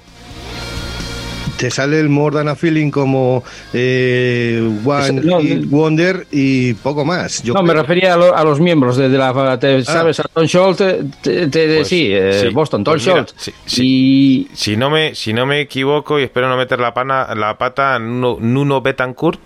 te 1.60 1.70
sale 1.70 2.00
el 2.00 2.08
More 2.08 2.38
Than 2.38 2.48
a 2.48 2.56
Feeling 2.56 2.90
como 2.90 3.44
eh, 3.74 4.66
One 4.86 5.66
Wonder 5.66 6.26
y 6.32 6.74
poco 6.76 7.04
más. 7.04 7.44
no, 7.44 7.62
me 7.64 7.74
refería 7.74 8.14
a, 8.14 8.44
los 8.46 8.62
miembros 8.62 8.96
de, 8.96 9.10
la. 9.10 9.30
Ah. 9.30 9.60
¿Sabes? 9.84 10.22
A 10.22 10.24
Tom 10.24 10.46
Schultz, 10.46 10.82
pues, 11.22 11.88
sí, 11.88 12.12
eh, 12.12 12.50
Boston, 12.54 12.86
Tom 12.86 12.94
pues 12.94 13.04
Schultz. 13.04 13.52
y... 13.78 14.48
si, 14.54 14.78
no 14.78 14.90
me, 14.90 15.14
si 15.16 15.34
no 15.34 15.46
me 15.46 15.60
equivoco, 15.60 16.18
y 16.18 16.24
espero 16.24 16.48
no 16.48 16.56
meter 16.56 16.80
la, 16.80 16.94
pana, 16.94 17.36
la 17.36 17.58
pata, 17.58 18.00
Nuno 18.00 18.82
Betancourt. 18.82 19.42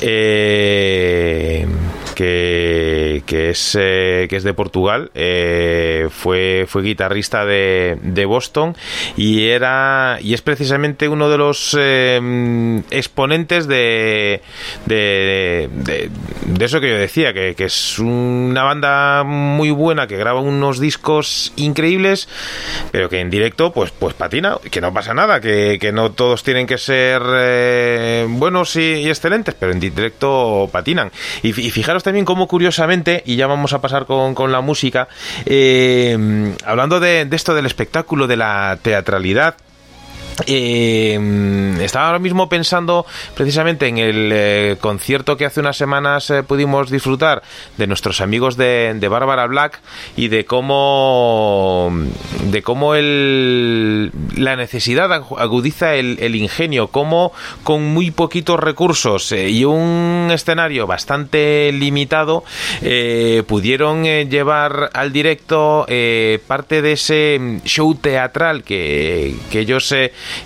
Eh 0.00 1.66
que, 2.14 3.22
es, 3.50 3.76
eh, 3.78 4.26
que 4.28 4.36
es 4.36 4.42
de 4.42 4.54
Portugal, 4.54 5.10
eh, 5.14 6.08
fue, 6.10 6.66
fue 6.68 6.82
guitarrista 6.82 7.44
de, 7.44 7.98
de, 8.02 8.24
Boston 8.24 8.76
y, 9.16 9.46
era, 9.46 10.18
y 10.20 10.34
es 10.34 10.42
precisamente 10.42 11.08
uno 11.08 11.28
de 11.28 11.38
los 11.38 11.76
eh, 11.78 12.82
exponentes 12.90 13.66
de, 13.66 14.42
de, 14.86 15.68
de, 15.72 16.64
eso 16.64 16.80
que 16.80 16.90
yo 16.90 16.96
decía, 16.96 17.32
que, 17.32 17.54
que, 17.54 17.64
es 17.64 17.98
una 17.98 18.62
banda 18.62 19.24
muy 19.24 19.70
buena, 19.70 20.06
que 20.06 20.16
graba 20.16 20.40
unos 20.40 20.78
discos 20.80 21.52
increíbles, 21.56 22.28
pero 22.92 23.08
que 23.08 23.20
en 23.20 23.30
directo 23.30 23.72
pues, 23.72 23.90
pues 23.90 24.14
patina, 24.14 24.58
que 24.70 24.80
no 24.80 24.92
pasa 24.92 25.14
nada, 25.14 25.40
que, 25.40 25.78
que 25.80 25.92
no 25.92 26.12
todos 26.12 26.42
tienen 26.42 26.66
que 26.66 26.78
ser 26.78 27.20
buenos 28.28 28.76
y, 28.76 29.08
excelentes, 29.08 29.54
pero 29.58 29.72
en 29.72 29.80
directo 29.80 30.68
patinan. 30.72 31.10
Y 31.42 31.52
fijaros 31.52 31.99
también 32.02 32.24
como 32.24 32.46
curiosamente, 32.46 33.22
y 33.26 33.36
ya 33.36 33.46
vamos 33.46 33.72
a 33.72 33.80
pasar 33.80 34.06
con, 34.06 34.34
con 34.34 34.52
la 34.52 34.60
música, 34.60 35.08
eh, 35.46 36.54
hablando 36.64 37.00
de, 37.00 37.24
de 37.24 37.36
esto 37.36 37.54
del 37.54 37.66
espectáculo, 37.66 38.26
de 38.26 38.36
la 38.36 38.78
teatralidad, 38.82 39.56
eh, 40.46 41.18
estaba 41.80 42.06
ahora 42.06 42.18
mismo 42.18 42.48
pensando 42.48 43.06
precisamente 43.34 43.86
en 43.86 43.98
el 43.98 44.30
eh, 44.32 44.76
concierto 44.80 45.36
que 45.36 45.46
hace 45.46 45.60
unas 45.60 45.76
semanas 45.76 46.30
eh, 46.30 46.42
pudimos 46.42 46.90
disfrutar 46.90 47.42
de 47.76 47.86
nuestros 47.86 48.20
amigos 48.20 48.56
de, 48.56 48.94
de 48.94 49.08
Bárbara 49.08 49.46
Black 49.46 49.80
y 50.16 50.28
de 50.28 50.44
cómo 50.44 51.92
de 52.44 52.62
cómo 52.62 52.94
el, 52.94 54.12
la 54.36 54.56
necesidad 54.56 55.12
agudiza 55.12 55.94
el, 55.94 56.34
ingenio, 56.34 56.88
cómo 56.88 57.32
con 57.64 57.84
muy 57.84 58.10
poquitos 58.10 58.58
recursos 58.58 59.32
eh, 59.32 59.50
y 59.50 59.64
un 59.64 60.28
escenario 60.32 60.86
bastante 60.86 61.70
limitado 61.72 62.44
pudieron 63.46 64.04
llevar 64.04 64.90
al 64.92 65.12
directo 65.12 65.86
parte 66.46 66.82
de 66.82 66.92
ese 66.92 67.60
show 67.64 67.94
teatral 67.94 68.62
que, 68.62 69.34
que 69.50 69.60
ellos 69.60 69.94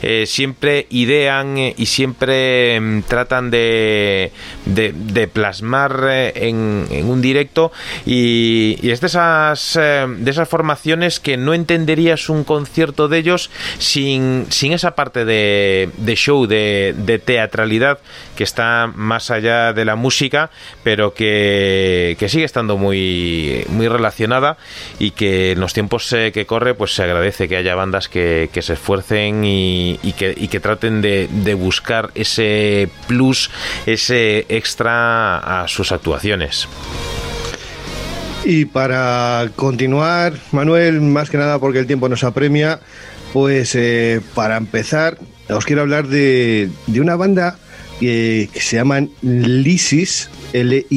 eh, 0.02 0.24
siempre 0.26 0.86
idean 0.90 1.58
eh, 1.58 1.74
y 1.76 1.86
siempre 1.86 2.80
mm, 2.80 3.02
tratan 3.02 3.50
de, 3.50 4.32
de, 4.64 5.28
plasmar 5.28 6.06
eh, 6.08 6.32
en, 6.48 6.86
un 7.06 7.20
directo. 7.20 7.72
Y, 8.06 8.78
es 8.82 9.00
de 9.00 9.06
esas, 9.06 9.74
de 9.74 10.30
esas 10.30 10.48
formaciones 10.48 11.20
que 11.20 11.36
no 11.36 11.54
entenderías 11.54 12.28
un 12.28 12.44
concierto 12.44 13.08
de 13.08 13.18
ellos 13.18 13.50
sin, 13.78 14.46
sin 14.50 14.72
esa 14.72 14.94
parte 14.94 15.24
de, 15.24 15.90
de 15.96 16.14
show, 16.14 16.46
de, 16.46 16.94
de 16.96 17.18
teatralidad 17.18 17.98
que 18.36 18.44
está 18.44 18.90
más 18.94 19.30
allá 19.30 19.72
de 19.72 19.84
la 19.84 19.96
música, 19.96 20.50
pero 20.82 21.14
que, 21.14 22.16
que 22.18 22.28
sigue 22.28 22.44
estando 22.44 22.76
muy, 22.76 23.64
muy 23.68 23.88
relacionada 23.88 24.56
y 24.98 25.12
que 25.12 25.52
en 25.52 25.60
los 25.60 25.72
tiempos 25.72 26.08
que 26.08 26.46
corre 26.46 26.74
pues 26.74 26.94
se 26.94 27.02
agradece 27.02 27.48
que 27.48 27.56
haya 27.56 27.74
bandas 27.74 28.08
que, 28.08 28.50
que 28.52 28.62
se 28.62 28.74
esfuercen 28.74 29.44
y 29.44 29.84
y, 30.02 30.12
que, 30.48 30.60
traten 30.60 31.00
de, 31.00 31.54
buscar 31.54 32.10
ese 32.14 32.88
plus, 33.06 33.50
ese 33.86 34.46
extra 34.48 35.62
a 35.62 35.68
sus 35.68 35.92
actuaciones. 35.92 36.68
Y 38.44 38.66
para 38.66 39.48
continuar, 39.56 40.34
Manuel, 40.52 41.00
más 41.00 41.30
que 41.30 41.38
nada 41.38 41.58
porque 41.58 41.78
el 41.78 41.86
tiempo 41.86 42.08
nos 42.08 42.24
apremia, 42.24 42.80
pues 43.32 43.74
eh, 43.74 44.20
para 44.34 44.56
empezar, 44.56 45.18
os 45.48 45.64
quiero 45.64 45.82
hablar 45.82 46.08
de, 46.08 46.68
una 46.88 47.16
banda 47.16 47.56
que, 48.00 48.48
que 48.52 48.60
se 48.60 48.76
llaman 48.76 49.10
Lisis, 49.22 50.30
L-I-Z-Z-I-E-S, 50.52 50.92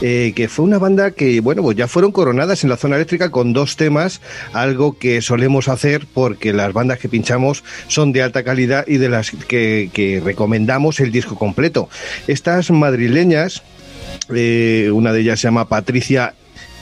eh, 0.00 0.32
que 0.34 0.48
fue 0.48 0.64
una 0.64 0.78
banda 0.78 1.12
que, 1.12 1.40
bueno, 1.40 1.62
pues 1.62 1.76
ya 1.76 1.86
fueron 1.86 2.10
coronadas 2.12 2.64
en 2.64 2.70
la 2.70 2.76
zona 2.76 2.96
eléctrica 2.96 3.30
con 3.30 3.52
dos 3.52 3.76
temas, 3.76 4.20
algo 4.52 4.98
que 4.98 5.22
solemos 5.22 5.68
hacer 5.68 6.06
porque 6.12 6.52
las 6.52 6.72
bandas 6.72 6.98
que 6.98 7.08
pinchamos 7.08 7.62
son 7.86 8.12
de 8.12 8.22
alta 8.22 8.42
calidad 8.42 8.84
y 8.88 8.96
de 8.96 9.08
las 9.08 9.30
que, 9.30 10.20
recomendamos 10.24 11.00
el 11.00 11.12
disco 11.12 11.36
completo. 11.36 11.88
Estas 12.26 12.70
madrileñas, 12.70 13.62
eh, 14.34 14.90
una 14.92 15.12
de 15.12 15.20
ellas 15.20 15.40
se 15.40 15.46
llama 15.46 15.68
Patricia 15.68 16.34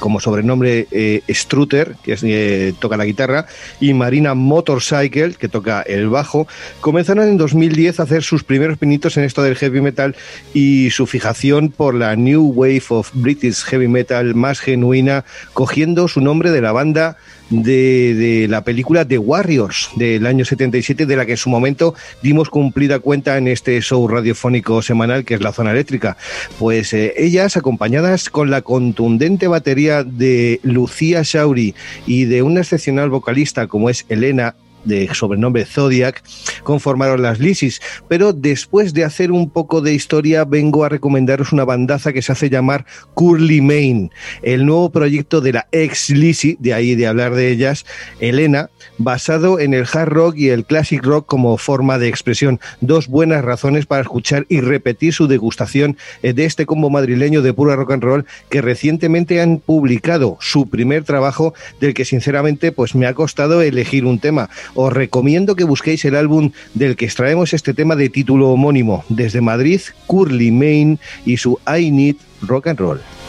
como 0.02 0.18
sobrenombre 0.18 0.88
eh, 0.90 1.22
Strutter, 1.28 1.94
que 2.02 2.18
eh, 2.22 2.74
toca 2.80 2.96
la 2.96 3.04
guitarra, 3.04 3.46
y 3.80 3.94
Marina 3.94 4.34
Motorcycle, 4.34 5.34
que 5.34 5.46
toca 5.46 5.80
el 5.82 6.08
bajo, 6.08 6.48
comenzaron 6.80 7.28
en 7.28 7.36
2010 7.36 8.00
a 8.00 8.02
hacer 8.02 8.24
sus 8.24 8.42
primeros 8.42 8.78
pinitos 8.78 9.16
en 9.16 9.22
esto 9.22 9.44
del 9.44 9.54
heavy 9.54 9.80
metal 9.80 10.16
y 10.52 10.90
su 10.90 11.06
fijación 11.06 11.70
por 11.70 11.94
la 11.94 12.16
New 12.16 12.52
Wave 12.52 12.82
of 12.88 13.10
British 13.14 13.62
Heavy 13.62 13.86
Metal 13.86 14.34
más 14.34 14.58
genuina, 14.58 15.24
cogiendo 15.52 16.08
su 16.08 16.20
nombre 16.20 16.50
de 16.50 16.62
la 16.62 16.72
banda 16.72 17.16
de, 17.52 18.46
la 18.48 18.64
película 18.64 19.06
The 19.06 19.18
Warriors 19.18 19.90
del 19.96 20.26
año 20.26 20.44
77, 20.44 21.06
de 21.06 21.16
la 21.16 21.26
que 21.26 21.32
en 21.32 21.36
su 21.36 21.50
momento 21.50 21.94
dimos 22.22 22.48
cumplida 22.48 22.98
cuenta 22.98 23.36
en 23.36 23.48
este 23.48 23.80
show 23.80 24.06
radiofónico 24.08 24.82
semanal 24.82 25.24
que 25.24 25.34
es 25.34 25.40
La 25.42 25.52
Zona 25.52 25.72
Eléctrica. 25.72 26.16
Pues 26.58 26.92
eh, 26.94 27.14
ellas, 27.16 27.56
acompañadas 27.56 28.30
con 28.30 28.50
la 28.50 28.62
contundente 28.62 29.48
batería 29.48 30.02
de 30.04 30.60
Lucía 30.62 31.22
Shauri 31.22 31.74
y 32.06 32.24
de 32.24 32.42
una 32.42 32.60
excepcional 32.60 33.10
vocalista 33.10 33.66
como 33.66 33.90
es 33.90 34.06
Elena 34.08 34.54
de 34.84 35.12
sobrenombre 35.14 35.64
Zodiac, 35.64 36.22
conformaron 36.62 37.22
las 37.22 37.38
Lisis. 37.38 37.80
Pero 38.08 38.32
después 38.32 38.94
de 38.94 39.04
hacer 39.04 39.32
un 39.32 39.50
poco 39.50 39.80
de 39.80 39.94
historia, 39.94 40.44
vengo 40.44 40.84
a 40.84 40.88
recomendaros 40.88 41.52
una 41.52 41.64
bandaza 41.64 42.12
que 42.12 42.22
se 42.22 42.32
hace 42.32 42.50
llamar 42.50 42.86
Curly 43.14 43.60
Main, 43.60 44.10
el 44.42 44.66
nuevo 44.66 44.90
proyecto 44.90 45.40
de 45.40 45.52
la 45.52 45.68
ex 45.72 46.10
Lisi, 46.10 46.56
de 46.60 46.74
ahí 46.74 46.94
de 46.94 47.06
hablar 47.06 47.34
de 47.34 47.50
ellas, 47.50 47.84
Elena, 48.20 48.70
basado 48.98 49.58
en 49.58 49.74
el 49.74 49.86
hard 49.92 50.08
rock 50.08 50.36
y 50.36 50.48
el 50.48 50.64
classic 50.64 51.04
rock 51.04 51.26
como 51.26 51.56
forma 51.56 51.98
de 51.98 52.08
expresión. 52.08 52.60
Dos 52.80 53.08
buenas 53.08 53.44
razones 53.44 53.86
para 53.86 54.02
escuchar 54.02 54.46
y 54.48 54.60
repetir 54.60 55.12
su 55.12 55.26
degustación 55.26 55.96
de 56.22 56.44
este 56.44 56.66
combo 56.66 56.90
madrileño 56.90 57.42
de 57.42 57.52
pura 57.52 57.76
rock 57.76 57.92
and 57.92 58.02
roll 58.02 58.26
que 58.48 58.62
recientemente 58.62 59.40
han 59.40 59.58
publicado 59.58 60.38
su 60.40 60.68
primer 60.68 61.04
trabajo 61.04 61.54
del 61.80 61.94
que 61.94 62.04
sinceramente 62.04 62.72
pues 62.72 62.94
me 62.94 63.06
ha 63.06 63.14
costado 63.14 63.62
elegir 63.62 64.04
un 64.04 64.18
tema 64.18 64.50
os 64.74 64.92
recomiendo 64.92 65.56
que 65.56 65.64
busquéis 65.64 66.04
el 66.04 66.16
álbum 66.16 66.50
del 66.74 66.96
que 66.96 67.04
extraemos 67.04 67.52
este 67.52 67.74
tema 67.74 67.96
de 67.96 68.08
título 68.08 68.50
homónimo, 68.50 69.04
desde 69.08 69.40
Madrid, 69.40 69.80
Curly 70.06 70.50
Main 70.50 70.98
y 71.24 71.36
su 71.36 71.58
I 71.66 71.90
Need 71.90 72.16
Rock 72.42 72.68
and 72.68 72.80
Roll. 72.80 73.21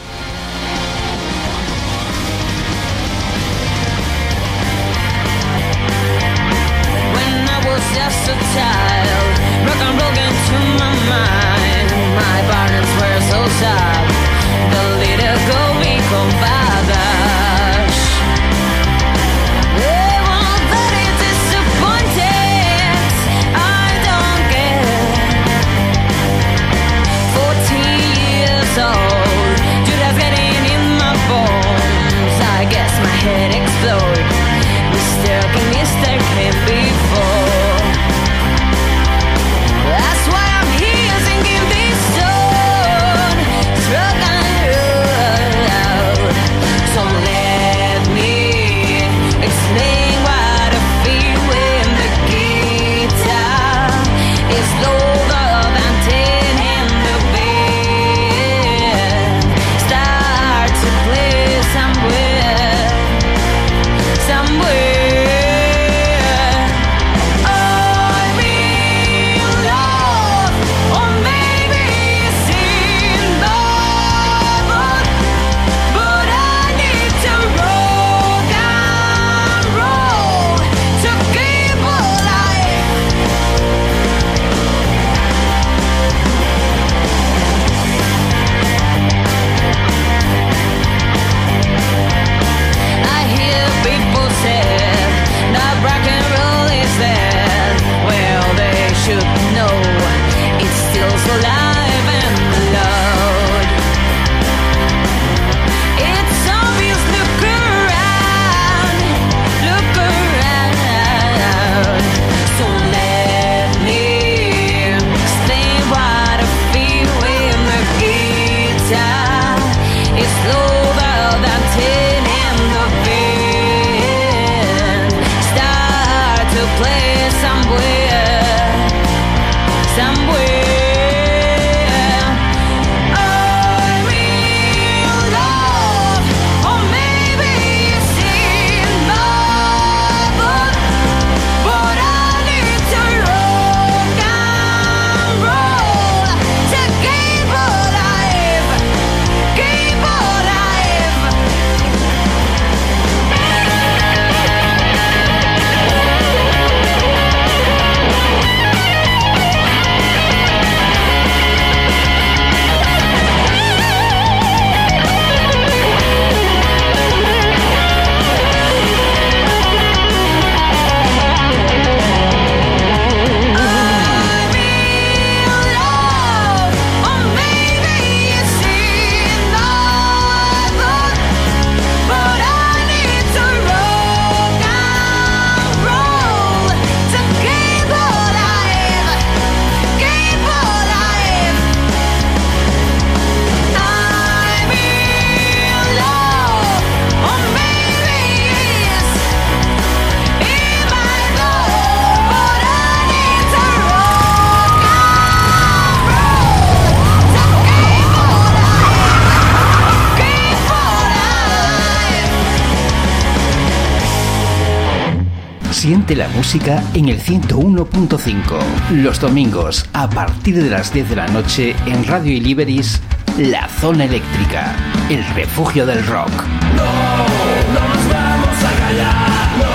La 216.15 216.27
música 216.27 216.83
en 216.93 217.09
el 217.09 217.19
101.5. 217.19 218.59
Los 218.91 219.19
domingos, 219.19 219.85
a 219.93 220.07
partir 220.07 220.61
de 220.61 220.69
las 220.69 220.93
10 220.93 221.09
de 221.09 221.15
la 221.15 221.27
noche, 221.27 221.75
en 221.87 222.05
Radio 222.05 222.31
Iliberis, 222.31 223.01
La 223.39 223.67
Zona 223.67 224.05
Eléctrica, 224.05 224.75
el 225.09 225.25
refugio 225.33 225.87
del 225.87 226.05
rock. 226.05 226.29
No, 226.75 226.83
no 226.83 227.87
nos 227.87 228.09
vamos 228.09 228.63
a 228.63 228.71
callar. 228.79 229.57
No, 229.57 229.65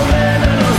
comémonos 0.00 0.76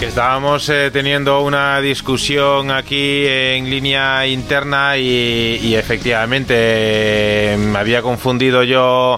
Que 0.00 0.06
estábamos 0.06 0.68
eh, 0.68 0.90
teniendo 0.92 1.42
una 1.42 1.80
discusión 1.80 2.72
aquí 2.72 3.24
en 3.24 3.70
línea 3.70 4.26
interna 4.26 4.96
y, 4.96 5.60
y 5.62 5.76
efectivamente 5.76 6.54
eh, 6.56 7.56
me 7.56 7.78
había 7.78 8.02
confundido 8.02 8.64
yo 8.64 9.17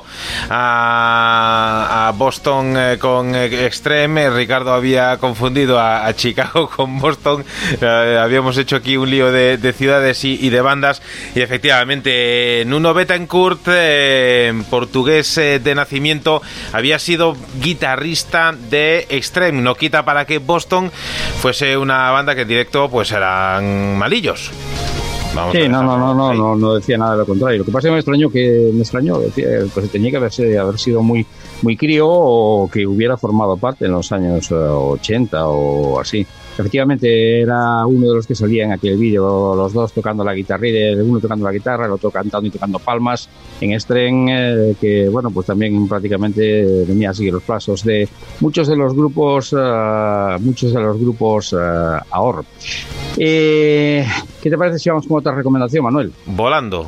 a, 0.53 2.13
Boston 2.17 2.75
eh, 2.77 2.99
con 2.99 3.35
eh, 3.35 3.67
Extreme, 3.67 4.31
Ricardo 4.31 4.73
había 4.73 5.17
confundido 5.19 5.79
a, 5.81 6.13
Chicago 6.15 6.69
con 6.77 6.99
Boston, 6.99 7.45
Eh, 7.81 8.19
habíamos 8.21 8.59
hecho 8.59 8.77
aquí 8.77 8.97
un 8.97 9.11
lío 9.11 9.31
de, 9.31 9.57
de 9.57 9.73
ciudades 9.73 10.25
y, 10.25 10.51
de 10.51 10.61
bandas. 10.61 11.03
Y 11.35 11.41
efectivamente 11.41 12.65
Nuno 12.67 12.93
Betancourt, 12.95 13.69
portugués 14.69 15.35
de 15.37 15.75
nacimiento, 15.75 16.43
había 16.73 16.99
sido 16.99 17.37
guitarrista 17.61 18.53
de 18.53 19.07
Extreme, 19.09 19.63
no 19.63 19.75
quita 19.75 20.05
para 20.05 20.25
que 20.25 20.39
Boston 20.39 20.91
fuese 21.41 21.77
una 21.77 22.11
banda 22.11 22.35
que 22.35 22.43
en 22.43 22.49
directo 22.49 22.91
pues 22.91 23.13
eran 23.13 23.97
malillos. 23.97 24.51
Vamos 25.35 25.55
Sí, 25.55 25.69
no, 25.69 25.83
no, 25.83 25.97
no, 25.97 26.15
no, 26.15 26.35
no, 26.35 26.57
no 26.57 26.75
decía 26.75 26.99
nada 26.99 27.13
de 27.13 27.19
lo 27.19 27.27
contrario. 27.27 27.59
Lo 27.59 27.65
que 27.65 27.71
pasa 27.71 27.87
es 27.87 27.91
que 27.91 27.93
me 27.93 27.99
extrañó 27.99 28.31
que 28.31 28.71
me 28.73 28.81
extrañó, 28.81 29.19
decía, 29.21 29.47
pues 29.73 29.91
tenía 29.91 30.11
que 30.11 30.17
haberse, 30.17 30.59
haber 30.59 30.79
sido 30.79 31.03
muy, 31.03 31.25
muy 31.63 31.77
crío 31.77 32.09
o 32.09 32.69
que 32.69 32.87
hubiera 32.87 33.17
formado 33.17 33.57
parte 33.57 33.87
en 33.87 33.93
los 33.93 34.11
años 34.13 34.51
eh, 34.51 34.55
80 34.55 35.47
o 35.47 36.01
así. 36.01 36.27
Efectivamente 36.59 37.41
era 37.41 37.87
uno 37.87 38.09
de 38.09 38.15
los 38.17 38.27
que 38.27 38.35
salía 38.35 38.65
en 38.65 38.73
aquel 38.73 38.99
vídeo, 38.99 39.55
los 39.55 39.73
dos 39.73 39.93
tocando 39.93 40.23
la 40.25 40.35
guitarra, 40.35 40.67
el 40.67 41.01
uno 41.01 41.21
tocando 41.21 41.47
la 41.47 41.53
guitarra, 41.53 41.87
el 41.87 41.93
otro 41.93 42.11
cantando 42.11 42.49
y 42.49 42.51
tocando 42.51 42.79
palmas 42.79 43.29
en 43.61 43.73
Estren, 43.73 44.29
eh, 44.29 44.75
que 44.79 45.09
bueno, 45.09 45.31
pues 45.31 45.47
también 45.47 45.89
prácticamente 45.89 46.85
venía 46.87 47.11
a 47.11 47.15
seguir 47.15 47.33
los 47.33 47.43
pasos 47.45 47.83
de 47.85 48.09
muchos 48.41 48.69
de 48.69 48.77
los 48.77 48.95
grupos, 48.95 49.55
eh, 49.57 50.37
muchos 50.41 50.73
de 50.75 50.81
los 50.81 50.99
grupos 50.99 51.55
eh, 51.55 52.01
ahora. 52.11 52.43
Eh, 53.17 54.07
¿Qué 54.43 54.51
te 54.51 54.57
parece 54.57 54.79
si 54.79 54.89
vamos 54.89 55.07
con 55.07 55.19
otra 55.19 55.35
recomendación, 55.35 55.85
Manuel? 55.85 56.13
Volando. 56.27 56.87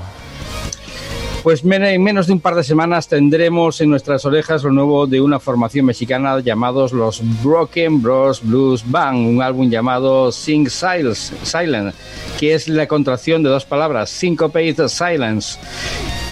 Pues 1.43 1.65
en 1.65 2.03
menos 2.05 2.29
de 2.29 2.35
un 2.35 2.41
par 2.41 2.55
de 2.55 2.63
semanas 2.63 3.09
tendremos 3.09 3.81
en 3.81 3.91
nuestras 3.91 4.25
orejas 4.25 4.63
lo 4.63 4.71
nuevo 4.71 5.09
de 5.09 5.21
una 5.21 5.41
formación 5.41 5.87
mexicana 5.87 6.39
llamados 6.39 6.93
los 6.93 7.21
Broken 7.43 8.01
Bros 8.01 8.41
Blues 8.45 8.89
Band, 8.89 9.27
un 9.27 9.43
álbum 9.43 9.69
llamado 9.69 10.31
Sing 10.31 10.71
Silence, 10.71 11.35
que 12.39 12.55
es 12.55 12.69
la 12.69 12.87
contracción 12.87 13.43
de 13.43 13.51
dos 13.51 13.65
palabras, 13.65 14.09
Syncopate 14.11 14.89
Silence. 14.89 15.59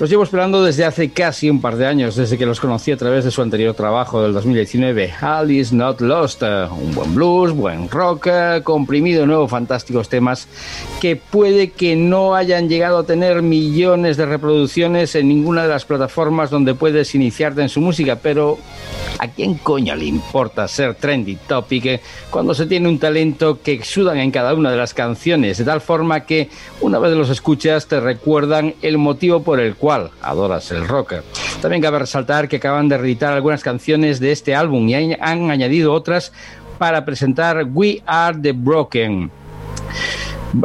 Los 0.01 0.09
llevo 0.09 0.23
esperando 0.23 0.65
desde 0.65 0.87
hace 0.87 1.11
casi 1.11 1.51
un 1.51 1.61
par 1.61 1.77
de 1.77 1.87
años, 1.87 2.17
desde 2.17 2.39
que 2.39 2.47
los 2.47 2.59
conocí 2.59 2.91
a 2.91 2.97
través 2.97 3.23
de 3.23 3.31
su 3.31 3.43
anterior 3.43 3.75
trabajo 3.75 4.23
del 4.23 4.33
2019, 4.33 5.13
All 5.21 5.51
Is 5.51 5.75
Not 5.75 6.01
Lost. 6.01 6.43
eh, 6.43 6.67
Un 6.71 6.95
buen 6.95 7.15
blues, 7.15 7.53
buen 7.53 7.87
rock, 7.91 8.29
eh, 8.31 8.63
comprimido, 8.65 9.27
nuevo, 9.27 9.47
fantásticos 9.47 10.09
temas 10.09 10.49
que 11.03 11.17
puede 11.17 11.73
que 11.73 11.97
no 11.97 12.35
hayan 12.35 12.71
llegado 12.71 13.01
a 13.01 13.05
tener 13.05 13.43
millones 13.43 14.17
de 14.17 14.25
reproducciones 14.25 15.15
en 15.17 15.29
ninguna 15.29 15.65
de 15.65 15.69
las 15.69 15.85
plataformas 15.85 16.49
donde 16.49 16.73
puedes 16.73 17.15
iniciarte 17.15 17.61
en 17.61 17.69
su 17.69 17.83
música, 17.83 18.17
pero 18.17 18.57
¿a 19.19 19.29
quién 19.29 19.57
coño 19.57 19.95
le 19.97 20.07
importa 20.07 20.67
ser 20.67 20.95
trendy 20.95 21.37
topic 21.47 21.85
eh, 21.85 22.01
cuando 22.31 22.55
se 22.55 22.65
tiene 22.65 22.89
un 22.89 22.99
talento 22.99 23.61
que 23.63 23.73
exudan 23.73 24.17
en 24.17 24.31
cada 24.31 24.55
una 24.55 24.71
de 24.71 24.79
las 24.79 24.95
canciones, 24.95 25.59
de 25.59 25.65
tal 25.67 25.83
forma 25.83 26.21
que 26.21 26.49
una 26.81 26.99
vez 26.99 27.15
los 27.15 27.29
escuchas 27.29 27.87
te 27.87 28.01
recuerdan 28.01 28.77
el 28.81 28.97
motivo 28.97 29.43
por 29.43 29.61
el 29.61 29.75
cual 29.75 29.90
adoras 30.23 30.71
el 30.73 30.87
rock. 30.87 31.15
También 31.61 31.83
cabe 31.83 31.99
resaltar 31.99 32.49
que 32.49 32.57
acaban 32.57 32.89
de 32.89 32.99
reeditar 32.99 33.33
algunas 33.33 33.63
canciones 33.63 34.21
de 34.21 34.33
este 34.33 34.55
álbum 34.55 34.89
y 34.89 34.95
han- 34.95 35.51
añadido 35.51 35.93
otras 35.93 36.33
para 36.79 37.05
presentar 37.05 37.65
We 37.73 38.03
Are 38.07 38.39
the 38.39 38.53
Broken. 38.53 39.31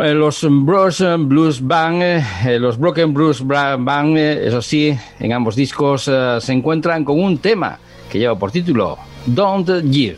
Eh, 0.02 0.14
Los 0.14 0.46
Bros 0.50 1.00
eh, 1.02 1.16
Blues 1.18 1.62
Band, 1.66 2.02
eh, 2.02 2.58
los 2.60 2.78
Broken 2.78 3.14
Blues 3.14 3.46
Band, 3.46 4.18
eso 4.18 4.62
sí, 4.62 4.98
en 5.20 5.34
ambos 5.34 5.56
discos 5.56 6.04
se 6.40 6.52
encuentran 6.54 7.04
con 7.06 7.20
un 7.22 7.38
tema 7.38 7.78
que 8.10 8.18
lleva 8.20 8.38
por 8.38 8.52
título 8.52 8.98
Don't 9.28 9.70
Give. 9.92 10.18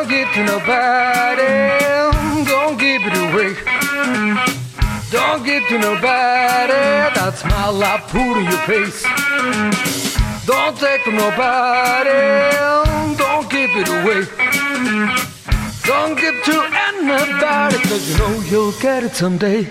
Don't 0.00 0.08
give 0.08 0.32
to 0.32 0.44
nobody. 0.44 1.46
Don't 2.48 2.78
give 2.78 3.02
it 3.04 3.16
away. 3.20 3.52
Don't 5.10 5.44
give 5.44 5.62
to 5.68 5.78
nobody. 5.78 6.72
That 7.16 7.34
smile 7.36 7.82
I 7.84 8.00
put 8.08 8.38
in 8.38 8.46
your 8.48 8.62
face. 8.64 9.02
Don't 10.46 10.74
take 10.78 11.02
from 11.02 11.16
nobody. 11.16 12.16
Don't 13.18 13.50
give 13.50 13.70
it 13.76 13.88
away. 14.00 14.24
Don't 15.84 16.18
give 16.18 16.36
to 16.44 16.56
anybody. 16.88 17.76
Cause 17.86 18.08
you 18.08 18.16
know 18.16 18.40
you'll 18.48 18.72
get 18.80 19.04
it 19.04 19.14
someday. 19.14 19.68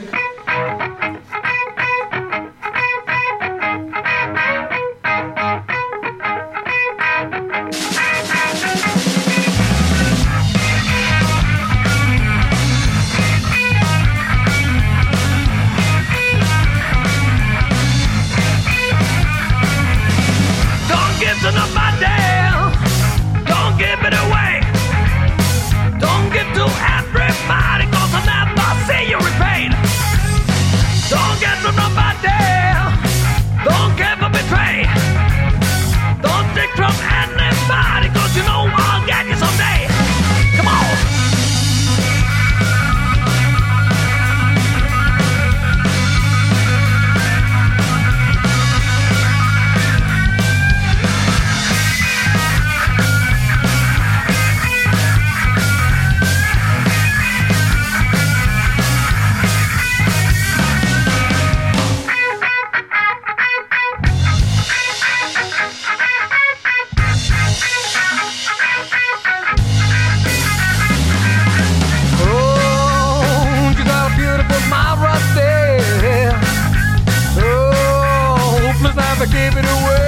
It 79.59 79.65
away. 79.65 79.98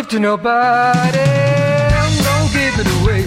Give 0.00 0.08
to 0.08 0.18
nobody. 0.18 1.18
Don't 2.24 2.50
give 2.52 2.74
it 2.78 2.88
away. 3.02 3.26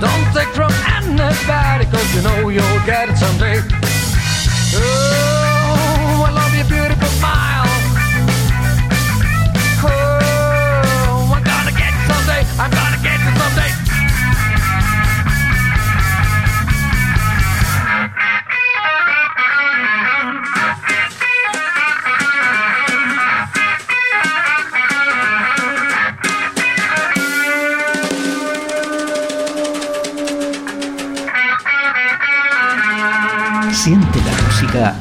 Don't 0.00 0.34
take 0.34 0.48
from 0.54 0.72
anybody, 0.86 1.84
cause 1.86 2.14
you 2.14 2.22
know 2.22 2.48
you'll 2.48 2.84
get 2.84 3.10
it 3.10 3.16
someday. 3.16 3.79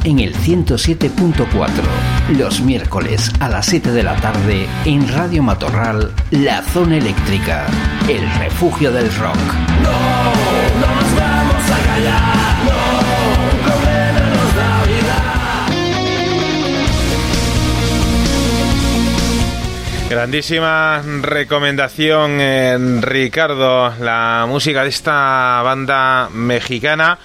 En 0.03 0.19
el 0.19 0.35
107.4. 0.35 1.69
Los 2.37 2.61
miércoles 2.61 3.31
a 3.39 3.47
las 3.47 3.65
7 3.67 3.91
de 3.91 4.03
la 4.03 4.15
tarde 4.17 4.67
en 4.85 5.07
Radio 5.07 5.41
Matorral, 5.41 6.11
La 6.31 6.61
Zona 6.61 6.97
Eléctrica, 6.97 7.65
el 8.07 8.29
refugio 8.39 8.91
del 8.91 9.13
rock. 9.15 9.37
No, 9.81 9.91
no 10.81 10.95
nos 10.95 11.15
vamos 11.15 11.63
a 11.71 11.79
callar, 11.87 12.57
no, 12.65 13.71
comémonos 13.71 14.55
la 14.55 14.83
vida. 14.85 15.17
Grandísima 20.09 21.01
recomendación, 21.21 22.37
eh, 22.41 22.77
Ricardo, 23.01 23.93
la 23.99 24.45
música 24.47 24.83
de 24.83 24.89
esta 24.89 25.61
banda 25.63 26.29
mexicana 26.33 27.17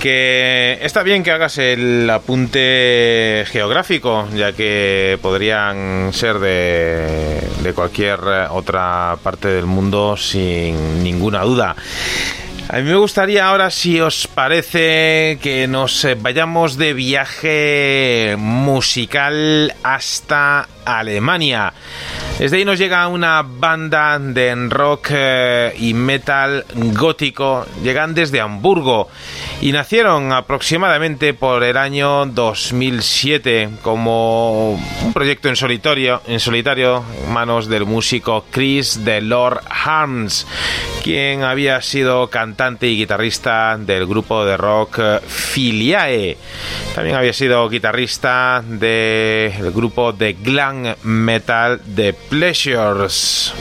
que 0.00 0.78
está 0.80 1.02
bien 1.02 1.22
que 1.22 1.30
hagas 1.30 1.58
el 1.58 2.08
apunte 2.08 3.44
geográfico, 3.48 4.26
ya 4.34 4.52
que 4.52 5.18
podrían 5.20 6.12
ser 6.12 6.38
de, 6.38 7.72
cualquier 7.74 8.18
otra 8.50 9.18
parte 9.22 9.48
del 9.48 9.66
mundo 9.66 10.16
sin 10.16 11.04
ninguna 11.04 11.42
duda. 11.42 11.76
A 12.68 12.76
mí 12.78 12.84
me 12.84 12.96
gustaría 12.96 13.46
ahora, 13.46 13.70
si 13.70 14.00
os 14.00 14.26
parece, 14.26 15.38
que 15.42 15.66
nos 15.68 16.06
vayamos 16.18 16.76
de 16.76 16.94
viaje 16.94 18.36
musical 18.38 19.74
hasta 19.82 20.68
Alemania. 20.84 21.74
Desde 22.38 22.56
ahí 22.56 22.64
nos 22.64 22.78
llega 22.78 23.06
una 23.08 23.42
banda 23.42 24.18
de 24.18 24.54
rock 24.70 25.08
eh, 25.10 25.74
y 25.78 25.92
metal 25.92 26.64
gótico. 26.74 27.66
Llegan 27.82 28.14
desde 28.14 28.40
Hamburgo 28.40 29.08
y 29.60 29.72
nacieron 29.72 30.32
aproximadamente 30.32 31.34
por 31.34 31.62
el 31.64 31.76
año 31.76 32.24
2007 32.26 33.68
como 33.82 34.72
un 34.72 35.12
proyecto 35.12 35.48
en 35.48 35.56
solitario, 35.56 36.22
en 36.26 36.40
solitario, 36.40 37.04
manos 37.28 37.68
del 37.68 37.84
músico 37.84 38.46
Chris 38.50 39.04
de 39.04 39.20
Lord 39.20 39.60
Harms, 39.68 40.46
quien 41.02 41.42
había 41.42 41.82
sido 41.82 42.30
cantante 42.30 42.86
y 42.86 42.96
guitarrista 42.96 43.76
del 43.78 44.06
grupo 44.06 44.46
de 44.46 44.56
rock 44.56 45.20
Filiae. 45.26 46.38
También 46.94 47.16
había 47.16 47.34
sido 47.34 47.68
guitarrista 47.68 48.62
del 48.66 49.72
grupo 49.72 50.12
de 50.12 50.32
glam 50.32 50.94
metal 51.02 51.80
The 51.94 52.14
Pleasures. 52.14 53.52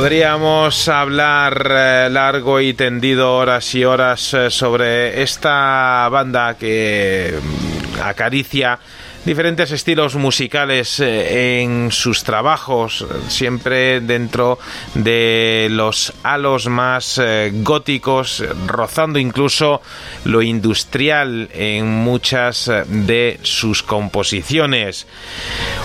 Podríamos 0.00 0.88
hablar 0.88 1.68
eh, 1.70 2.08
largo 2.10 2.58
y 2.58 2.72
tendido 2.72 3.36
horas 3.36 3.74
y 3.74 3.84
horas 3.84 4.32
eh, 4.32 4.50
sobre 4.50 5.22
esta 5.22 6.08
banda 6.08 6.56
que 6.56 7.38
mm, 7.38 8.00
acaricia 8.00 8.78
diferentes 9.24 9.70
estilos 9.70 10.14
musicales 10.16 11.00
eh, 11.00 11.62
en 11.62 11.92
sus 11.92 12.24
trabajos, 12.24 13.06
siempre 13.28 14.00
dentro 14.00 14.58
de 14.94 15.68
los 15.70 16.12
halos 16.22 16.68
más 16.68 17.18
eh, 17.18 17.50
góticos, 17.52 18.42
rozando 18.66 19.18
incluso 19.18 19.82
lo 20.24 20.42
industrial 20.42 21.48
en 21.52 21.86
muchas 21.86 22.68
eh, 22.68 22.84
de 22.86 23.38
sus 23.42 23.82
composiciones. 23.82 25.06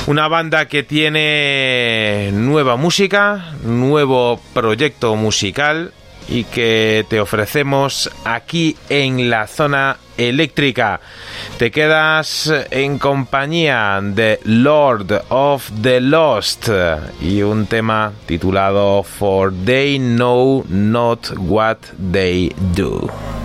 Una 0.08 0.28
banda 0.28 0.68
que 0.68 0.84
tiene 0.84 2.30
nueva 2.34 2.78
música, 2.78 3.54
nuevo 3.64 4.40
proyecto 4.54 5.16
musical, 5.16 5.92
y 6.28 6.44
que 6.46 7.06
te 7.10 7.20
ofrecemos 7.20 8.10
aquí 8.24 8.76
en 8.90 9.30
la 9.30 9.48
zona 9.48 9.98
eléctrica. 10.18 11.00
Te 11.58 11.72
quedas 11.72 12.52
en 12.72 13.00
compañía 13.00 14.00
de 14.02 14.40
Lord 14.44 15.26
of 15.30 15.70
the 15.82 16.00
Lost 16.02 16.70
y 17.22 17.42
un 17.42 17.66
tema 17.68 18.14
titulado 18.26 19.04
For 19.04 19.54
They 19.66 20.00
Know 20.00 20.66
Not 20.70 21.32
What 21.38 21.78
They 22.12 22.54
Do. 22.76 23.45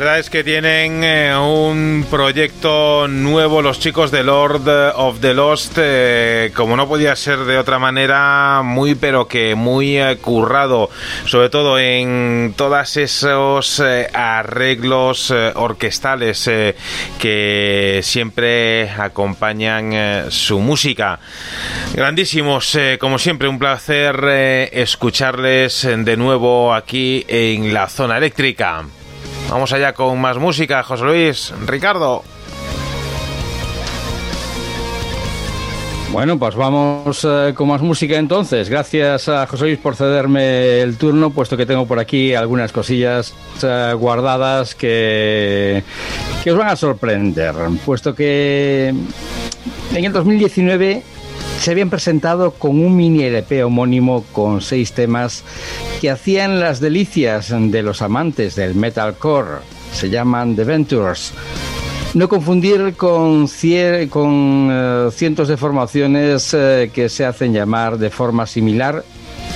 Verdad 0.00 0.18
es 0.18 0.28
que 0.28 0.44
tienen 0.44 1.02
eh, 1.02 1.34
un 1.34 2.04
proyecto 2.10 3.08
nuevo 3.08 3.62
los 3.62 3.80
chicos 3.80 4.10
de 4.10 4.24
Lord 4.24 4.68
of 4.94 5.20
the 5.20 5.32
Lost, 5.32 5.78
eh, 5.78 6.52
como 6.54 6.76
no 6.76 6.86
podía 6.86 7.16
ser 7.16 7.38
de 7.38 7.56
otra 7.56 7.78
manera, 7.78 8.60
muy 8.62 8.94
pero 8.94 9.26
que 9.26 9.54
muy 9.54 9.96
eh, 9.96 10.18
currado, 10.18 10.90
sobre 11.24 11.48
todo 11.48 11.78
en 11.78 12.52
todos 12.58 12.98
esos 12.98 13.82
arreglos 14.12 15.30
orquestales 15.54 16.50
que 17.18 18.00
siempre 18.02 18.90
acompañan 18.90 20.30
su 20.30 20.58
música. 20.58 21.20
Grandísimos, 21.94 22.78
como 23.00 23.18
siempre, 23.18 23.48
un 23.48 23.58
placer 23.58 24.22
escucharles 24.72 25.88
de 25.90 26.16
nuevo 26.18 26.74
aquí 26.74 27.24
en 27.28 27.72
la 27.72 27.88
zona 27.88 28.18
eléctrica. 28.18 28.84
Vamos 29.50 29.72
allá 29.72 29.92
con 29.92 30.20
más 30.20 30.38
música, 30.38 30.82
José 30.82 31.04
Luis, 31.04 31.54
Ricardo. 31.66 32.24
Bueno, 36.12 36.38
pues 36.38 36.54
vamos 36.54 37.26
eh, 37.28 37.52
con 37.54 37.68
más 37.68 37.82
música 37.82 38.16
entonces. 38.16 38.68
Gracias 38.68 39.28
a 39.28 39.46
José 39.46 39.64
Luis 39.64 39.78
por 39.78 39.96
cederme 39.96 40.80
el 40.80 40.96
turno, 40.96 41.30
puesto 41.30 41.56
que 41.56 41.66
tengo 41.66 41.86
por 41.86 41.98
aquí 41.98 42.34
algunas 42.34 42.72
cosillas 42.72 43.34
eh, 43.62 43.92
guardadas 43.96 44.74
que, 44.74 45.82
que 46.42 46.52
os 46.52 46.58
van 46.58 46.68
a 46.68 46.76
sorprender, 46.76 47.54
puesto 47.84 48.14
que 48.14 48.94
en 49.94 50.04
el 50.04 50.12
2019 50.12 51.02
se 51.60 51.70
habían 51.70 51.90
presentado 51.90 52.52
con 52.52 52.78
un 52.78 52.96
mini 52.96 53.24
LP 53.24 53.64
homónimo 53.64 54.24
con 54.32 54.60
seis 54.60 54.92
temas 54.92 55.44
que 56.00 56.10
hacían 56.10 56.60
las 56.60 56.80
delicias 56.80 57.52
de 57.52 57.82
los 57.82 58.02
amantes 58.02 58.54
del 58.54 58.74
metalcore. 58.74 59.60
Se 59.92 60.10
llaman 60.10 60.54
The 60.56 60.64
Ventures. 60.64 61.32
No 62.14 62.28
confundir 62.28 62.94
con 62.96 63.48
eh, 63.50 65.08
cientos 65.12 65.48
de 65.48 65.56
formaciones 65.56 66.54
eh, 66.54 66.90
que 66.92 67.08
se 67.08 67.24
hacen 67.24 67.52
llamar 67.52 67.98
de 67.98 68.10
forma 68.10 68.46
similar, 68.46 69.04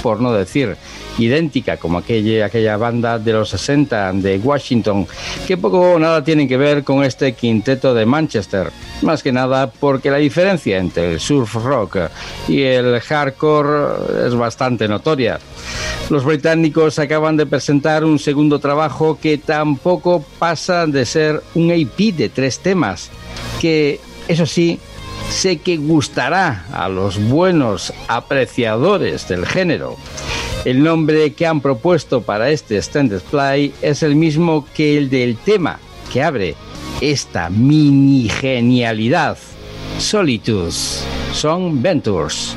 por 0.02 0.20
no 0.20 0.32
decir 0.32 0.76
idéntica, 1.18 1.76
como 1.76 1.98
aquella, 1.98 2.46
aquella 2.46 2.76
banda 2.76 3.18
de 3.18 3.32
los 3.32 3.50
60 3.50 4.12
de 4.14 4.38
Washington, 4.38 5.06
que 5.46 5.56
poco 5.56 5.92
o 5.92 5.98
nada 5.98 6.24
tienen 6.24 6.48
que 6.48 6.56
ver 6.56 6.84
con 6.84 7.04
este 7.04 7.32
quinteto 7.34 7.94
de 7.94 8.06
Manchester. 8.06 8.70
Más 9.02 9.22
que 9.22 9.32
nada 9.32 9.70
porque 9.70 10.10
la 10.10 10.18
diferencia 10.18 10.76
entre 10.76 11.12
el 11.12 11.20
surf 11.20 11.54
rock 11.54 11.96
y 12.48 12.62
el 12.62 13.00
hardcore 13.00 14.26
es 14.26 14.34
bastante 14.34 14.86
notoria. 14.86 15.38
Los 16.10 16.24
británicos 16.24 16.98
acaban 16.98 17.36
de 17.36 17.46
presentar 17.46 18.04
un 18.04 18.18
segundo 18.18 18.58
trabajo 18.58 19.18
que 19.20 19.38
tampoco 19.38 20.24
pasa 20.38 20.86
de 20.86 21.06
ser 21.06 21.42
un 21.54 21.70
EP 21.70 22.14
de 22.14 22.28
tres 22.28 22.58
temas, 22.58 23.10
que 23.60 24.00
eso 24.28 24.44
sí, 24.44 24.78
sé 25.30 25.58
que 25.58 25.76
gustará 25.76 26.66
a 26.72 26.88
los 26.88 27.18
buenos 27.18 27.92
apreciadores 28.08 29.28
del 29.28 29.46
género. 29.46 29.96
El 30.64 30.82
nombre 30.82 31.32
que 31.32 31.46
han 31.46 31.60
propuesto 31.62 32.20
para 32.20 32.50
este 32.50 32.76
Extended 32.76 33.22
Play 33.30 33.72
es 33.80 34.02
el 34.02 34.14
mismo 34.14 34.66
que 34.74 34.98
el 34.98 35.08
del 35.08 35.38
tema 35.38 35.78
que 36.12 36.22
abre 36.22 36.54
esta 37.00 37.48
mini 37.48 38.28
genialidad. 38.28 39.38
Solitudes. 39.98 41.04
Son 41.32 41.82
Ventures. 41.82 42.54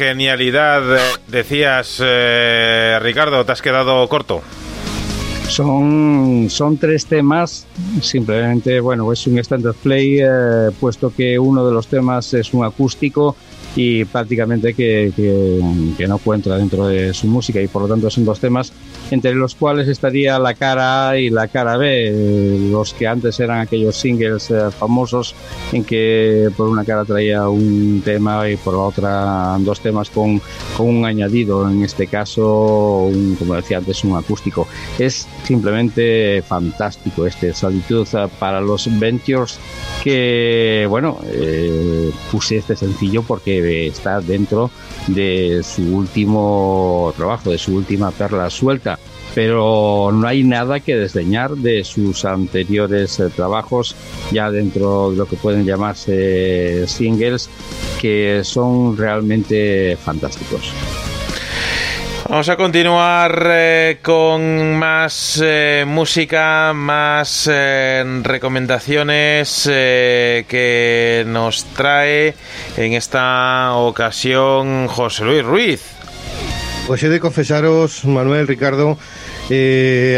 Genialidad. 0.00 0.82
Decías, 1.28 2.00
eh, 2.02 2.98
Ricardo, 3.02 3.44
te 3.44 3.52
has 3.52 3.60
quedado 3.60 4.08
corto. 4.08 4.40
Son, 5.46 6.46
son 6.48 6.78
tres 6.78 7.04
temas, 7.04 7.66
simplemente, 8.00 8.80
bueno, 8.80 9.12
es 9.12 9.26
un 9.26 9.38
standard 9.38 9.74
play, 9.74 10.20
eh, 10.20 10.70
puesto 10.78 11.12
que 11.14 11.38
uno 11.38 11.66
de 11.66 11.74
los 11.74 11.86
temas 11.86 12.32
es 12.32 12.54
un 12.54 12.64
acústico 12.64 13.36
y 13.76 14.04
prácticamente 14.04 14.74
que, 14.74 15.12
que, 15.16 16.08
no 16.08 16.18
cuenta 16.18 16.56
dentro 16.56 16.88
de 16.88 17.14
su 17.14 17.28
música 17.28 17.60
y 17.60 17.68
por 17.68 17.82
lo 17.82 17.88
tanto 17.88 18.10
son 18.10 18.24
dos 18.24 18.40
temas 18.40 18.72
entre 19.12 19.32
los 19.34 19.54
cuales 19.54 19.86
estaría 19.86 20.38
la 20.38 20.54
cara 20.54 21.10
A 21.10 21.18
y 21.18 21.30
la 21.30 21.46
cara 21.46 21.76
B, 21.76 22.68
los 22.70 22.94
que 22.94 23.06
antes 23.06 23.38
eran 23.38 23.60
aquellos 23.60 23.96
singles 23.96 24.50
eh, 24.50 24.70
famosos 24.76 25.34
en 25.72 25.84
que 25.84 26.50
por 26.56 26.68
una 26.68 26.84
cara 26.84 27.04
traía 27.04 27.48
un 27.48 28.02
tema 28.04 28.48
y 28.48 28.56
por 28.56 28.74
la 28.74 28.80
otra 28.80 29.56
dos 29.60 29.80
temas 29.80 30.10
con, 30.10 30.40
con 30.76 30.88
un 30.88 31.04
añadido, 31.04 31.68
en 31.68 31.84
este 31.84 32.06
caso, 32.06 33.04
un, 33.04 33.36
como 33.36 33.54
decía 33.54 33.78
antes, 33.78 34.02
un 34.04 34.16
acústico. 34.16 34.66
Es 34.98 35.28
simplemente 35.44 36.42
fantástico 36.42 37.26
este 37.26 37.52
Solitud 37.52 38.06
eh, 38.14 38.28
para 38.38 38.60
los 38.60 38.88
Ventures 38.98 39.58
que, 40.02 40.86
bueno, 40.88 41.18
eh, 41.26 42.10
puse 42.30 42.56
este 42.56 42.76
sencillo 42.76 43.22
porque 43.22 43.59
está 43.66 44.20
dentro 44.20 44.70
de 45.06 45.62
su 45.62 45.82
último 45.96 47.12
trabajo, 47.16 47.50
de 47.50 47.58
su 47.58 47.74
última 47.74 48.10
perla 48.10 48.50
suelta 48.50 48.98
pero 49.34 50.10
no 50.12 50.26
hay 50.26 50.42
nada 50.42 50.80
que 50.80 50.96
desdeñar 50.96 51.52
de 51.52 51.84
sus 51.84 52.24
anteriores 52.24 53.20
eh, 53.20 53.30
trabajos 53.34 53.94
ya 54.32 54.50
dentro 54.50 55.10
de 55.10 55.16
lo 55.16 55.26
que 55.26 55.36
pueden 55.36 55.64
llamarse 55.64 56.86
singles 56.86 57.48
que 58.00 58.42
son 58.44 58.96
realmente 58.96 59.96
fantásticos. 59.96 60.72
Vamos 62.30 62.48
a 62.48 62.56
continuar 62.56 63.44
eh, 63.50 63.98
con 64.00 64.76
más 64.76 65.42
eh, 65.42 65.84
música, 65.84 66.72
más 66.72 67.50
eh, 67.50 68.04
recomendaciones 68.22 69.64
que 69.64 71.24
nos 71.26 71.64
trae 71.74 72.36
en 72.76 72.92
esta 72.92 73.74
ocasión 73.74 74.86
José 74.86 75.24
Luis 75.24 75.44
Ruiz. 75.44 75.82
Pues 76.86 77.02
he 77.02 77.08
de 77.08 77.18
confesaros, 77.18 78.04
Manuel, 78.04 78.46
Ricardo, 78.46 78.96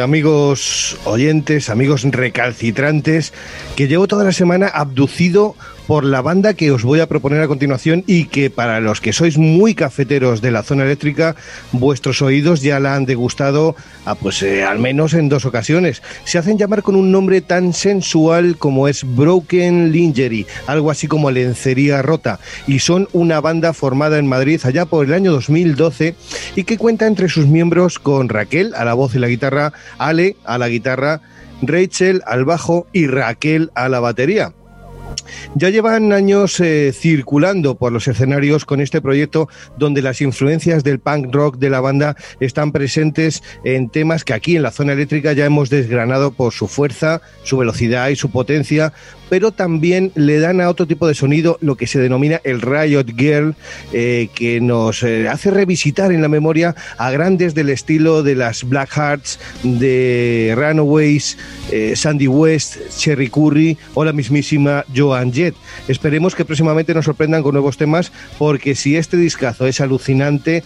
amigos 0.02 0.98
oyentes, 1.04 1.70
amigos 1.70 2.02
recalcitrantes, 2.04 3.32
que 3.74 3.88
llevo 3.88 4.06
toda 4.06 4.24
la 4.24 4.32
semana 4.32 4.68
abducido 4.68 5.56
por 5.92 6.04
la 6.04 6.22
banda 6.22 6.54
que 6.54 6.70
os 6.70 6.84
voy 6.84 7.00
a 7.00 7.06
proponer 7.06 7.42
a 7.42 7.48
continuación 7.48 8.02
y 8.06 8.24
que 8.24 8.48
para 8.48 8.80
los 8.80 9.02
que 9.02 9.12
sois 9.12 9.36
muy 9.36 9.74
cafeteros 9.74 10.40
de 10.40 10.50
la 10.50 10.62
zona 10.62 10.84
eléctrica, 10.84 11.36
vuestros 11.70 12.22
oídos 12.22 12.62
ya 12.62 12.80
la 12.80 12.94
han 12.94 13.04
degustado 13.04 13.76
a, 14.06 14.14
pues, 14.14 14.42
eh, 14.42 14.64
al 14.64 14.78
menos 14.78 15.12
en 15.12 15.28
dos 15.28 15.44
ocasiones. 15.44 16.02
Se 16.24 16.38
hacen 16.38 16.56
llamar 16.56 16.82
con 16.82 16.96
un 16.96 17.12
nombre 17.12 17.42
tan 17.42 17.74
sensual 17.74 18.56
como 18.56 18.88
es 18.88 19.04
Broken 19.04 19.92
Lingerie, 19.92 20.46
algo 20.66 20.90
así 20.90 21.08
como 21.08 21.30
lencería 21.30 22.00
rota, 22.00 22.40
y 22.66 22.78
son 22.78 23.06
una 23.12 23.42
banda 23.42 23.74
formada 23.74 24.16
en 24.16 24.26
Madrid 24.26 24.62
allá 24.64 24.86
por 24.86 25.04
el 25.04 25.12
año 25.12 25.30
2012 25.32 26.14
y 26.56 26.64
que 26.64 26.78
cuenta 26.78 27.06
entre 27.06 27.28
sus 27.28 27.46
miembros 27.46 27.98
con 27.98 28.30
Raquel 28.30 28.72
a 28.76 28.86
la 28.86 28.94
voz 28.94 29.14
y 29.14 29.18
la 29.18 29.28
guitarra, 29.28 29.74
Ale 29.98 30.36
a 30.46 30.56
la 30.56 30.70
guitarra, 30.70 31.20
Rachel 31.60 32.22
al 32.24 32.46
bajo 32.46 32.86
y 32.94 33.08
Raquel 33.08 33.70
a 33.74 33.90
la 33.90 34.00
batería. 34.00 34.54
Ya 35.54 35.70
llevan 35.70 36.12
años 36.12 36.58
eh, 36.60 36.92
circulando 36.92 37.74
por 37.74 37.92
los 37.92 38.08
escenarios 38.08 38.64
con 38.64 38.80
este 38.80 39.00
proyecto 39.00 39.48
donde 39.76 40.02
las 40.02 40.20
influencias 40.20 40.84
del 40.84 40.98
punk 40.98 41.34
rock 41.34 41.56
de 41.58 41.70
la 41.70 41.80
banda 41.80 42.16
están 42.40 42.72
presentes 42.72 43.42
en 43.64 43.88
temas 43.88 44.24
que 44.24 44.32
aquí 44.32 44.56
en 44.56 44.62
la 44.62 44.70
zona 44.70 44.92
eléctrica 44.92 45.32
ya 45.32 45.44
hemos 45.44 45.70
desgranado 45.70 46.32
por 46.32 46.52
su 46.52 46.68
fuerza, 46.68 47.20
su 47.42 47.58
velocidad 47.58 48.08
y 48.08 48.16
su 48.16 48.30
potencia, 48.30 48.92
pero 49.32 49.50
también 49.50 50.12
le 50.14 50.40
dan 50.40 50.60
a 50.60 50.68
otro 50.68 50.86
tipo 50.86 51.08
de 51.08 51.14
sonido 51.14 51.56
lo 51.62 51.76
que 51.76 51.86
se 51.86 51.98
denomina 51.98 52.42
el 52.44 52.60
Riot 52.60 53.06
Girl, 53.16 53.54
eh, 53.94 54.28
que 54.34 54.60
nos 54.60 55.02
eh, 55.02 55.26
hace 55.26 55.50
revisitar 55.50 56.12
en 56.12 56.20
la 56.20 56.28
memoria 56.28 56.76
a 56.98 57.10
grandes 57.10 57.54
del 57.54 57.70
estilo 57.70 58.22
de 58.22 58.34
las 58.34 58.62
Black 58.62 58.90
Hearts, 58.90 59.40
de 59.62 60.52
Runaways, 60.54 61.38
Sandy 61.94 62.28
West, 62.28 62.76
Cherry 62.94 63.30
Curry 63.30 63.78
o 63.94 64.04
la 64.04 64.12
mismísima 64.12 64.84
Joan 64.94 65.32
Jett. 65.32 65.54
Esperemos 65.88 66.34
que 66.34 66.44
próximamente 66.44 66.92
nos 66.92 67.06
sorprendan 67.06 67.42
con 67.42 67.54
nuevos 67.54 67.78
temas, 67.78 68.12
porque 68.38 68.74
si 68.74 68.96
este 68.96 69.16
discazo 69.16 69.66
es 69.66 69.80
alucinante, 69.80 70.62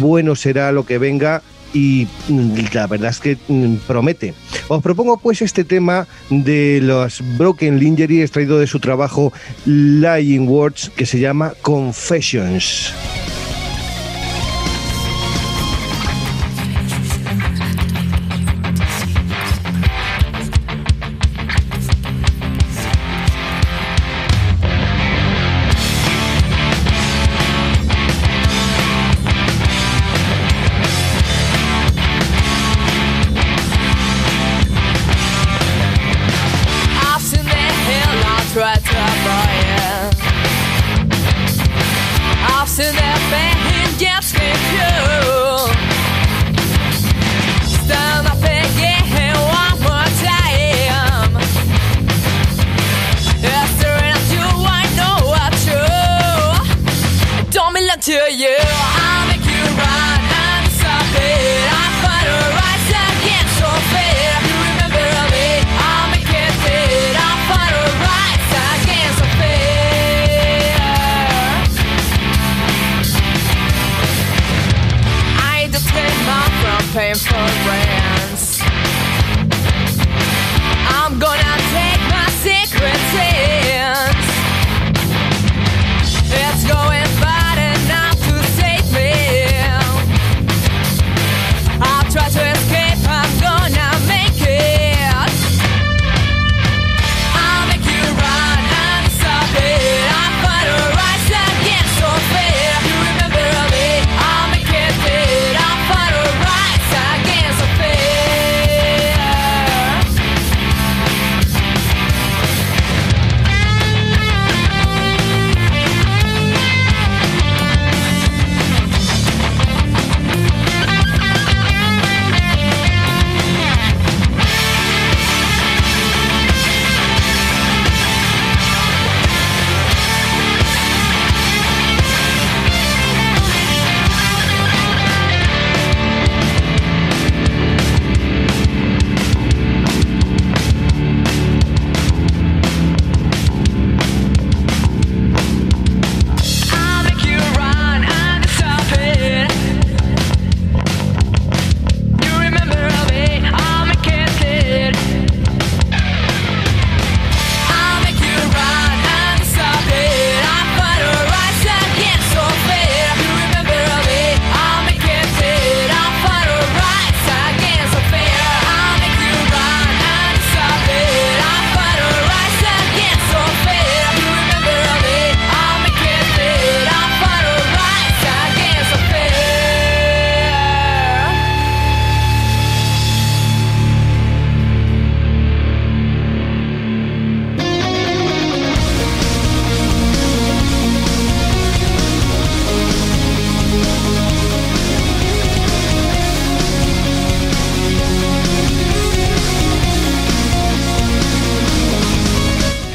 bueno 0.00 0.36
será 0.36 0.70
lo 0.70 0.84
que 0.84 0.98
venga 0.98 1.40
y 1.72 2.06
mm, 2.28 2.54
la 2.72 2.86
verdad 2.86 3.10
es 3.10 3.20
que 3.20 3.36
mm, 3.48 3.76
promete. 3.86 4.34
Os 4.68 4.82
propongo 4.82 5.16
pues 5.16 5.42
este 5.42 5.64
tema 5.64 6.06
de 6.30 6.80
los 6.82 7.22
Broken 7.36 7.78
Lingerie 7.78 8.22
extraído 8.22 8.58
de 8.58 8.66
su 8.66 8.80
trabajo 8.80 9.32
Lying 9.66 10.48
Words 10.48 10.90
que 10.96 11.06
se 11.06 11.20
llama 11.20 11.54
Confessions. 11.62 12.92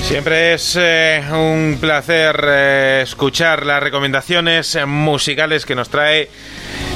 Siempre 0.08 0.54
es 0.54 0.78
eh, 0.80 1.22
un 1.34 1.80
placer 1.82 2.40
eh, 2.48 3.02
escuchar 3.04 3.66
las 3.66 3.84
recomendaciones 3.84 4.78
musicales 4.88 5.66
que 5.66 5.76
nos 5.76 5.90
trae 5.90 6.30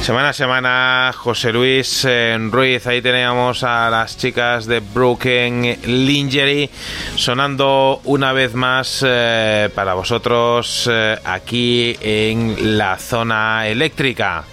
semana 0.01 0.30
a 0.30 0.33
semana 0.33 1.11
José 1.14 1.51
Luis 1.51 2.06
eh, 2.07 2.38
Ruiz. 2.40 2.88
Ahí 2.88 3.01
teníamos 3.01 3.65
a 3.65 3.90
las 3.90 4.17
chicas 4.17 4.65
de 4.65 4.80
Broken 4.80 5.77
Lingerie 5.88 6.69
sonando 7.17 7.99
una 8.06 8.31
vez 8.31 8.53
más 8.53 9.01
para 9.01 9.93
vosotros 9.93 10.90
aquí 11.25 11.98
en 11.99 12.77
la 12.77 12.98
zona 12.98 13.67
eléctrica. 13.67 14.45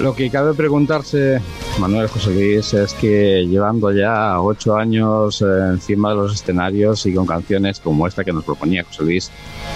Lo 0.00 0.14
que 0.14 0.28
cabe 0.28 0.54
preguntarse 0.54 1.40
Manuel 1.78 2.08
José 2.08 2.34
Luis 2.34 2.74
es 2.74 2.94
que 2.94 3.46
llevando 3.46 3.92
ya 3.92 4.40
ocho 4.40 4.76
años 4.76 5.40
eh, 5.40 5.44
encima 5.70 6.10
de 6.10 6.16
los 6.16 6.34
escenarios 6.34 7.06
y 7.06 7.14
con 7.14 7.26
canciones 7.26 7.78
como 7.78 8.06
esta 8.06 8.24
que 8.24 8.32
nos 8.32 8.44
proponía 8.44 8.84
José 8.84 9.02
Luis, 9.04 9.30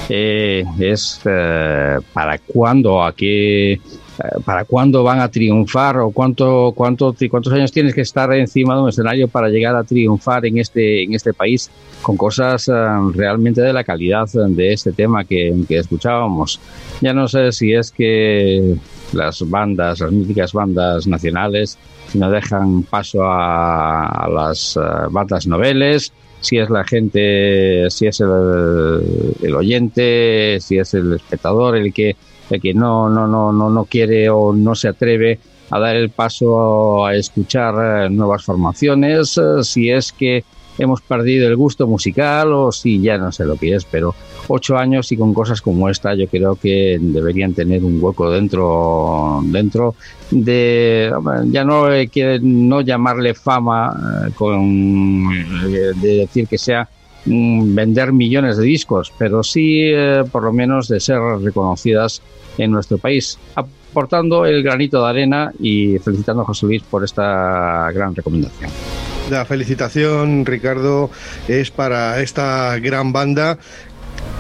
eh, 0.09 0.65
es 0.79 1.21
eh, 1.25 1.99
para 2.13 2.39
cuándo 2.39 3.03
aquí 3.05 3.81
para 4.45 4.65
cuándo 4.65 5.03
van 5.03 5.21
a 5.21 5.29
triunfar 5.29 5.99
o 5.99 6.11
cuánto, 6.11 6.73
cuánto, 6.75 7.15
cuántos 7.31 7.53
años 7.53 7.73
tienes 7.73 7.95
que 7.95 8.01
estar 8.01 8.33
encima 8.35 8.75
de 8.75 8.83
un 8.83 8.89
escenario 8.89 9.29
para 9.29 9.49
llegar 9.49 9.77
a 9.77 9.85
triunfar 9.85 10.47
en 10.47 10.59
este, 10.59 11.03
en 11.05 11.15
este 11.15 11.33
país 11.33 11.71
con 12.03 12.17
cosas 12.17 12.71
realmente 13.15 13.61
de 13.61 13.73
la 13.73 13.85
calidad 13.85 14.29
de 14.29 14.73
este 14.73 14.93
tema 14.93 15.25
que, 15.25 15.55
que 15.69 15.79
escuchábamos. 15.79 16.61
Ya 17.01 17.13
no 17.13 17.29
sé 17.29 17.53
si 17.53 17.73
es 17.73 17.91
que 17.91 18.77
las 19.13 19.49
bandas, 19.49 20.01
las 20.01 20.13
míticas 20.13 20.53
bandas 20.53 21.07
nacionales, 21.07 21.79
no 22.15 22.31
dejan 22.31 22.83
paso 22.85 23.21
a, 23.25 24.29
las 24.33 24.77
eh, 24.77 24.81
bandas 25.11 25.47
noveles, 25.47 26.13
si 26.41 26.59
es 26.59 26.71
la 26.71 26.85
gente, 26.85 27.87
si 27.91 28.07
es 28.07 28.21
el, 28.21 29.55
oyente, 29.55 30.59
si 30.61 30.79
es 30.79 30.95
el 30.95 31.15
espectador 31.15 31.77
el 31.77 31.93
que, 31.93 32.17
el 32.51 32.61
que 32.61 32.75
no, 32.75 33.09
no, 33.09 33.27
no, 33.27 33.53
no, 33.53 33.71
no 33.71 33.85
quiere 33.85 34.29
o 34.31 34.53
no 34.53 34.75
se 34.75 34.89
atreve 34.89 35.39
a 35.71 35.79
dar 35.79 35.97
el 35.97 36.11
paso 36.11 37.05
a 37.05 37.15
escuchar 37.15 38.07
eh, 38.07 38.11
nuevas 38.11 38.45
formaciones, 38.45 39.37
eh, 39.39 39.63
si 39.63 39.91
es 39.91 40.13
que 40.13 40.45
hemos 40.79 41.03
perdido 41.03 41.49
el 41.49 41.57
gusto 41.57 41.87
musical 41.87 42.53
o 42.53 42.73
si 42.73 43.01
ya 43.01 43.19
no 43.19 43.33
sé 43.33 43.45
lo 43.45 43.57
que 43.57 43.75
es, 43.75 43.85
pero 43.85 44.15
ocho 44.49 44.77
años 44.77 45.11
y 45.13 45.17
con 45.17 45.35
cosas 45.35 45.61
como 45.61 45.89
esta 45.89 46.15
yo 46.15 46.27
creo 46.27 46.57
que 46.57 46.99
deberían 47.01 47.53
tener 47.53 47.85
un 47.85 48.03
hueco 48.03 48.31
dentro 48.31 49.41
dentro 49.45 49.95
de 50.31 51.13
ya 51.47 51.65
no 51.65 51.89
quiere 52.11 52.41
no 52.41 52.81
llamarle 52.81 53.35
fama 53.35 54.27
eh, 54.27 54.31
con 54.35 55.31
eh, 55.67 55.93
de 55.97 56.17
decir 56.17 56.47
que 56.49 56.59
sea 56.59 56.89
vender 57.29 58.13
millones 58.13 58.57
de 58.57 58.65
discos, 58.65 59.13
pero 59.19 59.43
sí 59.43 59.91
eh, 59.93 60.25
por 60.31 60.45
lo 60.45 60.53
menos 60.53 60.89
de 60.89 61.01
ser 61.01 61.21
reconocidas 61.43 62.23
en 62.57 62.71
nuestro 62.71 62.99
país, 62.99 63.39
aportando 63.55 64.45
el 64.47 64.63
granito 64.63 65.03
de 65.03 65.09
arena 65.09 65.53
y 65.61 65.99
felicitando 65.99 66.43
a 66.43 66.47
José 66.47 66.67
Luis 66.67 66.83
por 66.83 67.05
esta 67.05 67.91
gran 67.93 68.15
recomendación. 68.15 68.71
La 69.31 69.45
felicitación, 69.45 70.47
Ricardo, 70.47 71.11
es 71.49 71.71
para 71.71 72.21
esta 72.21 72.79
gran 72.79 73.13
banda 73.13 73.59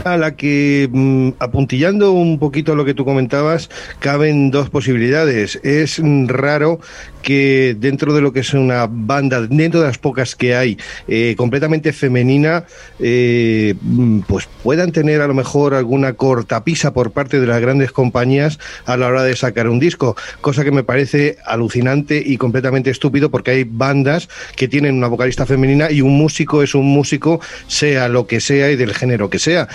a 0.04 0.16
la 0.16 0.34
que, 0.34 0.88
mm, 0.90 1.30
apuntillando 1.38 2.12
un 2.12 2.38
poquito 2.38 2.74
lo 2.74 2.84
que 2.84 2.94
tú 2.94 3.04
comentabas, 3.04 3.68
caben 3.98 4.50
dos 4.50 4.70
posibilidades. 4.70 5.56
Es 5.62 6.00
raro 6.26 6.80
que 7.28 7.76
dentro 7.78 8.14
de 8.14 8.22
lo 8.22 8.32
que 8.32 8.40
es 8.40 8.54
una 8.54 8.86
banda, 8.90 9.42
dentro 9.42 9.80
de 9.80 9.86
las 9.86 9.98
pocas 9.98 10.34
que 10.34 10.56
hay, 10.56 10.78
eh, 11.08 11.34
completamente 11.36 11.92
femenina, 11.92 12.64
eh, 13.00 13.74
mm, 13.82 14.20
pues 14.20 14.48
puedan 14.62 14.92
tener 14.92 15.20
a 15.20 15.26
lo 15.26 15.34
mejor 15.34 15.74
alguna 15.74 16.14
cortapisa 16.14 16.94
por 16.94 17.10
parte 17.10 17.38
de 17.38 17.46
las 17.46 17.60
grandes 17.60 17.92
compañías 17.92 18.58
a 18.86 18.96
la 18.96 19.08
hora 19.08 19.24
de 19.24 19.36
sacar 19.36 19.68
un 19.68 19.78
disco, 19.78 20.16
cosa 20.40 20.64
que 20.64 20.70
me 20.70 20.84
parece 20.84 21.36
alucinante 21.44 22.22
y 22.24 22.38
completamente 22.38 22.88
estúpido 22.88 23.30
porque 23.30 23.50
hay 23.50 23.64
bandas 23.64 24.30
que 24.56 24.66
tienen 24.66 24.94
una 24.94 25.08
vocalista 25.08 25.44
femenina 25.44 25.90
y 25.90 26.00
un 26.00 26.16
músico 26.16 26.62
es 26.62 26.74
un 26.74 26.86
músico, 26.86 27.42
sea 27.66 28.08
lo 28.08 28.26
que 28.26 28.40
sea 28.40 28.70
y 28.70 28.76
del 28.76 28.94
género 28.94 29.28
que 29.28 29.38
sea. 29.38 29.68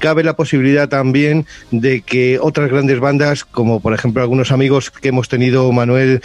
Cabe 0.00 0.24
la 0.24 0.36
posibilidad 0.36 0.88
también 0.88 1.44
de 1.70 2.00
que 2.00 2.38
otras 2.40 2.70
grandes 2.70 2.98
bandas, 2.98 3.44
como 3.44 3.80
por 3.80 3.92
ejemplo 3.92 4.22
algunos 4.22 4.52
amigos 4.52 4.90
que 4.90 5.08
hemos 5.08 5.28
tenido, 5.28 5.70
Manuel, 5.70 6.22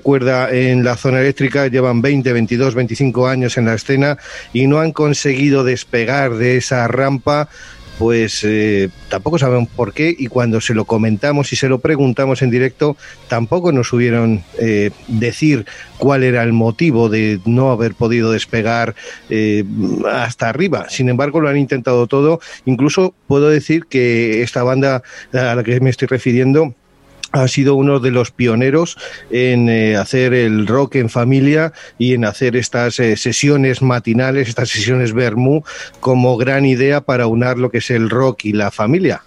recuerda 0.00 0.50
en 0.50 0.82
la 0.82 0.96
zona 0.96 1.20
eléctrica, 1.20 1.66
llevan 1.66 2.00
20, 2.00 2.32
22, 2.32 2.74
25 2.74 3.28
años 3.28 3.58
en 3.58 3.66
la 3.66 3.74
escena 3.74 4.16
y 4.54 4.66
no 4.66 4.80
han 4.80 4.92
conseguido 4.92 5.62
despegar 5.62 6.36
de 6.36 6.56
esa 6.56 6.88
rampa 6.88 7.50
pues 7.98 8.44
eh, 8.44 8.88
tampoco 9.10 9.38
sabemos 9.38 9.68
por 9.76 9.92
qué 9.92 10.16
y 10.18 10.28
cuando 10.28 10.62
se 10.62 10.72
lo 10.72 10.86
comentamos 10.86 11.52
y 11.52 11.56
se 11.56 11.68
lo 11.68 11.80
preguntamos 11.80 12.40
en 12.40 12.50
directo 12.50 12.96
tampoco 13.28 13.72
nos 13.72 13.92
hubieron 13.92 14.42
eh, 14.58 14.90
decir 15.06 15.66
cuál 15.98 16.22
era 16.22 16.42
el 16.42 16.54
motivo 16.54 17.10
de 17.10 17.40
no 17.44 17.70
haber 17.70 17.94
podido 17.94 18.32
despegar 18.32 18.94
eh, 19.28 19.64
hasta 20.10 20.48
arriba. 20.48 20.86
Sin 20.88 21.10
embargo, 21.10 21.42
lo 21.42 21.50
han 21.50 21.58
intentado 21.58 22.06
todo. 22.06 22.40
Incluso 22.64 23.14
puedo 23.26 23.50
decir 23.50 23.84
que 23.84 24.40
esta 24.40 24.62
banda 24.62 25.02
a 25.34 25.54
la 25.54 25.62
que 25.62 25.78
me 25.80 25.90
estoy 25.90 26.08
refiriendo 26.08 26.74
ha 27.32 27.48
sido 27.48 27.74
uno 27.74 28.00
de 28.00 28.10
los 28.10 28.30
pioneros 28.30 28.96
en 29.30 29.68
eh, 29.68 29.96
hacer 29.96 30.34
el 30.34 30.66
rock 30.66 30.96
en 30.96 31.08
familia 31.08 31.72
y 31.98 32.14
en 32.14 32.24
hacer 32.24 32.56
estas 32.56 32.98
eh, 33.00 33.16
sesiones 33.16 33.82
matinales, 33.82 34.48
estas 34.48 34.68
sesiones 34.68 35.12
Bermú, 35.12 35.62
como 36.00 36.36
gran 36.36 36.66
idea 36.66 37.00
para 37.00 37.26
unar 37.26 37.58
lo 37.58 37.70
que 37.70 37.78
es 37.78 37.90
el 37.90 38.10
rock 38.10 38.44
y 38.44 38.52
la 38.52 38.70
familia. 38.70 39.22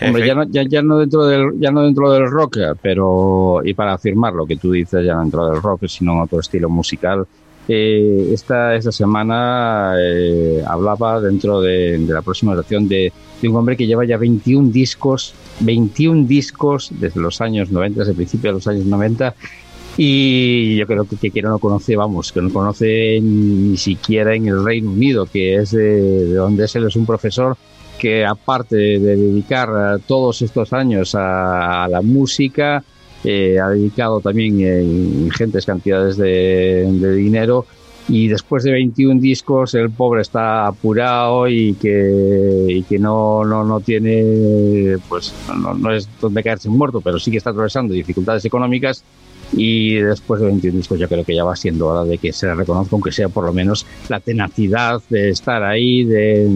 Ya 0.00 0.34
no, 0.34 0.44
ya, 0.44 0.82
no 0.82 0.98
dentro 0.98 1.26
del, 1.26 1.60
ya 1.60 1.70
no 1.70 1.82
dentro 1.82 2.10
del 2.10 2.30
rock, 2.30 2.56
pero, 2.80 3.60
y 3.62 3.74
para 3.74 3.92
afirmar 3.92 4.32
lo 4.32 4.46
que 4.46 4.56
tú 4.56 4.72
dices, 4.72 5.04
ya 5.04 5.14
no 5.14 5.20
dentro 5.20 5.50
del 5.50 5.60
rock, 5.60 5.86
sino 5.88 6.14
en 6.14 6.20
otro 6.20 6.40
estilo 6.40 6.70
musical, 6.70 7.26
eh, 7.68 8.30
esta, 8.32 8.74
esta 8.74 8.90
semana 8.90 9.94
eh, 9.96 10.60
hablaba 10.66 11.20
dentro 11.20 11.60
de, 11.60 11.98
la 12.08 12.22
próxima 12.22 12.54
versión 12.54 12.88
de, 12.88 13.12
un 13.48 13.56
hombre 13.56 13.76
que 13.76 13.86
lleva 13.86 14.04
ya 14.04 14.16
21 14.16 14.70
discos, 14.70 15.34
21 15.60 16.26
discos 16.26 16.90
desde 16.98 17.20
los 17.20 17.40
años 17.40 17.70
90, 17.70 18.00
desde 18.00 18.10
el 18.12 18.16
principio 18.16 18.50
de 18.50 18.54
los 18.54 18.66
años 18.66 18.84
90, 18.86 19.34
y 19.96 20.76
yo 20.76 20.86
creo 20.86 21.04
que, 21.04 21.30
que 21.30 21.42
no 21.42 21.50
lo 21.50 21.58
conoce, 21.58 21.96
vamos, 21.96 22.32
que 22.32 22.40
no 22.40 22.52
conoce 22.52 23.20
ni 23.20 23.76
siquiera 23.76 24.34
en 24.34 24.46
el 24.48 24.64
Reino 24.64 24.90
Unido, 24.90 25.26
que 25.26 25.56
es 25.56 25.72
de, 25.72 26.34
donde 26.34 26.64
es 26.64 26.76
él 26.76 26.86
es 26.86 26.96
un 26.96 27.06
profesor 27.06 27.56
que 27.98 28.24
aparte 28.24 28.76
de 28.76 29.16
dedicar 29.16 30.00
todos 30.06 30.40
estos 30.40 30.72
años 30.72 31.14
a 31.14 31.86
la 31.90 32.00
música, 32.00 32.82
eh, 33.22 33.58
ha 33.60 33.68
dedicado 33.68 34.20
también 34.20 34.60
eh, 34.60 34.82
ingentes 34.82 35.66
cantidades 35.66 36.16
de, 36.16 37.14
dinero 37.16 37.66
y 38.10 38.26
después 38.26 38.64
de 38.64 38.72
21 38.72 39.20
discos 39.20 39.74
el 39.74 39.90
pobre 39.90 40.22
está 40.22 40.66
apurado 40.66 41.46
y 41.48 41.74
que, 41.74 42.84
que 42.88 42.98
no, 42.98 43.44
no, 43.44 43.64
no 43.64 43.80
tiene, 43.80 44.96
pues 45.08 45.32
no, 45.56 45.92
es 45.92 46.08
donde 46.20 46.42
caerse 46.42 46.68
muerto, 46.68 47.00
pero 47.00 47.20
sí 47.20 47.30
que 47.30 47.36
está 47.36 47.50
atravesando 47.50 47.94
dificultades 47.94 48.44
económicas 48.44 49.04
y 49.52 49.94
después 49.94 50.40
de 50.40 50.48
21 50.48 50.76
discos 50.76 50.98
yo 50.98 51.08
creo 51.08 51.24
que 51.24 51.34
ya 51.34 51.44
va 51.44 51.54
siendo 51.54 51.86
hora 51.86 52.04
de 52.04 52.18
que 52.18 52.32
se 52.32 52.46
le 52.46 52.54
reconozca, 52.54 52.96
aunque 52.96 53.12
sea 53.12 53.28
por 53.28 53.44
lo 53.44 53.52
menos 53.52 53.86
la 54.08 54.18
tenacidad 54.18 55.00
de 55.08 55.30
estar 55.30 55.62
ahí 55.62 56.02
de, 56.02 56.48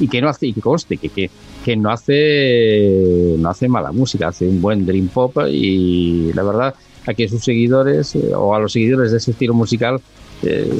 y, 0.00 0.08
que 0.08 0.20
no 0.20 0.28
hace, 0.28 0.48
y 0.48 0.52
que 0.52 0.60
conste, 0.60 0.96
que, 0.96 1.30
que, 1.64 1.76
no 1.76 1.90
hace 1.90 3.36
no 3.38 3.50
hace 3.50 3.68
mala 3.68 3.92
música, 3.92 4.28
hace 4.28 4.48
un 4.48 4.60
buen 4.60 4.84
dream 4.84 5.08
pop 5.08 5.36
y 5.48 6.32
la 6.32 6.42
verdad 6.42 6.74
a 7.06 7.14
que 7.14 7.28
sus 7.28 7.44
seguidores 7.44 8.14
eh, 8.14 8.34
o 8.34 8.54
a 8.54 8.58
los 8.58 8.72
seguidores 8.72 9.10
de 9.10 9.18
ese 9.18 9.30
estilo 9.32 9.54
musical 9.54 10.00
eh, 10.42 10.70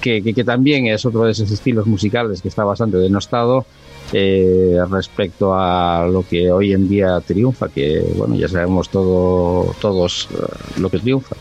que, 0.00 0.22
que, 0.22 0.44
también 0.44 0.86
es 0.86 1.04
otro 1.04 1.24
de 1.24 1.32
esos 1.32 1.50
estilos 1.50 1.86
musicales 1.86 2.40
que 2.40 2.48
está 2.48 2.62
bastante 2.62 2.98
denostado 2.98 3.66
eh, 4.12 4.78
respecto 4.88 5.54
a 5.54 6.06
lo 6.06 6.24
que 6.26 6.52
hoy 6.52 6.72
en 6.72 6.88
día 6.88 7.20
triunfa, 7.20 7.68
que 7.68 8.04
bueno, 8.16 8.36
ya 8.36 8.48
sabemos 8.48 8.88
todo, 8.88 9.74
todos 9.80 10.28
lo 10.78 10.88
que 10.88 10.98
triunfa. 10.98 11.36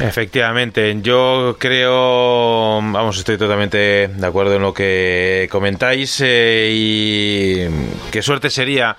Efectivamente, 0.00 0.96
yo 1.02 1.56
creo, 1.58 2.80
vamos, 2.80 3.18
estoy 3.18 3.36
totalmente 3.36 4.08
de 4.08 4.26
acuerdo 4.26 4.54
en 4.54 4.62
lo 4.62 4.72
que 4.72 5.48
comentáis 5.50 6.20
eh, 6.24 6.70
y 6.72 8.10
qué 8.12 8.22
suerte 8.22 8.48
sería 8.48 8.96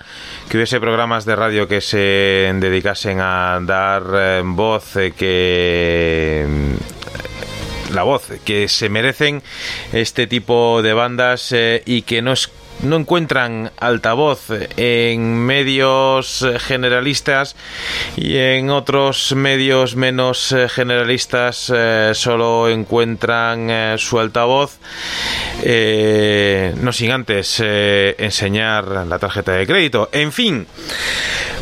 que 0.48 0.58
hubiese 0.58 0.78
programas 0.78 1.24
de 1.24 1.36
radio 1.36 1.66
que 1.66 1.80
se 1.80 2.52
dedicasen 2.54 3.18
a 3.20 3.58
dar 3.62 4.42
voz, 4.44 4.92
que 5.16 6.46
la 7.94 8.02
voz, 8.02 8.28
que 8.44 8.68
se 8.68 8.90
merecen 8.90 9.42
este 9.92 10.26
tipo 10.26 10.82
de 10.82 10.92
bandas 10.92 11.54
y 11.86 12.02
que 12.02 12.20
no 12.20 12.32
es 12.32 12.50
no 12.82 12.96
encuentran 12.96 13.72
altavoz 13.78 14.50
en 14.76 15.36
medios 15.44 16.46
generalistas 16.58 17.56
y 18.16 18.36
en 18.36 18.70
otros 18.70 19.34
medios 19.34 19.96
menos 19.96 20.54
generalistas 20.68 21.72
solo 22.12 22.68
encuentran 22.68 23.98
su 23.98 24.18
altavoz. 24.18 24.78
no 25.62 26.92
sin 26.92 27.10
antes 27.10 27.60
enseñar 27.60 28.88
la 29.06 29.18
tarjeta 29.18 29.52
de 29.52 29.66
crédito. 29.66 30.08
En 30.12 30.32
fin, 30.32 30.66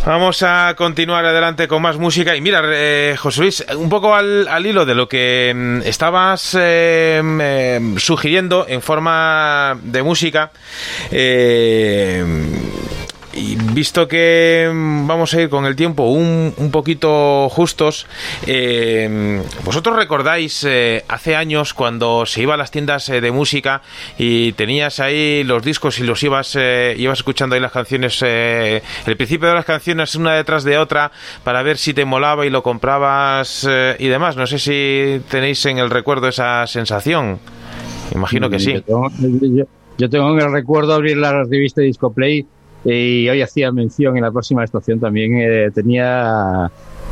vamos 0.05 0.43
a 0.43 0.75
continuar 0.77 1.25
adelante 1.25 1.69
con 1.69 1.83
más 1.83 1.97
música. 1.97 2.37
Y 2.37 2.41
mira, 2.41 2.63
eh, 2.65 3.17
José 3.19 3.41
Luis, 3.41 3.65
un 3.77 3.89
poco 3.89 4.15
al, 4.15 4.47
hilo 4.67 4.87
de 4.87 4.95
lo 4.95 5.09
que 5.09 5.53
mm, 5.55 5.83
estabas 5.83 6.57
eh, 6.59 7.21
mm, 7.23 7.99
sugiriendo 7.99 8.67
en 8.69 8.83
forma 8.83 9.79
de 9.83 10.03
música. 10.03 10.51
Eh, 11.11 12.25
y 13.39 13.57
visto 13.57 14.09
que 14.09 14.71
mm, 14.73 15.07
vamos 15.07 15.33
a 15.35 15.41
ir 15.41 15.49
con 15.49 15.65
el 15.65 15.77
tiempo 15.77 16.05
un, 16.05 16.53
un 16.57 16.71
poquito 16.71 17.49
justos, 17.49 18.07
eh, 18.47 19.43
vosotros 19.65 19.97
recordáis 19.97 20.65
eh, 20.65 21.05
hace 21.09 21.37
años 21.37 21.75
cuando 21.75 22.27
se 22.27 22.43
iba 22.43 22.55
a 22.55 22.57
las 22.57 22.71
tiendas 22.71 23.09
eh, 23.09 23.21
de 23.21 23.31
música 23.31 23.83
y 24.19 24.53
tenías 24.53 25.01
ahí 25.01 25.45
los 25.45 25.63
discos 25.63 25.99
y 25.99 26.05
los 26.05 26.23
ibas, 26.23 26.57
ibas 26.57 27.19
escuchando 27.19 27.55
ahí 27.55 27.61
las 27.61 27.73
canciones, 27.73 28.23
el 28.23 29.17
principio 29.17 29.49
de 29.49 29.55
las 29.55 29.65
canciones 29.65 30.15
una 30.15 30.35
detrás 30.35 30.65
de 30.65 30.79
otra 30.79 31.13
para 31.45 31.63
ver 31.63 31.79
si 31.79 31.95
te 31.95 32.05
molaba 32.05 32.47
y 32.47 32.51
lo 32.51 32.63
comprabas 32.63 33.69
y 33.99 34.09
demás. 34.09 34.37
No 34.37 34.47
sé 34.47 34.59
si 34.59 35.21
tenéis 35.31 35.65
en 35.67 35.79
el 35.79 35.91
recuerdo 35.91 36.29
esa 36.29 36.67
sensación. 36.67 37.39
Imagino 38.15 38.49
que 38.51 38.59
sí. 38.59 38.83
Yo 38.87 39.09
yo 39.99 40.09
tengo 40.09 40.31
en 40.31 40.41
el 40.41 40.53
recuerdo 40.53 40.95
abrir 40.95 41.17
la 41.17 41.45
revista 41.45 41.83
Discoplay 41.83 42.47
y 42.85 43.29
hoy 43.29 43.43
hacía 43.43 43.73
mención 43.73 44.17
en 44.17 44.23
la 44.23 44.31
próxima 44.31 44.65
estación 44.65 45.01
también 45.01 45.37
eh, 45.37 45.71
tenía 45.75 46.71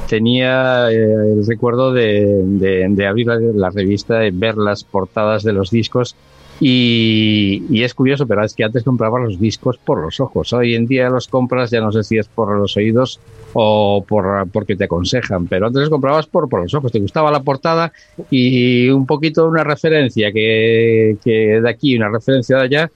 tenía 0.09 0.91
eh, 0.91 0.95
el 0.95 1.47
recuerdo 1.47 1.93
de, 1.93 2.43
de, 2.89 3.07
abrir 3.07 3.27
la, 3.27 3.71
revista 3.71 4.25
y 4.25 4.31
ver 4.31 4.57
las 4.57 4.85
portadas 4.85 5.43
de 5.43 5.53
los 5.53 5.71
discos 5.71 6.15
y, 6.61 7.83
es 7.83 7.95
curioso, 7.95 8.27
pero 8.27 8.45
es 8.45 8.55
que 8.55 8.65
antes 8.65 8.83
compraba 8.83 9.21
los 9.21 9.39
discos 9.39 9.79
por 9.79 10.01
los 10.01 10.21
ojos. 10.21 10.53
Hoy 10.53 10.75
en 10.75 10.87
día 10.87 11.11
los 11.11 11.29
compras, 11.29 11.71
ya 11.71 11.81
no 11.81 11.93
sé 11.93 12.03
si 12.03 12.19
es 12.19 12.29
por 12.29 12.57
los 12.57 12.77
oídos 12.77 13.21
o 13.53 14.05
por 14.07 14.49
porque 14.51 14.77
te 14.77 14.85
aconsejan, 14.85 15.47
pero 15.47 15.67
antes 15.67 15.81
los 15.81 15.91
comprabas 15.91 16.27
por, 16.27 16.49
por 16.49 16.63
los 16.63 16.75
ojos. 16.75 16.93
Te 16.93 17.01
gustaba 17.01 17.31
la 17.31 17.43
portada 17.43 17.93
y 18.31 18.89
un 18.89 19.07
poquito 19.07 19.47
una 19.47 19.65
referencia 19.65 20.33
que, 20.33 21.17
que 21.23 21.61
de 21.61 21.71
aquí, 21.71 21.97
una 21.97 22.09
referencia 22.09 22.57
de 22.57 22.63
allá, 22.63 22.91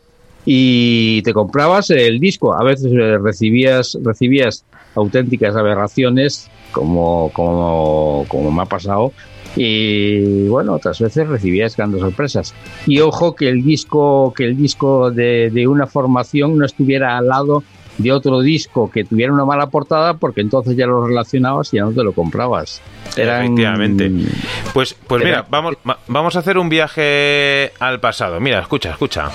y 0.45 1.23
te 1.23 1.33
comprabas 1.33 1.91
el 1.91 2.19
disco. 2.19 2.55
A 2.55 2.65
veces 2.65 2.93
eh, 2.93 3.19
recibías, 3.19 3.99
recibías 4.03 4.65
auténticas 4.95 5.55
aberraciones, 5.55 6.51
como, 6.73 7.31
como, 7.33 8.25
como 8.29 8.51
me 8.51 8.63
ha 8.63 8.67
pasado, 8.67 9.13
y 9.57 10.49
bueno, 10.49 10.75
otras 10.75 11.01
veces 11.01 11.29
recibías 11.29 11.77
grandes 11.77 12.01
sorpresas. 12.01 12.55
Y 12.87 13.01
ojo 13.01 13.35
que 13.35 13.49
el 13.49 13.63
disco, 13.63 14.33
que 14.37 14.45
el 14.45 14.57
disco 14.57 15.11
de, 15.11 15.51
de, 15.51 15.67
una 15.67 15.87
formación 15.87 16.57
no 16.59 16.65
estuviera 16.65 17.19
al 17.19 17.27
lado 17.27 17.63
de 17.99 18.13
otro 18.13 18.41
disco 18.41 18.91
que 18.91 19.05
tuviera 19.05 19.33
una 19.33 19.45
mala 19.45 19.67
portada, 19.67 20.15
porque 20.15 20.41
entonces 20.41 20.77
ya 20.77 20.87
lo 20.87 21.07
relacionabas 21.07 21.73
y 21.75 21.77
ya 21.77 21.85
no 21.85 21.93
te 21.93 22.03
lo 22.03 22.13
comprabas. 22.13 22.81
Efectivamente. 23.17 24.11
Pues, 24.73 24.95
pues 25.07 25.25
mira, 25.25 25.45
vamos, 25.51 25.77
vamos 26.07 26.37
a 26.37 26.39
hacer 26.39 26.57
un 26.59 26.69
viaje 26.69 27.73
al 27.79 28.01
pasado. 28.01 28.41
Mira, 28.41 28.61
escucha, 28.61 28.91
escucha. 28.91 29.31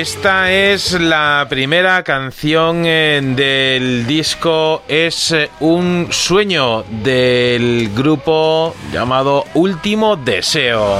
Esta 0.00 0.50
es 0.50 0.98
la 0.98 1.46
primera 1.50 2.02
canción 2.04 2.84
eh, 2.86 3.20
del 3.22 4.06
disco 4.06 4.82
Es 4.88 5.30
eh, 5.30 5.50
un 5.60 6.08
sueño 6.10 6.84
del 6.84 7.90
grupo 7.94 8.74
llamado 8.90 9.44
Último 9.52 10.16
Deseo. 10.16 10.96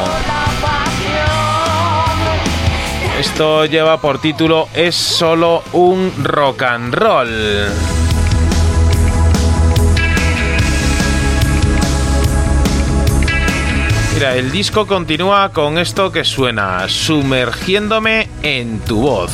Esto 3.19 3.65
lleva 3.65 3.99
por 4.03 4.21
título 4.21 4.69
Es 4.75 4.97
solo 4.97 5.63
un 5.73 6.13
rock 6.23 6.65
and 6.65 6.93
roll. 6.93 8.00
El 14.21 14.53
disco 14.53 14.87
continúa 14.87 15.51
con 15.51 15.79
esto 15.79 16.13
que 16.13 16.25
suena, 16.25 16.87
sumergiéndome 16.89 18.29
en 18.43 18.79
tu 18.81 19.01
voz. 19.01 19.33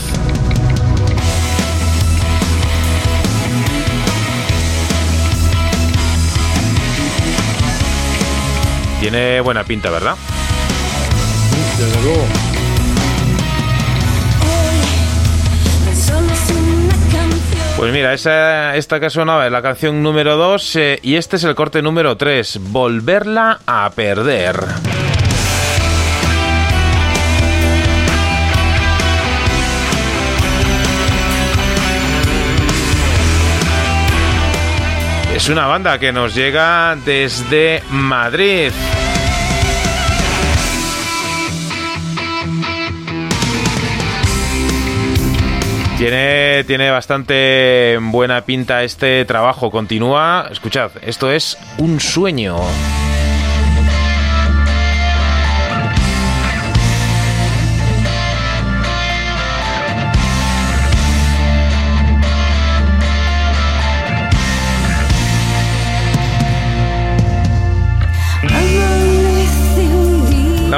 Tiene 9.01 9.41
buena 9.41 9.65
pinta, 9.65 9.91
¿verdad? 9.91 10.15
Desde 11.79 12.03
luego. 12.03 12.56
Pues 17.77 17.93
mira, 17.93 18.15
esta 18.15 19.01
que 19.01 19.11
sonaba 19.11 19.45
es 19.45 19.53
la 19.53 19.61
canción 19.61 20.03
número 20.03 20.37
2 20.37 20.77
eh, 20.77 20.99
y 21.03 21.17
este 21.17 21.37
es 21.37 21.45
el 21.45 21.55
corte 21.55 21.83
número 21.83 22.17
3, 22.17 22.59
Volverla 22.71 23.61
a 23.67 23.91
perder. 23.91 24.57
Es 35.35 35.51
una 35.51 35.67
banda 35.67 35.99
que 35.99 36.13
nos 36.13 36.35
llega 36.35 36.97
desde 37.05 37.83
Madrid. 37.91 38.73
Tiene, 45.99 46.63
tiene 46.65 46.91
bastante 46.91 47.99
buena 48.01 48.45
pinta 48.45 48.83
este 48.85 49.25
trabajo. 49.25 49.71
Continúa. 49.71 50.47
Escuchad, 50.51 50.91
esto 51.01 51.33
es 51.33 51.57
un 51.79 52.01
sueño. 52.01 52.59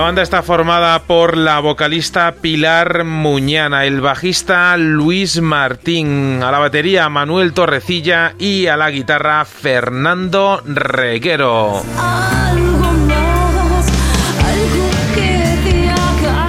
Banda 0.08 0.22
está 0.22 0.42
formada 0.42 1.02
por 1.02 1.36
la 1.36 1.60
vocalista 1.60 2.32
Pilar 2.40 3.04
Muñana, 3.04 3.84
el 3.84 4.00
bajista 4.00 4.74
Luis 4.78 5.42
Martín, 5.42 6.42
a 6.42 6.50
la 6.50 6.58
batería 6.58 7.10
Manuel 7.10 7.52
Torrecilla 7.52 8.32
y 8.38 8.68
a 8.68 8.78
la 8.78 8.90
guitarra 8.90 9.44
Fernando 9.44 10.62
Reguero. 10.64 11.82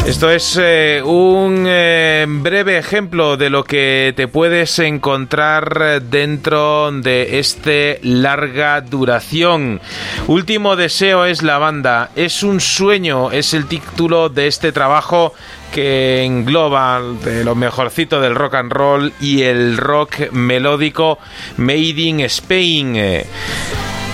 Esto 0.09 0.31
es 0.31 0.59
eh, 0.59 1.03
un 1.05 1.65
eh, 1.67 2.25
breve 2.27 2.79
ejemplo 2.79 3.37
de 3.37 3.51
lo 3.51 3.63
que 3.63 4.11
te 4.17 4.27
puedes 4.27 4.79
encontrar 4.79 6.01
dentro 6.01 6.91
de 6.91 7.37
este 7.37 7.99
larga 8.01 8.81
duración. 8.81 9.79
Último 10.25 10.75
deseo 10.75 11.25
es 11.25 11.43
la 11.43 11.59
banda, 11.59 12.09
es 12.15 12.41
un 12.41 12.59
sueño, 12.59 13.29
es 13.29 13.53
el 13.53 13.67
título 13.67 14.29
de 14.29 14.47
este 14.47 14.71
trabajo 14.71 15.35
que 15.71 16.23
engloba 16.23 17.03
de 17.23 17.43
lo 17.43 17.53
mejorcito 17.53 18.19
del 18.19 18.33
rock 18.33 18.55
and 18.55 18.71
roll 18.71 19.13
y 19.21 19.43
el 19.43 19.77
rock 19.77 20.31
melódico 20.31 21.19
Made 21.57 22.01
in 22.01 22.21
Spain. 22.21 22.95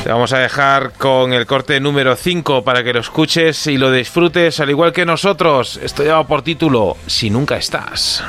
Te 0.06 0.12
vamos 0.12 0.34
a 0.34 0.38
dejar 0.38 0.94
con 1.00 1.34
el 1.34 1.48
corte 1.48 1.80
número 1.80 2.16
5 2.16 2.64
para 2.64 2.84
que 2.84 2.94
lo 2.94 3.00
escuches 3.00 3.66
y 3.66 3.80
lo 3.80 3.92
disfrutes 3.92 4.60
al 4.60 4.70
igual 4.70 4.94
que 4.94 5.04
nosotros. 5.04 5.80
Esto 5.82 6.04
lleva 6.04 6.28
por 6.28 6.44
título 6.44 6.96
Si 7.08 7.32
nunca 7.32 7.58
estás. 7.58 8.24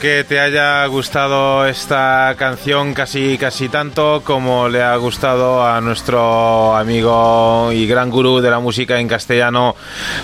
Que 0.00 0.24
te 0.24 0.38
haya 0.38 0.84
gustado 0.86 1.66
esta 1.66 2.34
canción 2.36 2.92
casi 2.92 3.38
casi 3.38 3.68
tanto 3.68 4.22
como 4.24 4.68
le 4.68 4.82
ha 4.82 4.94
gustado 4.96 5.66
a 5.66 5.80
nuestro 5.80 6.76
amigo 6.76 7.70
y 7.72 7.86
gran 7.86 8.10
gurú 8.10 8.40
de 8.40 8.50
la 8.50 8.60
música 8.60 9.00
en 9.00 9.08
castellano 9.08 9.74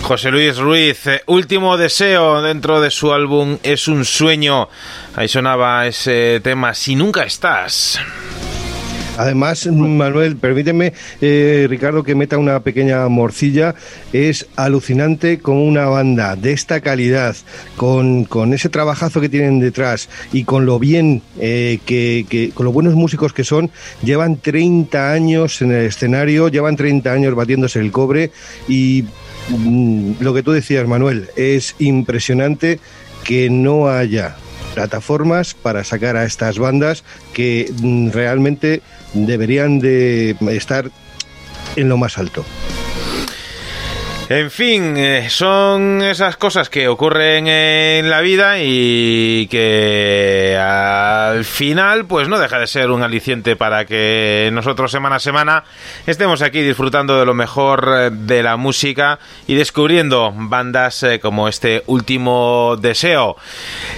José 0.02 0.30
Luis 0.30 0.58
Ruiz. 0.58 1.06
Eh, 1.06 1.22
último 1.26 1.78
deseo 1.78 2.42
dentro 2.42 2.80
de 2.80 2.90
su 2.90 3.12
álbum 3.12 3.58
Es 3.62 3.88
un 3.88 4.04
sueño. 4.04 4.68
Ahí 5.16 5.28
sonaba 5.28 5.86
ese 5.86 6.40
tema 6.42 6.74
Si 6.74 6.94
nunca 6.94 7.22
estás. 7.22 7.98
Además, 9.18 9.66
Manuel, 9.66 10.36
permíteme, 10.36 10.94
eh, 11.20 11.66
Ricardo, 11.68 12.02
que 12.02 12.14
meta 12.14 12.38
una 12.38 12.60
pequeña 12.60 13.06
morcilla. 13.08 13.74
Es 14.12 14.46
alucinante 14.56 15.38
con 15.38 15.56
una 15.56 15.86
banda 15.86 16.34
de 16.34 16.52
esta 16.52 16.80
calidad, 16.80 17.36
con, 17.76 18.24
con 18.24 18.54
ese 18.54 18.70
trabajazo 18.70 19.20
que 19.20 19.28
tienen 19.28 19.60
detrás 19.60 20.08
y 20.32 20.44
con 20.44 20.64
lo 20.64 20.78
bien 20.78 21.22
eh, 21.38 21.78
que, 21.84 22.24
que, 22.28 22.50
con 22.50 22.64
los 22.64 22.74
buenos 22.74 22.94
músicos 22.94 23.32
que 23.34 23.44
son, 23.44 23.70
llevan 24.02 24.38
30 24.38 25.12
años 25.12 25.60
en 25.60 25.72
el 25.72 25.86
escenario, 25.86 26.48
llevan 26.48 26.76
30 26.76 27.12
años 27.12 27.34
batiéndose 27.34 27.80
el 27.80 27.92
cobre 27.92 28.30
y 28.66 29.04
mm, 29.50 30.12
lo 30.20 30.32
que 30.32 30.42
tú 30.42 30.52
decías, 30.52 30.88
Manuel, 30.88 31.28
es 31.36 31.74
impresionante 31.78 32.80
que 33.24 33.50
no 33.50 33.88
haya 33.88 34.36
plataformas 34.72 35.54
para 35.54 35.84
sacar 35.84 36.16
a 36.16 36.24
estas 36.24 36.58
bandas 36.58 37.04
que 37.32 37.70
mm, 37.82 38.10
realmente 38.10 38.82
deberían 39.14 39.78
de 39.78 40.36
estar 40.50 40.90
en 41.76 41.88
lo 41.88 41.96
más 41.96 42.18
alto. 42.18 42.44
En 44.34 44.50
fin, 44.50 44.96
eh, 44.96 45.28
son 45.28 46.00
esas 46.00 46.38
cosas 46.38 46.70
que 46.70 46.88
ocurren 46.88 47.46
en 47.48 48.08
la 48.08 48.22
vida 48.22 48.62
y 48.62 49.46
que 49.48 50.56
al 50.58 51.44
final 51.44 52.06
pues 52.06 52.28
no 52.28 52.38
deja 52.38 52.58
de 52.58 52.66
ser 52.66 52.90
un 52.90 53.02
aliciente 53.02 53.56
para 53.56 53.84
que 53.84 54.48
nosotros 54.50 54.90
semana 54.90 55.16
a 55.16 55.18
semana 55.18 55.64
estemos 56.06 56.40
aquí 56.40 56.62
disfrutando 56.62 57.18
de 57.18 57.26
lo 57.26 57.34
mejor 57.34 57.86
eh, 57.94 58.10
de 58.10 58.42
la 58.42 58.56
música 58.56 59.18
y 59.46 59.54
descubriendo 59.54 60.32
bandas 60.34 61.02
eh, 61.02 61.20
como 61.20 61.46
este 61.46 61.82
último 61.86 62.78
deseo. 62.80 63.36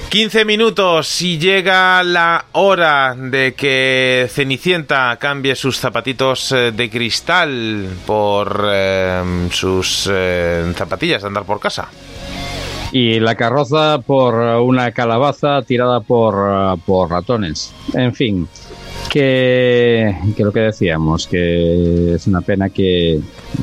15 0.09 0.45
minutos 0.45 1.23
y 1.23 1.39
llega 1.39 2.03
la 2.03 2.47
hora 2.51 3.15
de 3.17 3.55
que 3.55 4.29
Cenicienta 4.33 5.17
cambie 5.21 5.55
sus 5.55 5.79
zapatitos 5.79 6.51
de 6.51 6.91
cristal 6.91 7.89
por 8.05 8.69
sus 9.53 10.09
zapatillas 10.75 11.23
de 11.23 11.29
andar 11.29 11.45
por 11.45 11.61
casa. 11.61 11.89
Y 12.93 13.19
la 13.19 13.35
carroza 13.35 13.99
por 14.07 14.35
una 14.35 14.93
calabaza 14.93 15.63
tirada 15.63 16.01
por, 16.01 16.79
por 16.87 17.11
ratones. 17.11 17.73
En 17.93 18.15
fin, 18.15 18.49
que, 19.11 20.15
que, 20.37 20.45
lo 20.45 20.53
que 20.53 20.61
decíamos, 20.61 21.27
que 21.27 22.15
es 22.15 22.27
una 22.27 22.41
pena 22.41 22.69
que, 22.71 23.21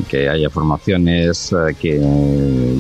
que, 0.08 0.30
haya 0.30 0.50
formaciones 0.50 1.52
eh, 1.52 1.76
que 1.80 2.00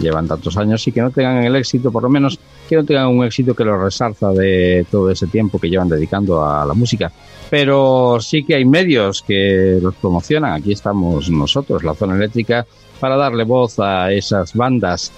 llevan 0.01 0.27
tantos 0.27 0.55
años 0.57 0.87
y 0.87 0.91
que 0.91 1.01
no 1.01 1.11
tengan 1.11 1.43
el 1.43 1.55
éxito, 1.55 1.91
por 1.91 2.03
lo 2.03 2.09
menos 2.09 2.39
que 2.69 2.75
no 2.75 2.85
tengan 2.85 3.07
un 3.07 3.25
éxito 3.25 3.53
que 3.53 3.65
los 3.65 3.77
resarza 3.77 4.31
de 4.31 4.85
todo 4.89 5.09
ese 5.11 5.27
tiempo 5.27 5.59
que 5.59 5.69
llevan 5.69 5.89
dedicando 5.89 6.45
a 6.45 6.65
la 6.65 6.73
música. 6.73 7.11
Pero 7.49 8.19
sí 8.21 8.45
que 8.45 8.55
hay 8.55 8.63
medios 8.63 9.21
que 9.21 9.77
los 9.81 9.93
promocionan. 9.95 10.53
Aquí 10.53 10.71
estamos 10.71 11.29
nosotros, 11.29 11.83
la 11.83 11.93
zona 11.93 12.15
eléctrica, 12.15 12.65
para 13.01 13.17
darle 13.17 13.43
voz 13.43 13.80
a 13.80 14.13
esas 14.13 14.53
bandas. 14.53 15.11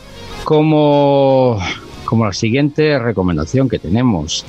Como, 0.43 1.59
como 2.05 2.25
la 2.25 2.33
siguiente 2.33 2.97
recomendación 2.97 3.69
que 3.69 3.77
tenemos. 3.77 4.43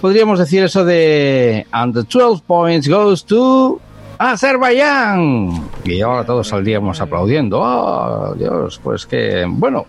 Podríamos 0.00 0.38
decir 0.38 0.62
eso 0.62 0.84
de 0.84 1.66
And 1.72 1.94
the 1.94 2.02
12 2.02 2.42
points 2.46 2.88
goes 2.88 3.24
to 3.24 3.80
Azerbaiyán. 4.18 5.68
Y 5.84 6.00
ahora 6.00 6.24
todos 6.24 6.48
saldríamos 6.48 7.00
aplaudiendo. 7.00 7.60
Oh, 7.60 8.34
Dios, 8.38 8.80
pues 8.82 9.06
que. 9.06 9.44
Bueno, 9.48 9.86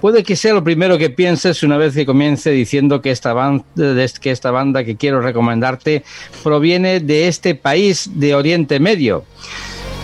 puede 0.00 0.22
que 0.22 0.36
sea 0.36 0.54
lo 0.54 0.64
primero 0.64 0.98
que 0.98 1.10
pienses 1.10 1.62
una 1.62 1.76
vez 1.76 1.94
que 1.94 2.06
comience 2.06 2.50
diciendo 2.50 3.00
que 3.00 3.10
esta, 3.10 3.32
banda, 3.32 3.64
que 4.20 4.30
esta 4.30 4.50
banda 4.50 4.84
que 4.84 4.96
quiero 4.96 5.20
recomendarte 5.20 6.02
proviene 6.42 7.00
de 7.00 7.28
este 7.28 7.54
país 7.54 8.10
de 8.14 8.34
Oriente 8.34 8.80
Medio. 8.80 9.24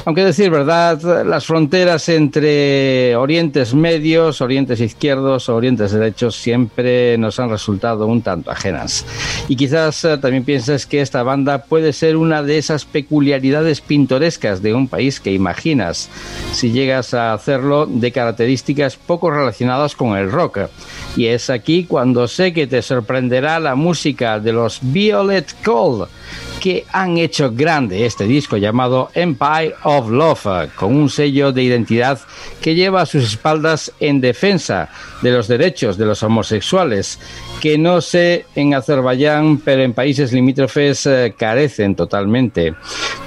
Aunque 0.07 0.23
decir 0.23 0.51
verdad, 0.51 1.25
las 1.25 1.47
fronteras 1.47 2.11
entre 2.11 3.17
orientes 3.17 3.73
medios, 3.73 4.43
orientes 4.43 4.79
izquierdos 4.81 5.49
o 5.49 5.57
orientes 5.57 5.93
derechos 5.93 6.37
siempre 6.37 7.17
nos 7.17 7.41
han 7.41 7.49
resultado 7.49 8.07
un 8.07 8.21
tanto 8.21 8.51
ajenas. 8.51 9.07
Y 9.49 9.57
quizás 9.57 10.05
eh, 10.05 10.19
también 10.19 10.45
pienses 10.45 10.85
que 10.85 11.01
esta 11.01 11.23
banda 11.23 11.65
puede 11.65 11.95
ser 11.95 12.17
una 12.17 12.43
de 12.43 12.59
esas 12.59 12.85
peculiaridades 12.85 13.81
pintorescas 13.81 14.61
de 14.61 14.75
un 14.75 14.89
país 14.89 15.21
que 15.21 15.33
imaginas 15.33 16.11
si 16.53 16.71
llegas 16.71 17.15
a 17.15 17.33
hacerlo 17.33 17.87
de 17.87 18.13
características 18.13 18.97
poco 18.97 19.31
relacionadas 19.31 19.95
con 19.95 20.19
el 20.19 20.31
rock. 20.31 20.59
Y 21.17 21.27
es 21.27 21.49
aquí 21.49 21.85
cuando 21.85 22.29
sé 22.29 22.53
que 22.53 22.67
te 22.67 22.83
sorprenderá 22.83 23.59
la 23.59 23.75
música 23.75 24.39
de 24.39 24.53
los 24.53 24.81
Violet 24.83 25.55
Cold 25.65 26.09
que 26.61 26.87
han 26.93 27.19
hecho 27.19 27.53
grande 27.53 28.07
este 28.07 28.25
disco 28.25 28.57
llamado 28.57 29.11
Empire 29.15 29.75
of 29.83 29.94
Love, 30.03 30.71
con 30.75 30.95
un 30.95 31.09
sello 31.09 31.53
de 31.53 31.63
identidad 31.63 32.21
que 32.61 32.75
lleva 32.75 33.03
a 33.03 33.07
sus 33.07 33.25
espaldas 33.25 33.93
en 34.01 34.21
defensa 34.21 34.91
de 35.23 35.31
los 35.31 35.49
derechos 35.49 35.97
de 35.97 36.07
los 36.07 36.23
homosexuales, 36.23 37.19
que 37.65 37.79
no 37.79 38.03
sé 38.03 38.45
en 38.57 38.75
Azerbaiyán, 38.75 39.57
pero 39.57 39.83
en 39.83 39.95
países 39.95 40.35
limítrofes 40.35 41.07
eh, 41.07 41.35
carecen 41.35 41.95
totalmente. 41.95 42.75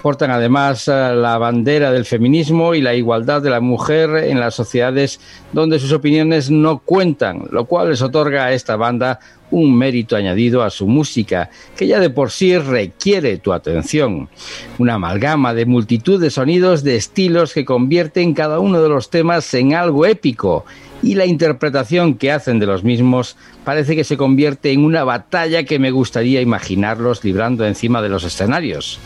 Portan 0.04 0.30
además 0.30 0.88
eh, 0.88 0.92
la 0.92 1.40
bandera 1.40 1.92
del 1.92 2.06
feminismo 2.06 2.76
y 2.76 2.82
la 2.82 2.94
igualdad 2.94 3.42
de 3.42 3.50
la 3.50 3.62
mujer 3.62 4.12
en 4.26 4.40
las 4.40 4.54
sociedades 4.54 5.20
donde 5.54 5.80
sus 5.80 5.92
opiniones 5.92 6.52
no 6.52 6.78
cuentan, 6.78 7.48
lo 7.50 7.66
cual 7.66 7.90
les 7.90 8.04
otorga 8.04 8.46
a 8.46 8.54
esta 8.54 8.76
banda 8.76 9.20
un 9.50 9.76
mérito 9.76 10.16
añadido 10.16 10.62
a 10.62 10.70
su 10.70 10.86
música, 10.86 11.50
que 11.76 11.88
ya 11.88 12.00
de 12.00 12.12
por 12.12 12.30
sí 12.30 12.56
requiere 12.60 13.40
tu 13.40 13.54
atención. 13.54 14.30
Una 14.78 14.96
amalgama 14.96 15.56
de 15.56 15.66
multitud 15.66 16.22
de 16.22 16.30
sonidos, 16.30 16.84
de 16.84 16.96
estilos 16.96 17.56
que 17.56 17.66
convierten 17.66 18.36
cada 18.36 18.60
uno 18.60 18.84
de 18.84 18.90
los 18.90 19.10
temas 19.10 19.52
en 19.56 19.74
algo 19.74 20.06
épico, 20.06 20.64
y 21.04 21.16
la 21.16 21.26
interpretación 21.26 22.16
que 22.16 22.32
hacen 22.32 22.60
de 22.60 22.66
los 22.66 22.84
mismos 22.84 23.36
parece 23.64 23.96
que 23.96 24.04
se 24.04 24.18
convierte 24.18 24.72
en 24.72 24.84
una 24.84 25.04
batalla 25.04 25.64
que 25.64 25.80
me 25.80 25.92
gustaría 25.92 26.42
imaginarlos 26.42 27.24
librando 27.24 27.66
encima 27.66 28.02
de 28.02 28.10
los 28.10 28.24
escenarios. 28.24 29.00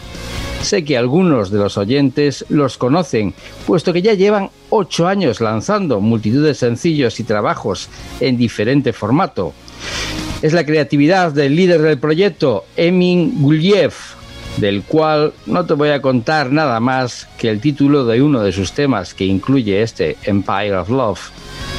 Sé 0.61 0.84
que 0.84 0.98
algunos 0.98 1.50
de 1.50 1.58
los 1.58 1.78
oyentes 1.78 2.45
los 2.50 2.78
conocen, 2.78 3.34
puesto 3.66 3.94
que 3.94 4.03
ya 4.03 4.14
llevan 4.14 4.50
ocho 4.70 5.08
años 5.08 5.42
lanzando 5.42 6.00
multitud 6.00 6.45
de 6.45 6.53
sencillos 6.53 7.20
y 7.20 7.24
trabajos 7.24 7.90
en 8.20 8.38
diferente 8.38 8.94
formato 8.94 9.53
es 10.42 10.53
la 10.53 10.66
creatividad 10.66 11.32
del 11.32 11.56
líder 11.56 11.82
del 11.82 12.00
proyecto, 12.00 12.66
Emin 12.76 13.42
Guliev, 13.42 13.94
del 14.58 14.84
cual 14.84 15.34
no 15.46 15.66
te 15.66 15.74
voy 15.74 15.90
a 15.90 16.02
contar 16.02 16.52
nada 16.52 16.80
más 16.80 17.28
que 17.38 17.50
el 17.50 17.60
título 17.60 18.06
de 18.06 18.22
uno 18.22 18.42
de 18.42 18.52
sus 18.52 18.74
temas 18.74 19.14
que 19.14 19.26
incluye 19.26 19.82
este 19.82 20.18
Empire 20.24 20.76
of 20.76 20.90
Love, 20.90 21.20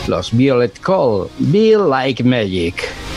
los 0.09 0.33
Violet 0.33 0.79
Call, 0.81 1.29
Be 1.39 1.77
Like 1.77 2.25
Magic. 2.25 3.12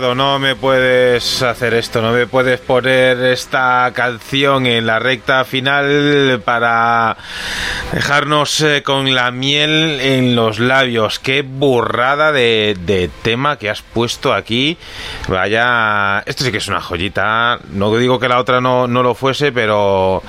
No 0.00 0.38
me 0.38 0.56
puedes 0.56 1.42
hacer 1.42 1.74
esto, 1.74 2.00
no 2.00 2.12
me 2.12 2.26
puedes 2.26 2.58
poner 2.58 3.18
esta 3.18 3.92
canción 3.94 4.64
en 4.66 4.86
la 4.86 4.98
recta 4.98 5.44
final 5.44 6.40
para 6.42 7.18
dejarnos 7.92 8.62
eh, 8.62 8.82
con 8.82 9.14
la 9.14 9.30
miel 9.30 10.00
en 10.00 10.34
los 10.34 10.58
labios. 10.58 11.18
Qué 11.18 11.42
burrada 11.42 12.32
de, 12.32 12.78
de, 12.80 13.10
tema 13.22 13.58
que 13.58 13.68
has 13.68 13.82
puesto 13.82 14.32
aquí. 14.32 14.78
Vaya, 15.28 16.20
esto 16.20 16.44
sí 16.44 16.50
que 16.50 16.58
es 16.58 16.68
una 16.68 16.80
joyita. 16.80 17.60
No 17.70 17.94
digo 17.94 18.18
que 18.18 18.28
la 18.28 18.38
otra 18.38 18.62
no, 18.62 18.86
no 18.86 19.02
lo 19.02 19.14
fuese, 19.14 19.52
pero 19.52 20.22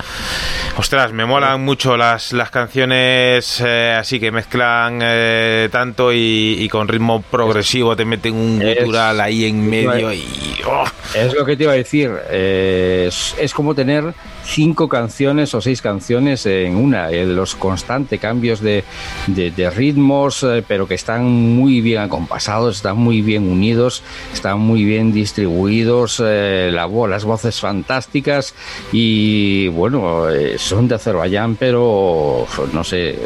ostras, 0.82 1.12
me 1.12 1.24
molan 1.24 1.64
mucho 1.64 1.96
las, 1.96 2.32
las 2.32 2.50
canciones 2.50 3.62
eh, 3.64 3.96
así 3.96 4.18
que 4.18 4.32
mezclan 4.32 4.98
eh, 5.00 5.68
tanto 5.70 6.12
y, 6.12 6.56
y, 6.58 6.68
con 6.68 6.88
ritmo 6.88 7.22
progresivo, 7.22 7.94
te 7.94 8.04
meten 8.04 8.34
un 8.34 8.58
gutural 8.58 9.20
ahí 9.20 9.44
en 9.44 9.70
medio 9.70 10.12
y... 10.12 10.26
Oh. 10.66 10.84
Es 11.14 11.34
lo 11.34 11.44
que 11.44 11.56
te 11.56 11.62
iba 11.62 11.72
a 11.72 11.76
decir, 11.76 12.10
eh, 12.30 13.04
es, 13.06 13.36
es, 13.38 13.54
como 13.54 13.76
tener 13.76 14.12
cinco 14.44 14.88
canciones 14.88 15.54
o 15.54 15.60
seis 15.60 15.82
canciones 15.82 16.46
en 16.46 16.76
una, 16.76 17.10
eh, 17.10 17.26
los 17.26 17.54
constantes 17.54 18.20
cambios 18.20 18.60
de, 18.60 18.84
de, 19.26 19.50
de 19.50 19.70
ritmos, 19.70 20.42
eh, 20.42 20.64
pero 20.66 20.86
que 20.86 20.94
están 20.94 21.24
muy 21.24 21.80
bien 21.80 22.02
acompasados, 22.02 22.76
están 22.76 22.98
muy 22.98 23.22
bien 23.22 23.50
unidos, 23.50 24.02
están 24.32 24.60
muy 24.60 24.84
bien 24.84 25.12
distribuidos, 25.12 26.22
eh, 26.24 26.70
la 26.72 26.82
las 26.92 27.24
voces 27.24 27.58
fantásticas 27.58 28.54
y 28.92 29.68
bueno, 29.68 30.26
son 30.58 30.88
de 30.88 30.96
Azerbaiyán, 30.96 31.56
pero 31.56 32.46
no 32.72 32.84
sé, 32.84 33.18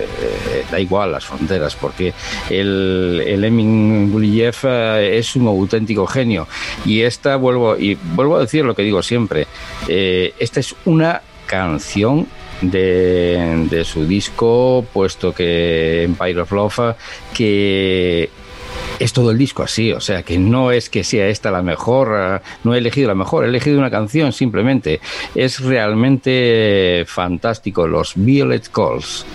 da 0.70 0.78
igual 0.78 1.10
las 1.10 1.24
fronteras, 1.24 1.74
porque 1.74 2.14
el, 2.48 3.22
el 3.26 3.42
Emin 3.42 4.12
Guliyev 4.12 4.54
es 5.00 5.34
un 5.34 5.48
auténtico 5.48 6.06
genio. 6.06 6.46
Y 6.84 7.00
esta 7.02 7.36
vuelvo 7.36 7.76
y 7.76 7.94
vuelvo 7.94 8.36
a 8.36 8.40
decir 8.40 8.64
lo 8.64 8.74
que 8.74 8.82
digo 8.82 9.02
siempre, 9.02 9.46
eh, 9.88 10.34
esta 10.38 10.60
es 10.60 10.74
una 10.84 11.05
canción 11.46 12.26
de, 12.60 13.66
de, 13.70 13.84
su 13.84 14.06
disco, 14.06 14.84
puesto 14.92 15.32
que 15.32 16.04
Empire 16.04 16.40
of 16.40 16.52
Love, 16.52 16.96
que 17.34 18.30
es 18.98 19.12
todo 19.12 19.30
el 19.30 19.38
disco 19.38 19.62
así, 19.62 19.92
o 19.92 20.00
sea 20.00 20.22
que 20.22 20.38
no 20.38 20.70
es 20.70 20.88
que 20.88 21.04
sea 21.04 21.28
esta 21.28 21.50
la 21.50 21.62
mejor, 21.62 22.40
no 22.64 22.74
he 22.74 22.78
elegido 22.78 23.08
la 23.08 23.14
mejor, 23.14 23.44
he 23.44 23.48
elegido 23.48 23.78
una 23.78 23.90
canción 23.90 24.32
simplemente. 24.32 25.00
Es 25.34 25.60
realmente 25.60 27.04
fantástico, 27.06 27.86
los 27.86 28.12
Violet 28.16 28.68
Calls. 28.70 29.26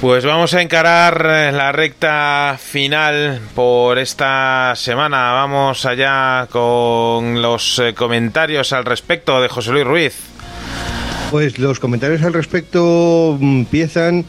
Pues 0.00 0.26
vamos 0.26 0.52
a 0.52 0.60
encarar 0.60 1.24
la 1.24 1.72
recta 1.72 2.58
final 2.62 3.40
por 3.54 3.98
esta 3.98 4.74
semana. 4.76 5.32
Vamos 5.32 5.86
allá 5.86 6.46
con 6.50 7.40
los 7.40 7.82
comentarios 7.96 8.74
al 8.74 8.84
respecto 8.84 9.40
de 9.40 9.48
José 9.48 9.72
Luis 9.72 9.86
Ruiz. 9.86 10.35
Pues 11.30 11.58
los 11.58 11.80
comentarios 11.80 12.22
al 12.22 12.32
respecto 12.32 13.36
empiezan 13.40 14.24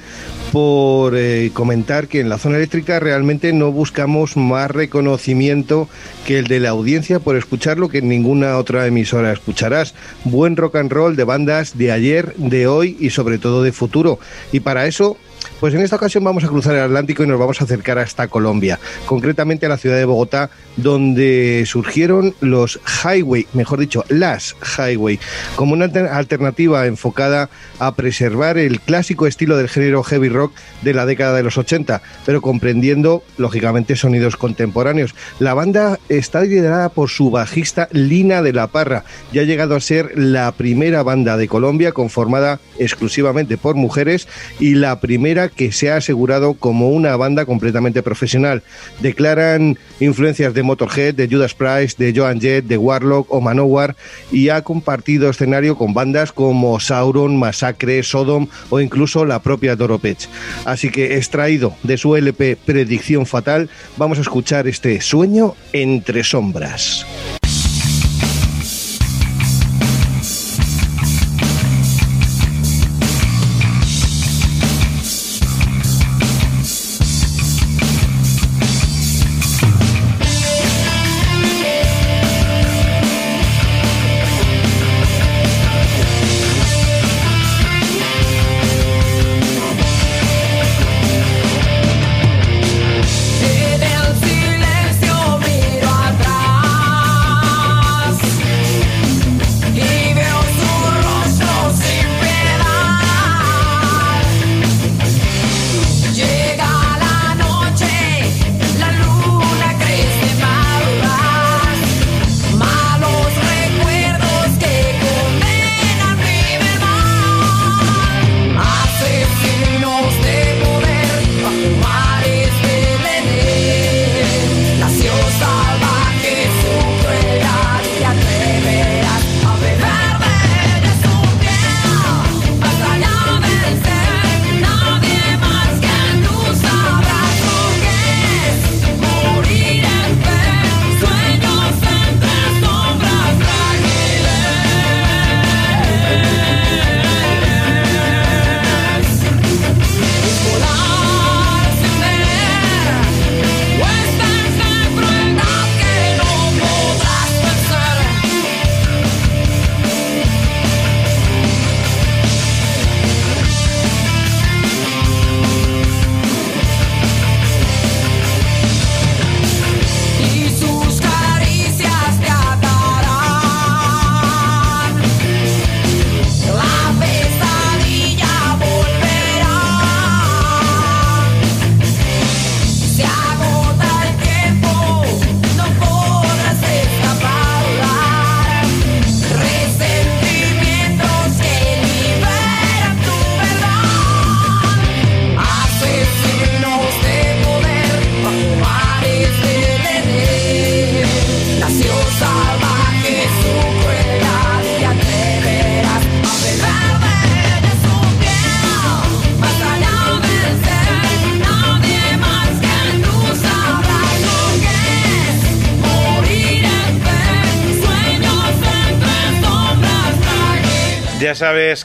por 0.51 1.15
eh, 1.15 1.51
comentar 1.53 2.07
que 2.07 2.19
en 2.19 2.29
la 2.29 2.39
zona 2.39 2.57
eléctrica 2.57 2.99
realmente 2.99 3.53
no 3.53 3.71
buscamos 3.71 4.35
más 4.35 4.71
reconocimiento 4.71 5.87
que 6.25 6.39
el 6.39 6.47
de 6.47 6.59
la 6.59 6.69
audiencia 6.69 7.19
por 7.19 7.35
escuchar 7.35 7.77
lo 7.77 7.89
que 7.89 7.99
en 7.99 8.09
ninguna 8.09 8.57
otra 8.57 8.87
emisora 8.87 9.31
escucharás. 9.31 9.93
Buen 10.23 10.57
rock 10.57 10.77
and 10.77 10.91
roll 10.91 11.15
de 11.15 11.23
bandas 11.23 11.77
de 11.77 11.91
ayer, 11.91 12.33
de 12.37 12.65
hoy 12.65 12.97
y 12.99 13.11
sobre 13.11 13.37
todo 13.37 13.61
de 13.61 13.71
futuro. 13.71 14.19
Y 14.51 14.61
para 14.61 14.87
eso 14.87 15.17
pues 15.59 15.73
en 15.73 15.81
esta 15.81 15.95
ocasión 15.95 16.23
vamos 16.23 16.43
a 16.43 16.47
cruzar 16.47 16.75
el 16.75 16.81
Atlántico 16.81 17.23
y 17.23 17.27
nos 17.27 17.39
vamos 17.39 17.61
a 17.61 17.63
acercar 17.63 17.97
hasta 17.97 18.27
Colombia, 18.27 18.79
concretamente 19.05 19.65
a 19.65 19.69
la 19.69 19.77
ciudad 19.77 19.97
de 19.97 20.05
Bogotá, 20.05 20.49
donde 20.75 21.63
surgieron 21.65 22.35
los 22.41 22.79
Highway, 23.03 23.47
mejor 23.53 23.79
dicho, 23.79 24.03
las 24.09 24.55
Highway, 24.77 25.19
como 25.55 25.73
una 25.73 25.85
alternativa 25.85 26.85
enfocada 26.85 27.49
a 27.79 27.95
preservar 27.95 28.57
el 28.57 28.79
clásico 28.79 29.27
estilo 29.27 29.57
del 29.57 29.69
género 29.69 30.03
heavy 30.03 30.29
rock 30.29 30.53
de 30.81 30.93
la 30.93 31.05
década 31.05 31.35
de 31.35 31.43
los 31.43 31.57
80, 31.57 32.01
pero 32.25 32.41
comprendiendo, 32.41 33.23
lógicamente, 33.37 33.95
sonidos 33.95 34.37
contemporáneos. 34.37 35.15
La 35.39 35.53
banda 35.53 35.99
está 36.09 36.41
liderada 36.41 36.89
por 36.89 37.09
su 37.09 37.31
bajista 37.31 37.87
Lina 37.91 38.41
de 38.41 38.53
la 38.53 38.67
Parra 38.67 39.03
y 39.31 39.39
ha 39.39 39.43
llegado 39.43 39.75
a 39.75 39.81
ser 39.81 40.17
la 40.17 40.51
primera 40.51 41.03
banda 41.03 41.37
de 41.37 41.47
Colombia 41.47 41.91
conformada 41.91 42.59
exclusivamente 42.77 43.57
por 43.57 43.75
mujeres 43.75 44.27
y 44.59 44.75
la 44.75 44.99
primera 44.99 45.46
que 45.49 45.71
se 45.71 45.91
ha 45.91 45.97
asegurado 45.97 46.53
como 46.53 46.89
una 46.89 47.15
banda 47.15 47.45
completamente 47.45 48.03
profesional. 48.03 48.63
Declaran 48.99 49.77
influencias 49.99 50.53
de 50.53 50.63
Motorhead, 50.63 51.15
de 51.15 51.27
Judas 51.27 51.53
Price, 51.53 51.95
de 51.97 52.13
Joan 52.17 52.39
Jett, 52.39 52.65
de 52.65 52.77
Warlock 52.77 53.31
o 53.31 53.41
Manowar 53.41 53.95
y 54.31 54.49
ha 54.49 54.61
compartido 54.61 55.29
escenario 55.29 55.77
con 55.77 55.93
bandas 55.93 56.31
como 56.31 56.79
Sauron, 56.79 57.37
Masacre, 57.37 58.03
Sodom 58.03 58.47
o 58.69 58.79
incluso 58.79 59.25
la 59.25 59.41
propia 59.41 59.75
Doropech. 59.75 60.27
Así 60.65 60.89
que 60.89 61.17
extraído 61.17 61.75
de 61.83 61.97
su 61.97 62.15
LP 62.15 62.57
Predicción 62.65 63.25
Fatal, 63.25 63.69
vamos 63.97 64.17
a 64.17 64.21
escuchar 64.21 64.67
este 64.67 65.01
sueño 65.01 65.55
entre 65.73 66.23
sombras. 66.23 67.05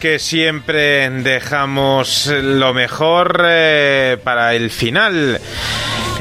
Que 0.02 0.18
siempre 0.18 1.08
dejamos 1.10 2.26
lo 2.26 2.74
mejor 2.74 3.46
eh, 3.48 4.18
para 4.24 4.56
el 4.56 4.72
final. 4.72 5.40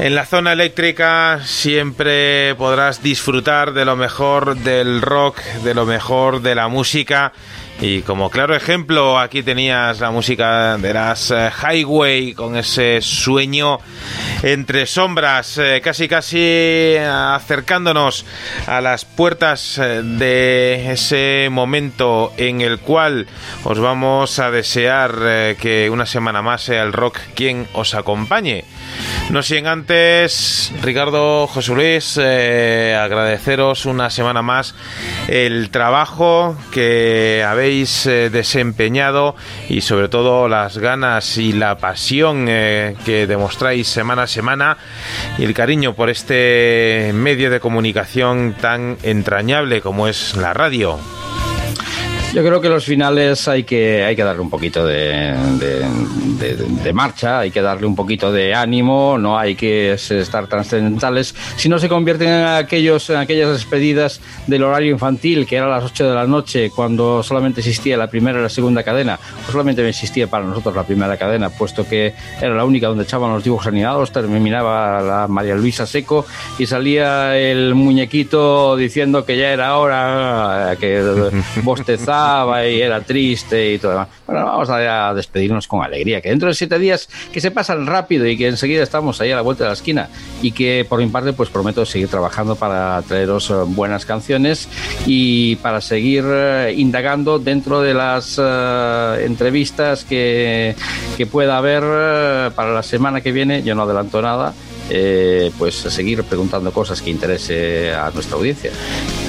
En 0.02 0.16
la 0.16 0.26
zona 0.26 0.54
eléctrica 0.54 1.42
siempre 1.44 2.56
podrás 2.56 3.04
disfrutar 3.04 3.72
de 3.72 3.84
lo 3.84 3.94
mejor 3.94 4.56
del 4.56 5.00
rock, 5.00 5.40
de 5.62 5.74
lo 5.74 5.86
mejor 5.86 6.42
de 6.42 6.56
la 6.56 6.66
música. 6.66 7.32
Y 7.80 8.02
como 8.02 8.28
claro 8.28 8.56
ejemplo, 8.56 9.16
aquí 9.16 9.44
tenías 9.44 10.00
la 10.00 10.10
música 10.10 10.76
de 10.76 10.92
las 10.92 11.30
eh, 11.30 11.50
Highway 11.50 12.32
con 12.34 12.56
ese 12.56 13.00
sueño 13.00 13.78
entre 14.42 14.86
sombras, 14.86 15.58
eh, 15.58 15.80
casi 15.80 16.08
casi 16.08 16.96
acercándonos 16.98 18.26
a 18.66 18.80
las 18.80 19.04
puertas 19.04 19.78
eh, 19.78 20.02
de 20.02 20.90
ese 20.90 21.46
momento 21.48 22.32
en 22.38 22.60
el 22.60 22.80
cual 22.80 23.28
os 23.62 23.78
vamos 23.78 24.40
a 24.40 24.50
desear 24.50 25.56
que 25.60 25.88
una 25.92 26.06
semana 26.06 26.42
más 26.42 26.62
sea 26.62 26.82
el 26.82 26.92
rock 26.92 27.20
quien 27.36 27.68
os 27.72 27.94
acompañe. 27.94 28.64
No 29.30 29.42
sin 29.42 29.66
antes, 29.66 30.72
Ricardo, 30.82 31.46
José 31.46 31.74
Luis, 31.74 32.18
agradeceros 32.18 33.86
una 33.86 34.10
semana 34.10 34.42
más 34.42 34.74
el 35.28 35.70
trabajo 35.70 36.56
que 36.72 37.44
habéis 37.46 38.04
desempeñado 38.04 39.34
y 39.68 39.80
sobre 39.80 40.08
todo 40.08 40.48
las 40.48 40.78
ganas 40.78 41.38
y 41.38 41.52
la 41.52 41.78
pasión 41.78 42.46
que 42.46 43.26
demostráis 43.28 43.88
semana 43.88 44.24
a 44.24 44.26
semana 44.26 44.76
y 45.38 45.44
el 45.44 45.54
cariño 45.54 45.94
por 45.94 46.10
este 46.10 47.12
medio 47.14 47.50
de 47.50 47.60
comunicación 47.60 48.54
tan 48.60 48.98
entrañable 49.02 49.80
como 49.80 50.08
es 50.08 50.36
la 50.36 50.52
radio. 50.52 50.98
Yo 52.32 52.42
creo 52.42 52.62
que 52.62 52.70
los 52.70 52.86
finales 52.86 53.46
hay 53.46 53.64
que, 53.64 54.04
hay 54.04 54.16
que 54.16 54.24
darle 54.24 54.40
un 54.40 54.48
poquito 54.48 54.86
de, 54.86 55.34
de, 56.82 56.92
marcha, 56.94 57.40
hay 57.40 57.50
que 57.50 57.60
darle 57.60 57.86
un 57.86 57.94
poquito 57.94 58.32
de 58.32 58.54
ánimo, 58.54 59.18
no 59.18 59.38
hay 59.38 59.54
que 59.54 59.92
estar 59.92 60.46
trascendentales, 60.46 61.34
si 61.56 61.68
no 61.68 61.78
se 61.78 61.90
convierten 61.90 62.28
en, 62.28 62.46
aquellos, 62.46 63.10
en 63.10 63.16
aquellas 63.16 63.50
despedidas 63.50 64.22
del 64.46 64.62
horario 64.62 64.92
infantil, 64.92 65.46
que 65.46 65.56
era 65.56 65.66
a 65.66 65.80
las 65.80 65.84
8 65.84 66.08
de 66.08 66.14
la 66.14 66.26
noche, 66.26 66.70
cuando 66.74 67.22
solamente 67.22 67.60
existía 67.60 67.98
la 67.98 68.08
primera 68.08 68.38
y 68.38 68.42
la 68.42 68.48
segunda 68.48 68.82
cadena, 68.82 69.18
o 69.46 69.52
solamente 69.52 69.86
existía 69.86 70.26
para 70.26 70.46
nosotros 70.46 70.74
la 70.74 70.84
primera 70.84 71.18
cadena, 71.18 71.50
puesto 71.50 71.86
que 71.86 72.14
era 72.40 72.54
la 72.54 72.64
única 72.64 72.86
donde 72.86 73.04
echaban 73.04 73.30
los 73.34 73.44
dibujos 73.44 73.66
animados, 73.66 74.10
terminaba 74.10 75.02
la 75.02 75.28
María 75.28 75.54
Luisa 75.54 75.84
Seco 75.84 76.24
y 76.58 76.64
salía 76.64 77.36
el 77.36 77.74
muñequito 77.74 78.74
diciendo 78.74 79.26
que 79.26 79.36
ya 79.36 79.52
era 79.52 79.76
hora, 79.76 80.76
que 80.80 81.02
bostezaba 81.62 82.21
y 82.66 82.80
era 82.80 83.00
triste 83.00 83.74
y 83.74 83.78
todo 83.78 83.92
demás. 83.92 84.08
Bueno, 84.26 84.44
vamos 84.44 84.68
a 84.70 85.14
despedirnos 85.14 85.66
con 85.66 85.82
alegría, 85.82 86.20
que 86.20 86.28
dentro 86.28 86.48
de 86.48 86.54
siete 86.54 86.78
días 86.78 87.08
que 87.32 87.40
se 87.40 87.50
pasan 87.50 87.86
rápido 87.86 88.26
y 88.26 88.36
que 88.36 88.48
enseguida 88.48 88.82
estamos 88.82 89.20
ahí 89.20 89.30
a 89.30 89.36
la 89.36 89.42
vuelta 89.42 89.64
de 89.64 89.68
la 89.68 89.74
esquina 89.74 90.08
y 90.40 90.52
que 90.52 90.86
por 90.88 91.00
mi 91.00 91.06
parte 91.08 91.32
pues 91.32 91.50
prometo 91.50 91.84
seguir 91.84 92.08
trabajando 92.08 92.56
para 92.56 93.02
traeros 93.02 93.50
eh, 93.50 93.54
buenas 93.66 94.06
canciones 94.06 94.68
y 95.06 95.56
para 95.56 95.80
seguir 95.80 96.24
eh, 96.26 96.74
indagando 96.76 97.38
dentro 97.38 97.80
de 97.80 97.94
las 97.94 98.40
eh, 98.42 99.24
entrevistas 99.24 100.04
que, 100.04 100.74
que 101.16 101.26
pueda 101.26 101.58
haber 101.58 101.82
para 102.52 102.72
la 102.72 102.82
semana 102.82 103.20
que 103.20 103.32
viene. 103.32 103.62
Yo 103.62 103.74
no 103.74 103.82
adelanto 103.82 104.22
nada 104.22 104.54
eh, 104.94 105.50
pues 105.58 105.74
seguir 105.74 106.22
preguntando 106.24 106.70
cosas 106.72 107.00
que 107.00 107.10
interese 107.10 107.94
a 107.94 108.10
nuestra 108.10 108.36
audiencia. 108.36 108.70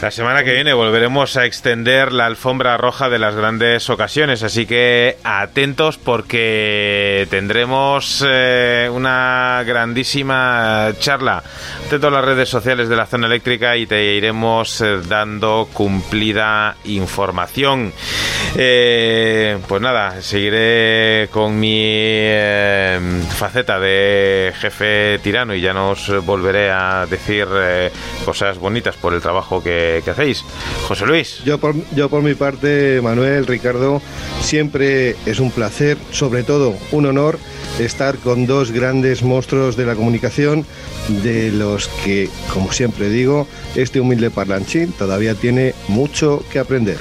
La 0.03 0.11
semana 0.11 0.43
que 0.43 0.51
viene 0.51 0.73
volveremos 0.73 1.37
a 1.37 1.45
extender 1.45 2.11
la 2.11 2.25
alfombra 2.25 2.75
roja 2.75 3.07
de 3.07 3.19
las 3.19 3.35
grandes 3.35 3.89
ocasiones, 3.89 4.43
así 4.43 4.65
que 4.65 5.15
atentos 5.23 5.97
porque 5.97 7.25
tendremos 7.29 8.21
eh, 8.27 8.89
una 8.91 9.63
grandísima 9.65 10.89
charla. 10.99 11.41
Atento 11.87 12.09
a 12.09 12.11
las 12.11 12.25
redes 12.25 12.49
sociales 12.49 12.89
de 12.89 12.97
la 12.97 13.05
zona 13.05 13.27
eléctrica 13.27 13.77
y 13.77 13.85
te 13.85 14.15
iremos 14.15 14.81
eh, 14.81 14.99
dando 15.07 15.69
cumplida 15.71 16.75
información. 16.83 17.93
pues 18.53 19.81
nada, 19.81 20.21
seguiré 20.21 21.29
con 21.31 21.57
mi 21.57 22.27
faceta 23.29 23.79
de 23.79 24.53
jefe 24.59 25.19
tirano 25.23 25.55
y 25.55 25.61
ya 25.61 25.73
no 25.73 25.91
os 25.91 26.25
volveré 26.25 26.71
a 26.71 27.05
decir 27.09 27.47
eh, 27.53 27.91
cosas 28.25 28.57
bonitas 28.57 28.95
por 28.97 29.13
el 29.13 29.21
trabajo 29.21 29.63
que, 29.63 29.92
hacéis. 29.97 30.43
José 30.87 31.05
Luis. 31.05 31.41
Yo 31.45 31.59
yo 31.95 32.09
por 32.09 32.21
mi 32.21 32.33
parte, 32.33 32.99
Manuel, 33.01 33.45
Ricardo, 33.45 34.01
siempre 34.41 35.15
es 35.25 35.39
un 35.39 35.51
placer, 35.51 35.97
sobre 36.11 36.43
todo 36.43 36.75
un 36.91 37.05
honor, 37.05 37.39
estar 37.79 38.17
con 38.17 38.45
dos 38.45 38.71
grandes 38.71 39.23
monstruos 39.23 39.75
de 39.75 39.85
la 39.85 39.95
comunicación, 39.95 40.65
de 41.23 41.51
los 41.51 41.87
que, 42.03 42.29
como 42.53 42.71
siempre 42.71 43.09
digo, 43.09 43.47
este 43.75 43.99
humilde 43.99 44.29
parlanchín 44.29 44.91
todavía 44.91 45.35
tiene 45.35 45.73
mucho 45.87 46.43
que 46.51 46.59
aprender. 46.59 46.97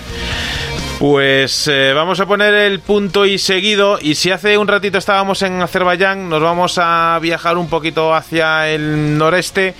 Pues 1.02 1.66
eh, 1.66 1.92
vamos 1.96 2.20
a 2.20 2.26
poner 2.26 2.54
el 2.54 2.78
punto 2.78 3.26
y 3.26 3.36
seguido. 3.36 3.98
Y 4.00 4.14
si 4.14 4.30
hace 4.30 4.56
un 4.56 4.68
ratito 4.68 4.98
estábamos 4.98 5.42
en 5.42 5.60
Azerbaiyán, 5.60 6.28
nos 6.28 6.40
vamos 6.40 6.78
a 6.80 7.18
viajar 7.20 7.58
un 7.58 7.68
poquito 7.68 8.14
hacia 8.14 8.68
el 8.68 9.18
noreste 9.18 9.74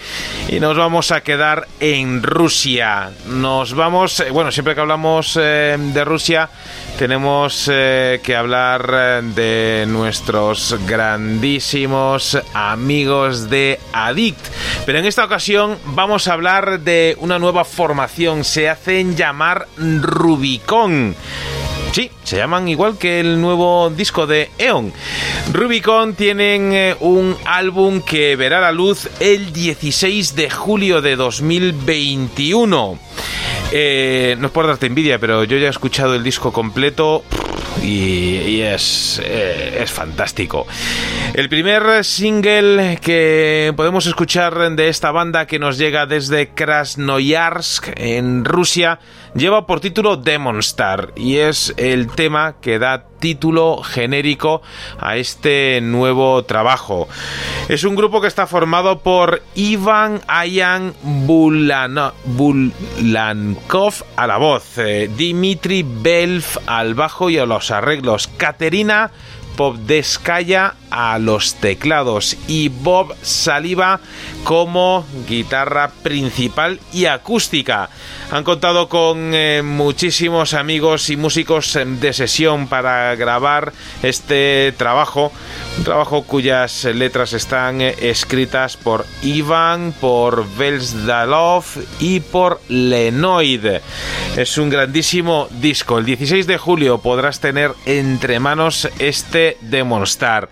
y 0.49 0.59
nos 0.59 0.77
vamos 0.77 1.13
a 1.13 1.21
quedar 1.21 1.69
en 1.79 2.25
Rusia. 2.25 3.13
Nos 3.29 3.73
vamos, 3.73 4.19
eh, 4.19 4.33
bueno, 4.33 4.51
siempre 4.51 4.75
que 4.75 4.81
hablamos 4.81 5.39
eh, 5.41 5.77
de 5.79 6.05
Rusia, 6.05 6.51
tenemos 7.03 7.65
que 7.67 8.37
hablar 8.39 9.25
de 9.35 9.87
nuestros 9.89 10.77
grandísimos 10.87 12.39
amigos 12.55 13.51
de 13.51 13.81
Addict. 13.93 14.39
Pero 14.87 15.01
en 15.01 15.07
esta 15.07 15.25
ocasión 15.25 15.79
vamos 15.85 16.29
a 16.29 16.35
hablar 16.35 16.79
de 16.79 17.17
una 17.19 17.41
nueva 17.41 17.65
formación. 17.65 18.45
Se 18.45 18.69
hacen 18.69 19.17
llamar 19.17 19.67
Rubicon. 19.77 21.17
Sí, 21.93 22.09
se 22.23 22.37
llaman 22.37 22.69
igual 22.69 22.97
que 22.97 23.21
el 23.21 23.41
nuevo 23.41 23.91
disco 23.91 24.27
de 24.27 24.51
Eon. 24.57 24.95
Rubicon 25.53 26.15
tienen 26.15 26.73
eh, 26.73 26.97
un 27.01 27.37
álbum 27.45 28.01
que 28.01 28.35
verá 28.37 28.61
la 28.61 28.73
luz 28.73 29.11
el 29.21 29.53
16 29.53 30.35
de 30.35 30.49
julio 30.49 31.03
de 31.03 31.17
2021. 31.17 32.99
Eh, 33.75 34.37
no 34.39 34.49
es 34.49 34.53
por 34.53 34.67
darte 34.67 34.87
envidia, 34.87 35.19
pero 35.19 35.45
yo 35.45 35.57
ya 35.57 35.69
he 35.69 35.71
escuchado 35.71 36.15
el 36.15 36.23
disco 36.23 36.53
completo 36.53 37.25
y, 37.83 38.61
es, 38.61 39.21
eh, 39.25 39.79
es 39.83 39.91
fantástico. 39.91 40.67
El 41.35 41.49
primer 41.49 42.05
single 42.05 42.99
que 43.01 43.73
podemos 43.75 44.05
escuchar 44.07 44.77
de 44.77 44.89
esta 44.89 45.11
banda 45.13 45.47
que 45.47 45.59
nos 45.59 45.79
llega 45.79 46.05
desde 46.05 46.51
Krasnoyarsk 46.51 47.89
en 47.97 48.45
Rusia 48.45 48.99
lleva 49.35 49.67
por 49.67 49.81
título 49.81 50.19
Demonstar 50.19 51.15
y 51.17 51.39
es 51.39 51.73
el 51.79 52.09
tema 52.09 52.57
que 52.61 52.79
da 52.79 53.07
título 53.19 53.83
genérico 53.83 54.61
a 55.01 55.17
este 55.17 55.81
nuevo 55.81 56.45
trabajo. 56.45 57.09
Es 57.71 57.85
un 57.85 57.95
grupo 57.97 58.21
que 58.21 58.29
está 58.29 58.47
formado 58.47 58.99
por 58.99 59.41
Ivan 59.55 60.21
Ayan 60.27 60.93
Bulankov 61.03 62.13
a 64.17 64.27
la 64.27 64.37
voz, 64.37 64.77
eh, 64.77 65.11
Dimitri 65.17 65.83
Belf 65.83 66.59
al 66.67 66.93
bajo 66.93 67.31
y 67.31 67.39
a 67.39 67.47
los 67.47 67.71
arreglos, 67.71 68.29
Katerina 68.37 69.13
Popdeskaya 69.57 70.75
a 70.93 71.19
los 71.19 71.55
teclados 71.55 72.37
y 72.47 72.69
Bob 72.69 73.17
Saliva 73.23 74.01
como 74.45 75.07
guitarra 75.27 75.91
principal 76.03 76.79
y 76.93 77.07
acústica. 77.07 77.89
Han 78.31 78.45
contado 78.45 78.89
con 78.89 79.35
eh, 79.35 79.63
muchísimos 79.63 80.55
amigos 80.55 81.11
y 81.11 81.17
músicos 81.17 81.79
de 81.85 82.13
sesión 82.13 82.67
para 82.67 83.15
grabar 83.15 83.73
este 84.03 84.73
trabajo, 84.77 85.33
un 85.79 85.85
trabajo 85.85 86.23
cuyas 86.23 86.85
letras 86.85 87.33
están 87.33 87.81
eh, 87.81 87.95
escritas 88.01 88.77
por 88.77 89.07
Ivan, 89.23 89.95
por 90.01 90.47
Velsdalov 90.57 91.65
y 92.01 92.21
por 92.21 92.61
Lenoid. 92.69 93.67
Es 94.37 94.59
un 94.59 94.71
grandísimo 94.71 95.49
disco. 95.51 95.99
El 95.99 96.07
16 96.07 96.47
de 96.47 96.59
julio 96.59 96.99
podrás 96.99 97.41
tener 97.41 97.73
entre 97.87 98.41
manos 98.41 98.89
este 98.99 99.57
Demonstar. 99.61 100.49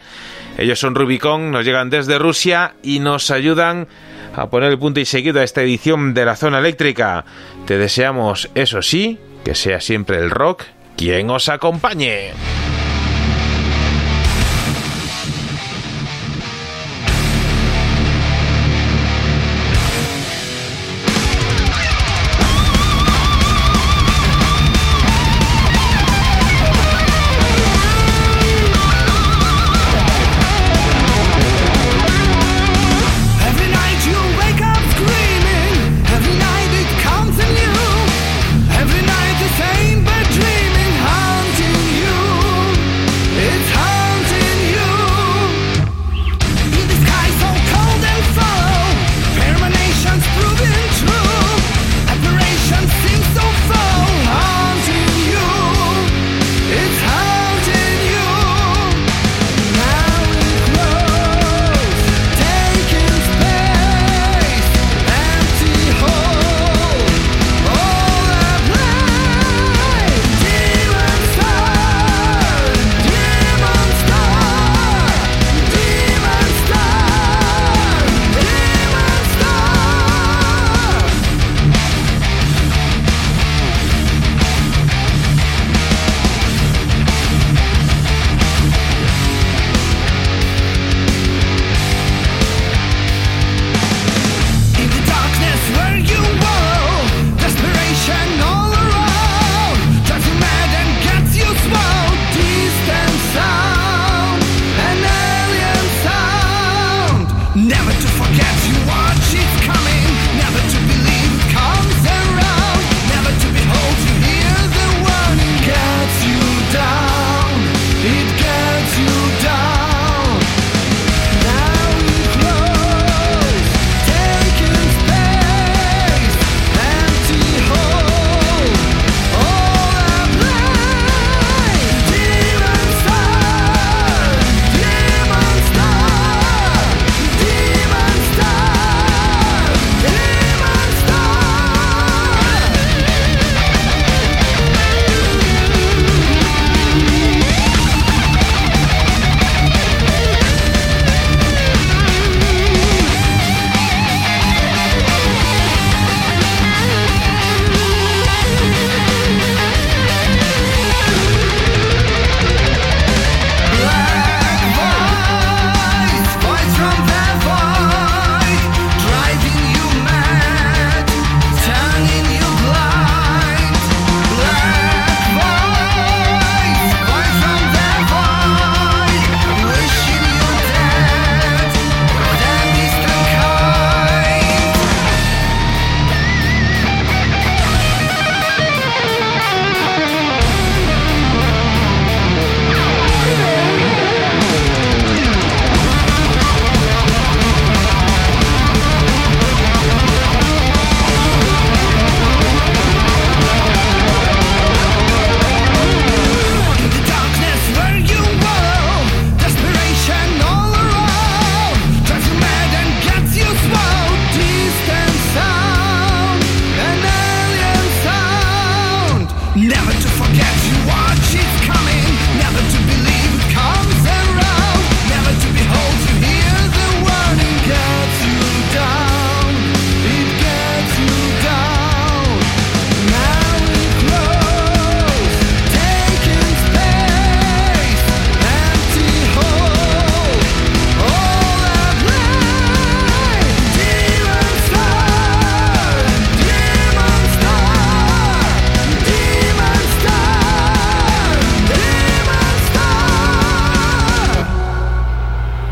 Ellos 0.61 0.79
son 0.79 0.95
Rubicon, 0.95 1.51
nos 1.51 1.65
llegan 1.65 1.89
desde 1.89 2.19
Rusia 2.19 2.75
y 2.83 2.99
nos 2.99 3.31
ayudan 3.31 3.89
a 4.37 4.51
poner 4.51 4.71
el 4.71 4.79
punto 4.79 5.01
y 5.01 5.07
seguido 5.07 5.41
a 5.41 5.43
esta 5.43 5.63
edición 5.63 6.13
de 6.13 6.27
la 6.27 6.37
zona 6.37 6.59
eléctrica. 6.59 7.25
Te 7.67 7.79
deseamos, 7.79 8.51
eso 8.55 8.83
sí, 8.83 9.19
que 9.43 9.55
sea 9.55 9.81
siempre 9.81 10.19
el 10.19 10.31
rock 10.31 10.65
quien 10.99 11.31
os 11.31 11.49
acompañe. 11.49 12.33